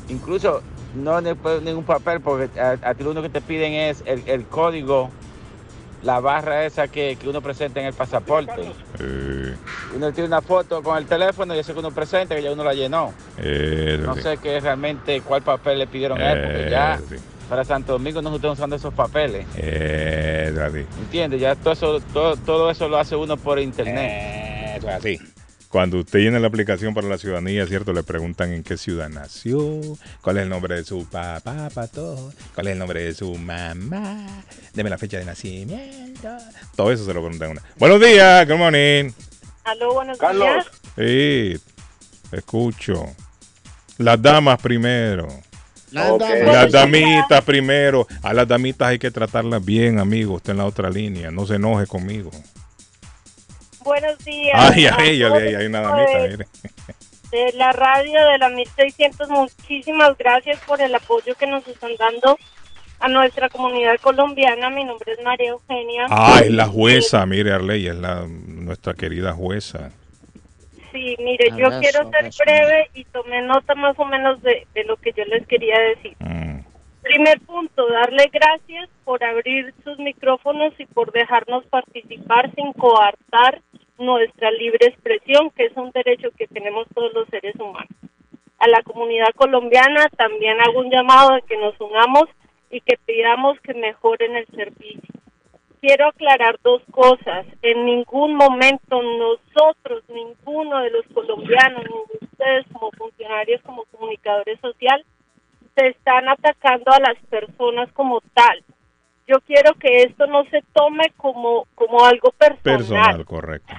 Incluso 0.09 0.61
no 0.95 1.21
ne- 1.21 1.35
fue 1.35 1.61
ningún 1.61 1.83
papel, 1.85 2.19
porque 2.21 2.59
a, 2.59 2.77
a 2.81 2.93
ti 2.93 3.03
lo 3.03 3.11
único 3.11 3.23
que 3.23 3.29
te 3.29 3.41
piden 3.41 3.73
es 3.73 4.03
el, 4.05 4.23
el 4.27 4.45
código, 4.45 5.09
la 6.03 6.19
barra 6.19 6.65
esa 6.65 6.87
que, 6.87 7.15
que 7.19 7.29
uno 7.29 7.41
presenta 7.41 7.79
en 7.79 7.85
el 7.85 7.93
pasaporte. 7.93 8.51
Uno 9.95 10.11
tiene 10.11 10.27
una 10.27 10.41
foto 10.41 10.81
con 10.81 10.97
el 10.97 11.05
teléfono 11.05 11.55
y 11.55 11.59
eso 11.59 11.73
que 11.73 11.79
uno 11.79 11.91
presenta, 11.91 12.35
que 12.35 12.41
ya 12.43 12.51
uno 12.51 12.63
la 12.63 12.73
llenó. 12.73 13.13
No 14.07 14.15
sé 14.21 14.37
qué 14.37 14.59
realmente, 14.59 15.21
cuál 15.21 15.41
papel 15.43 15.79
le 15.79 15.87
pidieron 15.87 16.19
a 16.19 16.31
él, 16.33 16.41
porque 16.41 16.69
ya 16.71 16.99
para 17.49 17.63
Santo 17.65 17.93
Domingo 17.93 18.21
no 18.21 18.29
se 18.31 18.35
están 18.37 18.51
usando 18.51 18.75
esos 18.77 18.93
papeles. 18.93 19.45
eh. 19.57 20.97
¿Entiendes? 21.01 21.39
Ya 21.41 21.55
todo 21.55 21.73
eso, 21.73 21.99
todo, 22.13 22.35
todo 22.37 22.71
eso 22.71 22.87
lo 22.89 22.97
hace 22.97 23.15
uno 23.15 23.37
por 23.37 23.59
internet. 23.59 24.81
Eh, 24.83 24.89
así. 24.89 25.19
Cuando 25.71 25.99
usted 25.99 26.19
llena 26.19 26.37
la 26.39 26.47
aplicación 26.47 26.93
para 26.93 27.07
la 27.07 27.17
ciudadanía, 27.17 27.65
¿cierto? 27.65 27.93
Le 27.93 28.03
preguntan 28.03 28.51
en 28.51 28.61
qué 28.61 28.75
ciudad 28.77 29.07
nació, 29.07 29.79
cuál 30.21 30.37
es 30.37 30.43
el 30.43 30.49
nombre 30.49 30.75
de 30.75 30.83
su 30.83 31.05
papá, 31.05 31.69
pato, 31.73 32.33
cuál 32.53 32.67
es 32.67 32.73
el 32.73 32.79
nombre 32.79 33.03
de 33.03 33.13
su 33.13 33.33
mamá, 33.35 34.27
deme 34.73 34.89
la 34.89 34.97
fecha 34.97 35.17
de 35.17 35.23
nacimiento. 35.23 36.27
Todo 36.75 36.91
eso 36.91 37.05
se 37.05 37.13
lo 37.13 37.21
preguntan 37.21 37.51
una. 37.51 37.63
Buenos 37.77 38.01
días, 38.01 38.45
good 38.47 38.57
morning. 38.57 39.11
Aló, 39.63 39.93
buenos 39.93 40.17
Carlos. 40.17 40.45
días. 40.45 40.67
Sí, 40.97 41.61
escucho. 42.33 43.05
Las 43.97 44.21
damas 44.21 44.61
primero. 44.61 45.27
Las 45.91 46.09
Ok. 46.11 46.19
damas. 46.19 46.53
Las 46.53 46.71
damitas 46.71 47.43
primero. 47.45 48.07
A 48.23 48.33
las 48.33 48.45
damitas 48.47 48.89
hay 48.89 48.99
que 48.99 49.11
tratarlas 49.11 49.63
bien, 49.63 49.99
amigo. 49.99 50.33
Usted 50.35 50.51
en 50.51 50.57
la 50.57 50.65
otra 50.65 50.89
línea. 50.89 51.31
No 51.31 51.45
se 51.45 51.55
enoje 51.55 51.85
conmigo. 51.87 52.31
Buenos 53.83 54.17
días. 54.25 54.55
Ay, 54.73 54.85
ay, 54.85 55.23
ay, 55.23 55.31
ay, 55.33 55.55
hay 55.55 55.65
una 55.65 55.81
damita. 55.81 56.17
de- 56.19 56.29
mire. 56.29 56.45
De 57.31 57.53
la 57.53 57.71
radio 57.71 58.27
de 58.27 58.37
la 58.39 58.49
1600, 58.49 59.29
muchísimas 59.29 60.17
gracias 60.17 60.59
por 60.67 60.81
el 60.81 60.93
apoyo 60.93 61.33
que 61.35 61.47
nos 61.47 61.65
están 61.67 61.91
dando 61.97 62.37
a 62.99 63.07
nuestra 63.07 63.47
comunidad 63.49 63.95
colombiana. 64.01 64.69
Mi 64.69 64.83
nombre 64.83 65.13
es 65.13 65.23
María 65.23 65.51
Eugenia. 65.51 66.07
Ah, 66.09 66.41
es 66.43 66.51
la 66.51 66.67
jueza, 66.67 67.25
mire 67.25 67.53
Arley, 67.53 67.87
es 67.87 67.95
la 67.95 68.25
nuestra 68.27 68.93
querida 68.93 69.31
jueza. 69.31 69.91
Sí, 70.91 71.15
mire, 71.19 71.51
yo 71.57 71.67
Abrazo, 71.67 71.79
quiero 71.79 72.03
ser 72.09 72.15
abrazo. 72.17 72.43
breve 72.45 72.89
y 72.95 73.05
tomé 73.05 73.41
nota 73.43 73.75
más 73.75 73.97
o 73.97 74.03
menos 74.03 74.41
de, 74.41 74.67
de 74.73 74.83
lo 74.83 74.97
que 74.97 75.13
yo 75.15 75.23
les 75.23 75.47
quería 75.47 75.79
decir. 75.79 76.15
Mm, 76.19 76.59
Primer 77.01 77.39
punto, 77.41 77.87
darle 77.89 78.29
gracias 78.31 78.89
por 79.05 79.23
abrir 79.23 79.73
sus 79.85 79.97
micrófonos 79.99 80.73
y 80.79 80.85
por 80.85 81.11
dejarnos 81.13 81.65
participar 81.67 82.53
sin 82.55 82.73
coartar 82.73 83.61
nuestra 84.01 84.51
libre 84.51 84.87
expresión, 84.87 85.51
que 85.51 85.65
es 85.65 85.77
un 85.77 85.91
derecho 85.91 86.29
que 86.37 86.47
tenemos 86.47 86.87
todos 86.93 87.13
los 87.13 87.27
seres 87.29 87.55
humanos. 87.55 87.89
A 88.59 88.67
la 88.67 88.83
comunidad 88.83 89.29
colombiana 89.35 90.07
también 90.17 90.59
hago 90.61 90.79
un 90.79 90.91
llamado 90.91 91.35
de 91.35 91.41
que 91.43 91.57
nos 91.57 91.79
unamos 91.79 92.25
y 92.69 92.81
que 92.81 92.97
pidamos 93.05 93.59
que 93.61 93.73
mejoren 93.73 94.35
el 94.35 94.45
servicio. 94.47 95.01
Quiero 95.81 96.07
aclarar 96.07 96.59
dos 96.63 96.83
cosas. 96.91 97.45
En 97.63 97.85
ningún 97.85 98.35
momento 98.35 99.01
nosotros, 99.01 100.03
ninguno 100.09 100.79
de 100.79 100.91
los 100.91 101.05
colombianos, 101.13 101.83
ni 101.85 102.27
ustedes 102.27 102.65
como 102.71 102.91
funcionarios, 102.91 103.61
como 103.63 103.83
comunicadores 103.85 104.59
sociales, 104.59 105.05
se 105.75 105.87
están 105.87 106.29
atacando 106.29 106.91
a 106.91 106.99
las 106.99 107.17
personas 107.29 107.91
como 107.93 108.21
tal. 108.33 108.63
Yo 109.27 109.39
quiero 109.41 109.73
que 109.75 110.03
esto 110.03 110.27
no 110.27 110.43
se 110.45 110.61
tome 110.73 111.11
como, 111.17 111.65
como 111.73 112.05
algo 112.05 112.31
personal. 112.31 112.77
personal, 112.77 113.25
correcto. 113.25 113.73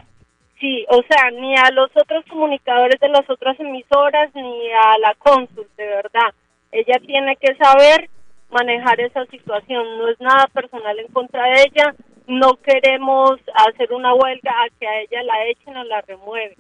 Sí, 0.63 0.87
o 0.91 1.03
sea, 1.09 1.33
ni 1.33 1.57
a 1.57 1.73
los 1.73 1.91
otros 1.97 2.25
comunicadores 2.27 3.01
de 3.01 3.09
las 3.09 3.29
otras 3.29 3.59
emisoras, 3.59 4.33
ni 4.33 4.71
a 4.71 4.97
la 4.99 5.13
cónsul, 5.17 5.67
de 5.77 5.87
verdad. 5.87 6.33
Ella 6.71 7.01
tiene 7.05 7.35
que 7.35 7.57
saber 7.57 8.09
manejar 8.49 9.01
esa 9.01 9.27
situación. 9.27 9.99
No 9.99 10.07
es 10.07 10.21
nada 10.21 10.47
personal 10.55 10.97
en 11.01 11.09
contra 11.09 11.43
de 11.47 11.63
ella. 11.63 11.97
No 12.29 12.55
queremos 12.63 13.41
hacer 13.55 13.93
una 13.93 14.15
huelga 14.15 14.53
a 14.53 14.69
que 14.79 14.87
a 14.87 15.01
ella 15.01 15.25
la 15.25 15.47
echen 15.47 15.77
o 15.77 15.83
la 15.83 16.01
remueven. 16.03 16.57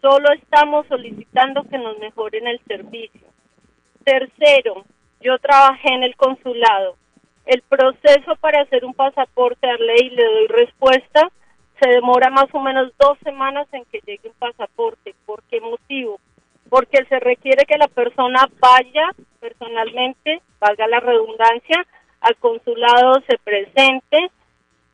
Solo 0.00 0.32
estamos 0.32 0.86
solicitando 0.86 1.64
que 1.64 1.76
nos 1.76 1.98
mejoren 1.98 2.46
el 2.46 2.60
servicio. 2.66 3.28
Tercero, 4.04 4.86
yo 5.20 5.38
trabajé 5.38 5.92
en 5.92 6.02
el 6.02 6.16
consulado. 6.16 6.96
El 7.44 7.60
proceso 7.60 8.36
para 8.40 8.62
hacer 8.62 8.86
un 8.86 8.94
pasaporte 8.94 9.68
a 9.68 9.76
ley 9.76 10.08
le 10.08 10.24
doy 10.24 10.46
respuesta. 10.46 11.30
Se 11.80 11.88
demora 11.88 12.30
más 12.30 12.46
o 12.52 12.60
menos 12.60 12.92
dos 12.98 13.18
semanas 13.22 13.66
en 13.72 13.84
que 13.86 14.00
llegue 14.06 14.28
un 14.28 14.34
pasaporte. 14.34 15.14
¿Por 15.26 15.42
qué 15.44 15.60
motivo? 15.60 16.18
Porque 16.68 17.04
se 17.08 17.20
requiere 17.20 17.64
que 17.66 17.78
la 17.78 17.88
persona 17.88 18.48
vaya 18.60 19.10
personalmente, 19.40 20.40
valga 20.58 20.86
la 20.86 21.00
redundancia, 21.00 21.86
al 22.20 22.36
consulado, 22.36 23.20
se 23.28 23.36
presente, 23.38 24.30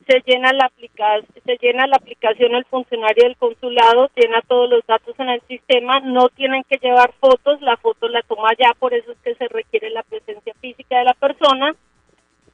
se 0.07 0.23
llena 0.27 0.53
la 0.53 0.67
aplicación, 0.67 1.27
se 1.45 1.57
llena 1.61 1.87
la 1.87 1.97
aplicación 1.97 2.55
el 2.55 2.65
funcionario 2.65 3.25
del 3.25 3.37
consulado, 3.37 4.11
llena 4.17 4.43
todos 4.43 4.69
los 4.69 4.85
datos 4.87 5.15
en 5.21 5.29
el 5.29 5.41
sistema, 5.43 6.01
no 6.01 6.29
tienen 6.31 6.65
que 6.65 6.79
llevar 6.79 7.13
fotos, 7.21 7.61
la 7.61 7.77
foto 7.77 8.09
la 8.09 8.23
toma 8.23 8.51
ya, 8.59 8.75
por 8.75 8.93
eso 8.93 9.13
es 9.13 9.19
que 9.19 9.37
se 9.37 9.47
requiere 9.49 9.91
la 9.91 10.03
presencia 10.03 10.53
física 10.61 10.99
de 10.99 11.05
la 11.05 11.15
persona. 11.15 11.75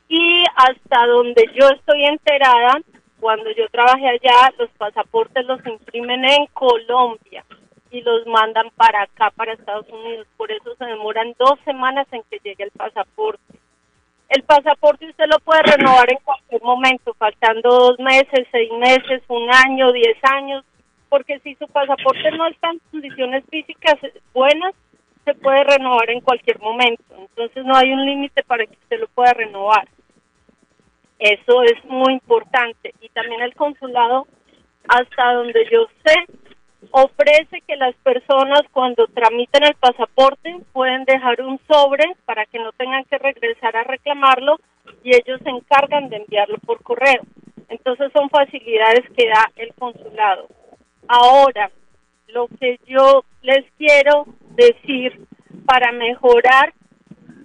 Y 0.09 0.45
hasta 0.55 1.07
donde 1.07 1.45
yo 1.55 1.69
estoy 1.71 2.05
enterada, 2.05 2.81
cuando 3.21 3.51
yo 3.53 3.69
trabajé 3.69 4.09
allá, 4.09 4.53
los 4.59 4.71
pasaportes 4.71 5.45
los 5.47 5.65
imprimen 5.67 6.25
en 6.25 6.47
Colombia 6.53 7.45
y 7.91 8.03
los 8.03 8.27
mandan 8.27 8.71
para 8.77 9.03
acá, 9.03 9.31
para 9.31 9.53
Estados 9.53 9.89
Unidos. 9.89 10.27
Por 10.37 10.51
eso 10.53 10.75
se 10.77 10.85
demoran 10.85 11.35
dos 11.39 11.59
semanas 11.65 12.07
en 12.13 12.23
que 12.31 12.39
llegue 12.45 12.65
el 12.65 12.71
pasaporte. 12.73 13.43
El 14.29 14.43
pasaporte 14.43 15.09
usted 15.09 15.27
lo 15.31 15.39
puede 15.39 15.63
renovar 15.63 16.11
en 16.11 16.19
cualquier 16.19 16.63
momento, 16.63 17.15
faltando 17.15 17.71
dos 17.71 17.99
meses, 18.01 18.47
seis 18.51 18.71
meses, 18.73 19.23
un 19.29 19.49
año, 19.53 19.93
diez 19.93 20.17
años, 20.23 20.65
porque 21.09 21.39
si 21.41 21.55
su 21.55 21.67
pasaporte 21.69 22.31
no 22.33 22.49
está 22.49 22.71
en 22.71 22.81
condiciones 22.91 23.45
físicas 23.49 23.95
buenas, 24.35 24.75
se 25.25 25.35
puede 25.35 25.63
renovar 25.65 26.11
en 26.11 26.21
cualquier 26.21 26.59
momento. 26.59 27.05
Entonces 27.17 27.65
no 27.65 27.77
hay 27.77 27.93
un 27.93 28.05
límite 28.05 28.43
para 28.43 28.67
que 28.67 28.75
usted 28.75 29.01
lo 29.01 29.09
pueda 29.09 29.33
renovar. 29.33 29.89
Eso 31.19 31.63
es 31.63 31.85
muy 31.85 32.15
importante. 32.15 32.95
Y 33.01 33.09
también 33.11 33.41
el 33.43 33.55
consulado, 33.55 34.27
hasta 34.89 35.33
donde 35.33 35.67
yo 35.71 35.87
sé, 36.05 36.15
ofrece 36.91 37.63
que 37.67 37.77
las 37.77 37.95
personas 37.97 38.63
cuando 38.73 39.07
tramiten 39.09 39.65
el 39.65 39.75
pasaporte 39.75 40.57
pueden 40.73 41.05
dejar 41.05 41.41
un 41.43 41.59
sobre 41.69 42.05
para 42.25 42.47
que 42.47 42.59
no 42.59 42.73
tengan 42.73 43.05
que 43.05 43.19
regresar 43.19 43.77
a 43.77 43.85
reclamarlo 43.85 44.57
y 45.03 45.15
ellos 45.15 45.41
se 45.43 45.51
encargan 45.51 46.09
de 46.09 46.17
enviarlo 46.17 46.59
por 46.59 46.83
correo. 46.83 47.23
Entonces 47.69 48.13
son 48.13 48.29
facilidades 48.31 49.05
que 49.17 49.29
da 49.29 49.51
el 49.57 49.75
consulado. 49.75 50.47
Ahora, 51.09 51.71
lo 52.29 52.49
que 52.61 52.79
yo 52.87 53.25
les 53.43 53.65
quiero 53.79 54.27
decir 54.55 55.27
para 55.67 55.93
mejorar, 55.93 56.73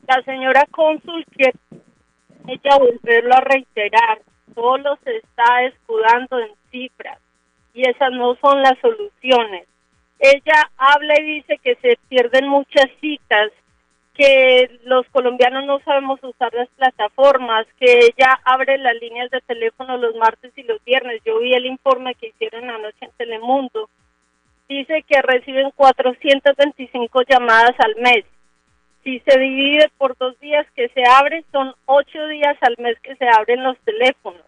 la 0.07 0.22
señora 0.23 0.65
cónsul 0.72 1.26
que 1.38 1.52
ella 2.47 2.77
volverlo 2.77 3.35
a 3.35 3.41
reiterar, 3.41 4.22
solo 4.53 4.97
se 5.03 5.18
está 5.18 5.63
escudando 5.63 6.39
en 6.39 6.51
cifras 6.72 7.19
y 7.73 7.88
esas 7.88 8.11
no 8.11 8.35
son 8.35 8.61
las 8.61 8.77
soluciones. 8.80 9.68
Ella 10.19 10.69
habla 10.77 11.15
y 11.19 11.35
dice 11.35 11.57
que 11.63 11.76
se 11.76 11.97
pierden 12.07 12.47
muchas 12.47 12.88
citas, 12.99 13.51
que 14.13 14.80
los 14.84 15.07
colombianos 15.09 15.65
no 15.65 15.80
sabemos 15.80 16.19
usar 16.22 16.53
las 16.53 16.69
plataformas, 16.69 17.65
que 17.80 17.91
ella 17.99 18.39
abre 18.43 18.77
las 18.77 18.95
líneas 19.01 19.31
de 19.31 19.41
teléfono 19.41 19.97
los 19.97 20.15
martes 20.15 20.51
y 20.55 20.63
los 20.63 20.84
viernes. 20.84 21.22
Yo 21.26 21.39
vi 21.39 21.53
el 21.53 21.65
informe 21.65 22.13
que 22.15 22.27
hicieron 22.27 22.69
anoche 22.69 23.05
en 23.05 23.11
Telemundo. 23.18 23.89
Dice 24.68 25.03
que 25.07 25.22
reciben 25.22 25.72
425 25.76 27.22
llamadas 27.27 27.76
al 27.80 27.95
mes. 27.95 28.26
Si 29.03 29.19
se 29.22 29.40
divide 29.40 29.90
por 29.98 30.15
dos 30.18 30.40
días 30.40 30.68
que 30.76 30.90
se 30.90 31.03
abre, 31.07 31.44
son 31.52 31.73
ocho 31.86 32.28
días 32.28 32.57
al 32.61 32.76
mes 32.78 32.99
que 33.02 33.15
se 33.15 33.28
abren 33.28 33.64
los 33.64 33.78
teléfonos. 33.80 34.41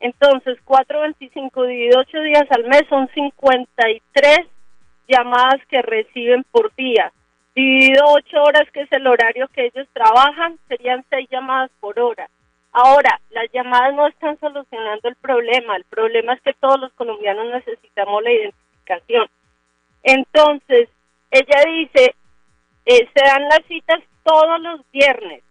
Entonces, 0.00 0.58
4.25 0.64 1.66
dividido 1.66 2.00
8 2.00 2.20
días 2.22 2.46
al 2.50 2.64
mes 2.64 2.82
son 2.88 3.08
53 3.14 4.38
llamadas 5.08 5.60
que 5.68 5.82
reciben 5.82 6.44
por 6.50 6.74
día. 6.74 7.12
Dividido 7.54 8.04
8 8.06 8.42
horas, 8.42 8.70
que 8.72 8.82
es 8.82 8.92
el 8.92 9.06
horario 9.06 9.48
que 9.48 9.66
ellos 9.66 9.86
trabajan, 9.92 10.58
serían 10.68 11.04
6 11.10 11.28
llamadas 11.30 11.70
por 11.80 11.98
hora. 12.00 12.28
Ahora, 12.72 13.20
las 13.30 13.50
llamadas 13.52 13.94
no 13.94 14.06
están 14.06 14.38
solucionando 14.38 15.08
el 15.08 15.16
problema. 15.16 15.76
El 15.76 15.84
problema 15.84 16.32
es 16.34 16.40
que 16.40 16.54
todos 16.54 16.80
los 16.80 16.92
colombianos 16.94 17.46
necesitamos 17.52 18.22
la 18.22 18.32
identificación. 18.32 19.26
Entonces, 20.02 20.88
ella 21.30 21.64
dice, 21.66 22.14
eh, 22.90 23.08
se 23.14 23.24
dan 23.24 23.44
las 23.44 23.64
citas 23.68 24.00
todos 24.24 24.60
los 24.60 24.80
viernes 24.90 25.44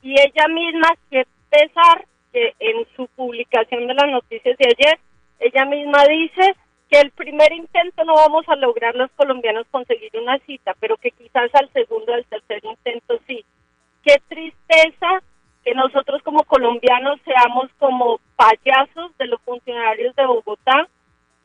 y 0.00 0.12
ella 0.12 0.48
misma, 0.48 0.88
que 1.10 1.26
pesar 1.50 2.06
que 2.32 2.54
en 2.60 2.86
su 2.96 3.06
publicación 3.08 3.86
de 3.86 3.92
las 3.92 4.10
noticias 4.10 4.56
de 4.56 4.74
ayer 4.74 4.98
ella 5.38 5.66
misma 5.66 6.04
dice 6.06 6.56
que 6.88 7.00
el 7.00 7.10
primer 7.10 7.52
intento 7.52 8.04
no 8.04 8.14
vamos 8.14 8.48
a 8.48 8.56
lograr 8.56 8.94
los 8.94 9.10
colombianos 9.12 9.66
conseguir 9.70 10.10
una 10.14 10.38
cita, 10.46 10.74
pero 10.80 10.96
que 10.96 11.10
quizás 11.10 11.54
al 11.54 11.70
segundo 11.74 12.14
al 12.14 12.24
tercer 12.24 12.64
intento 12.64 13.20
sí. 13.26 13.44
Qué 14.02 14.16
tristeza 14.26 15.22
que 15.64 15.74
nosotros 15.74 16.22
como 16.22 16.44
colombianos 16.44 17.20
seamos 17.22 17.68
como 17.78 18.18
payasos 18.36 19.16
de 19.18 19.26
los 19.26 19.42
funcionarios 19.42 20.16
de 20.16 20.24
Bogotá, 20.24 20.88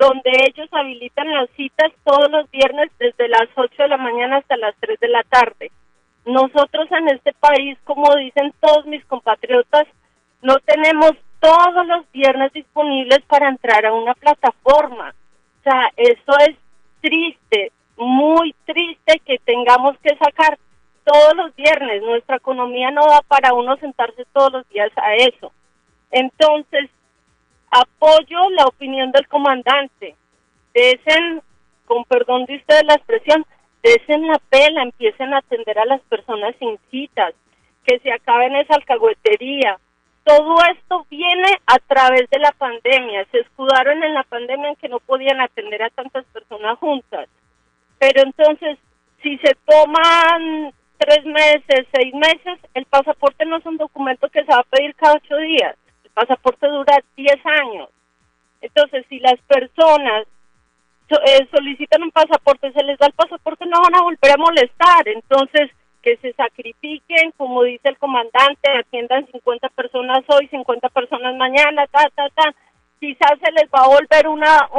donde 0.03 0.31
ellos 0.47 0.67
habilitan 0.71 1.31
las 1.31 1.49
citas 1.51 1.91
todos 2.03 2.30
los 2.30 2.49
viernes 2.51 2.91
desde 2.99 3.30
las 3.30 3.47
8 3.55 3.84
de 3.84 3.88
la 3.88 3.97
mañana 3.97 4.38
hasta 4.38 4.57
las 4.57 4.75
3 4.81 4.99
de 4.99 5.07
la 5.07 5.23
tarde. 5.23 5.71
Nosotros 6.25 6.91
en 6.91 7.09
este 7.09 7.34
país, 7.34 7.77
como 7.85 8.13
dicen 8.15 8.53
todos 8.59 8.85
mis 8.85 9.03
compatriotas, 9.05 9.88
no 10.41 10.57
tenemos 10.59 11.11
todos 11.39 11.85
los 11.88 12.11
viernes 12.11 12.51
disponibles 12.53 13.19
para 13.27 13.49
entrar 13.49 13.85
a 13.85 13.93
una 13.93 14.13
plataforma. 14.13 15.13
O 15.59 15.63
sea, 15.63 15.89
eso 15.95 16.34
es 16.47 16.57
triste, 17.01 17.71
muy 17.97 18.53
triste 18.65 19.21
que 19.25 19.38
tengamos 19.39 19.97
que 19.99 20.15
sacar 20.17 20.57
todos 21.05 21.35
los 21.35 21.55
viernes. 21.55 22.01
Nuestra 22.01 22.38
economía 22.38 22.91
no 22.91 23.05
da 23.05 23.21
para 23.27 23.53
uno 23.53 23.77
sentarse 23.77 24.25
todos 24.34 24.51
los 24.51 24.69
días 24.69 24.91
a 24.97 25.15
eso. 25.15 25.51
Entonces, 26.11 26.89
apoyo 27.74 28.50
la 28.52 28.66
opinión 28.66 29.12
del 29.12 29.28
comandante. 29.28 30.16
Desen, 30.74 31.41
con 31.86 32.04
perdón 32.06 32.45
de 32.45 32.58
ustedes 32.58 32.84
la 32.86 32.95
expresión, 32.95 33.45
desen 33.82 34.28
la 34.28 34.40
pela, 34.50 34.84
empiecen 34.84 35.34
a 35.34 35.40
atender 35.40 35.78
a 35.80 35.86
las 35.86 36.02
personas 36.02 36.56
sin 36.60 36.78
citas, 36.90 37.34
que 37.86 38.00
se 38.00 38.12
acaben 38.12 38.56
esa 38.56 38.76
alcahuetería, 38.76 39.78
todo 40.24 40.56
esto 40.72 41.06
viene 41.10 41.58
a 41.68 41.80
través 41.80 42.30
de 42.30 42.40
la 42.40 42.52
pandemia. 42.54 43.26
Se 43.32 43.40
escudaron 43.40 44.02
en 44.04 44.14
la 44.14 44.24
pandemia 44.24 44.70
en 44.70 44.76
que 44.78 44.88
no 44.88 45.00
podían 45.00 45.41
atender 45.41 45.84
a 45.84 45.90
tantas 45.90 46.26
personas 46.26 46.80
juntas. 46.80 47.28
Pero 48.00 48.24
entonces, 48.24 48.78
si 49.22 49.38
se 49.40 49.54
toman 49.66 50.74
tres 50.98 51.26
meses, 51.26 51.88
seis 51.94 52.14
meses, 52.14 52.60
el 52.74 52.86
pasaporte 52.86 53.45
no 53.45 53.58
es 53.58 53.66
un 53.66 53.78
documento 53.78 54.30
que 54.30 54.44
se 54.45 54.52
va 54.52 54.60
a 54.60 54.64
pedir 54.64 54.95
cada 54.95 55.16
ocho 55.16 55.36
días. 55.38 55.76
Pasaporte 56.14 56.68
dura 56.68 56.98
diez 57.15 57.45
años. 57.45 57.90
Entonces, 58.61 59.06
si 59.10 59.19
las 59.19 59.40
personas 59.41 60.26
eh, 61.10 61.48
solicitan 61.52 62.03
un 62.03 62.11
pasaporte, 62.11 62.72
se 62.72 62.84
les 62.84 62.98
da 62.98 63.07
el 63.07 63.14
pasaporte, 63.14 63.65
no 63.65 63.81
van 63.81 63.95
a 63.95 64.03
volver 64.03 64.31
a 64.31 64.38
molestar. 64.38 65.07
Entonces, 65.07 65.72
que 66.02 66.18
se 66.18 66.34
sacrifiquen, 66.34 67.31
como 67.38 67.64
dice 67.64 67.90
el 67.90 67.98
comandante, 67.98 68.69
atiendan 68.77 69.26
50 69.31 69.69
personas 69.69 70.23
hoy, 70.27 70.48
50 70.49 70.90
personas 70.90 71.35
mañana, 71.35 71.88
ta, 71.88 72.10
ta, 72.14 72.30
ta. 72.30 72.53
Quizás 72.99 73.40
se 73.41 73.52
les 73.52 73.69
va 73.69 73.85
a 73.85 73.88
volver 73.88 74.27
una, 74.27 74.69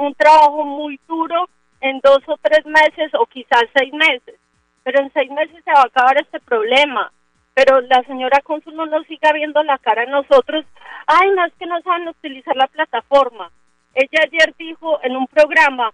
un 0.00 0.14
trabajo 0.14 0.64
muy 0.64 0.98
duro 1.06 1.48
en 1.80 2.00
dos 2.00 2.20
o 2.26 2.36
tres 2.40 2.64
meses 2.66 3.12
o 3.18 3.26
quizás 3.26 3.64
seis 3.74 3.92
meses, 3.92 4.38
pero 4.82 5.00
en 5.00 5.12
seis 5.12 5.30
meses 5.30 5.62
se 5.64 5.72
va 5.72 5.82
a 5.82 5.86
acabar 5.86 6.16
este 6.18 6.40
problema. 6.40 7.12
Pero 7.54 7.80
la 7.80 8.02
señora 8.04 8.40
cónsul 8.42 8.74
no 8.74 8.86
nos 8.86 9.06
siga 9.06 9.32
viendo 9.32 9.62
la 9.62 9.78
cara 9.78 10.02
a 10.02 10.06
nosotros, 10.06 10.64
ay, 11.06 11.30
no 11.30 11.44
es 11.44 11.52
que 11.54 11.66
no 11.66 11.80
saben 11.82 12.08
utilizar 12.08 12.56
la 12.56 12.68
plataforma. 12.68 13.50
Ella 13.94 14.24
ayer 14.24 14.54
dijo 14.56 15.00
en 15.02 15.16
un 15.16 15.26
programa, 15.26 15.92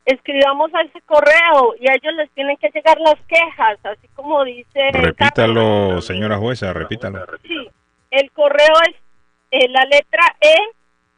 Escribamos 0.05 0.75
a 0.75 0.83
ese 0.83 1.01
correo 1.03 1.75
y 1.81 1.89
a 1.89 1.95
ellos 1.95 2.15
les 2.15 2.31
tienen 2.33 2.57
que 2.59 2.71
llegar 2.71 3.01
las 3.01 3.17
quejas, 3.27 3.79
así 3.85 4.07
como 4.15 4.45
dice... 4.45 4.91
Repítalo, 4.93 6.03
señora 6.03 6.37
jueza, 6.37 6.73
repítalo. 6.73 7.25
Sí, 7.43 7.69
el 8.11 8.31
correo 8.33 8.75
es 8.89 8.97
eh, 9.51 9.69
la 9.69 9.85
letra 9.85 10.37
E 10.41 10.55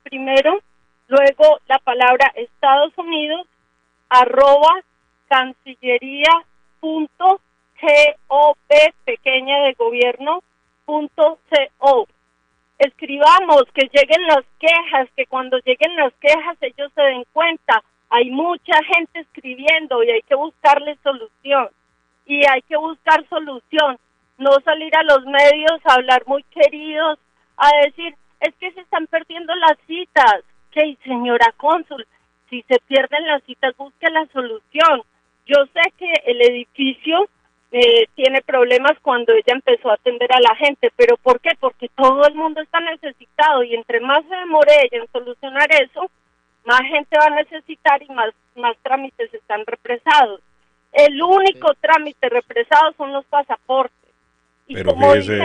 primero, 0.05 0.61
luego 1.09 1.59
la 1.67 1.79
palabra 1.81 2.33
Estados 2.37 2.97
Unidos, 2.97 3.47
arroba 4.09 4.81
cancillería 5.29 6.31
punto 6.81 7.41
pequeña 9.05 9.65
de 9.65 9.75
gobierno 9.75 10.43
punto 10.85 11.39
co. 11.79 12.07
Escribamos 12.79 13.65
que 13.73 13.89
lleguen 13.93 14.27
las 14.27 14.45
quejas, 14.59 15.09
que 15.17 15.27
cuando 15.27 15.59
lleguen 15.59 15.97
las 15.97 16.13
quejas 16.15 16.57
ellos 16.61 16.93
se 16.95 17.03
den 17.03 17.25
cuenta. 17.33 17.83
Hay 18.11 18.31
mucha 18.31 18.83
gente 18.95 19.21
escribiendo 19.21 20.03
y 20.03 20.11
hay 20.11 20.23
que 20.23 20.35
buscarle 20.35 20.97
solución. 21.03 21.69
Y 22.27 22.47
hay 22.47 22.63
que 22.63 22.77
buscar 22.77 23.27
solución. 23.29 23.99
No 24.39 24.51
salir 24.65 24.95
a 24.97 25.03
los 25.05 25.25
medios 25.25 25.81
a 25.85 25.95
hablar 25.95 26.23
muy 26.27 26.43
queridos, 26.45 27.19
a 27.57 27.71
decir, 27.85 28.15
es 28.41 28.55
que 28.57 28.71
se 28.73 28.81
están 28.81 29.07
perdiendo 29.07 29.55
las 29.55 29.79
citas. 29.87 30.43
Que 30.71 30.97
señora 31.05 31.55
cónsul, 31.57 32.07
si 32.51 32.63
se 32.63 32.79
pierden 32.87 33.27
las 33.27 33.43
citas, 33.45 33.75
busque 33.77 34.11
la 34.11 34.27
solución. 34.27 35.03
Yo 35.47 35.65
sé 35.73 35.93
que 35.97 36.13
el 36.27 36.43
edificio 36.43 37.29
eh, 37.73 38.07
tiene 38.15 38.43
problemas 38.43 38.93
cuando 39.03 39.33
ella 39.33 39.55
empezó 39.55 39.91
a 39.91 39.95
atender 39.95 40.33
a 40.33 40.41
la 40.41 40.55
gente, 40.57 40.91
pero 40.97 41.17
¿por 41.17 41.41
qué? 41.41 41.51
Porque 41.59 41.89
todo 41.95 42.27
el 42.27 42.35
mundo 42.35 42.61
está 42.61 42.81
necesitado 42.81 43.65
y 43.65 43.75
entre 43.75 44.01
más 44.01 44.25
se 44.29 44.37
demore 44.37 44.73
ella 44.83 45.03
en 45.03 45.13
solucionar 45.13 45.69
eso, 45.73 46.11
más 46.65 46.81
gente 46.83 47.17
va 47.19 47.27
a 47.27 47.43
necesitar 47.43 48.03
y 48.03 48.09
más, 48.13 48.33
más 48.55 48.77
trámites 48.83 49.33
están 49.35 49.65
represados. 49.67 50.41
El 50.93 51.21
único 51.23 51.73
trámite 51.81 52.29
represado 52.29 52.93
son 52.97 53.13
los 53.13 53.25
pasaportes. 53.27 53.95
Pero 54.69 54.97
fíjese, 54.97 55.41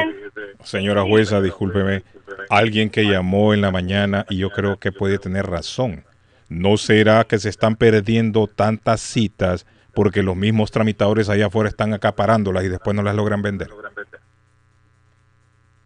señora 0.64 1.04
jueza, 1.04 1.42
discúlpeme, 1.42 2.04
alguien 2.50 2.90
que 2.90 3.04
llamó 3.04 3.54
en 3.54 3.62
la 3.62 3.70
mañana 3.70 4.26
y 4.30 4.38
yo 4.38 4.50
creo 4.50 4.78
que 4.78 4.92
puede 4.92 5.20
tener 5.20 5.46
razón. 5.46 6.06
¿No 6.50 6.78
será 6.78 7.24
que 7.24 7.38
se 7.38 7.50
están 7.50 7.76
perdiendo 7.76 8.48
tantas 8.48 9.00
citas 9.00 9.66
porque 9.94 10.24
los 10.24 10.36
mismos 10.36 10.72
tramitadores 10.72 11.30
allá 11.30 11.48
afuera 11.48 11.70
están 11.70 11.94
acaparándolas 11.94 12.64
y 12.64 12.70
después 12.70 12.96
no 12.96 13.04
las 13.04 13.16
logran 13.16 13.42
vender? 13.42 13.70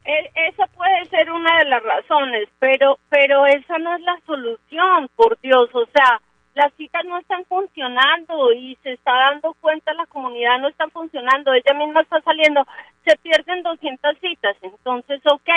E, 0.06 0.32
esa 0.50 0.68
puede 0.68 1.06
ser 1.06 1.32
una 1.32 1.58
de 1.60 1.66
las 1.66 1.82
razones, 1.82 2.48
pero 2.60 3.00
pero 3.10 3.46
esa 3.48 3.78
no 3.80 3.96
es 3.96 4.02
la 4.02 4.20
solución, 4.26 5.10
por 5.16 5.40
Dios, 5.42 5.70
o 5.74 5.86
sea, 5.88 6.22
las 6.54 6.72
citas 6.74 7.04
no 7.06 7.18
están 7.18 7.44
funcionando 7.46 8.54
y 8.54 8.78
se 8.84 8.94
está 8.94 9.12
dando 9.12 9.54
cuenta 9.60 9.94
la 9.94 10.06
comunidad 10.06 10.60
no 10.60 10.70
están 10.70 10.90
funcionando, 10.92 11.54
ella 11.54 11.74
misma 11.74 12.02
está 12.02 12.22
saliendo, 12.22 12.66
se 13.04 13.18
pierden 13.18 13.64
200 13.64 14.18
citas, 14.20 14.56
entonces, 14.62 15.22
ok, 15.26 15.50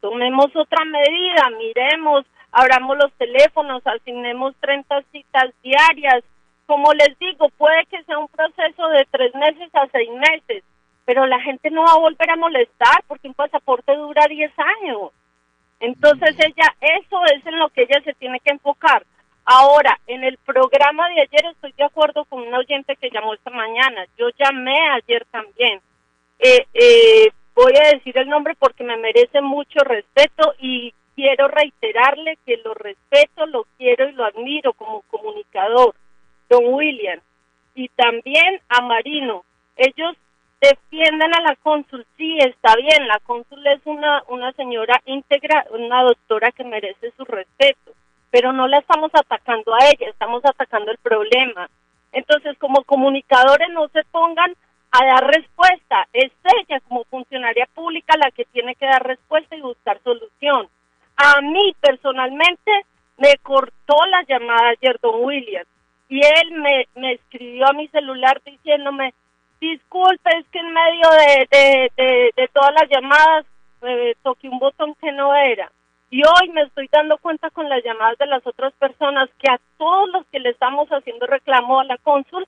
tomemos 0.00 0.48
otra 0.56 0.84
medida, 0.86 1.50
miremos, 1.58 2.24
abramos 2.52 2.96
los 2.98 3.12
teléfonos, 3.12 3.86
asignemos 3.86 4.56
30 4.60 5.02
citas 5.12 5.50
diarias, 5.62 6.24
como 6.70 6.92
les 6.92 7.18
digo, 7.18 7.48
puede 7.58 7.84
que 7.86 8.00
sea 8.04 8.16
un 8.16 8.28
proceso 8.28 8.88
de 8.90 9.04
tres 9.10 9.34
meses 9.34 9.74
a 9.74 9.88
seis 9.90 10.08
meses, 10.08 10.62
pero 11.04 11.26
la 11.26 11.40
gente 11.40 11.68
no 11.68 11.82
va 11.82 11.94
a 11.94 11.98
volver 11.98 12.30
a 12.30 12.36
molestar 12.36 13.02
porque 13.08 13.26
un 13.26 13.34
pasaporte 13.34 13.92
dura 13.96 14.24
10 14.28 14.52
años. 14.80 15.10
Entonces 15.80 16.36
ella, 16.38 16.72
eso 16.80 17.24
es 17.34 17.44
en 17.44 17.58
lo 17.58 17.70
que 17.70 17.82
ella 17.82 18.00
se 18.04 18.14
tiene 18.14 18.38
que 18.38 18.52
enfocar. 18.52 19.04
Ahora, 19.44 19.98
en 20.06 20.22
el 20.22 20.38
programa 20.38 21.08
de 21.08 21.22
ayer 21.22 21.50
estoy 21.50 21.72
de 21.72 21.82
acuerdo 21.82 22.24
con 22.26 22.42
un 22.42 22.54
oyente 22.54 22.94
que 22.94 23.10
llamó 23.10 23.34
esta 23.34 23.50
mañana. 23.50 24.06
Yo 24.16 24.28
llamé 24.38 24.76
ayer 24.90 25.26
también. 25.32 25.80
Eh, 26.38 26.66
eh, 26.72 27.30
voy 27.52 27.72
a 27.82 27.96
decir 27.96 28.16
el 28.16 28.28
nombre 28.28 28.54
porque 28.56 28.84
me 28.84 28.96
merece 28.96 29.40
mucho 29.40 29.80
respeto 29.80 30.54
y 30.60 30.94
quiero 31.16 31.48
reiterarle 31.48 32.38
que 32.46 32.58
lo 32.58 32.74
respeto, 32.74 33.46
lo 33.46 33.66
quiero 33.76 34.08
y 34.08 34.12
lo 34.12 34.24
admiro 34.24 34.72
como 34.74 35.02
comunicador, 35.10 35.96
don 36.50 36.74
William. 36.74 37.20
Y 37.74 37.88
también 37.88 38.60
a 38.68 38.82
Marino. 38.82 39.44
Ellos 39.76 40.16
defiendan 40.60 41.32
a 41.34 41.40
la 41.40 41.56
cónsul, 41.56 42.04
sí, 42.18 42.36
está 42.38 42.76
bien, 42.76 43.08
la 43.08 43.18
cónsul 43.20 43.66
es 43.66 43.80
una, 43.84 44.22
una 44.28 44.52
señora 44.52 45.00
íntegra, 45.06 45.64
una 45.70 46.02
doctora 46.02 46.52
que 46.52 46.64
merece 46.64 47.12
su 47.16 47.24
respeto, 47.24 47.92
pero 48.30 48.52
no 48.52 48.68
la 48.68 48.78
estamos 48.78 49.10
atacando 49.14 49.74
a 49.74 49.78
ella, 49.86 50.10
estamos 50.10 50.44
atacando 50.44 50.90
el 50.90 50.98
problema. 50.98 51.70
Entonces, 52.12 52.58
como 52.58 52.84
comunicadores 52.84 53.70
no 53.70 53.88
se 53.88 54.04
pongan 54.10 54.54
a 54.90 55.06
dar 55.06 55.26
respuesta, 55.28 56.06
es 56.12 56.30
ella 56.58 56.80
como 56.88 57.04
funcionaria 57.04 57.66
pública 57.74 58.18
la 58.18 58.30
que 58.30 58.44
tiene 58.46 58.74
que 58.74 58.86
dar 58.86 59.06
respuesta 59.06 59.56
y 59.56 59.62
buscar 59.62 59.98
solución. 60.02 60.68
A 61.16 61.40
mí 61.40 61.74
personalmente 61.80 62.84
me 63.16 63.36
cortó 63.42 63.96
la 64.10 64.24
llamada 64.28 64.70
ayer 64.70 64.98
don 65.00 65.24
Williams 65.24 65.68
y 66.10 66.18
él 66.18 66.50
me, 66.60 66.88
me 66.96 67.12
escribió 67.12 67.68
a 67.68 67.72
mi 67.72 67.86
celular 67.88 68.42
diciéndome, 68.44 69.14
disculpe, 69.60 70.28
es 70.38 70.44
que 70.48 70.58
en 70.58 70.72
medio 70.72 71.08
de, 71.08 71.48
de, 71.96 72.32
de, 72.36 72.48
todas 72.48 72.74
las 72.74 72.90
llamadas 72.90 73.46
eh, 73.82 74.16
toqué 74.24 74.48
un 74.48 74.58
botón 74.58 74.96
que 74.96 75.12
no 75.12 75.32
era. 75.36 75.70
Y 76.10 76.22
hoy 76.24 76.48
me 76.48 76.62
estoy 76.62 76.88
dando 76.90 77.16
cuenta 77.18 77.48
con 77.50 77.68
las 77.68 77.84
llamadas 77.84 78.18
de 78.18 78.26
las 78.26 78.44
otras 78.44 78.72
personas 78.72 79.30
que 79.38 79.52
a 79.52 79.60
todos 79.78 80.08
los 80.10 80.26
que 80.26 80.40
le 80.40 80.50
estamos 80.50 80.88
haciendo 80.88 81.26
reclamo 81.26 81.78
a 81.78 81.84
la 81.84 81.96
cónsul, 81.98 82.44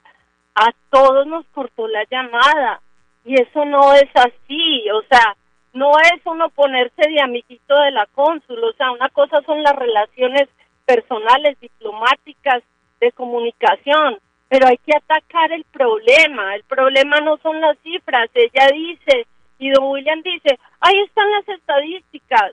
a 0.57 0.73
todos 0.91 1.25
nos 1.29 1.47
cortó 1.55 1.87
la 1.87 2.03
llamada. 2.11 2.81
Y 3.25 3.41
eso 3.41 3.65
no 3.65 3.95
es 3.95 4.11
así, 4.15 4.91
o 4.91 5.03
sea, 5.03 5.37
no 5.73 5.93
es 6.01 6.21
uno 6.25 6.49
ponerse 6.51 7.09
de 7.09 7.21
amiguito 7.21 7.79
de 7.79 7.93
la 7.93 8.07
cónsul, 8.07 8.65
o 8.65 8.73
sea, 8.73 8.91
una 8.91 9.09
cosa 9.11 9.41
son 9.43 9.63
las 9.63 9.77
relaciones 9.77 10.49
personales, 10.85 11.61
diplomáticas, 11.61 12.65
de 13.03 13.13
comunicación, 13.13 14.19
pero 14.49 14.69
hay 14.69 14.79
que 14.79 14.97
atacar 14.97 15.53
el 15.53 15.65
problema. 15.65 16.55
El 16.55 16.63
problema 16.65 17.21
no 17.21 17.37
son 17.39 17.61
las 17.61 17.77
cifras. 17.81 18.31
Ella 18.35 18.69
dice, 18.73 19.27
y 19.59 19.71
don 19.71 19.91
William 19.91 20.23
dice, 20.23 20.59
ahí 20.81 20.99
están 21.01 21.31
las 21.33 21.49
estadísticas, 21.49 22.53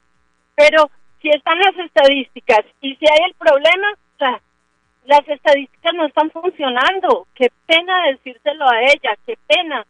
pero 0.56 0.90
si 1.22 1.30
están 1.30 1.60
las 1.60 1.78
estadísticas 1.78 2.66
y 2.82 2.96
si 2.96 3.06
hay 3.06 3.30
el 3.30 3.36
problema, 3.36 3.92
o 3.94 4.18
sea, 4.18 4.42
las 5.06 5.28
estadísticas 5.28 5.94
no 5.94 6.08
están 6.08 6.32
funcionando. 6.32 7.28
Qué 7.36 7.50
pena 7.68 8.08
decírselo 8.08 8.68
a 8.68 8.82
ella, 8.82 9.16
qué 9.26 9.38
pena, 9.48 9.86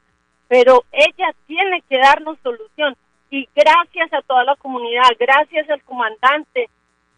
pero 0.48 0.84
ella 0.91 1.30
tiene 1.48 1.81
que 1.88 1.98
darnos 1.98 2.38
solución. 2.44 2.95
Y 3.31 3.48
gracias 3.56 4.11
a 4.14 4.22
toda 4.23 4.44
la 4.44 4.56
comunidad, 4.56 5.10
gracias 5.19 5.69
al 5.69 5.84
comandante, 5.84 6.69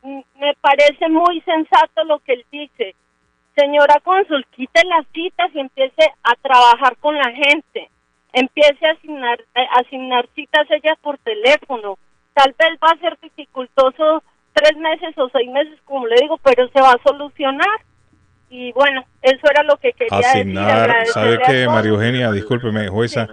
me 0.03 0.53
parece 0.59 1.07
muy 1.09 1.41
sensato 1.41 2.03
lo 2.03 2.19
que 2.19 2.34
él 2.34 2.45
dice. 2.51 2.95
Señora 3.55 3.99
cónsul, 4.03 4.45
quite 4.55 4.81
las 4.85 5.05
citas 5.13 5.49
y 5.53 5.59
empiece 5.59 6.03
a 6.23 6.35
trabajar 6.41 6.95
con 6.97 7.15
la 7.17 7.31
gente. 7.31 7.89
Empiece 8.33 8.85
a 8.87 8.91
asignar, 8.91 9.39
eh, 9.55 9.67
asignar 9.79 10.27
citas 10.35 10.65
ellas 10.69 10.97
por 11.01 11.17
teléfono. 11.17 11.97
Tal 12.33 12.55
vez 12.57 12.69
va 12.81 12.91
a 12.91 12.99
ser 12.99 13.17
dificultoso 13.21 14.23
tres 14.53 14.77
meses 14.77 15.17
o 15.17 15.29
seis 15.29 15.49
meses, 15.51 15.77
como 15.85 16.07
le 16.07 16.15
digo, 16.21 16.37
pero 16.37 16.69
se 16.69 16.81
va 16.81 16.91
a 16.93 17.03
solucionar. 17.03 17.67
Y 18.49 18.71
bueno, 18.73 19.03
eso 19.21 19.47
era 19.49 19.63
lo 19.63 19.77
que 19.77 19.93
quería 19.93 20.17
Asignar, 20.17 20.93
decir. 20.99 21.13
¿sabe 21.13 21.35
a 21.35 21.37
qué. 21.47 21.67
María 21.67 21.91
Eugenia? 21.91 22.31
Discúlpeme, 22.31 22.87
jueza. 22.89 23.27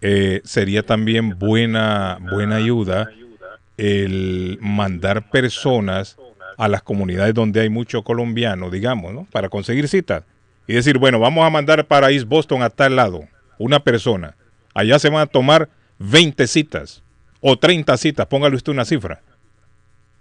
eh, 0.00 0.40
sería 0.44 0.82
también 0.82 1.38
buena, 1.38 2.18
buena 2.20 2.56
ayuda 2.56 3.10
el 3.76 4.58
mandar 4.60 5.30
personas 5.30 6.16
a 6.56 6.68
las 6.68 6.82
comunidades 6.82 7.34
donde 7.34 7.60
hay 7.60 7.68
mucho 7.68 8.02
colombiano, 8.02 8.70
digamos, 8.70 9.12
¿no? 9.12 9.26
Para 9.32 9.48
conseguir 9.48 9.88
citas. 9.88 10.24
Y 10.66 10.74
decir, 10.74 10.98
bueno, 10.98 11.18
vamos 11.18 11.44
a 11.44 11.50
mandar 11.50 11.84
para 11.86 12.10
East 12.10 12.26
Boston 12.26 12.62
a 12.62 12.70
tal 12.70 12.96
lado 12.96 13.28
una 13.58 13.80
persona. 13.80 14.36
Allá 14.74 14.98
se 14.98 15.10
van 15.10 15.22
a 15.22 15.26
tomar 15.26 15.68
20 15.98 16.46
citas 16.46 17.02
o 17.40 17.56
30 17.56 17.96
citas, 17.96 18.26
póngale 18.26 18.56
usted 18.56 18.72
una 18.72 18.84
cifra. 18.84 19.20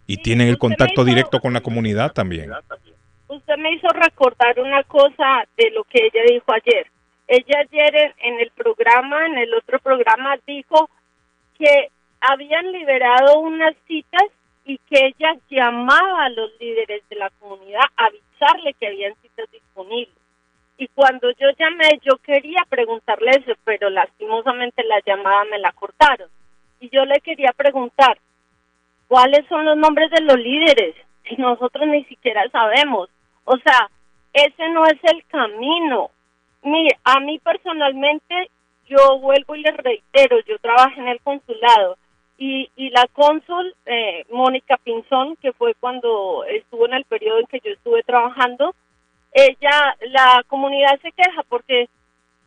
Y 0.06 0.18
tienen 0.18 0.50
el 0.50 0.58
contacto 0.58 1.06
directo 1.06 1.40
con 1.40 1.54
la 1.54 1.62
comunidad 1.62 2.12
también. 2.12 2.52
Usted 3.28 3.58
me 3.58 3.74
hizo 3.74 3.88
recordar 3.90 4.60
una 4.60 4.84
cosa 4.84 5.46
de 5.58 5.72
lo 5.72 5.86
que 5.86 6.06
ella 6.06 6.22
dijo 6.28 6.52
ayer. 6.52 6.88
Ella 7.28 7.60
ayer 7.62 7.96
en, 7.96 8.34
en 8.34 8.40
el 8.42 8.52
programa, 8.52 9.26
en 9.26 9.38
el 9.38 9.54
otro 9.54 9.80
programa, 9.80 10.36
dijo 10.46 10.90
que 11.58 11.90
habían 12.20 12.72
liberado 12.74 13.40
unas 13.40 13.74
citas 13.88 14.24
y 14.66 14.78
que 14.78 15.08
ella 15.08 15.36
llamaba 15.50 16.26
a 16.26 16.30
los 16.30 16.52
líderes 16.60 17.04
de 17.10 17.16
la 17.18 17.30
comunidad 17.40 17.84
a 17.98 18.06
avisarle 18.06 18.74
que 18.74 18.88
habían 18.88 19.14
citas 19.22 19.50
disponibles. 19.52 20.16
Y 20.78 20.88
cuando 20.90 21.30
yo 21.32 21.50
llamé, 21.58 22.00
yo 22.04 22.18
quería 22.18 22.66
preguntarle 22.70 23.32
eso, 23.32 23.54
pero 23.64 23.90
lastimosamente 23.90 24.84
la 24.84 25.00
llamada 25.06 25.44
me 25.46 25.60
la 25.60 25.72
cortaron. 25.74 26.30
Y 26.80 26.90
yo 26.90 27.06
le 27.06 27.20
quería 27.22 27.52
preguntar, 27.56 28.18
¿cuáles 29.08 29.46
son 29.48 29.66
los 29.66 29.78
nombres 29.78 30.10
de 30.12 30.22
los 30.22 30.38
líderes? 30.38 30.96
Si 31.24 31.38
nosotros 31.38 31.88
ni 31.88 32.04
siquiera 32.04 32.44
sabemos. 32.50 33.08
O 33.46 33.56
sea, 33.58 33.90
ese 34.34 34.68
no 34.72 34.86
es 34.86 35.00
el 35.04 35.24
camino. 35.28 36.12
Mire, 36.64 36.98
a 37.06 37.22
mí 37.22 37.40
personalmente, 37.40 38.50
yo 38.90 39.20
vuelvo 39.20 39.56
y 39.56 39.62
les 39.62 39.78
reitero, 39.78 40.42
yo 40.42 40.60
trabajé 40.60 41.00
en 41.00 41.08
el 41.08 41.22
consulado 41.22 41.98
y, 42.38 42.70
y 42.76 42.90
la 42.90 43.08
cónsul, 43.14 43.76
eh, 43.86 44.26
Mónica 44.32 44.78
Pinzón, 44.84 45.36
que 45.38 45.54
fue 45.54 45.74
cuando 45.80 46.44
estuvo 46.50 46.86
en 46.88 46.94
el 46.96 47.06
periodo 47.06 47.40
en 47.40 47.46
que 47.48 47.60
yo 47.64 47.72
estuve 47.72 48.04
trabajando, 48.04 48.76
ella, 49.34 49.96
la 50.02 50.44
comunidad 50.48 51.00
se 51.02 51.12
queja 51.12 51.44
porque 51.50 51.88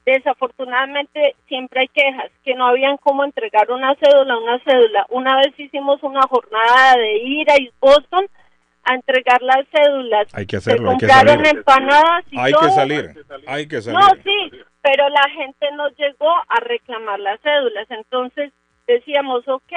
desafortunadamente 0.04 1.34
siempre 1.48 1.80
hay 1.80 1.88
quejas, 1.88 2.30
que 2.44 2.54
no 2.54 2.66
habían 2.66 2.96
cómo 2.98 3.24
entregar 3.24 3.70
una 3.70 3.94
cédula, 3.96 4.38
una 4.38 4.58
cédula. 4.60 5.06
Una 5.10 5.36
vez 5.36 5.58
hicimos 5.58 6.02
una 6.02 6.22
jornada 6.22 6.96
de 6.96 7.18
ir 7.18 7.50
a 7.50 7.56
Boston 7.80 8.26
a 8.84 8.94
entregar 8.94 9.42
las 9.42 9.66
cédulas. 9.72 10.32
Hay 10.32 10.46
que 10.46 10.60
Se 10.60 10.70
hacerlo, 10.70 10.90
hay 10.92 10.98
que 10.98 11.08
salir. 11.08 11.46
empanadas 11.48 12.24
y 12.30 12.38
Hay 12.38 12.52
que 12.52 12.58
todo. 12.58 12.70
salir, 12.70 13.24
hay 13.48 13.68
que 13.68 13.82
salir. 13.82 13.98
No, 13.98 14.06
sí, 14.22 14.50
pero 14.82 15.08
la 15.08 15.28
gente 15.30 15.66
no 15.72 15.88
llegó 15.90 16.30
a 16.30 16.60
reclamar 16.60 17.18
las 17.18 17.40
cédulas. 17.40 17.90
Entonces 17.90 18.52
decíamos, 18.86 19.46
ok, 19.48 19.72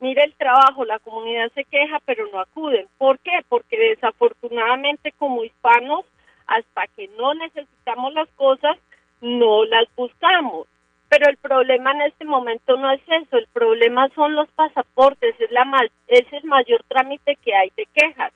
mire 0.00 0.24
el 0.24 0.34
trabajo, 0.34 0.84
la 0.84 0.98
comunidad 0.98 1.50
se 1.54 1.64
queja, 1.64 1.98
pero 2.04 2.26
no 2.32 2.40
acuden. 2.40 2.86
¿Por 2.98 3.18
qué? 3.20 3.32
Porque 3.48 3.78
desafortunadamente 3.78 5.12
como 5.12 5.44
hispanos, 5.44 6.04
hasta 6.46 6.86
que 6.88 7.08
no 7.18 7.34
necesitamos 7.34 8.14
las 8.14 8.28
cosas, 8.36 8.76
no 9.20 9.64
las 9.64 9.86
buscamos. 9.96 10.66
Pero 11.08 11.28
el 11.28 11.36
problema 11.36 11.92
en 11.92 12.02
este 12.02 12.24
momento 12.24 12.76
no 12.76 12.90
es 12.92 13.00
eso, 13.06 13.36
el 13.38 13.46
problema 13.52 14.08
son 14.14 14.34
los 14.34 14.48
pasaportes, 14.50 15.34
es, 15.40 15.50
la 15.52 15.64
ma- 15.64 15.86
es 16.08 16.32
el 16.32 16.44
mayor 16.44 16.82
trámite 16.88 17.36
que 17.36 17.54
hay 17.54 17.70
de 17.76 17.86
quejas. 17.94 18.32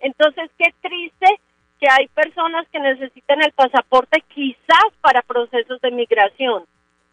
Entonces, 0.00 0.50
qué 0.58 0.72
triste 0.80 1.26
que 1.80 1.86
hay 1.90 2.06
personas 2.08 2.66
que 2.70 2.78
necesitan 2.78 3.42
el 3.42 3.52
pasaporte 3.52 4.22
quizás 4.32 4.84
para 5.00 5.22
procesos 5.22 5.80
de 5.80 5.90
migración. 5.90 6.64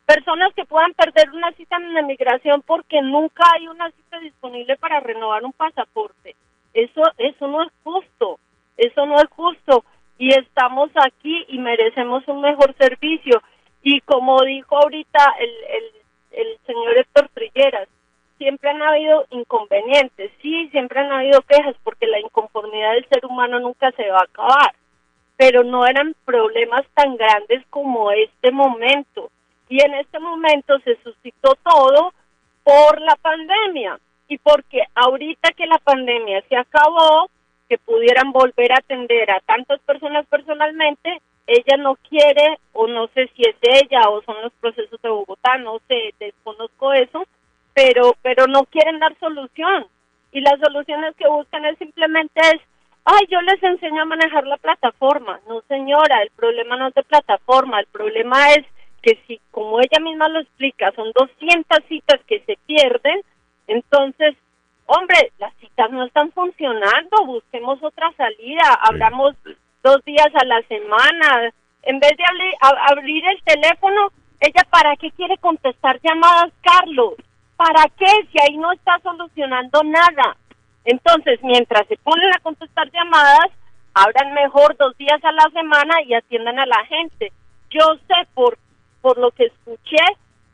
Personas 0.10 0.52
que 0.56 0.66
puedan 0.66 0.92
perder 0.96 1.30
una 1.30 1.52
cita 1.52 1.76
en 1.76 1.94
la 1.94 2.02
migración 2.02 2.64
porque 2.64 3.00
nunca 3.00 3.44
hay 3.54 3.68
una 3.68 3.92
cita 3.92 4.18
disponible 4.18 4.76
para 4.76 5.00
renovar 5.02 5.46
un 5.46 5.54
pasaporte. 5.54 6.36
Eso, 6.74 7.04
eso 7.20 7.48
no 7.48 7.62
es 7.62 7.70
justo, 7.84 8.40
eso 8.76 9.06
no 9.06 9.18
es 9.18 9.30
justo. 9.30 9.84
Y 10.18 10.34
estamos 10.34 10.90
aquí 10.96 11.46
y 11.50 11.60
merecemos 11.60 12.28
un 12.28 12.42
mejor 12.42 12.74
servicio. 12.80 13.40
Y 13.84 14.02
como 14.02 14.42
dijo 14.42 14.78
ahorita 14.78 15.36
el, 15.42 15.52
el, 15.78 16.42
el 16.42 16.58
señor 16.66 16.98
Héctor 16.98 17.30
Trilleras, 17.36 17.88
siempre 18.40 18.72
han 18.72 18.82
habido 18.82 19.28
inconvenientes, 19.30 20.32
sí, 20.42 20.70
siempre 20.70 21.02
han 21.02 21.12
habido 21.12 21.44
quejas 21.44 21.76
porque 21.84 22.08
la 22.08 22.20
inconformidad 22.20 22.94
del 22.94 23.08
ser 23.10 23.28
humano 23.28 23.60
nunca 23.60 23.92
se 23.92 24.10
va 24.10 24.22
a 24.22 24.24
acabar, 24.24 24.74
pero 25.38 25.64
no 25.64 25.86
eran 25.86 26.16
problemas 26.26 26.82
tan 26.96 27.16
grandes 27.16 27.64
como 27.70 28.12
este 28.12 28.50
momento. 28.50 29.30
Y 29.70 29.82
en 29.84 29.94
este 29.94 30.20
momento 30.20 30.78
se 30.80 30.98
suscitó 31.04 31.56
todo 31.64 32.12
por 32.64 33.00
la 33.02 33.16
pandemia. 33.16 34.00
Y 34.28 34.38
porque 34.40 34.82
ahorita 34.96 35.52
que 35.54 35.66
la 35.68 35.78
pandemia 35.78 36.44
se 36.50 36.58
acabó, 36.58 37.30
que 37.68 37.78
pudieran 37.78 38.32
volver 38.32 38.72
a 38.72 38.80
atender 38.80 39.30
a 39.32 39.40
tantas 39.42 39.80
personas 39.82 40.26
personalmente, 40.28 41.22
ella 41.46 41.78
no 41.78 41.96
quiere 42.10 42.60
o 42.74 42.88
no 42.88 43.08
sé 43.08 43.30
si 43.36 43.44
es 43.44 43.56
ella 43.62 44.10
o 44.10 44.22
son 44.24 44.42
los 44.42 44.54
procesos 44.54 45.02
de 45.02 45.10
Bogotá, 45.10 45.58
no 45.58 45.80
sé, 45.88 46.14
desconozco 46.20 46.94
eso, 46.94 47.26
pero 47.74 48.16
pero 48.22 48.46
no 48.48 48.66
quieren 48.66 49.00
dar 49.00 49.18
solución. 49.20 49.88
Y 50.32 50.42
las 50.42 50.60
soluciones 50.60 51.16
que 51.16 51.28
buscan 51.28 51.66
es 51.66 51.78
simplemente 51.78 52.40
es 52.42 52.62
ay 53.06 53.26
yo 53.30 53.42
les 53.42 53.62
enseño 53.64 54.02
a 54.02 54.06
manejar 54.06 54.46
la 54.46 54.58
plataforma 54.58 55.40
no 55.48 55.62
señora 55.68 56.22
el 56.22 56.30
problema 56.32 56.76
no 56.76 56.88
es 56.88 56.94
de 56.94 57.04
plataforma 57.04 57.80
el 57.80 57.88
problema 57.88 58.54
es 58.54 58.66
que 59.02 59.18
si 59.28 59.40
como 59.52 59.80
ella 59.80 60.00
misma 60.02 60.28
lo 60.30 60.40
explica 60.40 60.92
son 60.96 61.12
200 61.14 61.80
citas 61.88 62.20
que 62.28 62.40
se 62.42 62.58
pierden 62.66 63.22
entonces 63.68 64.36
hombre 64.86 65.32
las 65.38 65.54
citas 65.56 65.90
no 65.92 66.06
están 66.06 66.32
funcionando 66.32 67.26
busquemos 67.26 67.82
otra 67.84 68.12
salida 68.18 68.64
abramos 68.82 69.36
dos 69.84 70.04
días 70.06 70.28
a 70.34 70.46
la 70.46 70.62
semana 70.64 71.52
en 71.84 72.00
vez 72.00 72.12
de 72.18 72.24
abrir, 72.30 72.54
a- 72.62 72.92
abrir 72.92 73.24
el 73.26 73.42
teléfono 73.44 74.10
ella 74.42 74.64
para 74.70 74.96
qué 74.96 75.12
quiere 75.12 75.38
contestar 75.38 76.00
llamadas, 76.02 76.52
Carlos? 76.62 77.16
¿Para 77.58 77.84
qué? 77.98 78.06
Si 78.32 78.40
ahí 78.40 78.56
no 78.56 78.72
está 78.72 78.98
solucionando 79.04 79.84
nada. 79.84 80.38
Entonces, 80.86 81.40
mientras 81.44 81.86
se 81.88 81.98
ponen 81.98 82.30
a 82.34 82.40
contestar 82.40 82.90
llamadas, 82.90 83.50
abran 83.94 84.34
mejor 84.34 84.78
dos 84.78 84.98
días 84.98 85.22
a 85.26 85.32
la 85.34 85.44
semana 85.52 86.02
y 86.04 86.14
atiendan 86.14 86.58
a 86.58 86.66
la 86.66 86.86
gente. 86.86 87.34
Yo 87.70 87.82
sé 88.08 88.28
por, 88.34 88.58
por 89.02 89.18
lo 89.18 89.32
que 89.32 89.46
escuché 89.46 90.04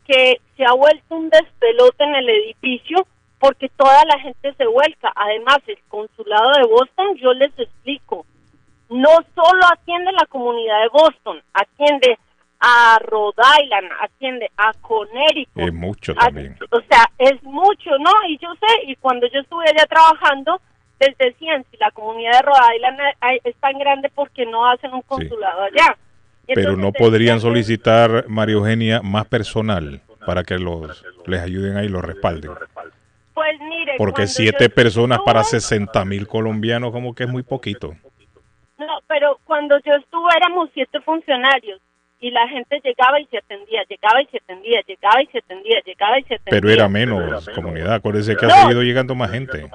que 0.06 0.40
se 0.56 0.64
ha 0.64 0.74
vuelto 0.74 1.16
un 1.16 1.30
despelote 1.30 2.04
en 2.04 2.16
el 2.16 2.30
edificio 2.30 3.08
porque 3.40 3.70
toda 3.70 4.04
la 4.06 4.20
gente 4.20 4.54
se 4.54 4.66
vuelca. 4.66 5.12
Además, 5.16 5.58
el 5.68 5.78
consulado 5.88 6.52
de 6.60 6.68
Boston, 6.68 7.16
yo 7.18 7.34
les 7.34 7.58
explico, 7.60 8.26
no 8.90 9.10
solo 9.34 9.62
atiende 9.74 10.12
la 10.12 10.26
comunidad 10.28 10.82
de 10.82 10.90
Boston, 10.90 11.42
atiende 11.54 12.18
a 12.60 12.98
Rhode 13.02 13.42
Island, 13.64 13.90
atiende 14.00 14.50
a 14.58 14.74
Connecticut. 14.82 15.64
Es 15.68 15.74
mucho 15.74 16.12
a- 16.14 16.26
también. 16.26 16.58
o 16.72 16.80
sea, 16.90 17.06
es 17.18 17.42
mucho, 17.44 17.92
¿no? 18.00 18.12
Y 18.28 18.38
yo 18.38 18.50
sé, 18.56 18.84
y 18.88 18.96
cuando 18.96 19.28
yo 19.28 19.40
estuve 19.42 19.66
allá 19.68 19.86
trabajando, 19.88 20.60
les 21.00 21.18
decían, 21.18 21.66
si 21.70 21.78
la 21.78 21.92
comunidad 21.92 22.32
de 22.32 22.42
Rhode 22.44 22.76
Island 22.76 23.00
hay- 23.20 23.40
es 23.44 23.56
tan 23.58 23.78
grande, 23.78 24.10
porque 24.16 24.46
no 24.46 24.66
hacen 24.70 24.94
un 24.94 25.02
consulado 25.02 25.64
allá? 25.64 25.98
Pero 26.54 26.76
no 26.78 26.92
podrían 26.92 27.40
solicitar, 27.40 28.26
María 28.28 28.56
Eugenia, 28.56 29.02
más 29.02 29.26
personal 29.26 30.02
para 30.26 30.44
que 30.44 30.58
los 30.58 31.04
les 31.26 31.42
ayuden 31.42 31.78
ahí 31.78 31.86
y 31.86 31.90
los 31.90 32.04
respalden. 32.04 32.52
Pues 33.34 33.60
mire, 33.70 33.94
Porque 33.98 34.28
siete 34.28 34.70
yo 34.70 34.74
personas 34.76 35.20
para 35.26 35.42
estuve- 35.42 35.60
60 35.60 36.06
mil 36.06 36.28
colombianos 36.28 36.92
como 36.92 37.14
que 37.14 37.24
es 37.26 37.30
muy 37.30 37.44
poquito. 37.44 37.96
No, 38.78 39.00
pero 39.08 39.40
cuando 39.46 39.78
yo 39.80 39.94
estuve 39.94 40.30
éramos 40.38 40.70
siete 40.74 41.00
funcionarios 41.02 41.80
y 42.20 42.32
la 42.32 42.48
gente 42.48 42.80
llegaba 42.84 43.20
y 43.20 43.26
se 43.28 43.38
atendía, 43.38 43.84
llegaba 43.90 44.22
y 44.22 44.26
se 44.28 44.38
atendía, 44.38 44.82
llegaba 44.88 45.22
y 45.22 45.28
se 45.28 45.38
atendía, 45.40 45.80
llegaba 45.86 46.20
y 46.20 46.24
se 46.24 46.36
atendía. 46.36 46.62
Pero 46.62 46.70
era 46.70 46.88
menos 46.88 47.50
comunidad. 47.50 47.94
Acuérdense 47.94 48.36
que 48.36 48.46
No. 48.46 48.54
ha 48.54 48.62
seguido 48.62 48.82
llegando 48.84 49.16
más 49.16 49.32
gente. 49.32 49.70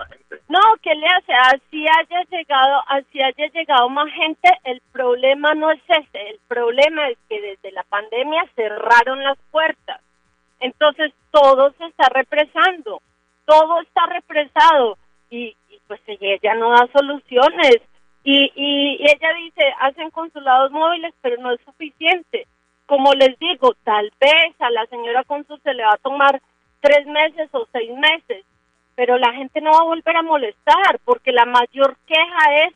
No, 0.49 0.59
¿qué 0.83 0.95
le 0.95 1.07
hace? 1.07 1.33
Así 1.33 1.87
haya 1.87 2.23
llegado, 2.31 2.83
así 2.89 3.23
haya 3.23 3.47
llegado 3.53 3.89
más 3.89 4.13
gente, 4.13 4.49
el 4.65 4.81
problema 4.91 5.55
no 5.55 5.71
es 5.71 5.81
ese, 5.87 6.29
el 6.31 6.41
problema 6.49 7.09
es 7.09 7.19
que 7.29 7.41
desde 7.41 7.71
la 7.71 7.85
pandemia 7.85 8.43
cerraron 8.57 9.23
las 9.23 9.39
puertas. 9.53 10.01
Entonces 10.59 11.13
todo 11.31 11.73
se 11.79 11.85
está 11.87 12.09
represando, 12.13 13.01
todo 13.45 13.81
está 13.83 14.07
represado 14.07 14.99
y, 15.31 15.55
y 15.71 15.81
pues 15.87 16.01
ella 16.09 16.55
no 16.55 16.71
da 16.71 16.89
soluciones. 16.93 17.77
Y, 18.23 18.53
y 18.55 19.03
ella 19.03 19.33
dice, 19.39 19.63
hacen 19.81 20.11
consulados 20.11 20.71
móviles, 20.73 21.15
pero 21.23 21.41
no 21.41 21.53
es 21.53 21.61
suficiente. 21.65 22.47
Como 22.87 23.13
les 23.15 23.39
digo, 23.39 23.75
tal 23.85 24.13
vez 24.21 24.55
a 24.61 24.71
la 24.71 24.85
señora 24.87 25.25
cónsul 25.25 25.61
se 25.63 25.75
le 25.75 25.85
va 25.85 25.95
a 25.95 25.99
tomar 25.99 26.41
tres 26.81 27.07
meses 27.07 27.49
o 27.53 27.67
seis 27.73 27.91
meses, 27.97 28.45
pero 28.95 29.17
la 29.17 29.33
gente 29.33 29.61
no 29.61 29.71
va 29.71 29.79
a 29.79 29.85
volver 29.85 30.17
a 30.17 30.23
molestar, 30.23 30.99
porque 31.05 31.33
la 31.33 31.45
mayor 31.45 31.97
queja 32.07 32.67
es, 32.67 32.75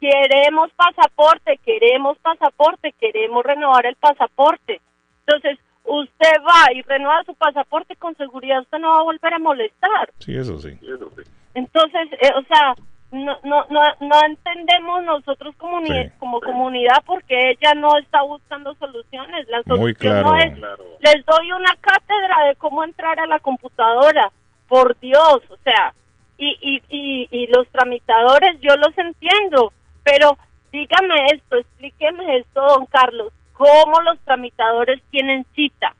queremos 0.00 0.70
pasaporte, 0.72 1.58
queremos 1.64 2.18
pasaporte, 2.18 2.92
queremos 3.00 3.44
renovar 3.44 3.86
el 3.86 3.96
pasaporte. 3.96 4.80
Entonces, 5.26 5.58
usted 5.84 6.32
va 6.46 6.72
y 6.72 6.82
renueva 6.82 7.24
su 7.24 7.34
pasaporte, 7.34 7.96
con 7.96 8.14
seguridad 8.16 8.60
usted 8.60 8.78
no 8.78 8.90
va 8.90 9.00
a 9.00 9.04
volver 9.04 9.34
a 9.34 9.38
molestar. 9.38 10.12
Sí, 10.18 10.36
eso 10.36 10.58
sí. 10.58 10.78
Entonces, 11.54 12.08
eh, 12.20 12.32
o 12.36 12.42
sea, 12.42 12.74
no, 13.14 13.38
no, 13.44 13.64
no, 13.70 13.80
no 14.00 14.24
entendemos 14.26 15.04
nosotros 15.04 15.54
comuni- 15.56 16.10
como 16.18 16.40
comunidad 16.40 17.02
porque 17.06 17.50
ella 17.50 17.72
no 17.74 17.96
está 17.98 18.22
buscando 18.22 18.74
soluciones. 18.74 19.48
La 19.48 19.62
solución 19.62 19.80
Muy 19.80 19.94
claro. 19.94 20.28
no 20.28 20.36
es, 20.36 20.58
les 21.00 21.24
doy 21.24 21.52
una 21.52 21.74
cátedra 21.80 22.48
de 22.48 22.56
cómo 22.56 22.82
entrar 22.84 23.18
a 23.20 23.26
la 23.26 23.38
computadora, 23.38 24.30
por 24.68 24.98
Dios, 24.98 25.40
o 25.50 25.56
sea, 25.62 25.94
y, 26.38 26.56
y, 26.60 26.82
y, 26.88 27.28
y 27.30 27.46
los 27.48 27.68
tramitadores 27.68 28.58
yo 28.60 28.74
los 28.76 28.96
entiendo, 28.98 29.72
pero 30.02 30.36
dígame 30.72 31.26
esto, 31.32 31.56
explíqueme 31.56 32.38
esto, 32.38 32.60
don 32.60 32.86
Carlos, 32.86 33.32
cómo 33.52 34.00
los 34.02 34.18
tramitadores 34.20 35.00
tienen 35.10 35.46
cita 35.54 35.94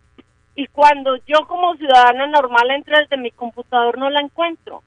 y 0.56 0.66
cuando 0.68 1.16
yo 1.26 1.46
como 1.46 1.74
ciudadana 1.76 2.26
normal 2.26 2.70
entro 2.70 2.98
desde 2.98 3.16
mi 3.16 3.30
computador 3.30 3.98
no 3.98 4.08
la 4.10 4.20
encuentro. 4.20 4.82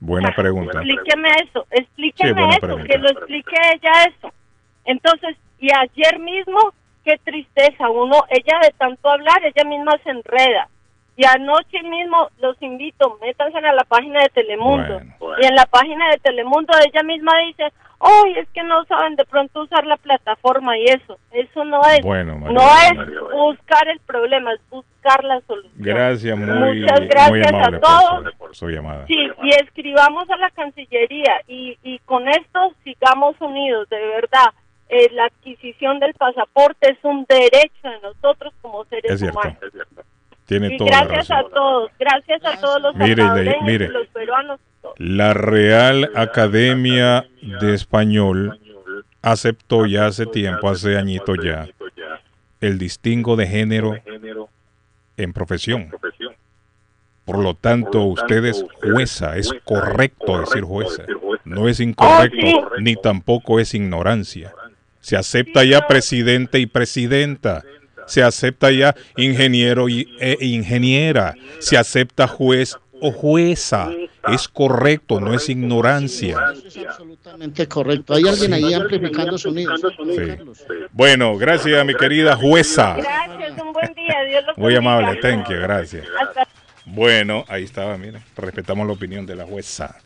Buena 0.00 0.32
pregunta. 0.34 0.80
Explíqueme 0.80 1.28
eso, 1.44 1.66
explíqueme 1.70 2.42
Sí, 2.42 2.48
eso, 2.50 2.60
pregunta. 2.60 2.86
que 2.88 2.98
lo 2.98 3.08
explique 3.10 3.56
ella 3.74 4.04
eso. 4.04 4.32
Entonces, 4.84 5.36
y 5.58 5.68
ayer 5.72 6.18
mismo, 6.20 6.72
qué 7.04 7.18
tristeza, 7.24 7.90
uno, 7.90 8.24
ella 8.30 8.58
de 8.62 8.70
tanto 8.78 9.10
hablar, 9.10 9.44
ella 9.44 9.68
misma 9.68 9.92
se 10.04 10.10
enreda. 10.10 10.68
Y 11.16 11.24
anoche 11.26 11.82
mismo 11.82 12.28
los 12.38 12.60
invito, 12.62 13.18
métanse 13.20 13.58
a 13.58 13.72
la 13.72 13.82
página 13.84 14.22
de 14.22 14.28
Telemundo. 14.28 15.00
Y 15.40 15.46
en 15.46 15.54
la 15.56 15.66
página 15.66 16.08
de 16.10 16.18
Telemundo 16.18 16.72
ella 16.78 17.02
misma 17.02 17.32
dice, 17.46 17.72
hoy 17.98 18.34
es 18.38 18.48
que 18.50 18.62
no 18.62 18.84
saben 18.84 19.16
de 19.16 19.24
pronto 19.24 19.62
usar 19.62 19.86
la 19.86 19.96
plataforma 19.96 20.76
y 20.78 20.84
eso. 20.84 21.18
Eso 21.32 21.64
no 21.64 21.80
es. 21.82 22.00
Bueno, 22.02 22.36
María 22.38 22.92
no 22.94 23.04
es 23.04 23.20
buscar 23.32 23.88
el 23.88 23.98
problema, 24.00 24.52
es 24.52 24.60
buscar 24.70 25.22
la 25.24 25.40
solución. 25.42 25.72
Gracias, 25.76 26.36
muy, 26.38 26.80
Muchas 26.80 27.00
gracias 27.08 27.30
muy 27.30 27.40
a 27.42 27.80
todos. 27.80 28.22
por, 28.22 28.32
su, 28.32 28.38
por 28.38 28.56
su 28.56 28.68
llamada. 28.70 29.06
Sí, 29.06 29.16
y 29.42 29.50
escribamos 29.50 30.28
a 30.30 30.36
la 30.36 30.50
Cancillería 30.50 31.40
y, 31.46 31.76
y 31.82 31.98
con 32.00 32.28
esto 32.28 32.72
sigamos 32.84 33.34
unidos, 33.40 33.88
de 33.88 33.98
verdad. 33.98 34.46
Eh, 34.90 35.10
la 35.12 35.26
adquisición 35.26 35.98
del 36.00 36.14
pasaporte 36.14 36.90
es 36.90 36.98
un 37.02 37.26
derecho 37.28 37.82
de 37.88 38.00
nosotros 38.02 38.54
como 38.62 38.84
seres 38.86 39.12
Es 39.12 39.20
cierto. 39.20 39.38
humanos. 39.38 39.58
Tiene 40.46 40.68
Y 40.72 40.76
toda 40.78 40.90
la 40.90 41.04
gracias 41.04 41.28
razón. 41.28 41.50
a 41.50 41.54
todos, 41.54 41.90
gracias 41.98 42.44
a 42.46 42.58
todos 42.58 42.80
los 42.80 42.96
Mire, 42.96 43.16
salvadoreños 43.16 43.62
mire. 43.64 43.84
y 43.84 43.88
los 43.88 44.06
peruanos. 44.08 44.58
La 44.96 45.34
Real 45.34 46.10
Academia 46.14 47.26
de 47.60 47.74
Español 47.74 48.58
aceptó 49.22 49.86
ya 49.86 50.06
hace 50.06 50.26
tiempo, 50.26 50.68
hace 50.68 50.96
añito 50.96 51.34
ya, 51.34 51.68
el 52.60 52.78
distingo 52.78 53.36
de 53.36 53.46
género 53.46 53.98
en 55.16 55.32
profesión. 55.32 55.90
Por 57.24 57.38
lo 57.38 57.54
tanto, 57.54 58.04
usted 58.04 58.44
es 58.46 58.64
jueza, 58.82 59.36
es 59.36 59.52
correcto 59.64 60.40
decir 60.40 60.62
jueza. 60.62 61.04
No 61.44 61.68
es 61.68 61.78
incorrecto, 61.78 62.70
ni 62.80 62.96
tampoco 62.96 63.60
es 63.60 63.74
ignorancia. 63.74 64.54
Se 65.00 65.16
acepta 65.16 65.62
ya 65.64 65.86
presidente 65.86 66.58
y 66.58 66.66
presidenta. 66.66 67.64
Se 68.06 68.22
acepta 68.22 68.70
ya 68.70 68.94
ingeniero 69.16 69.90
y, 69.90 70.08
e 70.18 70.38
ingeniera. 70.40 71.34
Se 71.58 71.76
acepta 71.76 72.26
juez 72.26 72.78
o 73.00 73.12
jueza. 73.12 73.90
Es 74.32 74.48
correcto, 74.48 75.20
no 75.20 75.34
es 75.34 75.48
ignorancia. 75.48 76.36
Absolutamente 76.38 77.66
correcto. 77.66 78.14
Hay 78.14 78.28
alguien 78.28 78.52
ahí 78.52 78.74
amplificando 78.74 79.38
sonidos. 79.38 79.80
Sí. 79.80 80.74
Bueno, 80.92 81.36
gracias, 81.36 81.84
mi 81.86 81.94
querida 81.94 82.36
jueza. 82.36 82.96
Gracias, 82.96 83.58
un 83.60 83.72
buen 83.72 83.94
día, 83.94 84.22
Dios 84.28 84.44
los 84.46 84.58
Muy 84.58 84.76
amable, 84.76 85.18
thank 85.20 85.48
you, 85.48 85.56
gracias. 85.56 86.06
Bueno, 86.84 87.44
ahí 87.48 87.64
estaba, 87.64 87.96
mira, 87.96 88.20
respetamos 88.36 88.86
la 88.86 88.92
opinión 88.92 89.26
de 89.26 89.36
la 89.36 89.44
jueza. 89.44 89.96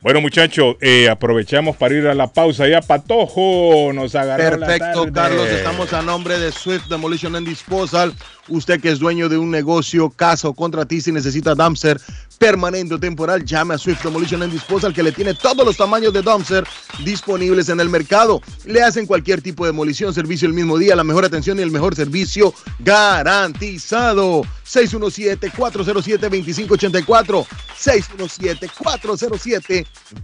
Bueno, 0.00 0.20
muchachos, 0.20 0.76
eh, 0.80 1.08
aprovechamos 1.08 1.76
para 1.76 1.94
ir 1.94 2.06
a 2.06 2.14
la 2.14 2.28
pausa 2.28 2.68
ya. 2.68 2.80
Patojo 2.82 3.90
nos 3.94 4.14
agarró 4.14 4.58
la 4.58 4.66
Perfecto, 4.66 5.00
tarde. 5.06 5.12
Carlos. 5.12 5.48
Estamos 5.48 5.92
a 5.92 6.02
nombre 6.02 6.38
de 6.38 6.52
Swift 6.52 6.86
Demolition 6.88 7.34
and 7.34 7.48
Disposal. 7.48 8.12
Usted 8.48 8.80
que 8.80 8.90
es 8.90 8.98
dueño 8.98 9.28
de 9.28 9.38
un 9.38 9.50
negocio, 9.50 10.10
casa 10.10 10.48
o 10.48 10.54
contratista 10.54 11.10
y 11.10 11.12
necesita 11.12 11.54
dumpster 11.54 12.00
permanente 12.38 12.94
o 12.94 12.98
temporal, 12.98 13.44
llame 13.44 13.74
a 13.74 13.78
Swift 13.78 14.02
Demolition 14.02 14.42
and 14.42 14.52
Disposal 14.52 14.92
que 14.92 15.02
le 15.02 15.12
tiene 15.12 15.34
todos 15.34 15.64
los 15.64 15.76
tamaños 15.76 16.12
de 16.12 16.22
dumpster 16.22 16.66
disponibles 17.04 17.68
en 17.68 17.80
el 17.80 17.88
mercado. 17.88 18.40
Le 18.64 18.82
hacen 18.82 19.06
cualquier 19.06 19.42
tipo 19.42 19.64
de 19.64 19.72
demolición, 19.72 20.14
servicio 20.14 20.46
el 20.46 20.54
mismo 20.54 20.78
día, 20.78 20.94
la 20.94 21.04
mejor 21.04 21.24
atención 21.24 21.58
y 21.58 21.62
el 21.62 21.70
mejor 21.70 21.96
servicio 21.96 22.52
garantizado. 22.80 24.42
617-407-2584. 24.66 27.46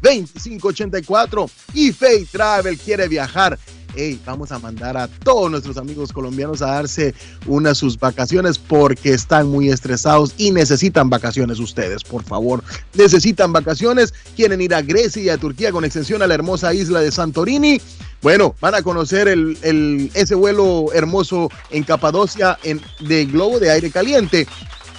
617-407-2584. 0.03 1.51
Y 1.75 1.93
Fay 1.93 2.25
Travel 2.27 2.79
quiere 2.79 3.09
viajar. 3.09 3.59
Hey, 3.95 4.19
vamos 4.25 4.51
a 4.53 4.59
mandar 4.59 4.97
a 4.97 5.07
todos 5.07 5.51
nuestros 5.51 5.77
amigos 5.77 6.13
colombianos 6.13 6.63
a 6.63 6.67
darse 6.67 7.15
unas 7.47 7.77
sus 7.77 7.99
vacaciones 7.99 8.57
porque 8.57 9.13
están 9.13 9.49
muy 9.49 9.69
estresados 9.69 10.35
y 10.39 10.51
necesitan 10.51 11.11
vacaciones 11.11 11.59
ustedes, 11.59 12.03
por 12.03 12.25
favor. 12.25 12.65
Necesitan 12.95 13.53
vacaciones, 13.53 14.15
quieren 14.35 14.63
ir 14.63 14.75
a 14.75 14.81
Grecia 14.81 15.23
y 15.23 15.29
a 15.29 15.37
Turquía 15.37 15.73
con 15.73 15.85
extensión 15.85 16.23
a 16.23 16.27
la 16.27 16.35
hermosa 16.35 16.73
isla 16.73 17.01
de 17.01 17.13
Santorini. 17.13 17.81
Bueno, 18.23 18.55
van 18.61 18.77
a 18.77 18.83
conocer 18.83 19.29
el, 19.29 20.11
ese 20.15 20.35
vuelo 20.37 20.87
hermoso 20.95 21.51
en 21.71 21.83
Capadocia 21.83 22.57
en, 22.63 22.81
de 23.01 23.27
globo 23.27 23.59
de 23.59 23.73
aire 23.73 23.91
caliente. 23.91 24.47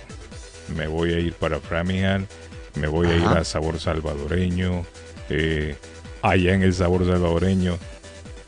Me 0.74 0.86
voy 0.86 1.12
a 1.12 1.18
ir 1.18 1.34
para 1.34 1.60
Framingham, 1.60 2.26
me 2.74 2.88
voy 2.88 3.08
a 3.08 3.16
ir 3.16 3.24
a 3.24 3.44
Sabor 3.44 3.78
Salvadoreño. 3.78 4.86
eh, 5.28 5.76
allá 6.22 6.54
en 6.54 6.62
el 6.62 6.72
Sabor 6.72 7.04
Salvadoreño 7.04 7.78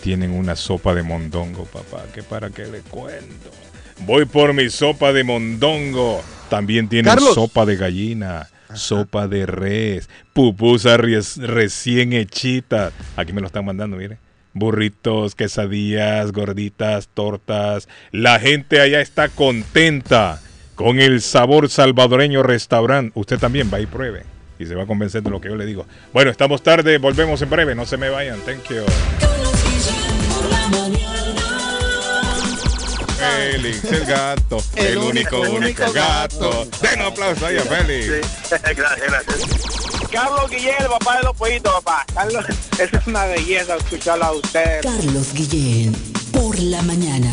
tienen 0.05 0.33
una 0.33 0.55
sopa 0.55 0.95
de 0.95 1.03
mondongo, 1.03 1.65
papá, 1.65 2.05
que 2.15 2.23
para 2.23 2.51
qué 2.51 2.67
le 2.67 2.81
cuento. 2.81 3.51
Voy 4.01 4.27
por 4.27 4.53
mi 4.53 4.69
sopa 4.69 5.15
de 5.15 5.25
mondongo. 5.25 6.23
También 6.51 6.89
tienen 6.91 7.11
Carlos. 7.11 7.35
sopa 7.35 7.65
de 7.65 7.77
gallina, 7.77 8.49
sopa 8.75 9.27
de 9.29 9.47
res, 9.47 10.11
pupusa 10.35 10.99
ries- 10.99 11.39
recién 11.39 12.13
hechita. 12.13 12.93
Aquí 13.17 13.33
me 13.33 13.41
lo 13.41 13.47
están 13.47 13.65
mandando, 13.65 13.97
mire. 13.97 14.19
Burritos, 14.53 15.35
quesadillas, 15.35 16.33
gorditas, 16.33 17.09
tortas. 17.09 17.89
La 18.13 18.39
gente 18.39 18.81
allá 18.83 19.01
está 19.01 19.31
contenta 19.31 20.41
con 20.75 21.01
el 21.01 21.23
sabor 21.23 21.71
salvadoreño 21.71 22.43
restaurante. 22.43 23.19
Usted 23.19 23.39
también 23.39 23.71
va 23.73 23.81
y 23.81 23.87
pruebe. 23.87 24.25
Y 24.59 24.67
se 24.67 24.75
va 24.75 24.83
a 24.85 24.87
convencer 24.87 25.23
de 25.23 25.31
lo 25.31 25.41
que 25.41 25.49
yo 25.49 25.57
le 25.57 25.65
digo. 25.67 25.87
Bueno, 26.13 26.31
estamos 26.31 26.63
tarde, 26.63 26.99
volvemos 26.99 27.41
en 27.43 27.51
breve. 27.51 27.75
No 27.75 27.87
se 27.87 27.97
me 27.97 28.11
vayan. 28.11 28.39
Thank 28.43 28.69
you. 28.69 29.54
Félix, 33.31 33.85
el 33.85 34.05
gato, 34.07 34.63
el, 34.77 34.99
único, 34.99 35.41
único 35.41 35.93
gato. 35.93 36.67
Den 36.81 37.01
un 37.01 37.07
aplauso 37.07 37.47
ahí 37.47 37.57
a 37.59 37.63
Félix. 37.63 38.51
gracias, 38.51 39.01
gracias. 39.09 40.09
Carlos 40.11 40.51
Guillén, 40.51 40.75
el 40.79 40.87
papá 40.87 41.17
de 41.17 41.23
los 41.25 41.37
pollitos, 41.37 41.73
papá. 41.83 42.07
Carlos, 42.15 42.45
eso 42.79 42.97
es 42.97 43.07
una 43.07 43.25
belleza 43.27 43.77
escucharlo 43.77 44.25
a 44.25 44.33
usted. 44.33 44.83
Carlos 44.83 45.33
Guillén, 45.33 45.95
por 46.33 46.59
la 46.59 46.83
mañana. 46.83 47.33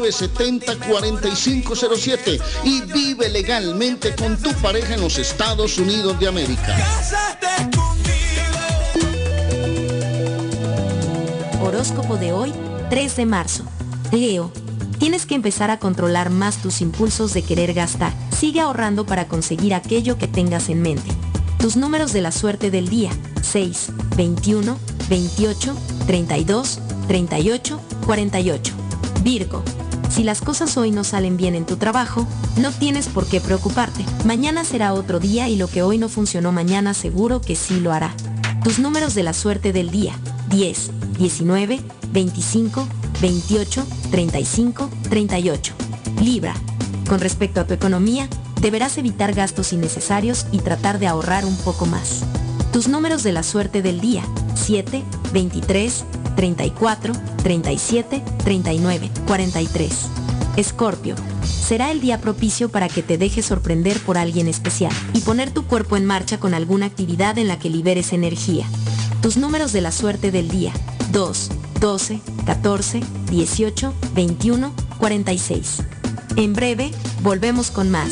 617-970-4507 0.01 2.41
y 2.63 2.81
vive 2.81 3.29
legalmente 3.29 4.13
con 4.15 4.37
tu 4.37 4.51
pareja 4.55 4.95
en 4.95 5.01
los 5.01 5.17
Estados 5.17 5.77
Unidos 5.77 6.19
de 6.19 6.27
América. 6.27 6.75
Horóscopo 11.61 12.17
de 12.17 12.33
hoy, 12.33 12.51
3 12.89 13.15
de 13.15 13.25
marzo. 13.25 13.63
Leo, 14.11 14.51
tienes 14.97 15.25
que 15.25 15.35
empezar 15.35 15.71
a 15.71 15.79
controlar 15.79 16.29
más 16.29 16.61
tus 16.61 16.81
impulsos 16.81 17.33
de 17.33 17.43
querer 17.43 17.73
gastar. 17.73 18.13
Sigue 18.37 18.59
ahorrando 18.59 19.05
para 19.05 19.27
conseguir 19.27 19.73
aquello 19.73 20.17
que 20.17 20.27
tengas 20.27 20.69
en 20.69 20.81
mente. 20.81 21.11
Tus 21.59 21.77
números 21.77 22.11
de 22.11 22.21
la 22.21 22.31
suerte 22.31 22.71
del 22.71 22.89
día, 22.89 23.11
6, 23.41 23.89
21, 24.17 24.77
28, 25.09 25.75
32, 26.07 26.79
38, 27.07 27.79
48. 28.05 28.73
Virgo, 29.21 29.63
si 30.11 30.23
las 30.23 30.41
cosas 30.41 30.75
hoy 30.77 30.91
no 30.91 31.03
salen 31.03 31.37
bien 31.37 31.55
en 31.55 31.65
tu 31.65 31.77
trabajo, 31.77 32.27
no 32.57 32.71
tienes 32.71 33.07
por 33.07 33.25
qué 33.25 33.39
preocuparte. 33.39 34.05
Mañana 34.25 34.65
será 34.65 34.93
otro 34.93 35.19
día 35.19 35.47
y 35.47 35.55
lo 35.55 35.67
que 35.67 35.83
hoy 35.83 35.97
no 35.97 36.09
funcionó 36.09 36.51
mañana 36.51 36.93
seguro 36.93 37.39
que 37.39 37.55
sí 37.55 37.79
lo 37.79 37.93
hará. 37.93 38.13
Tus 38.63 38.77
números 38.77 39.15
de 39.15 39.23
la 39.23 39.33
suerte 39.33 39.71
del 39.71 39.89
día, 39.89 40.13
10, 40.49 40.91
19, 41.17 41.79
25, 42.11 42.87
28, 43.21 43.85
35, 44.11 44.89
38. 45.09 45.73
Libra. 46.21 46.53
Con 47.07 47.19
respecto 47.19 47.61
a 47.61 47.65
tu 47.65 47.73
economía, 47.73 48.27
deberás 48.59 48.97
evitar 48.97 49.33
gastos 49.33 49.71
innecesarios 49.71 50.45
y 50.51 50.59
tratar 50.59 50.99
de 50.99 51.07
ahorrar 51.07 51.45
un 51.45 51.55
poco 51.57 51.85
más. 51.85 52.23
Tus 52.73 52.87
números 52.87 53.23
de 53.23 53.31
la 53.31 53.43
suerte 53.43 53.81
del 53.81 54.01
día, 54.01 54.23
7, 54.55 55.03
23, 55.31 56.05
34, 56.35 57.13
37, 57.43 58.23
39, 58.43 59.09
43. 59.27 60.07
Escorpio. 60.57 61.15
Será 61.43 61.91
el 61.91 62.01
día 62.01 62.19
propicio 62.19 62.69
para 62.69 62.89
que 62.89 63.03
te 63.03 63.17
dejes 63.17 63.45
sorprender 63.45 63.99
por 64.01 64.17
alguien 64.17 64.47
especial 64.47 64.91
y 65.13 65.21
poner 65.21 65.51
tu 65.51 65.65
cuerpo 65.65 65.95
en 65.95 66.05
marcha 66.05 66.39
con 66.39 66.53
alguna 66.53 66.87
actividad 66.87 67.37
en 67.37 67.47
la 67.47 67.59
que 67.59 67.69
liberes 67.69 68.13
energía. 68.13 68.65
Tus 69.21 69.37
números 69.37 69.71
de 69.71 69.81
la 69.81 69.91
suerte 69.91 70.31
del 70.31 70.49
día. 70.49 70.73
2, 71.11 71.49
12, 71.79 72.19
14, 72.45 73.01
18, 73.29 73.93
21, 74.13 74.73
46. 74.97 75.83
En 76.35 76.53
breve, 76.53 76.91
volvemos 77.23 77.71
con 77.71 77.89
más. 77.89 78.11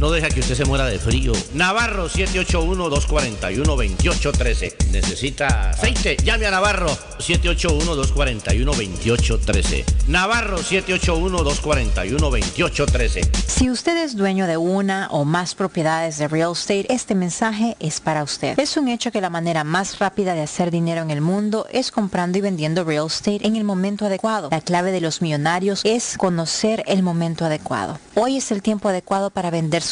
no 0.03 0.11
deja 0.11 0.29
que 0.31 0.41
usted 0.41 0.57
se 0.57 0.65
muera 0.65 0.87
de 0.87 0.99
frío. 0.99 1.31
Navarro 1.55 2.11
781-241-2813. 2.11 4.91
Necesita 4.91 5.71
aceite. 5.71 6.17
Llame 6.25 6.47
a 6.47 6.51
Navarro 6.51 6.89
781-241-2813. 7.19 9.85
Navarro 10.09 10.59
781-241-2813. 10.59 13.31
Si 13.47 13.71
usted 13.71 13.97
es 13.99 14.17
dueño 14.17 14.49
de 14.49 14.57
una 14.57 15.07
o 15.13 15.25
más 15.25 15.55
propiedades 15.55 16.19
de 16.19 16.27
real 16.27 16.51
estate, 16.51 16.93
este 16.93 17.15
mensaje 17.15 17.77
es 17.79 18.01
para 18.01 18.25
usted. 18.25 18.59
Es 18.59 18.77
un 18.77 18.89
hecho 18.89 19.13
que 19.13 19.21
la 19.21 19.31
manera 19.31 19.63
más 19.63 20.01
rápida 20.01 20.35
de 20.35 20.43
hacer 20.43 20.73
dinero 20.73 21.03
en 21.03 21.13
el 21.13 21.21
mundo 21.21 21.69
es 21.71 21.93
comprando 21.93 22.39
y 22.39 22.41
vendiendo 22.41 22.83
real 22.83 23.07
estate 23.07 23.47
en 23.47 23.55
el 23.55 23.63
momento 23.63 24.07
adecuado. 24.07 24.49
La 24.51 24.63
clave 24.63 24.91
de 24.91 25.01
los 25.01 25.23
millonarios 25.23 25.83
es 25.85 26.17
conocer 26.19 26.83
el 26.89 27.05
momento 27.05 27.45
adecuado. 27.45 28.01
Hoy 28.17 28.39
es 28.39 28.51
el 28.51 28.63
tiempo 28.63 28.89
adecuado 28.89 29.31
para 29.31 29.53
vender 29.53 29.92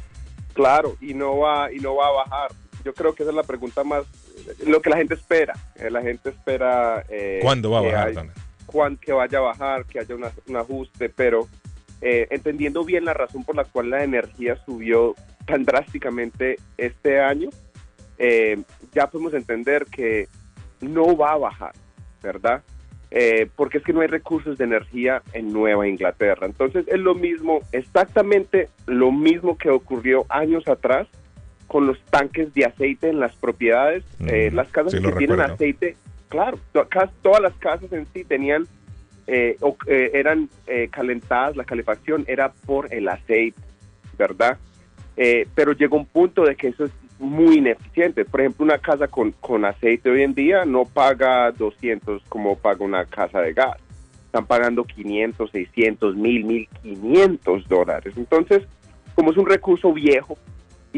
Claro, 0.56 0.97
y 1.02 1.14
no 1.14 1.38
va 1.38 1.72
y 1.72 1.77
no 1.77 1.95
va 1.95 2.07
a 2.07 2.11
bajar. 2.11 2.52
Yo 2.84 2.95
creo 2.95 3.14
que 3.14 3.22
esa 3.22 3.30
es 3.30 3.35
la 3.35 3.43
pregunta 3.43 3.84
más 3.84 4.06
lo 4.67 4.81
que 4.81 4.89
la 4.89 4.97
gente 4.97 5.13
espera. 5.13 5.53
Eh, 5.75 5.89
La 5.89 6.01
gente 6.01 6.29
espera 6.29 7.03
eh, 7.09 7.39
¿Cuándo 7.41 7.71
va 7.71 7.79
a 7.79 7.81
bajar, 7.81 8.07
hay- 8.09 8.15
cuán- 8.65 8.97
que 8.97 9.11
vaya 9.13 9.37
a 9.37 9.41
bajar, 9.41 9.85
que 9.85 9.99
haya 9.99 10.15
una- 10.15 10.31
un 10.47 10.55
ajuste, 10.57 11.09
pero 11.09 11.47
eh, 12.01 12.27
entendiendo 12.29 12.83
bien 12.83 13.05
la 13.05 13.13
razón 13.13 13.43
por 13.43 13.55
la 13.55 13.63
cual 13.63 13.89
la 13.89 14.03
energía 14.03 14.57
subió 14.65 15.15
tan 15.45 15.63
drásticamente 15.63 16.57
este 16.77 17.21
año, 17.21 17.49
eh, 18.17 18.61
ya 18.93 19.07
podemos 19.09 19.33
entender 19.33 19.85
que 19.85 20.27
no 20.81 21.15
va 21.15 21.31
a 21.33 21.37
bajar, 21.37 21.71
¿verdad? 22.21 22.61
Eh, 23.11 23.47
porque 23.55 23.77
es 23.77 23.83
que 23.83 23.93
no 23.93 24.01
hay 24.01 24.07
recursos 24.07 24.57
de 24.57 24.65
energía 24.65 25.21
en 25.33 25.53
Nueva 25.53 25.87
Inglaterra. 25.87 26.45
Entonces 26.45 26.85
es 26.87 26.99
lo 26.99 27.15
mismo, 27.15 27.61
exactamente 27.71 28.67
lo 28.87 29.11
mismo 29.11 29.57
que 29.57 29.69
ocurrió 29.69 30.25
años 30.27 30.67
atrás 30.67 31.07
con 31.67 31.87
los 31.87 31.99
tanques 32.05 32.53
de 32.53 32.65
aceite 32.65 33.09
en 33.09 33.19
las 33.19 33.35
propiedades. 33.35 34.03
Eh, 34.27 34.51
las 34.53 34.67
casas 34.69 34.91
sí 34.91 34.97
que 34.99 35.11
tienen 35.13 35.37
recuerdo. 35.37 35.53
aceite, 35.53 35.95
claro, 36.29 36.59
to- 36.73 36.87
cas- 36.87 37.11
todas 37.21 37.41
las 37.41 37.53
casas 37.55 37.91
en 37.91 38.05
sí 38.13 38.23
tenían, 38.23 38.67
eh, 39.27 39.57
o- 39.61 39.75
eh, 39.87 40.11
eran 40.13 40.49
eh, 40.67 40.87
calentadas, 40.91 41.55
la 41.55 41.63
calefacción 41.63 42.23
era 42.27 42.51
por 42.65 42.93
el 42.93 43.07
aceite, 43.07 43.59
¿verdad? 44.17 44.57
Eh, 45.17 45.47
pero 45.55 45.71
llegó 45.73 45.97
un 45.97 46.05
punto 46.05 46.43
de 46.43 46.55
que 46.55 46.67
eso 46.67 46.85
es 46.85 46.91
muy 47.19 47.57
ineficiente. 47.59 48.25
Por 48.25 48.41
ejemplo, 48.41 48.65
una 48.65 48.77
casa 48.77 49.07
con, 49.07 49.31
con 49.31 49.63
aceite 49.65 50.09
hoy 50.09 50.21
en 50.23 50.33
día 50.35 50.65
no 50.65 50.83
paga 50.85 51.51
200 51.51 52.21
como 52.27 52.57
paga 52.57 52.83
una 52.83 53.05
casa 53.05 53.39
de 53.39 53.53
gas. 53.53 53.77
Están 54.25 54.45
pagando 54.45 54.83
500, 54.83 55.49
600, 55.49 56.15
1000, 56.17 56.43
1500 56.43 57.67
dólares. 57.69 58.13
Entonces, 58.17 58.63
como 59.15 59.31
es 59.31 59.37
un 59.37 59.45
recurso 59.45 59.93
viejo, 59.93 60.37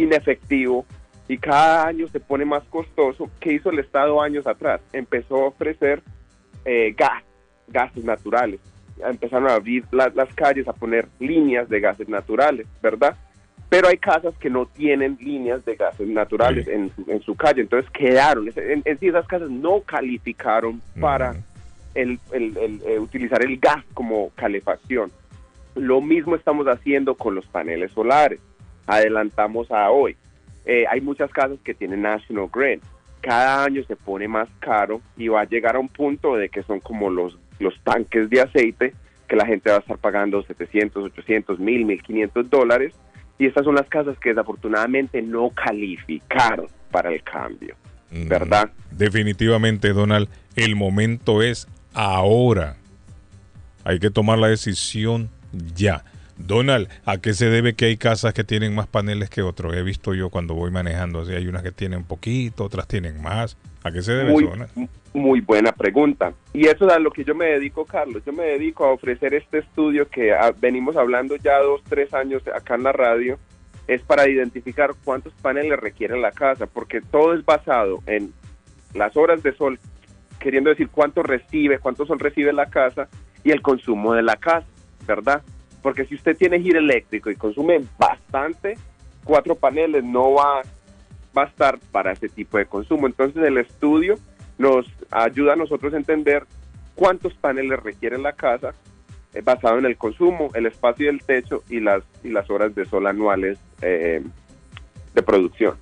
inefectivo 0.02 0.86
y 1.28 1.38
cada 1.38 1.86
año 1.88 2.08
se 2.08 2.20
pone 2.20 2.46
más 2.46 2.64
costoso, 2.66 3.30
¿qué 3.40 3.54
hizo 3.54 3.70
el 3.70 3.80
Estado 3.80 4.22
años 4.22 4.48
atrás? 4.48 4.80
Empezó 4.94 5.36
a 5.44 5.48
ofrecer 5.48 6.02
eh, 6.66 6.94
gas, 6.98 7.24
gases 7.68 8.04
naturales. 8.04 8.60
Empezaron 9.06 9.50
a 9.50 9.56
abrir 9.56 9.84
la- 9.92 10.12
las 10.16 10.34
calles, 10.34 10.68
a 10.68 10.74
poner 10.74 11.08
líneas 11.20 11.70
de 11.70 11.80
gases 11.80 12.08
naturales, 12.10 12.66
¿verdad? 12.82 13.16
Pero 13.70 13.90
hay 13.90 13.98
casas 13.98 14.34
que 14.38 14.50
no 14.50 14.66
tienen 14.66 15.18
líneas 15.20 15.64
de 15.66 15.76
gases 15.76 16.08
naturales 16.08 16.68
en, 16.70 16.90
su, 16.96 17.12
en 17.12 17.22
su 17.22 17.36
calle, 17.36 17.62
entonces 17.62 17.90
quedaron. 17.92 18.50
En, 18.56 18.82
en 18.86 18.98
sí 18.98 19.08
esas 19.10 19.28
casas 19.28 19.50
no 19.50 19.82
calificaron 19.82 20.82
para 21.02 21.36
el, 21.94 22.20
el- 22.32 22.58
el, 22.58 22.82
eh, 22.88 23.00
utilizar 23.00 23.44
el 23.44 23.58
gas 23.60 23.84
como 23.94 24.30
calefacción. 24.36 25.12
Lo 25.76 26.00
mismo 26.02 26.36
estamos 26.36 26.66
haciendo 26.68 27.16
con 27.16 27.36
los 27.36 27.46
paneles 27.48 27.92
solares. 27.92 28.40
Adelantamos 28.88 29.72
a 29.72 29.90
hoy. 29.92 30.16
Eh, 30.66 30.86
hay 30.90 31.02
muchas 31.02 31.32
casas 31.32 31.60
que 31.64 31.74
tienen 31.74 32.02
National 32.02 32.50
Grid. 32.52 32.80
Cada 33.22 33.64
año 33.64 33.84
se 33.84 33.96
pone 33.96 34.28
más 34.28 34.48
caro 34.60 35.02
y 35.16 35.28
va 35.28 35.42
a 35.42 35.46
llegar 35.46 35.76
a 35.76 35.80
un 35.80 35.90
punto 35.90 36.36
de 36.36 36.50
que 36.50 36.64
son 36.64 36.80
como 36.80 37.10
los, 37.10 37.38
los 37.60 37.80
tanques 37.84 38.30
de 38.30 38.42
aceite 38.42 38.94
que 39.28 39.36
la 39.36 39.46
gente 39.46 39.70
va 39.70 39.78
a 39.78 39.80
estar 39.80 39.98
pagando 39.98 40.42
700, 40.44 41.06
800, 41.06 41.60
1000, 41.60 41.86
1500 41.86 42.50
dólares. 42.50 42.94
Y 43.40 43.46
estas 43.46 43.66
son 43.66 43.76
las 43.76 43.88
casas 43.88 44.18
que 44.20 44.30
desafortunadamente 44.30 45.22
no 45.22 45.52
calificaron 45.52 46.68
para 46.92 47.14
el 47.14 47.22
cambio. 47.24 47.76
¿Verdad? 48.10 48.72
Definitivamente, 48.92 49.90
Donald, 49.90 50.30
el 50.56 50.76
momento 50.76 51.44
es 51.44 51.68
ahora. 51.94 52.78
Hay 53.84 54.00
que 54.00 54.10
tomar 54.10 54.40
la 54.40 54.48
decisión 54.48 55.30
ya. 55.76 56.04
Donald, 56.38 56.88
¿a 57.06 57.18
qué 57.18 57.34
se 57.34 57.50
debe 57.50 57.74
que 57.74 57.86
hay 57.86 57.98
casas 57.98 58.34
que 58.34 58.44
tienen 58.44 58.76
más 58.76 58.88
paneles 58.88 59.30
que 59.30 59.42
otros? 59.42 59.76
He 59.76 59.84
visto 59.84 60.14
yo 60.14 60.30
cuando 60.30 60.54
voy 60.54 60.72
manejando, 60.72 61.22
así 61.22 61.34
hay 61.34 61.48
unas 61.48 61.64
que 61.64 61.72
tienen 61.72 62.04
poquito, 62.04 62.64
otras 62.64 62.88
tienen 62.88 63.22
más. 63.22 63.58
¿A 63.84 63.92
qué 63.92 64.02
se 64.02 64.14
debe 64.14 64.32
Muy, 64.32 64.44
eso, 64.44 64.52
Donald? 64.52 64.90
muy 65.14 65.42
buena 65.42 65.72
pregunta. 65.72 66.34
Y 66.54 66.68
eso 66.68 66.88
es 66.88 66.94
a 66.94 67.00
lo 67.00 67.12
que 67.12 67.24
yo 67.24 67.36
me 67.36 67.46
dedico, 67.46 67.86
Carlos. 67.86 68.24
Yo 68.26 68.34
me 68.34 68.44
dedico 68.44 68.86
a 68.86 68.92
ofrecer 68.92 69.34
este 69.34 69.60
estudio 69.60 70.08
que 70.10 70.34
ah, 70.34 70.54
venimos 70.60 70.96
hablando 70.96 71.36
ya 71.38 71.60
dos, 71.60 71.82
tres 71.88 72.14
años 72.14 72.44
acá 72.48 72.76
en 72.76 72.84
la 72.84 72.92
radio. 72.92 73.40
Es 73.88 74.02
para 74.02 74.28
identificar 74.30 74.92
cuántos 75.04 75.34
paneles 75.34 75.80
requiere 75.80 76.20
la 76.20 76.32
casa, 76.32 76.66
porque 76.68 77.02
todo 77.02 77.34
es 77.34 77.46
basado 77.46 78.00
en 78.06 78.34
las 78.94 79.16
horas 79.16 79.42
de 79.44 79.56
sol, 79.56 79.80
queriendo 80.40 80.70
decir 80.70 80.90
cuánto 80.90 81.24
recibe, 81.24 81.80
cuánto 81.80 82.06
sol 82.06 82.20
recibe 82.20 82.52
la 82.52 82.66
casa 82.66 83.08
y 83.44 83.52
el 83.52 83.62
consumo 83.62 84.14
de 84.14 84.24
la 84.24 84.36
casa, 84.36 84.68
¿verdad? 85.08 85.42
Porque 85.88 86.04
si 86.04 86.16
usted 86.16 86.36
tiene 86.36 86.60
giro 86.60 86.80
eléctrico 86.80 87.32
y 87.32 87.38
consume 87.38 87.80
bastante, 87.98 88.78
cuatro 89.24 89.56
paneles 89.56 90.04
no 90.04 90.34
va 90.34 90.60
a 91.34 91.44
estar 91.46 91.80
para 91.94 92.12
ese 92.12 92.28
tipo 92.28 92.58
de 92.58 92.66
consumo. 92.66 93.08
Entonces 93.08 93.42
el 93.42 93.58
estudio 93.58 94.16
nos 94.58 94.86
ayuda 95.10 95.54
a 95.54 95.56
nosotros 95.56 95.94
a 95.94 95.96
entender 95.96 96.44
cuántos 96.94 97.34
paneles 97.36 97.80
requiere 97.82 98.18
la 98.18 98.34
casa 98.34 98.74
eh, 99.34 99.40
basado 99.42 99.80
en 99.80 99.86
el 99.86 99.96
consumo, 99.96 100.50
el 100.56 100.66
espacio 100.66 101.06
del 101.08 101.24
techo 101.24 101.64
y 101.70 101.80
las, 101.80 102.04
y 102.22 102.32
las 102.32 102.50
horas 102.50 102.76
de 102.76 102.84
sol 102.84 103.08
anuales 103.08 103.58
eh, 103.82 104.22
de 105.16 105.22
producción. 105.24 105.76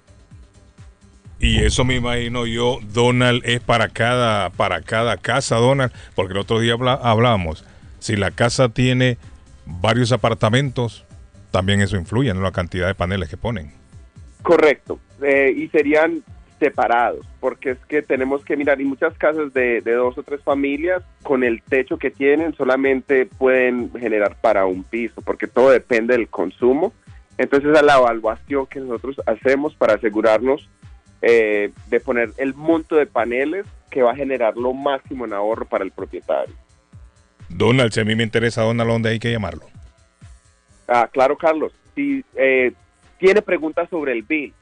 Y 1.39 1.63
eso 1.63 1.83
me 1.83 1.95
imagino 1.95 2.45
yo, 2.45 2.77
Donald, 2.93 3.41
es 3.43 3.59
para 3.59 3.89
cada, 3.89 4.51
para 4.51 4.81
cada 4.83 5.17
casa, 5.17 5.55
Donald, 5.55 5.91
porque 6.13 6.33
el 6.33 6.39
otro 6.41 6.59
día 6.59 6.73
habla- 6.73 6.93
hablamos, 7.01 7.65
si 7.97 8.15
la 8.15 8.29
casa 8.29 8.69
tiene 8.69 9.17
varios 9.65 10.11
apartamentos, 10.11 11.05
también 11.51 11.81
eso 11.81 11.97
influye 11.97 12.29
en 12.29 12.41
la 12.41 12.51
cantidad 12.51 12.87
de 12.87 12.95
paneles 12.95 13.29
que 13.29 13.37
ponen. 13.37 13.71
Correcto, 14.41 14.99
eh, 15.21 15.53
y 15.55 15.67
serían 15.69 16.23
separados, 16.59 17.25
porque 17.39 17.71
es 17.71 17.77
que 17.87 18.01
tenemos 18.01 18.43
que 18.45 18.55
mirar, 18.55 18.79
y 18.79 18.85
muchas 18.85 19.17
casas 19.17 19.53
de, 19.53 19.81
dos 19.81 20.17
o 20.17 20.23
tres 20.23 20.41
familias, 20.41 21.03
con 21.23 21.43
el 21.43 21.61
techo 21.61 21.97
que 21.97 22.11
tienen, 22.11 22.55
solamente 22.55 23.25
pueden 23.25 23.91
generar 23.93 24.37
para 24.39 24.65
un 24.65 24.83
piso, 24.83 25.21
porque 25.21 25.47
todo 25.47 25.69
depende 25.69 26.15
del 26.15 26.27
consumo. 26.27 26.93
Entonces, 27.37 27.69
es 27.75 27.83
la 27.83 27.97
evaluación 27.97 28.65
que 28.67 28.79
nosotros 28.79 29.21
hacemos 29.25 29.75
para 29.75 29.95
asegurarnos 29.95 30.69
eh, 31.21 31.71
de 31.89 31.99
poner 31.99 32.31
el 32.37 32.53
monto 32.53 32.95
de 32.95 33.05
paneles 33.05 33.65
que 33.89 34.01
va 34.01 34.11
a 34.11 34.15
generar 34.15 34.55
lo 34.55 34.73
máximo 34.73 35.25
en 35.25 35.33
ahorro 35.33 35.65
para 35.65 35.83
el 35.83 35.91
propietario. 35.91 36.55
Donald, 37.57 37.91
si 37.91 38.01
a 38.01 38.05
mí 38.05 38.15
me 38.15 38.23
interesa 38.23 38.63
Donald, 38.63 38.89
¿dónde 38.89 39.09
hay 39.09 39.19
que 39.19 39.31
llamarlo? 39.31 39.65
Ah, 40.87 41.09
claro, 41.11 41.37
Carlos. 41.37 41.73
Si 41.95 42.23
eh, 42.35 42.73
tiene 43.17 43.41
preguntas 43.41 43.89
sobre 43.89 44.11
el 44.11 44.23
bill, 44.23 44.53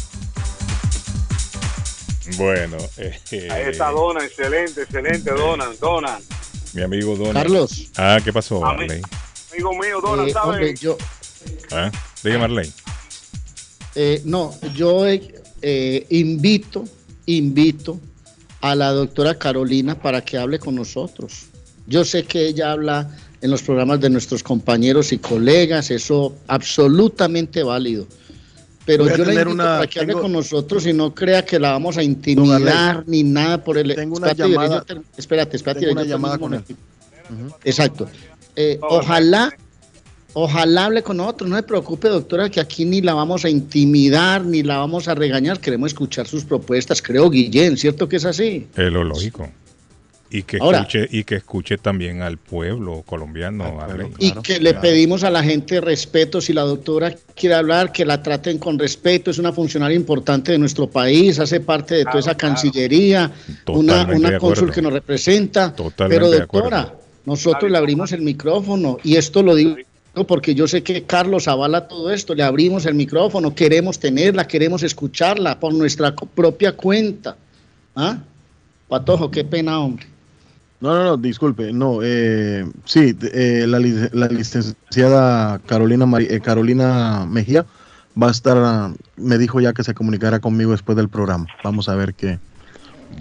Bueno, 2.37 2.79
eh, 2.97 3.21
Ahí 3.51 3.65
está 3.71 3.91
Dona, 3.91 4.25
excelente, 4.25 4.83
excelente, 4.83 5.31
Dona, 5.31 5.67
Dona. 5.79 6.19
Mi 6.75 6.83
amigo 6.83 7.17
Donald. 7.17 7.35
Carlos. 7.35 7.91
Ah, 7.97 8.19
¿qué 8.23 8.33
pasó, 8.33 8.61
Marley? 8.61 9.01
Amigo 9.53 9.73
mío, 9.75 10.01
Dona, 10.03 10.25
Eh, 10.27 10.33
¿sabes? 10.33 10.49
hombre, 10.49 10.75
yo, 10.81 10.97
Ah, 11.71 11.91
Diga, 12.23 12.39
Marley. 12.39 12.73
eh, 13.95 14.23
no, 14.25 14.55
yo 14.75 15.07
eh, 15.07 16.07
invito, 16.11 16.85
invito 17.27 18.01
a 18.61 18.75
la 18.75 18.91
doctora 18.93 19.39
Carolina 19.39 19.95
para 20.01 20.23
que 20.25 20.37
hable 20.39 20.59
con 20.59 20.75
nosotros. 20.75 21.47
Yo 21.87 22.05
sé 22.05 22.25
que 22.25 22.47
ella 22.49 22.73
habla 22.73 23.11
en 23.43 23.51
los 23.51 23.63
programas 23.63 24.01
de 24.01 24.09
nuestros 24.11 24.43
compañeros 24.43 25.13
y 25.13 25.19
colegas, 25.19 25.91
eso 25.91 26.35
absolutamente 26.49 27.63
válido. 27.63 28.07
Pero 28.87 29.07
yo 29.17 29.25
le 29.25 29.33
invito 29.33 29.51
una- 29.51 29.65
para 29.65 29.87
que 29.87 30.01
hable 30.01 30.13
con 30.15 30.31
nosotros 30.33 30.87
y 30.87 30.93
no 30.93 31.15
crea 31.15 31.45
que 31.45 31.59
la 31.59 31.71
vamos 31.73 31.97
a 31.97 32.03
intimidar 32.03 33.05
ni 33.07 33.23
nada 33.23 33.63
por 33.65 33.79
el... 33.79 33.95
Tengo 33.95 34.17
una 34.17 34.29
Espérate, 34.29 34.53
llamada- 34.53 34.85
yo 34.87 35.03
espérate, 35.17 35.57
espérate. 35.57 35.81
tengo 35.81 35.93
una 35.93 36.05
llamada 36.05 36.39
con 36.39 36.55
él. 36.55 36.63
Exacto. 37.65 38.09
Eh, 38.57 38.79
ojalá, 38.83 39.51
ojalá 40.35 40.85
hable 40.87 41.03
con 41.03 41.17
nosotros. 41.17 41.49
No 41.49 41.57
se 41.57 41.63
preocupe, 41.63 42.09
doctora, 42.09 42.51
que 42.51 42.61
aquí 42.61 42.85
ni 42.85 43.01
la 43.01 43.15
vamos 43.15 43.45
a 43.45 43.49
intimidar 43.51 44.45
ni 44.45 44.63
la 44.63 44.79
vamos 44.79 45.09
a 45.09 45.15
regañar. 45.15 45.59
Queremos 45.61 45.89
escuchar 45.93 46.27
sus 46.27 46.45
propuestas. 46.45 47.01
Creo, 47.01 47.31
Guillén, 47.31 47.77
¿cierto 47.77 48.09
que 48.09 48.17
es 48.17 48.25
así? 48.25 48.67
Es 48.77 48.93
lo 48.93 49.03
lógico. 49.03 49.49
Y 50.35 50.43
que, 50.43 50.59
Ahora- 50.61 50.79
escuche, 50.79 51.07
y 51.13 51.23
que 51.23 51.37
escuche 51.37 51.79
también 51.79 52.21
al 52.21 52.39
pueblo 52.39 53.05
colombiano. 53.07 53.81
Arley. 53.81 54.09
Y 54.19 54.33
que 54.33 54.59
le 54.59 54.75
pedimos 54.75 55.23
a 55.23 55.31
la 55.31 55.45
gente 55.45 55.81
respeto, 55.81 56.41
si 56.41 56.53
la 56.53 56.63
doctora 56.63 57.15
quiere 57.37 57.55
hablar, 57.55 57.93
que 57.93 58.05
la 58.05 58.21
traten 58.21 58.59
con 58.59 58.77
respeto, 58.77 59.31
es 59.31 59.39
una 59.39 59.53
funcionaria 59.53 59.95
importante 59.95 60.51
de 60.51 60.59
nuestro 60.59 60.91
país, 60.91 61.39
hace 61.39 61.61
parte 61.61 61.95
de 61.95 62.05
toda 62.05 62.19
esa 62.19 62.37
Cancillería, 62.37 63.31
una, 63.69 63.93
Totalmente 63.93 64.29
una 64.29 64.39
cónsul 64.41 64.73
que 64.73 64.83
nos 64.83 64.93
representa. 64.93 65.73
Totalmente 65.73 66.27
Pero 66.27 66.37
doctora, 66.37 66.95
nosotros 67.27 67.71
le 67.71 67.79
abrimos 67.79 68.11
el 68.11 68.23
micrófono 68.23 68.99
y 69.05 69.15
esto 69.15 69.41
lo 69.41 69.55
digo 69.55 69.77
porque 70.27 70.57
yo 70.57 70.67
sé 70.67 70.83
que 70.83 71.05
Carlos 71.05 71.47
avala 71.47 71.87
todo 71.87 72.11
esto, 72.11 72.35
le 72.35 72.43
abrimos 72.43 72.87
el 72.87 72.95
micrófono, 72.95 73.55
queremos 73.55 74.01
tenerla, 74.01 74.49
queremos 74.49 74.83
escucharla 74.83 75.61
por 75.61 75.73
nuestra 75.73 76.13
propia 76.13 76.73
cuenta. 76.73 77.37
¿Ah? 77.95 78.19
Patojo, 78.89 79.31
qué 79.31 79.45
pena, 79.45 79.79
hombre. 79.79 80.07
No, 80.85 80.93
no, 80.93 81.03
no, 81.05 81.17
disculpe, 81.17 81.73
no, 81.73 82.01
eh, 82.03 82.71
sí, 82.85 83.17
eh, 83.33 83.65
la, 83.67 83.79
lic- 83.79 84.11
la 84.13 84.27
licenciada 84.29 85.59
Carolina, 85.61 86.05
Mari- 86.05 86.27
eh, 86.29 86.43
Carolina 86.43 87.25
Mejía 87.27 87.65
va 88.23 88.29
a 88.29 88.31
estar, 88.31 88.59
ah, 88.59 88.93
me 89.17 89.39
dijo 89.39 89.63
ya 89.63 89.73
que 89.73 89.83
se 89.83 89.95
comunicará 89.95 90.41
conmigo 90.41 90.73
después 90.73 90.95
del 90.97 91.09
programa. 91.09 91.47
Vamos 91.63 91.89
a 91.89 91.95
ver 91.95 92.13
qué, 92.15 92.39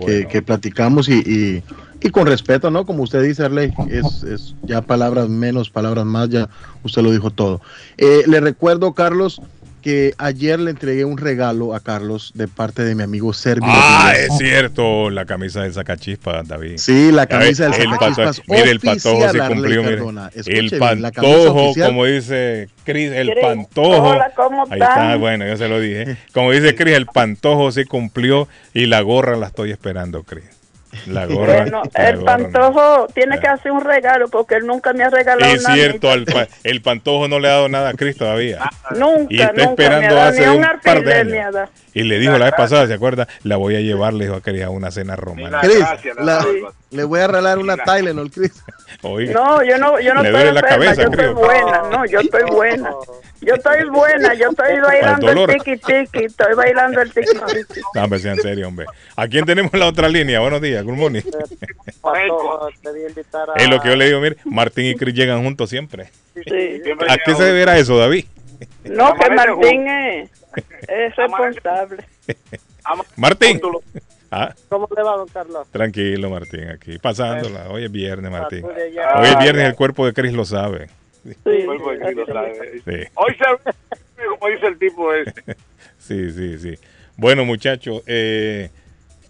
qué, 0.06 0.28
qué 0.30 0.42
platicamos 0.42 1.08
y, 1.08 1.20
y, 1.20 1.64
y 2.06 2.10
con 2.10 2.28
respeto, 2.28 2.70
¿no? 2.70 2.86
Como 2.86 3.02
usted 3.02 3.24
dice, 3.24 3.46
Arley, 3.46 3.74
es, 3.90 4.24
es 4.24 4.56
ya 4.68 4.82
palabras 4.82 5.30
menos, 5.30 5.70
palabras 5.70 6.04
más, 6.06 6.28
ya 6.28 6.50
usted 6.84 7.02
lo 7.02 7.12
dijo 7.12 7.30
todo. 7.32 7.62
Le 7.98 8.42
recuerdo, 8.42 8.92
Carlos, 8.94 9.42
que 9.84 10.14
ayer 10.18 10.60
le 10.60 10.72
entregué 10.72 11.06
un 11.06 11.18
regalo 11.18 11.76
a 11.76 11.80
Carlos 11.82 12.32
de 12.34 12.48
parte 12.48 12.84
de 12.84 12.96
mi 12.96 13.04
amigo 13.04 13.34
Servio. 13.34 13.66
Ah, 13.68 14.14
es 14.18 14.36
cierto, 14.38 15.10
la 15.10 15.26
camisa 15.26 15.62
del 15.62 15.74
sacachispas, 15.74 16.48
David. 16.48 16.78
Sí, 16.78 17.12
la 17.12 17.28
camisa 17.28 17.66
del 17.70 17.74
El 17.74 17.90
sacachispas 17.92 18.42
Mire, 18.48 18.72
el 18.72 18.80
patojo 18.80 19.30
sí 19.32 19.40
Arley 19.40 19.56
cumplió, 19.56 19.82
El 19.84 20.70
bien, 20.70 21.02
la 21.02 21.12
camisa 21.12 21.12
pantojo, 21.12 21.74
como 21.86 22.06
dice 22.06 22.70
Cris, 22.84 23.12
el 23.12 23.34
pantojo. 23.40 24.10
hola, 24.10 24.32
¿cómo 24.36 24.64
Ahí 24.70 24.80
está, 24.80 25.16
bueno, 25.18 25.46
yo 25.46 25.58
se 25.58 25.68
lo 25.68 25.80
dije. 25.80 26.18
Como 26.34 26.52
dice 26.52 26.74
Cris, 26.76 26.96
el 26.96 27.06
pantojo 27.06 27.72
sí 27.72 27.86
cumplió 27.86 28.48
y 28.74 28.88
la 28.88 29.02
gorra 29.02 29.36
la 29.36 29.48
estoy 29.48 29.72
esperando, 29.72 30.24
Cris. 30.24 30.63
La 31.08 31.26
gorra. 31.28 31.62
Bueno, 31.62 31.82
la 31.94 32.10
el 32.10 32.18
gorra 32.18 32.38
no. 32.38 32.44
pantojo 32.52 33.08
tiene 33.14 33.40
que 33.40 33.48
hacer 33.48 33.72
un 33.72 33.82
regalo 33.84 34.28
porque 34.30 34.56
él 34.56 34.66
nunca 34.68 34.94
me 34.94 35.04
ha 35.04 35.10
regalado 35.10 35.52
Es 35.54 35.64
nada. 35.64 35.76
cierto, 35.76 36.12
al 36.12 36.26
pa- 36.26 36.48
el 36.64 36.82
pantojo 36.82 37.28
no 37.28 37.40
le 37.40 37.48
ha 37.50 37.52
dado 37.54 37.70
nada 37.70 37.90
a 37.90 37.94
Cris 37.94 38.18
todavía. 38.18 38.60
Nunca, 38.96 39.28
Y 39.34 39.42
está 39.42 39.54
nunca 39.54 39.84
esperando 39.84 40.22
hace 40.22 40.50
un 40.50 40.58
un 40.64 40.66
par 40.84 41.04
de 41.04 41.14
años. 41.14 41.70
Y 41.96 42.04
le 42.04 42.18
dijo 42.18 42.38
la 42.40 42.46
vez 42.46 42.54
pasada, 42.56 42.88
¿se 42.88 42.94
acuerda? 42.94 43.28
La 43.44 43.58
voy 43.58 43.76
a 43.76 43.80
llevar, 43.82 44.14
le 44.14 44.26
dijo 44.26 44.38
a 44.38 44.42
Cris 44.42 44.64
a 44.64 44.70
una 44.70 44.90
cena 44.92 45.16
romana. 45.16 45.62
Cris, 45.62 45.80
la- 46.20 46.46
le 46.90 47.04
voy 47.06 47.20
a 47.22 47.28
regalar 47.28 47.58
una 47.60 47.76
Tylenol, 47.78 48.32
Cris. 48.32 48.52
Oiga. 49.02 49.34
No, 49.34 49.64
yo 49.64 49.78
no, 49.78 50.00
yo 50.00 50.14
no 50.14 50.22
Le 50.22 50.30
estoy 50.30 50.44
duele 50.44 50.54
la 50.54 50.60
enferma, 50.62 50.86
cabeza, 50.86 51.02
yo 51.02 51.10
estoy 51.10 51.18
creo. 51.18 51.34
buena, 51.36 51.82
no, 51.92 52.06
yo 52.06 52.20
estoy 52.20 52.44
buena. 52.52 52.90
Yo 53.42 53.56
estoy 53.56 53.84
buena, 53.92 54.34
yo 54.36 54.50
estoy 54.50 54.80
bailando 54.80 55.30
el 55.30 55.36
dolor. 55.36 55.54
tiki 55.54 55.78
tiki, 55.78 56.26
estoy 56.26 56.54
bailando 56.56 57.02
el 57.02 57.12
tiki 57.12 57.28
tiki. 57.28 57.82
No, 57.96 58.04
hombre, 58.04 58.20
sea 58.20 58.34
en 58.34 58.42
serio, 58.42 58.68
hombre. 58.68 58.86
¿A 59.16 59.28
quién 59.28 59.46
tenemos 59.46 59.74
en 59.74 59.80
la 59.80 59.88
otra 59.88 60.08
línea? 60.08 60.40
Buenos 60.40 60.62
días, 60.62 60.83
good 60.84 60.98
morning. 60.98 61.22
Es 63.56 63.70
lo 63.70 63.82
que 63.82 63.90
yo 63.90 63.96
le 63.96 64.06
digo, 64.08 64.20
mire, 64.20 64.38
Martín 64.46 64.86
y 64.86 64.96
Chris 64.96 65.16
llegan 65.16 65.44
juntos 65.44 65.70
siempre. 65.70 66.10
Sí. 66.34 66.82
¿A 67.08 67.18
qué 67.18 67.36
se 67.36 67.44
deberá 67.44 67.78
eso, 67.78 67.98
David? 67.98 68.26
No, 68.84 69.14
que 69.16 69.30
Martín 69.30 69.88
es, 69.88 70.30
es 70.88 71.16
responsable. 71.16 72.04
Martín. 73.16 73.62
Ah, 74.32 74.54
¿Cómo 74.68 74.90
le 74.96 75.04
va, 75.04 75.16
don 75.16 75.28
Carlos? 75.28 75.68
tranquilo, 75.72 76.30
Martín, 76.30 76.70
aquí 76.70 76.98
pasándola. 76.98 77.70
Hoy 77.70 77.86
es 77.86 77.92
viernes, 77.92 78.32
Martín. 78.32 78.62
Sacude 78.62 78.92
ya. 78.92 79.14
Hoy 79.20 79.28
es 79.28 79.40
viernes, 79.40 79.66
el 79.66 79.76
cuerpo 79.76 80.06
de 80.06 80.14
Chris 80.14 80.34
lo 80.34 80.44
sabe. 80.44 80.90
Muy 81.46 81.78
buen 81.78 82.16
lo 82.16 82.26
sabe. 82.26 82.82
Sí. 82.84 83.08
Hoy 83.14 83.36
se 83.36 83.74
como 84.28 84.48
dice 84.52 84.68
el 84.68 84.78
tipo 84.78 85.14
ese. 85.14 85.34
Sí, 86.00 86.32
sí, 86.34 86.60
sí. 86.60 86.78
Bueno, 87.16 87.46
muchachos, 87.46 88.04
eh, 88.08 88.70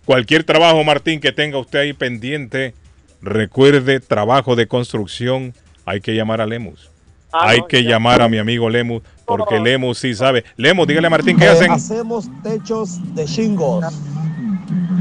cualquier 0.06 0.44
trabajo, 0.44 0.84
Martín, 0.84 1.20
que 1.20 1.32
tenga 1.32 1.58
usted 1.58 1.80
ahí 1.80 1.94
pendiente, 1.94 2.74
recuerde, 3.22 4.00
trabajo 4.00 4.56
de 4.56 4.68
construcción, 4.68 5.54
hay 5.86 6.02
que 6.02 6.16
llamar 6.16 6.42
a 6.42 6.46
Lemus. 6.46 6.90
Ah, 7.32 7.50
hay 7.50 7.60
no, 7.62 7.68
que 7.68 7.84
ya. 7.84 7.92
llamar 7.92 8.22
a 8.22 8.30
mi 8.30 8.38
amigo 8.38 8.70
Lemus, 8.70 9.02
porque 9.26 9.60
Lemus 9.60 9.98
sí 9.98 10.14
sabe. 10.14 10.44
Lemus, 10.56 10.88
dígale 10.88 11.08
a 11.08 11.10
Martín 11.10 11.38
qué 11.38 11.46
Eh, 11.46 11.50
hacen. 11.50 11.72
Hacemos 11.72 12.30
techos 12.44 13.00
de 13.16 13.26
shingles, 13.26 13.88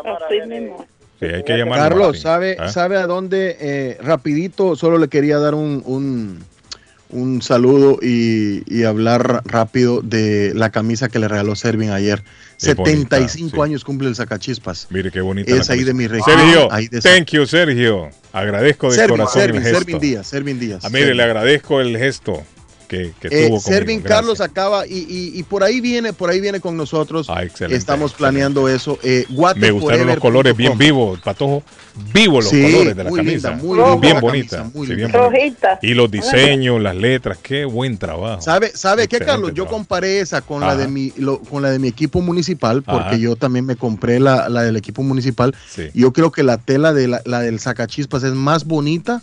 Así 0.00 0.48
mismo. 0.48 0.86
Sí, 1.20 1.26
hay 1.26 1.44
que 1.44 1.56
llamar 1.56 1.78
Carlos, 1.78 2.20
¿sabe, 2.20 2.56
¿Ah? 2.58 2.68
¿sabe 2.68 2.96
a 2.96 3.06
dónde? 3.06 3.56
Eh, 3.60 3.98
rapidito, 4.02 4.74
solo 4.76 4.98
le 4.98 5.08
quería 5.08 5.38
dar 5.38 5.54
un, 5.54 5.82
un, 5.86 6.44
un 7.10 7.40
saludo 7.40 7.98
y, 8.02 8.62
y 8.66 8.82
hablar 8.84 9.42
rápido 9.44 10.00
de 10.02 10.52
la 10.54 10.70
camisa 10.70 11.08
que 11.08 11.18
le 11.20 11.28
regaló 11.28 11.54
Servin 11.54 11.90
ayer. 11.90 12.22
Bonita, 12.76 13.16
75 13.18 13.62
años 13.62 13.84
cumple 13.84 14.08
el 14.08 14.16
sacachispas. 14.16 14.88
Mire 14.90 15.10
qué 15.10 15.20
bonita. 15.20 15.54
Es 15.54 15.68
la 15.68 15.74
ahí 15.74 15.84
de 15.84 15.94
mi 15.94 16.06
región. 16.08 16.38
Sergio, 16.38 16.72
ahí 16.72 16.88
de 16.88 17.00
thank 17.00 17.26
you, 17.30 17.46
Sergio. 17.46 18.10
Agradezco 18.32 18.90
de 18.90 18.96
Servin, 18.96 19.16
corazón 19.16 19.40
Servin, 19.40 19.56
el 19.56 19.62
gesto. 19.62 19.78
Servin 19.78 19.98
Díaz, 20.00 20.26
Servin 20.26 20.60
Díaz. 20.60 20.84
Ah, 20.84 20.88
mire, 20.88 21.00
Servin. 21.02 21.16
le 21.16 21.22
agradezco 21.22 21.80
el 21.80 21.96
gesto 21.96 22.42
que, 23.20 23.28
que 23.28 23.28
Eh, 23.44 23.48
tuvo. 23.48 23.60
Servin. 23.60 24.00
Carlos 24.02 24.40
acaba 24.40 24.86
y, 24.86 24.98
y- 25.08 25.38
y 25.38 25.42
por 25.42 25.62
ahí 25.64 25.80
viene, 25.80 26.12
por 26.12 26.30
ahí 26.30 26.40
viene 26.40 26.60
con 26.60 26.76
nosotros. 26.76 27.26
Ah, 27.30 27.42
excelente, 27.42 27.76
Estamos 27.76 28.12
planeando 28.12 28.68
eso. 28.68 28.98
Eh, 29.02 29.26
Me 29.56 29.70
gustaron 29.70 30.06
los 30.06 30.18
colores 30.18 30.56
bien 30.56 30.76
vivos, 30.78 31.20
Patojo. 31.20 31.62
Vivos 32.12 32.44
los 32.44 32.50
Sí, 32.52 32.62
colores 32.62 32.96
de 32.96 33.04
la 33.04 33.10
muy 33.10 33.18
camisa. 33.20 33.50
linda, 33.50 33.62
muy 33.62 34.00
bien 34.00 34.20
bonita. 34.20 34.56
camisa, 34.56 34.76
muy 34.76 34.86
sí, 34.88 34.94
bien 34.94 35.12
bonita. 35.12 35.30
Rojita. 35.30 35.78
Y 35.82 35.94
los 35.94 36.10
diseños, 36.10 36.80
las 36.82 36.96
letras, 36.96 37.38
qué 37.40 37.64
buen 37.64 37.98
trabajo. 37.98 38.42
¿Sabe, 38.42 38.72
sabe 38.74 39.06
qué, 39.06 39.18
Carlos? 39.20 39.52
Yo 39.54 39.66
comparé 39.66 40.18
esa 40.20 40.40
con 40.40 40.60
la, 40.60 40.76
de 40.76 40.88
mi, 40.88 41.12
lo- 41.16 41.38
con 41.40 41.62
la 41.62 41.70
de 41.70 41.78
mi 41.78 41.86
equipo 41.88 42.20
municipal, 42.20 42.82
porque 42.82 43.00
Ajá. 43.10 43.16
yo 43.16 43.36
también 43.36 43.64
me 43.64 43.76
compré 43.76 44.18
la, 44.18 44.48
la 44.48 44.62
del 44.62 44.76
equipo 44.76 45.02
municipal. 45.02 45.54
Sí. 45.68 45.88
Yo 45.94 46.12
creo 46.12 46.32
que 46.32 46.42
la 46.42 46.58
tela 46.58 46.92
de 46.92 47.06
la, 47.08 47.22
la 47.24 47.40
del 47.40 47.60
sacachispas 47.60 48.22
es 48.24 48.32
más 48.34 48.64
bonita 48.64 49.22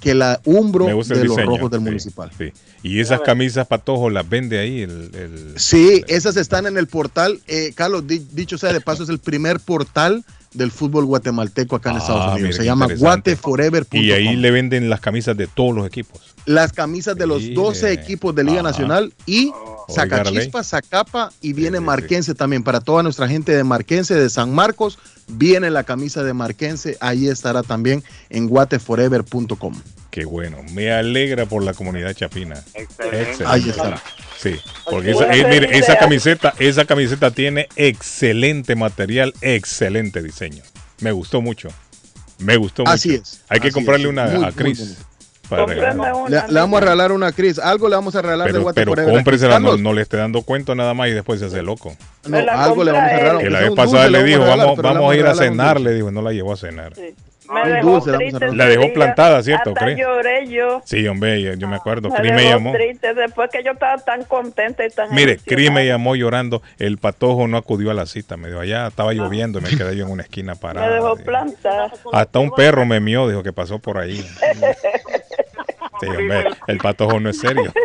que 0.00 0.14
la 0.14 0.40
umbro 0.44 0.86
de 0.86 1.24
los 1.24 1.36
rojos 1.44 1.70
del 1.70 1.80
sí, 1.80 1.84
municipal. 1.84 2.30
sí. 2.36 2.52
Y 2.82 3.00
esas 3.00 3.20
camisas, 3.22 3.66
Patojo, 3.66 4.10
las 4.10 4.28
vende 4.28 4.58
ahí 4.58 4.82
el... 4.82 5.10
el- 5.14 5.54
Sí, 5.56 6.04
esas 6.06 6.36
están 6.36 6.66
en 6.66 6.76
el 6.76 6.86
portal. 6.86 7.40
Eh, 7.48 7.72
Carlos, 7.74 8.06
di- 8.06 8.26
dicho 8.32 8.58
sea 8.58 8.72
de 8.72 8.80
paso, 8.80 9.02
es 9.02 9.08
el 9.08 9.18
primer 9.18 9.58
portal 9.58 10.24
del 10.56 10.70
fútbol 10.72 11.04
guatemalteco 11.06 11.76
acá 11.76 11.90
en 11.90 11.96
Ah, 11.96 11.98
Estados 12.00 12.22
Unidos. 12.32 12.40
mire, 12.42 12.52
Se 12.54 12.64
llama 12.64 12.86
guateforever.com. 12.96 14.00
Y 14.00 14.12
ahí 14.12 14.36
le 14.36 14.50
venden 14.50 14.88
las 14.90 15.00
camisas 15.00 15.36
de 15.36 15.46
todos 15.46 15.74
los 15.74 15.86
equipos. 15.86 16.20
las 16.46 16.72
camisas 16.72 17.16
de 17.16 17.26
los 17.26 17.42
Sí. 17.42 17.54
12 17.54 17.92
equipos 17.92 18.32
de 18.34 18.44
Liga 18.44 18.60
Ajá. 18.60 18.70
Nacional 18.70 19.12
y 19.26 19.50
Arley. 19.50 19.52
Sacachispa, 19.88 20.62
Zacapa 20.62 21.32
y 21.40 21.52
viene 21.52 21.80
Marquense 21.80 22.34
también. 22.36 22.62
Para 22.62 22.80
toda 22.80 23.02
nuestra 23.02 23.26
gente 23.26 23.50
de 23.56 23.64
Marquense, 23.64 24.14
de 24.14 24.30
San 24.30 24.54
Marcos, 24.54 24.98
Viene 25.28 25.70
la 25.70 25.82
camisa 25.82 26.22
de 26.22 26.32
Marquense, 26.34 26.96
ahí 27.00 27.26
estará 27.26 27.64
también 27.64 28.04
en 28.30 28.46
guateforever.com. 28.46 29.74
Qué 30.10 30.24
bueno, 30.24 30.58
me 30.72 30.92
alegra 30.92 31.46
por 31.46 31.64
la 31.64 31.74
comunidad 31.74 32.14
chapina. 32.14 32.62
Excelente. 32.74 33.44
Ahí 33.44 33.68
está. 33.68 34.00
Sí, 34.38 34.56
porque 34.90 35.12
esa, 35.12 35.32
eh, 35.32 35.46
mire, 35.48 35.78
esa 35.78 35.98
camiseta, 35.98 36.54
esa 36.58 36.84
camiseta 36.84 37.30
tiene 37.30 37.68
excelente 37.76 38.76
material, 38.76 39.32
excelente 39.40 40.22
diseño. 40.22 40.62
Me 41.00 41.12
gustó 41.12 41.40
mucho. 41.40 41.68
Me 42.38 42.56
gustó 42.56 42.82
mucho. 42.82 42.92
Así 42.92 43.14
es. 43.14 43.40
Hay 43.48 43.60
que 43.60 43.72
comprarle 43.72 44.04
es. 44.04 44.10
una 44.10 44.26
Muy, 44.26 44.44
a 44.44 44.52
Chris. 44.52 44.98
para 45.48 45.66
Le, 45.66 46.42
le 46.48 46.60
vamos 46.60 46.76
a 46.76 46.80
regalar 46.80 47.12
una 47.12 47.32
Cris. 47.32 47.58
Algo 47.58 47.88
le 47.88 47.96
vamos 47.96 48.14
a 48.14 48.22
regalar 48.22 48.46
de 48.48 48.52
Pero, 48.52 48.62
Guate 48.62 48.84
pero 48.84 49.08
cómpresela, 49.10 49.58
no, 49.58 49.92
le 49.92 50.02
esté 50.02 50.18
dando 50.18 50.42
cuento 50.42 50.74
nada 50.74 50.92
más 50.92 51.08
y 51.08 51.12
después 51.12 51.40
se 51.40 51.46
hace 51.46 51.62
loco. 51.62 51.96
no, 52.26 52.38
algo 52.38 52.84
le 52.84 52.92
vamos 52.92 53.10
a 53.10 53.16
regalar. 53.16 53.42
Que 53.42 53.50
la 53.50 53.60
vez 53.60 53.70
pasada 53.72 54.08
le 54.10 54.22
dijo, 54.22 54.40
vamos, 54.40 54.76
vamos 54.76 55.12
a 55.12 55.16
ir 55.16 55.26
a 55.26 55.34
cenar, 55.34 55.80
le 55.80 55.94
dijo, 55.94 56.10
no 56.10 56.22
la 56.22 56.32
llevó 56.32 56.52
a 56.52 56.56
cenar. 56.56 56.92
Me 57.52 57.70
dejó 57.70 58.00
triste 58.02 58.54
La 58.54 58.66
dejó 58.66 58.92
plantada, 58.92 59.42
¿cierto, 59.42 59.70
Hasta 59.70 59.90
lloré 59.92 60.48
yo. 60.48 60.82
Sí, 60.84 61.06
hombre, 61.06 61.42
yo, 61.42 61.54
yo 61.54 61.68
me 61.68 61.76
acuerdo. 61.76 62.08
Me 62.08 62.16
Cris 62.16 62.32
me 62.32 62.42
dejó 62.42 62.50
llamó. 62.50 62.72
triste 62.72 63.14
después 63.14 63.50
que 63.50 63.62
yo 63.62 63.72
estaba 63.72 63.98
tan 63.98 64.24
contenta 64.24 64.84
y 64.86 64.90
tan 64.90 65.14
Mire, 65.14 65.38
Cris 65.38 65.70
me 65.70 65.86
llamó 65.86 66.16
llorando. 66.16 66.62
El 66.78 66.98
patojo 66.98 67.46
no 67.48 67.56
acudió 67.56 67.90
a 67.90 67.94
la 67.94 68.06
cita. 68.06 68.36
Me 68.36 68.48
dijo, 68.48 68.60
allá 68.60 68.88
estaba 68.88 69.12
lloviendo 69.12 69.58
y 69.58 69.62
me 69.62 69.70
quedé 69.70 69.96
yo 69.96 70.06
en 70.06 70.12
una 70.12 70.22
esquina 70.22 70.52
Me 70.54 70.58
parada. 70.60 70.90
dejó 70.90 71.16
dijo. 71.16 71.26
plantada. 71.26 71.92
Hasta 72.12 72.38
un 72.38 72.50
perro 72.50 72.84
me 72.86 73.00
mió, 73.00 73.28
dijo 73.28 73.42
que 73.42 73.52
pasó 73.52 73.78
por 73.78 73.98
ahí. 73.98 74.24
Sí, 75.98 76.06
hombre, 76.08 76.44
el 76.66 76.76
patojo 76.76 77.18
no 77.20 77.30
es 77.30 77.38
serio. 77.38 77.72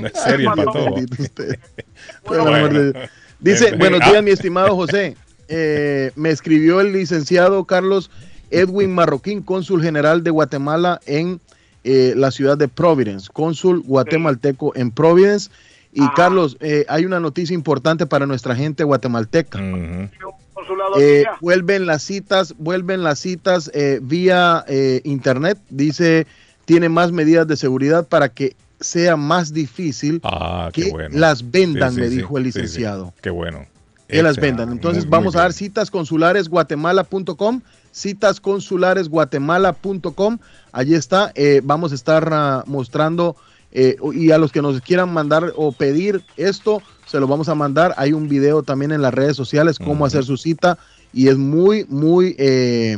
No 0.00 0.06
es 0.06 0.12
serio 0.12 0.52
el 0.56 0.64
patojo. 0.64 0.94
Dios. 0.96 2.94
Dice, 3.40 3.76
buenos 3.76 4.00
ah. 4.02 4.10
días, 4.10 4.22
mi 4.22 4.30
estimado 4.30 4.76
José. 4.76 5.16
Eh, 5.48 6.12
me 6.14 6.30
escribió 6.30 6.80
el 6.80 6.92
licenciado 6.92 7.64
Carlos 7.64 8.10
Edwin 8.52 8.94
Marroquín, 8.94 9.42
cónsul 9.42 9.82
general 9.82 10.22
de 10.22 10.30
Guatemala 10.30 11.00
en 11.06 11.40
eh, 11.84 12.14
la 12.16 12.30
ciudad 12.30 12.56
de 12.56 12.68
Providence, 12.68 13.28
cónsul 13.32 13.82
guatemalteco 13.82 14.72
en 14.76 14.90
Providence. 14.90 15.50
Y 15.94 16.06
Carlos, 16.16 16.56
eh, 16.60 16.86
hay 16.88 17.04
una 17.04 17.20
noticia 17.20 17.52
importante 17.54 18.06
para 18.06 18.24
nuestra 18.26 18.54
gente 18.56 18.82
guatemalteca. 18.84 19.58
Eh, 20.98 21.24
vuelven 21.40 21.86
las 21.86 22.02
citas, 22.02 22.54
vuelven 22.58 23.02
las 23.02 23.18
citas 23.18 23.70
eh, 23.74 23.98
vía 24.02 24.64
eh, 24.68 25.00
internet. 25.04 25.58
Dice, 25.70 26.26
tiene 26.64 26.88
más 26.88 27.12
medidas 27.12 27.46
de 27.46 27.56
seguridad 27.56 28.06
para 28.06 28.28
que 28.28 28.54
sea 28.80 29.16
más 29.16 29.52
difícil 29.52 30.20
Ah, 30.24 30.70
que 30.72 30.90
bueno. 30.90 31.18
las 31.18 31.50
vendan, 31.50 31.90
Sí, 31.90 31.96
sí, 31.96 32.00
me 32.00 32.08
sí, 32.10 32.16
dijo 32.16 32.38
el 32.38 32.44
sí, 32.44 32.52
sí. 32.52 32.58
licenciado. 32.60 33.12
Qué 33.20 33.30
bueno. 33.30 33.66
Que 34.08 34.22
las 34.22 34.36
vendan. 34.36 34.70
Entonces 34.72 35.04
Muy, 35.04 35.10
vamos 35.10 35.34
muy 35.34 35.40
a 35.40 35.42
dar 35.42 35.52
bien. 35.52 35.56
Citas 37.92 38.40
consulares 38.40 39.08
guatemala.com, 39.08 39.70
citas 39.72 40.00
consulares 40.00 40.08
guatemala.com. 40.08 40.38
Allí 40.72 40.94
está. 40.94 41.32
eh, 41.34 41.60
vamos 41.62 41.92
a 41.92 41.94
estar 41.94 42.28
ah, 42.32 42.64
mostrando 42.66 43.36
eh, 43.70 43.96
y 44.14 44.30
a 44.32 44.38
los 44.38 44.52
que 44.52 44.60
nos 44.60 44.80
quieran 44.80 45.12
mandar 45.12 45.52
o 45.56 45.72
pedir 45.72 46.22
esto, 46.36 46.82
se 47.06 47.20
lo 47.20 47.26
vamos 47.26 47.48
a 47.48 47.54
mandar. 47.54 47.94
Hay 47.96 48.12
un 48.12 48.28
video 48.28 48.62
también 48.62 48.92
en 48.92 49.02
las 49.02 49.14
redes 49.14 49.36
sociales 49.36 49.78
cómo 49.78 50.04
hacer 50.04 50.24
su 50.24 50.36
cita 50.36 50.78
y 51.12 51.28
es 51.28 51.38
muy, 51.38 51.86
muy 51.88 52.34
eh, 52.38 52.96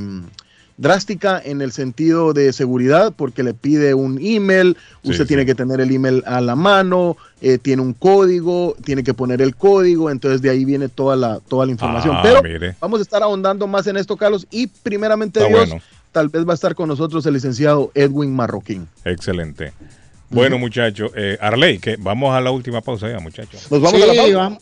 drástica 0.76 1.40
en 1.44 1.62
el 1.62 1.70
sentido 1.72 2.32
de 2.32 2.52
seguridad 2.52 3.12
porque 3.16 3.42
le 3.42 3.54
pide 3.54 3.94
un 3.94 4.18
email, 4.20 4.76
usted 5.04 5.22
sí. 5.24 5.28
tiene 5.28 5.46
que 5.46 5.54
tener 5.54 5.80
el 5.80 5.90
email 5.92 6.22
a 6.26 6.40
la 6.40 6.56
mano, 6.56 7.16
eh, 7.40 7.58
tiene 7.58 7.82
un 7.82 7.92
código, 7.92 8.74
tiene 8.84 9.04
que 9.04 9.14
poner 9.14 9.40
el 9.40 9.54
código, 9.54 10.10
entonces 10.10 10.42
de 10.42 10.50
ahí 10.50 10.64
viene 10.64 10.88
toda 10.88 11.14
la, 11.16 11.40
toda 11.40 11.66
la 11.66 11.72
información. 11.72 12.16
Ah, 12.16 12.20
Pero 12.22 12.42
mire. 12.42 12.74
vamos 12.80 12.98
a 12.98 13.02
estar 13.02 13.22
ahondando 13.22 13.66
más 13.66 13.86
en 13.86 13.96
esto, 13.96 14.16
Carlos, 14.16 14.46
y 14.50 14.66
primeramente 14.66 15.38
Está 15.40 15.48
Dios, 15.48 15.68
bueno. 15.70 15.82
tal 16.12 16.28
vez 16.28 16.46
va 16.46 16.52
a 16.52 16.54
estar 16.54 16.74
con 16.74 16.88
nosotros 16.88 17.24
el 17.26 17.34
licenciado 17.34 17.92
Edwin 17.94 18.34
Marroquín. 18.34 18.88
Excelente. 19.04 19.72
Bueno, 20.30 20.58
muchachos, 20.58 21.12
eh, 21.14 21.38
Arley, 21.40 21.78
que 21.78 21.96
vamos 21.96 22.34
a 22.34 22.40
la 22.40 22.50
última 22.50 22.80
pausa 22.80 23.08
ya, 23.08 23.20
muchachos. 23.20 23.70
Nos 23.70 23.80
vamos 23.80 24.00
Sí, 24.00 24.02
a 24.02 24.06
la 24.06 24.14
pausa. 24.14 24.38
vam- 24.50 24.58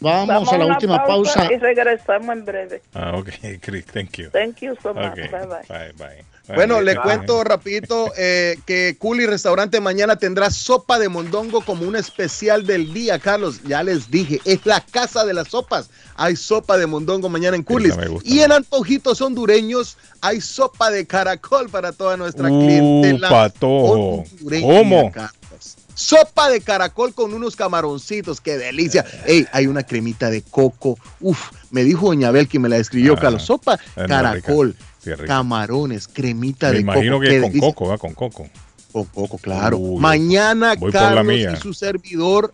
vamos, 0.00 0.52
a 0.52 0.58
la 0.58 0.66
última 0.66 1.04
pausa. 1.06 1.48
y 1.52 1.56
regresamos 1.58 2.36
en 2.36 2.44
breve. 2.44 2.82
Ah, 2.94 3.12
ok, 3.16 3.28
Chris, 3.60 3.84
thank 3.86 4.12
you. 4.18 4.30
Thank 4.30 4.58
you 4.60 4.74
so 4.82 4.92
much. 4.94 5.14
Bye 5.14 5.28
bye. 5.30 5.66
bye, 5.68 5.92
bye. 5.96 6.24
Bueno, 6.54 6.80
le 6.80 6.94
cuento 6.94 7.42
rapidito 7.42 8.12
eh, 8.16 8.56
que 8.66 8.94
Culi 9.00 9.26
Restaurante 9.26 9.80
mañana 9.80 10.14
tendrá 10.14 10.48
sopa 10.50 10.96
de 11.00 11.08
mondongo 11.08 11.60
como 11.62 11.88
un 11.88 11.96
especial 11.96 12.64
del 12.64 12.94
día, 12.94 13.18
Carlos. 13.18 13.62
Ya 13.64 13.82
les 13.82 14.08
dije, 14.12 14.40
es 14.44 14.64
la 14.64 14.80
casa 14.80 15.24
de 15.24 15.34
las 15.34 15.48
sopas. 15.48 15.90
Hay 16.14 16.36
sopa 16.36 16.78
de 16.78 16.86
mondongo 16.86 17.28
mañana 17.28 17.56
en 17.56 17.64
Culis. 17.64 17.94
Y 18.22 18.40
en 18.40 18.52
Antojitos 18.52 19.20
Hondureños 19.20 19.98
hay 20.20 20.40
sopa 20.40 20.90
de 20.92 21.04
caracol 21.04 21.68
para 21.68 21.90
toda 21.90 22.16
nuestra 22.16 22.48
Uh, 22.48 22.60
clientela. 22.60 23.28
patojo. 23.28 24.24
¿Cómo? 24.62 25.10
Carlos. 25.10 25.32
Sopa 25.96 26.50
de 26.50 26.60
caracol 26.60 27.14
con 27.14 27.32
unos 27.32 27.56
camaroncitos, 27.56 28.40
qué 28.42 28.58
delicia. 28.58 29.04
Ey, 29.24 29.46
hay 29.50 29.66
una 29.66 29.82
cremita 29.82 30.28
de 30.30 30.42
coco. 30.42 30.98
Uf, 31.20 31.40
me 31.70 31.84
dijo 31.84 32.08
Doña 32.08 32.30
Bel 32.30 32.48
que 32.48 32.58
me 32.58 32.68
la 32.68 32.76
escribió, 32.76 33.14
Ah, 33.14 33.20
Carlos. 33.20 33.42
Sopa, 33.44 33.78
caracol. 33.94 34.76
Sí, 35.02 35.10
camarones, 35.26 36.06
cremita 36.06 36.68
Me 36.68 36.74
de 36.74 36.80
imagino 36.80 37.12
coco. 37.14 37.22
que 37.22 37.28
qué 37.30 37.40
con 37.40 37.48
delicia. 37.50 37.68
coco, 37.68 37.88
¿va? 37.88 37.96
Con 37.98 38.12
coco. 38.14 38.46
Con 38.92 39.04
coco, 39.06 39.38
claro. 39.38 39.78
Uy, 39.78 40.00
Mañana 40.00 40.74
Carlos 40.92 41.34
y 41.34 41.56
su 41.62 41.72
servidor 41.72 42.52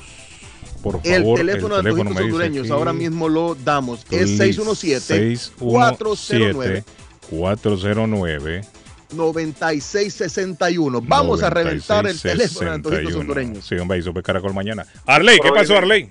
Por 0.83 1.01
El 1.05 1.23
favor, 1.23 1.39
teléfono 1.39 1.75
de 1.75 1.81
Antojitos 1.91 2.09
dice 2.13 2.23
hondureños, 2.25 2.71
ahora 2.71 2.93
mismo 2.93 3.29
lo 3.29 3.55
damos. 3.57 4.07
Es 4.11 4.31
Liz, 4.31 4.59
617-409. 4.59 6.85
409 7.31 8.63
9661. 9.15 11.01
Vamos 11.03 11.43
a 11.43 11.51
reventar 11.51 12.07
el 12.07 12.19
teléfono 12.21 12.71
de 12.71 12.77
Antojitos 12.77 13.15
Hondureños. 13.15 13.67
Sí, 13.67 13.75
hombre, 13.77 13.99
hizo 13.99 14.13
Caracol 14.15 14.55
mañana. 14.55 14.87
Arley, 15.07 15.39
¿qué 15.43 15.51
pasó, 15.51 15.77
Arley? 15.77 16.09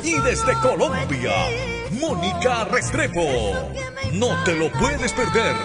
y 0.03 0.19
desde 0.19 0.53
Colombia, 0.55 1.31
Mónica 1.91 2.65
Restrepo. 2.65 3.71
No 4.13 4.43
te 4.43 4.55
lo 4.55 4.69
puedes 4.73 5.13
perder. 5.13 5.55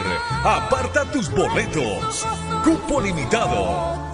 Aparta 0.44 1.05
tus 1.10 1.28
boletos. 1.31 2.24
Cupo 2.62 3.00
limitado. 3.00 4.06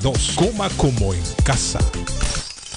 617-466-0932. 0.00 0.34
Coma 0.36 0.68
como 0.76 1.14
en 1.14 1.22
casa. 1.44 1.78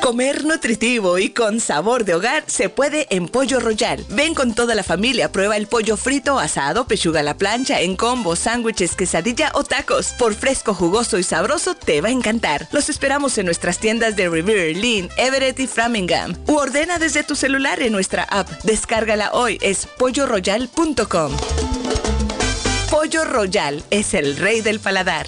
Comer 0.07 0.45
nutritivo 0.45 1.17
y 1.17 1.32
con 1.32 1.59
sabor 1.59 2.06
de 2.06 2.16
hogar 2.16 2.45
se 2.48 2.69
puede 2.69 3.07
en 3.09 3.27
Pollo 3.27 3.59
Royal. 3.59 4.06
Ven 4.07 4.35
con 4.35 4.56
toda 4.56 4.74
la 4.74 4.83
familia, 4.83 5.33
prueba 5.33 5.57
el 5.57 5.67
pollo 5.67 5.98
frito, 5.98 6.40
asado, 6.40 6.88
pechuga 6.88 7.19
a 7.19 7.24
la 7.24 7.38
plancha, 7.38 7.82
en 7.82 7.98
combo, 7.98 8.38
sándwiches, 8.38 8.95
quesadilla 8.95 9.51
o 9.53 9.66
tacos. 9.66 10.14
Por 10.17 10.33
fresco, 10.33 10.74
jugoso 10.74 11.17
y 11.17 11.24
sabroso 11.24 11.75
te 11.75 11.99
va 11.99 12.07
a 12.07 12.14
encantar. 12.14 12.69
Los 12.72 12.88
esperamos 12.88 13.38
en 13.38 13.48
nuestras 13.48 13.80
tiendas 13.80 14.16
de 14.16 14.30
Revere, 14.30 14.74
Lynn, 14.74 15.09
Everett 15.17 15.59
y 15.59 15.67
Framingham. 15.67 16.38
U 16.48 16.53
ordena 16.53 16.99
desde 16.99 17.24
tu 17.24 17.35
celular 17.35 17.82
en 17.82 17.91
nuestra 17.91 18.24
app. 18.24 18.49
Descárgala 18.64 19.32
hoy, 19.33 19.57
es 19.61 19.88
polloroyal.com. 19.98 21.33
Pollo 22.90 23.25
Royal 23.25 23.83
es 23.91 24.14
el 24.14 24.38
rey 24.38 24.61
del 24.61 24.80
paladar. 24.80 25.27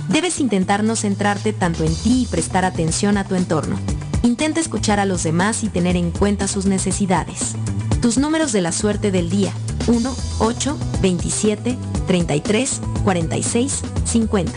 Debes 0.09 0.41
intentar 0.41 0.83
no 0.83 0.97
centrarte 0.97 1.53
tanto 1.53 1.85
en 1.85 1.95
ti 1.95 2.23
y 2.23 2.27
prestar 2.27 2.65
atención 2.65 3.17
a 3.17 3.25
tu 3.25 3.37
entorno. 3.37 3.79
Intenta 4.23 4.61
escuchar 4.61 5.01
a 5.01 5.07
los 5.07 5.23
demás 5.23 5.63
y 5.63 5.69
tener 5.69 5.97
en 5.97 6.11
cuenta 6.11 6.49
sus 6.49 6.67
necesidades. 6.67 7.55
Tus 8.03 8.19
números 8.19 8.53
de 8.53 8.61
la 8.61 8.73
suerte 8.73 9.11
del 9.11 9.31
día. 9.31 9.53
1, 9.87 10.15
8, 10.41 10.79
27, 11.01 11.79
33, 12.07 12.81
46, 13.05 13.83
50. 14.05 14.53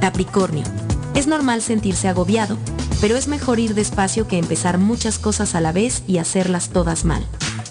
Capricornio. 0.00 0.64
Es 1.14 1.26
normal 1.26 1.62
sentirse 1.62 2.08
agobiado, 2.08 2.56
pero 3.00 3.16
es 3.16 3.28
mejor 3.28 3.58
ir 3.58 3.74
despacio 3.74 4.26
que 4.26 4.38
empezar 4.38 4.78
muchas 4.78 5.18
cosas 5.18 5.54
a 5.54 5.60
la 5.60 5.72
vez 5.72 6.02
y 6.06 6.18
hacerlas 6.18 6.70
todas 6.70 7.04
mal. 7.04 7.26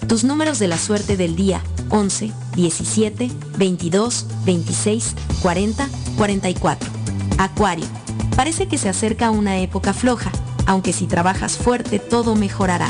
Tus 0.08 0.24
números 0.24 0.58
de 0.58 0.68
la 0.68 0.78
suerte 0.78 1.16
del 1.16 1.36
día. 1.36 1.62
11, 1.90 2.32
17, 2.54 3.30
22, 3.58 4.26
26, 4.44 5.14
40, 5.42 5.88
44. 6.16 6.90
Acuario. 7.38 7.86
Parece 8.36 8.66
que 8.66 8.78
se 8.78 8.88
acerca 8.88 9.30
una 9.30 9.58
época 9.58 9.92
floja 9.92 10.32
aunque 10.66 10.92
si 10.92 11.06
trabajas 11.06 11.56
fuerte 11.56 11.98
todo 11.98 12.34
mejorará. 12.34 12.88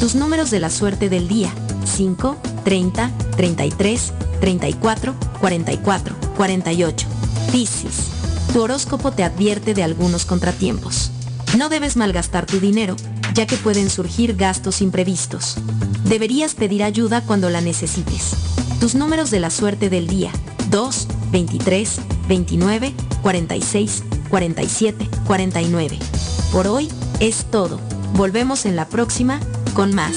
Tus 0.00 0.14
números 0.14 0.50
de 0.50 0.60
la 0.60 0.70
suerte 0.70 1.08
del 1.08 1.28
día. 1.28 1.52
5, 1.84 2.36
30, 2.68 3.10
33, 3.34 4.12
34, 4.42 5.14
44, 5.40 6.16
48. 6.36 7.06
Piscis. 7.50 7.94
Tu 8.52 8.60
horóscopo 8.60 9.10
te 9.10 9.24
advierte 9.24 9.72
de 9.72 9.82
algunos 9.82 10.26
contratiempos. 10.26 11.10
No 11.56 11.70
debes 11.70 11.96
malgastar 11.96 12.44
tu 12.44 12.60
dinero, 12.60 12.94
ya 13.32 13.46
que 13.46 13.56
pueden 13.56 13.88
surgir 13.88 14.36
gastos 14.36 14.82
imprevistos. 14.82 15.54
Deberías 16.04 16.54
pedir 16.54 16.82
ayuda 16.82 17.22
cuando 17.22 17.48
la 17.48 17.62
necesites. 17.62 18.32
Tus 18.80 18.94
números 18.94 19.30
de 19.30 19.40
la 19.40 19.48
suerte 19.48 19.88
del 19.88 20.06
día. 20.06 20.30
2, 20.68 21.08
23, 21.32 22.00
29, 22.28 22.92
46, 23.22 24.02
47, 24.28 25.08
49. 25.26 25.98
Por 26.52 26.66
hoy, 26.66 26.90
es 27.18 27.46
todo. 27.50 27.80
Volvemos 28.12 28.66
en 28.66 28.76
la 28.76 28.86
próxima 28.86 29.40
con 29.72 29.94
más. 29.94 30.16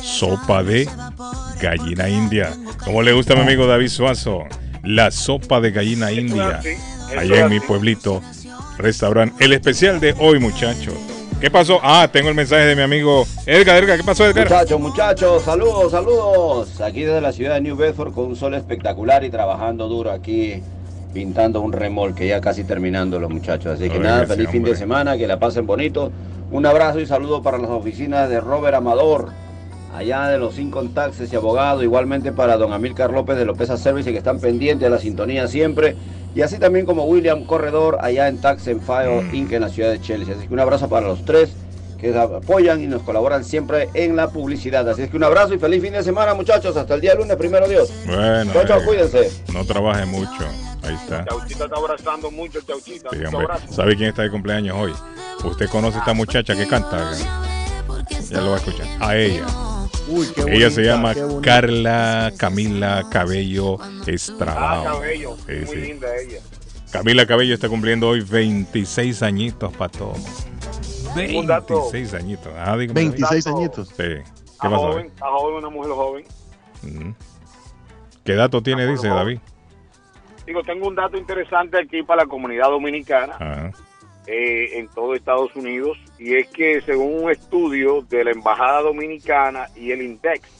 sopa 0.01 0.63
de 0.63 0.87
gallina 1.61 2.09
india. 2.09 2.53
¿Cómo 2.83 3.01
le 3.01 3.13
gusta 3.13 3.33
a 3.33 3.35
mi 3.35 3.43
amigo 3.43 3.67
David 3.67 3.89
Suazo? 3.89 4.43
La 4.83 5.11
sopa 5.11 5.59
de 5.59 5.71
gallina 5.71 6.11
india. 6.11 6.61
Allá 7.17 7.45
en 7.45 7.49
mi 7.49 7.59
pueblito 7.59 8.21
restaurante. 8.77 9.43
El 9.43 9.53
especial 9.53 9.99
de 9.99 10.15
hoy, 10.19 10.39
muchachos. 10.39 10.95
¿Qué 11.39 11.49
pasó? 11.49 11.79
Ah, 11.81 12.09
tengo 12.11 12.29
el 12.29 12.35
mensaje 12.35 12.65
de 12.65 12.75
mi 12.75 12.81
amigo 12.81 13.25
Edgar. 13.45 13.81
Edgar, 13.81 13.97
¿qué 13.97 14.03
pasó, 14.03 14.25
Edgar? 14.25 14.43
Muchachos, 14.43 14.79
muchachos, 14.79 15.43
saludos, 15.43 15.91
saludos. 15.91 16.81
Aquí 16.81 17.03
desde 17.03 17.21
la 17.21 17.31
ciudad 17.31 17.55
de 17.55 17.61
New 17.61 17.77
Bedford 17.77 18.13
con 18.13 18.25
un 18.25 18.35
sol 18.35 18.53
espectacular 18.55 19.23
y 19.23 19.29
trabajando 19.29 19.87
duro 19.87 20.11
aquí 20.11 20.61
pintando 21.13 21.61
un 21.61 21.73
remolque, 21.73 22.27
ya 22.27 22.41
casi 22.41 22.63
terminando 22.63 23.19
los 23.19 23.29
muchachos. 23.29 23.79
Así 23.79 23.89
que 23.89 23.99
nada, 23.99 24.25
feliz 24.25 24.49
fin 24.49 24.63
de 24.63 24.75
semana, 24.75 25.17
que 25.17 25.27
la 25.27 25.39
pasen 25.39 25.65
bonito. 25.65 26.11
Un 26.51 26.65
abrazo 26.65 26.99
y 26.99 27.05
saludo 27.05 27.41
para 27.41 27.57
las 27.57 27.69
oficinas 27.69 28.29
de 28.29 28.39
Robert 28.41 28.75
Amador, 28.75 29.29
allá 29.95 30.27
de 30.27 30.37
los 30.37 30.55
Cinco 30.55 30.83
Taxes 30.93 31.31
y 31.31 31.35
Abogado, 31.35 31.83
igualmente 31.83 32.31
para 32.31 32.57
don 32.57 32.73
Amílcar 32.73 33.11
López 33.11 33.37
de 33.37 33.45
López 33.45 33.69
Service, 33.69 34.11
que 34.11 34.17
están 34.17 34.39
pendientes 34.39 34.87
de 34.87 34.89
la 34.89 34.99
sintonía 34.99 35.47
siempre. 35.47 35.95
Y 36.35 36.41
así 36.41 36.59
también 36.59 36.85
como 36.85 37.05
William 37.05 37.43
Corredor, 37.43 37.97
allá 38.01 38.27
en 38.27 38.39
Tax 38.39 38.67
and 38.67 39.33
Inc. 39.33 39.51
en 39.51 39.61
la 39.61 39.69
ciudad 39.69 39.91
de 39.91 39.99
Chelsea. 39.99 40.35
Así 40.35 40.47
que 40.47 40.53
un 40.53 40.59
abrazo 40.59 40.87
para 40.87 41.07
los 41.07 41.25
tres 41.25 41.55
que 41.99 42.17
apoyan 42.17 42.81
y 42.81 42.87
nos 42.87 43.01
colaboran 43.03 43.43
siempre 43.43 43.89
en 43.93 44.15
la 44.15 44.29
publicidad. 44.29 44.87
Así 44.89 45.01
es 45.01 45.09
que 45.09 45.17
un 45.17 45.23
abrazo 45.23 45.53
y 45.53 45.59
feliz 45.59 45.81
fin 45.81 45.93
de 45.93 46.03
semana, 46.03 46.33
muchachos. 46.33 46.75
Hasta 46.77 46.95
el 46.95 47.01
día 47.01 47.13
lunes, 47.15 47.35
primero 47.35 47.67
Dios. 47.67 47.91
Bueno, 48.05 48.53
chau, 48.65 48.79
eh, 48.79 48.85
cuídense. 48.85 49.31
No 49.53 49.65
trabaje 49.65 50.05
mucho. 50.05 50.45
Ahí 50.81 50.95
está. 50.95 51.25
Chauchita 51.25 51.65
está 51.65 51.75
abrazando 51.75 52.31
mucho, 52.31 52.61
Chauchita. 52.61 53.09
Sí, 53.11 53.73
¿Sabe 53.73 53.95
quién 53.95 54.09
está 54.09 54.21
de 54.21 54.31
cumpleaños 54.31 54.77
hoy? 54.77 54.93
Usted 55.43 55.67
conoce 55.69 55.97
a 55.97 55.99
esta 55.99 56.13
muchacha 56.13 56.55
que 56.55 56.67
canta. 56.67 57.11
Ya 58.29 58.41
lo 58.41 58.51
va 58.51 58.55
a 58.55 58.59
escuchar. 58.59 58.87
A 58.99 59.15
ella. 59.17 59.45
Uy, 60.07 60.27
qué 60.33 60.41
bonita, 60.41 60.57
Ella 60.57 60.71
se 60.71 60.83
llama 60.83 61.13
Carla 61.43 62.31
Camila 62.37 63.05
Cabello 63.11 63.77
Estrabao. 64.07 64.87
Ah, 64.87 64.93
Cabello. 64.93 65.37
Muy 65.47 65.75
linda 65.75 66.07
ella. 66.17 66.39
Camila 66.91 67.25
Cabello 67.27 67.53
está 67.53 67.69
cumpliendo 67.69 68.07
hoy 68.07 68.21
26 68.21 69.21
añitos 69.21 69.71
para 69.73 69.91
todos. 69.91 70.47
26 71.15 72.13
añitos. 72.13 72.53
Ah, 72.57 72.75
26 72.75 73.47
añitos. 73.47 73.87
Sí. 73.89 73.95
¿Qué 73.97 74.23
a 74.67 74.69
pasa, 74.69 74.77
joven, 74.77 75.11
una 75.55 75.69
mujer 75.69 75.91
joven. 75.91 76.25
Mm. 76.81 77.11
¿Qué 78.23 78.33
dato 78.35 78.61
tiene, 78.61 78.85
dice. 78.85 79.07
David? 79.07 79.39
Digo, 80.45 80.63
tengo 80.63 80.87
un 80.87 80.95
dato 80.95 81.17
interesante 81.17 81.77
aquí 81.77 82.03
para 82.03 82.23
la 82.23 82.29
comunidad 82.29 82.69
dominicana 82.69 83.35
ah. 83.39 83.71
eh, 84.27 84.79
en 84.79 84.87
todo 84.89 85.13
Estados 85.13 85.55
Unidos 85.55 85.97
y 86.17 86.35
es 86.35 86.47
que 86.47 86.81
según 86.81 87.23
un 87.23 87.31
estudio 87.31 88.01
de 88.01 88.23
la 88.23 88.31
Embajada 88.31 88.81
Dominicana 88.81 89.67
y 89.75 89.91
el 89.91 90.01
INDEX, 90.01 90.59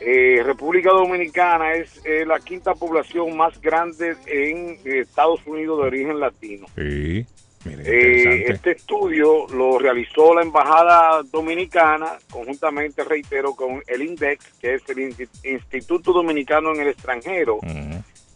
eh, 0.00 0.42
República 0.44 0.90
Dominicana 0.90 1.72
es 1.74 2.00
eh, 2.04 2.24
la 2.24 2.38
quinta 2.38 2.74
población 2.74 3.36
más 3.36 3.60
grande 3.60 4.16
en 4.26 4.78
eh, 4.84 5.00
Estados 5.00 5.40
Unidos 5.46 5.78
de 5.80 5.86
origen 5.88 6.20
latino. 6.20 6.66
Sí. 6.76 7.26
Eh, 7.66 8.44
este 8.48 8.70
estudio 8.72 9.46
lo 9.48 9.78
realizó 9.78 10.34
la 10.34 10.42
Embajada 10.42 11.22
Dominicana, 11.30 12.16
conjuntamente, 12.30 13.04
reitero, 13.04 13.54
con 13.54 13.82
el 13.86 14.02
INDEX, 14.02 14.46
que 14.60 14.74
es 14.74 14.88
el 14.88 14.96
Insti- 14.98 15.28
Instituto 15.44 16.12
Dominicano 16.12 16.72
en 16.74 16.80
el 16.80 16.88
extranjero, 16.88 17.58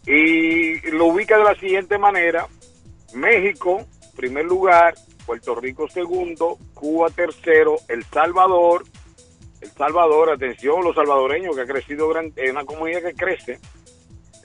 y 0.05 0.79
lo 0.91 1.05
ubica 1.07 1.37
de 1.37 1.43
la 1.43 1.55
siguiente 1.55 1.97
manera. 1.97 2.47
México, 3.15 3.85
primer 4.15 4.45
lugar, 4.45 4.93
Puerto 5.25 5.55
Rico 5.55 5.87
segundo, 5.87 6.57
Cuba 6.75 7.09
tercero, 7.09 7.77
El 7.87 8.03
Salvador, 8.05 8.83
El 9.61 9.71
Salvador, 9.71 10.29
atención, 10.31 10.83
los 10.83 10.93
salvadoreños 10.95 11.55
que 11.55 11.61
ha 11.63 11.65
crecido, 11.65 12.07
gran- 12.09 12.31
es 12.35 12.51
una 12.51 12.63
comunidad 12.65 13.01
que 13.01 13.13
crece. 13.15 13.59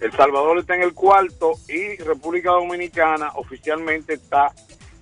El 0.01 0.13
Salvador 0.13 0.59
está 0.59 0.75
en 0.77 0.83
el 0.83 0.95
cuarto 0.95 1.53
y 1.69 1.97
República 2.03 2.51
Dominicana 2.53 3.31
oficialmente 3.35 4.15
está 4.15 4.51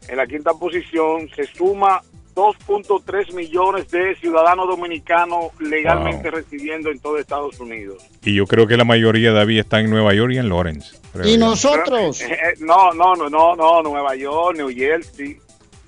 en 0.09 0.17
la 0.17 0.27
quinta 0.27 0.53
posición. 0.55 1.29
Se 1.37 1.45
suma 1.45 2.01
2.3 2.35 3.33
millones 3.35 3.91
de 3.91 4.15
ciudadanos 4.17 4.69
dominicanos 4.69 5.47
legalmente 5.61 6.31
residiendo 6.31 6.91
en 6.91 6.99
todo 7.01 7.19
Estados 7.19 7.59
Unidos. 7.61 8.05
Y 8.25 8.35
yo 8.35 8.47
creo 8.47 8.67
que 8.67 8.77
la 8.77 8.85
mayoría, 8.85 9.33
David, 9.33 9.59
está 9.61 9.81
en 9.81 9.91
Nueva 9.91 10.15
York 10.15 10.33
y 10.35 10.39
en 10.39 10.49
Lawrence. 10.49 10.97
Y 11.25 11.33
yo. 11.33 11.39
nosotros. 11.39 12.21
Eh, 12.21 12.27
eh, 12.33 12.55
no, 12.61 12.93
no, 12.93 13.15
no, 13.15 13.29
no, 13.29 13.57
no, 13.57 13.83
Nueva 13.83 14.15
York, 14.17 14.57
New 14.57 14.69
Jersey. 14.69 15.37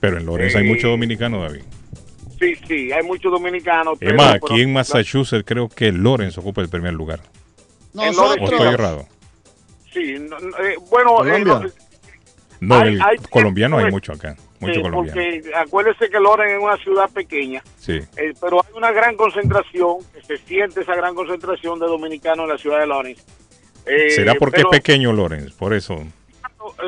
Pero 0.00 0.18
en 0.18 0.26
Lawrence 0.26 0.58
hay 0.58 0.64
Eh, 0.66 0.68
muchos 0.68 0.90
dominicanos, 0.90 1.42
David. 1.42 1.62
Sí, 2.40 2.55
sí, 2.66 2.90
hay 2.90 3.02
muchos 3.05 3.30
dominicanos. 3.30 3.98
Es 4.00 4.14
más, 4.14 4.39
pero- 4.40 4.47
aquí 4.55 4.62
en 4.62 4.72
Massachusetts 4.72 5.44
creo 5.47 5.68
que 5.68 5.92
Lawrence 5.92 6.40
ocupa 6.40 6.62
el 6.62 6.68
primer 6.68 6.94
lugar. 6.94 7.20
¿O 7.94 8.05
Nosotros. 8.07 8.51
estoy 8.52 8.69
errado? 8.69 9.07
Sí, 9.93 10.17
no, 10.20 10.36
eh, 10.39 10.77
bueno, 10.91 11.25
eh, 11.27 11.43
Colombia. 11.43 11.73
No, 12.60 12.75
Hay- 12.77 12.89
el 12.94 13.02
hay- 13.02 13.17
colombiano 13.31 13.77
hay 13.78 13.85
pues, 13.85 13.93
mucho 13.94 14.12
acá. 14.12 14.36
Mucho 14.60 14.75
sí, 14.75 14.83
colombiano. 14.83 15.20
porque 15.20 15.51
acuérdese 15.57 16.10
que 16.10 16.20
Loren 16.20 16.57
es 16.57 16.62
una 16.62 16.77
ciudad 16.77 17.09
pequeña, 17.10 17.62
Sí. 17.78 17.99
eh, 18.17 18.35
pero 18.41 18.60
hay 18.62 18.73
una 18.77 18.93
gran 18.93 19.17
concentración, 19.17 19.97
que 20.12 20.23
se 20.23 20.36
siente 20.47 20.83
esa 20.83 20.94
gran 20.94 21.15
concentración 21.15 21.78
de 21.81 21.86
dominicanos 21.86 22.44
en 22.44 22.49
la 22.51 22.59
ciudad 22.59 22.81
de 22.81 22.86
Lawrence. 22.86 23.23
Eh, 23.86 24.10
¿Será 24.10 24.35
porque 24.35 24.57
pero, 24.59 24.70
es 24.73 24.78
pequeño 24.78 25.12
Lawrence? 25.15 25.55
Por 25.59 25.73
eso. 25.73 25.99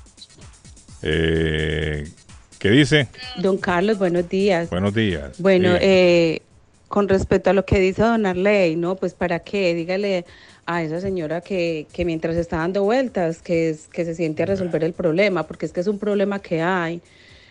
Eh, 1.01 2.09
¿Qué 2.57 2.69
dice? 2.71 3.07
Don 3.37 3.57
Carlos, 3.57 3.99
buenos 3.99 4.27
días. 4.27 4.69
Buenos 4.69 4.93
días. 4.93 5.39
Bueno, 5.39 5.75
eh, 5.79 6.41
con 6.89 7.07
respecto 7.07 7.51
a 7.51 7.53
lo 7.53 7.65
que 7.65 7.79
dice 7.79 8.01
Don 8.01 8.25
Arley, 8.25 8.75
¿no? 8.75 8.95
Pues 8.95 9.13
para 9.13 9.39
qué, 9.39 9.73
dígale 9.75 10.25
a 10.65 10.83
esa 10.83 10.99
señora 10.99 11.39
que, 11.39 11.87
que 11.93 12.03
mientras 12.03 12.35
está 12.35 12.57
dando 12.57 12.83
vueltas, 12.83 13.41
que, 13.41 13.69
es, 13.69 13.87
que 13.87 14.03
se 14.05 14.15
siente 14.15 14.43
a 14.43 14.47
resolver 14.47 14.83
el 14.83 14.93
problema, 14.93 15.43
porque 15.47 15.67
es 15.67 15.71
que 15.71 15.79
es 15.79 15.87
un 15.87 15.99
problema 15.99 16.39
que 16.39 16.61
hay. 16.61 17.01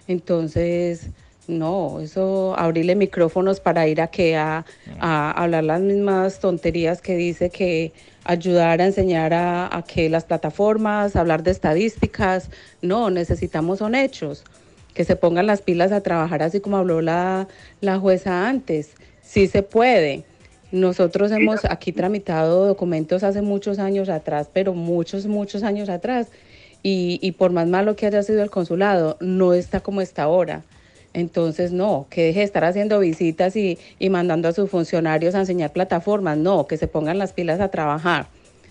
Entonces, 0.09 1.07
no, 1.47 2.01
eso, 2.01 2.59
abrirle 2.59 2.97
micrófonos 2.97 3.61
para 3.61 3.87
ir 3.87 4.01
a 4.01 4.09
que 4.09 4.37
a, 4.37 4.65
a 4.99 5.31
hablar 5.31 5.65
las 5.65 5.81
mismas 5.81 6.41
tonterías 6.41 7.01
que 7.01 7.17
dice 7.17 7.49
que 7.51 7.93
ayudar 8.25 8.81
a 8.81 8.87
enseñar 8.87 9.33
a, 9.35 9.75
a 9.75 9.83
que 9.83 10.09
las 10.11 10.25
plataformas, 10.25 11.15
hablar 11.15 11.45
de 11.45 11.53
estadísticas, 11.53 12.51
no, 12.83 13.09
necesitamos 13.11 13.79
son 13.79 13.95
hechos 13.95 14.45
que 14.99 15.05
se 15.05 15.15
pongan 15.15 15.47
las 15.47 15.63
pilas 15.63 15.93
a 15.93 16.01
trabajar 16.01 16.43
así 16.43 16.59
como 16.59 16.77
habló 16.77 17.01
la, 17.01 17.47
la 17.81 18.01
jueza 18.01 18.49
antes. 18.49 18.97
Sí 19.29 19.47
se 19.47 19.63
puede. 19.63 20.25
Nosotros 20.73 21.31
hemos 21.33 21.67
aquí 21.67 21.93
tramitado 21.93 22.67
documentos 22.67 23.23
hace 23.23 23.43
muchos 23.43 23.79
años 23.79 24.09
atrás, 24.09 24.49
pero 24.51 24.73
muchos, 24.73 25.27
muchos 25.27 25.63
años 25.63 25.91
atrás. 25.91 26.29
Y, 26.83 27.19
y 27.21 27.33
por 27.33 27.53
más 27.53 27.67
malo 27.69 27.95
que 27.95 28.07
haya 28.07 28.23
sido 28.23 28.43
el 28.43 28.49
consulado, 28.51 29.19
no 29.21 29.53
está 29.53 29.81
como 29.81 30.01
está 30.01 30.23
ahora. 30.23 30.63
Entonces, 31.13 31.73
no, 31.73 32.07
que 32.09 32.23
deje 32.25 32.39
de 32.39 32.45
estar 32.47 32.65
haciendo 32.65 33.01
visitas 33.01 33.55
y, 33.57 33.79
y 33.99 34.09
mandando 34.09 34.49
a 34.49 34.53
sus 34.53 34.71
funcionarios 34.71 35.35
a 35.35 35.41
enseñar 35.41 35.73
plataformas. 35.73 36.39
No, 36.39 36.67
que 36.67 36.79
se 36.79 36.89
pongan 36.89 37.19
las 37.19 37.35
pilas 37.35 37.61
a 37.61 37.69
trabajar. 37.69 38.29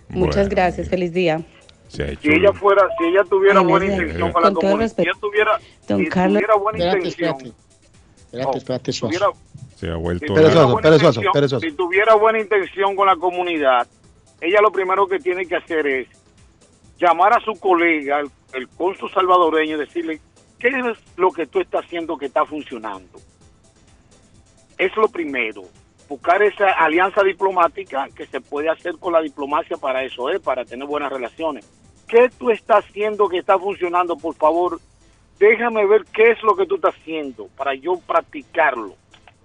Muchas 0.10 0.48
Bueno, 0.48 0.50
gracias. 0.52 0.90
Feliz 0.90 1.14
día. 1.14 1.44
Se 1.88 2.04
ha 2.04 2.08
hecho 2.08 2.22
Si 2.24 2.30
ella 2.30 2.52
fuera, 2.54 2.82
si 2.98 3.06
ella 3.06 3.24
tuviera 3.30 3.60
buena 3.62 3.86
intención 3.86 4.32
con 4.32 4.42
la 4.44 4.52
comunidad, 4.52 4.92
si 4.96 5.02
ella 5.04 5.12
tuviera, 5.22 5.52
Don 5.88 6.00
si 6.00 6.08
Carlos. 6.10 6.42
tuviera 6.42 6.56
buena 6.56 6.78
Espérate, 6.80 6.98
intención, 7.08 7.30
espérate. 7.36 7.58
Espérate, 8.26 8.58
espérate, 8.58 8.92
suazo. 8.94 9.34
Se 9.78 9.90
ha 9.90 9.94
si 9.96 10.00
vuelto. 10.02 10.26
tuviera 10.26 10.48
Perezoso, 10.50 10.72
buena 10.74 10.82
perezoso, 10.90 11.08
intención- 11.22 11.34
perezoso. 11.34 11.60
si 11.62 11.72
tuviera 11.74 12.16
buena 12.16 12.40
intención 12.40 12.96
con 12.96 13.08
la 13.08 13.16
comunidad, 13.16 13.88
ella 14.42 14.60
lo 14.62 14.72
primero 14.72 15.08
que 15.08 15.20
tiene 15.20 15.46
que 15.46 15.56
hacer 15.56 15.86
es 15.88 16.08
llamar 17.00 17.34
a 17.34 17.40
su 17.42 17.54
colega, 17.60 18.20
el, 18.20 18.30
el 18.54 18.68
cónsul 18.70 19.12
salvadoreño, 19.12 19.76
y 19.76 19.80
decirle 19.80 20.20
qué 20.60 20.70
es 20.70 20.98
lo 21.18 21.32
que 21.32 21.46
tú 21.46 21.60
estás 21.62 21.86
haciendo 21.86 22.18
que 22.18 22.26
está 22.26 22.44
funcionando. 22.46 23.20
Es 24.78 24.96
lo 24.96 25.08
primero. 25.08 25.64
Buscar 26.10 26.42
esa 26.42 26.70
alianza 26.72 27.22
diplomática 27.24 28.08
que 28.16 28.26
se 28.28 28.40
puede 28.42 28.70
hacer 28.70 28.98
con 28.98 29.14
la 29.14 29.22
diplomacia 29.22 29.76
para 29.78 30.04
eso, 30.04 30.30
es 30.30 30.40
para 30.40 30.64
tener 30.66 30.88
buenas 30.88 31.12
relaciones. 31.12 31.70
¿Qué 32.08 32.30
tú 32.38 32.50
estás 32.52 32.86
haciendo 32.86 33.28
que 33.28 33.40
está 33.40 33.60
funcionando? 33.60 34.16
Por 34.18 34.34
favor, 34.36 34.80
déjame 35.40 35.86
ver 35.86 36.06
qué 36.14 36.32
es 36.32 36.42
lo 36.44 36.56
que 36.56 36.66
tú 36.66 36.76
estás 36.76 36.96
haciendo 36.96 37.48
para 37.58 37.76
yo 37.76 38.00
practicarlo, 38.08 38.96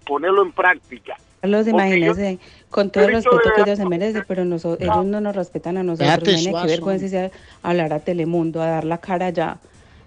ponerlo 0.07 0.43
en 0.43 0.53
práctica. 0.53 1.17
Carlos, 1.41 1.67
imagínese, 1.67 2.39
con 2.71 2.91
todo 2.91 3.05
el 3.05 3.13
respeto 3.15 3.39
que 3.57 3.63
ellos 3.63 3.79
se 3.79 3.87
merecen, 3.87 4.25
pero 4.29 4.45
noso- 4.45 4.77
ellos 4.79 5.05
no 5.05 5.21
nos 5.21 5.35
respetan 5.35 5.77
a 5.77 5.83
nosotros. 5.83 6.23
Qué 6.23 6.37
Suazo. 6.39 6.67
vergüenza 6.69 7.09
sea 7.09 7.31
hablar 7.63 7.93
a 7.93 7.99
Telemundo, 8.01 8.63
a 8.63 8.67
dar 8.69 8.85
la 8.85 8.99
cara 8.99 9.31
ya, 9.31 9.59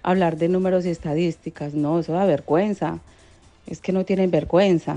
hablar 0.02 0.38
de 0.38 0.48
números 0.48 0.86
y 0.86 0.90
estadísticas. 0.90 1.74
No, 1.74 1.98
eso 1.98 2.12
da 2.14 2.24
vergüenza. 2.24 3.00
Es 3.66 3.80
que 3.80 3.92
no 3.92 4.04
tienen 4.04 4.30
vergüenza. 4.30 4.96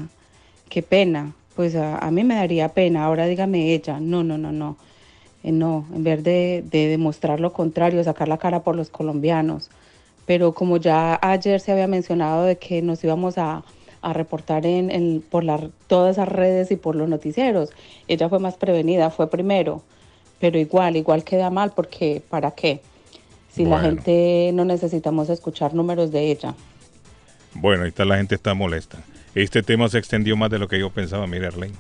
Qué 0.69 0.82
pena. 0.82 1.34
Pues 1.56 1.76
a, 1.76 1.98
a 1.98 2.10
mí 2.11 2.24
me 2.24 2.36
daría 2.36 2.69
pena. 2.69 3.03
Ahora 3.03 3.26
dígame 3.26 3.74
ella. 3.74 4.00
No, 4.00 4.24
no, 4.24 4.38
no, 4.38 4.52
no. 4.53 4.78
Eh, 5.44 5.52
no, 5.52 5.86
en 5.94 6.03
vez 6.06 6.24
de, 6.24 6.64
de 6.69 6.88
demostrar 6.88 7.40
lo 7.42 7.52
contrario, 7.52 8.02
sacar 8.03 8.28
la 8.30 8.38
cara 8.38 8.61
por 8.61 8.76
los 8.78 8.90
colombianos. 8.90 9.69
Pero 10.26 10.53
como 10.53 10.78
ya 10.78 11.18
ayer 11.22 11.60
se 11.60 11.72
había 11.74 11.88
mencionado 11.88 12.44
de 12.45 12.58
que 12.58 12.82
nos 12.82 13.03
íbamos 13.03 13.38
a, 13.38 13.64
a 14.02 14.14
reportar 14.14 14.66
en, 14.66 14.90
en- 14.92 15.22
por 15.30 15.44
la- 15.44 15.69
todas 15.88 16.16
esas 16.18 16.28
redes 16.30 16.72
y 16.72 16.76
por 16.76 16.95
los 16.95 17.10
noticieros, 17.10 17.69
ella 18.08 18.30
fue 18.30 18.40
más 18.40 18.56
prevenida, 18.56 19.10
fue 19.10 19.30
primero. 19.30 19.84
Pero 20.40 20.58
igual, 20.58 20.95
igual 20.95 21.24
queda 21.24 21.50
mal 21.50 21.74
porque 21.76 22.22
¿para 22.30 22.52
qué? 22.52 22.82
Si 23.52 23.66
la 23.66 23.78
gente 23.82 24.52
no 24.53 24.64
necesitamos 24.64 25.30
escuchar 25.30 25.74
números 25.74 26.11
de 26.11 26.32
ella. 26.32 26.53
Bueno, 27.56 27.84
ahí 27.84 27.90
está 27.90 28.06
la 28.06 28.18
gente 28.18 28.36
está 28.36 28.53
molesta. 28.53 29.00
Este 29.36 29.64
tema 29.64 29.90
se 29.90 29.98
extendió 29.98 30.38
más 30.38 30.50
de 30.50 30.60
lo 30.60 30.68
que 30.68 30.80
yo 30.80 30.90
pensaba, 30.92 31.28
mire 31.28 31.48
Arlene. 31.48 31.74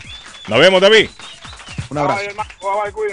nos 0.49 0.59
vemos, 0.59 0.81
David. 0.81 1.09
Un 1.91 1.99
abrazo. 1.99 2.23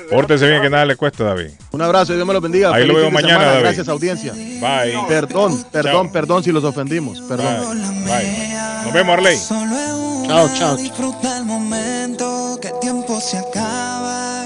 Pórtese 0.09 0.47
bien 0.47 0.61
que 0.61 0.69
nada 0.69 0.85
le 0.85 0.95
cuesta, 0.95 1.23
David. 1.23 1.49
Un 1.71 1.81
abrazo 1.81 2.13
y 2.13 2.15
Dios 2.15 2.27
me 2.27 2.33
lo 2.33 2.41
bendiga. 2.41 2.73
Ahí 2.73 2.85
lo 2.85 2.95
veo 2.95 3.11
mañana. 3.11 3.45
David. 3.45 3.61
Gracias, 3.61 3.87
audiencia. 3.89 4.33
Bye. 4.33 4.97
Perdón, 5.07 5.63
perdón, 5.71 6.11
perdón 6.11 6.43
si 6.43 6.51
los 6.51 6.63
ofendimos. 6.63 7.21
Perdón. 7.21 8.05
Bye. 8.05 8.53
Nos 8.83 8.93
vemos, 8.93 9.13
Arley. 9.13 9.37
Chao, 10.27 10.49
chao. 10.57 10.75
Disfruta 10.77 11.37
el 11.37 11.45
momento, 11.45 12.57
que 12.61 12.69
el 12.69 12.79
tiempo 12.79 13.19
se 13.19 13.37
acaba. 13.37 14.40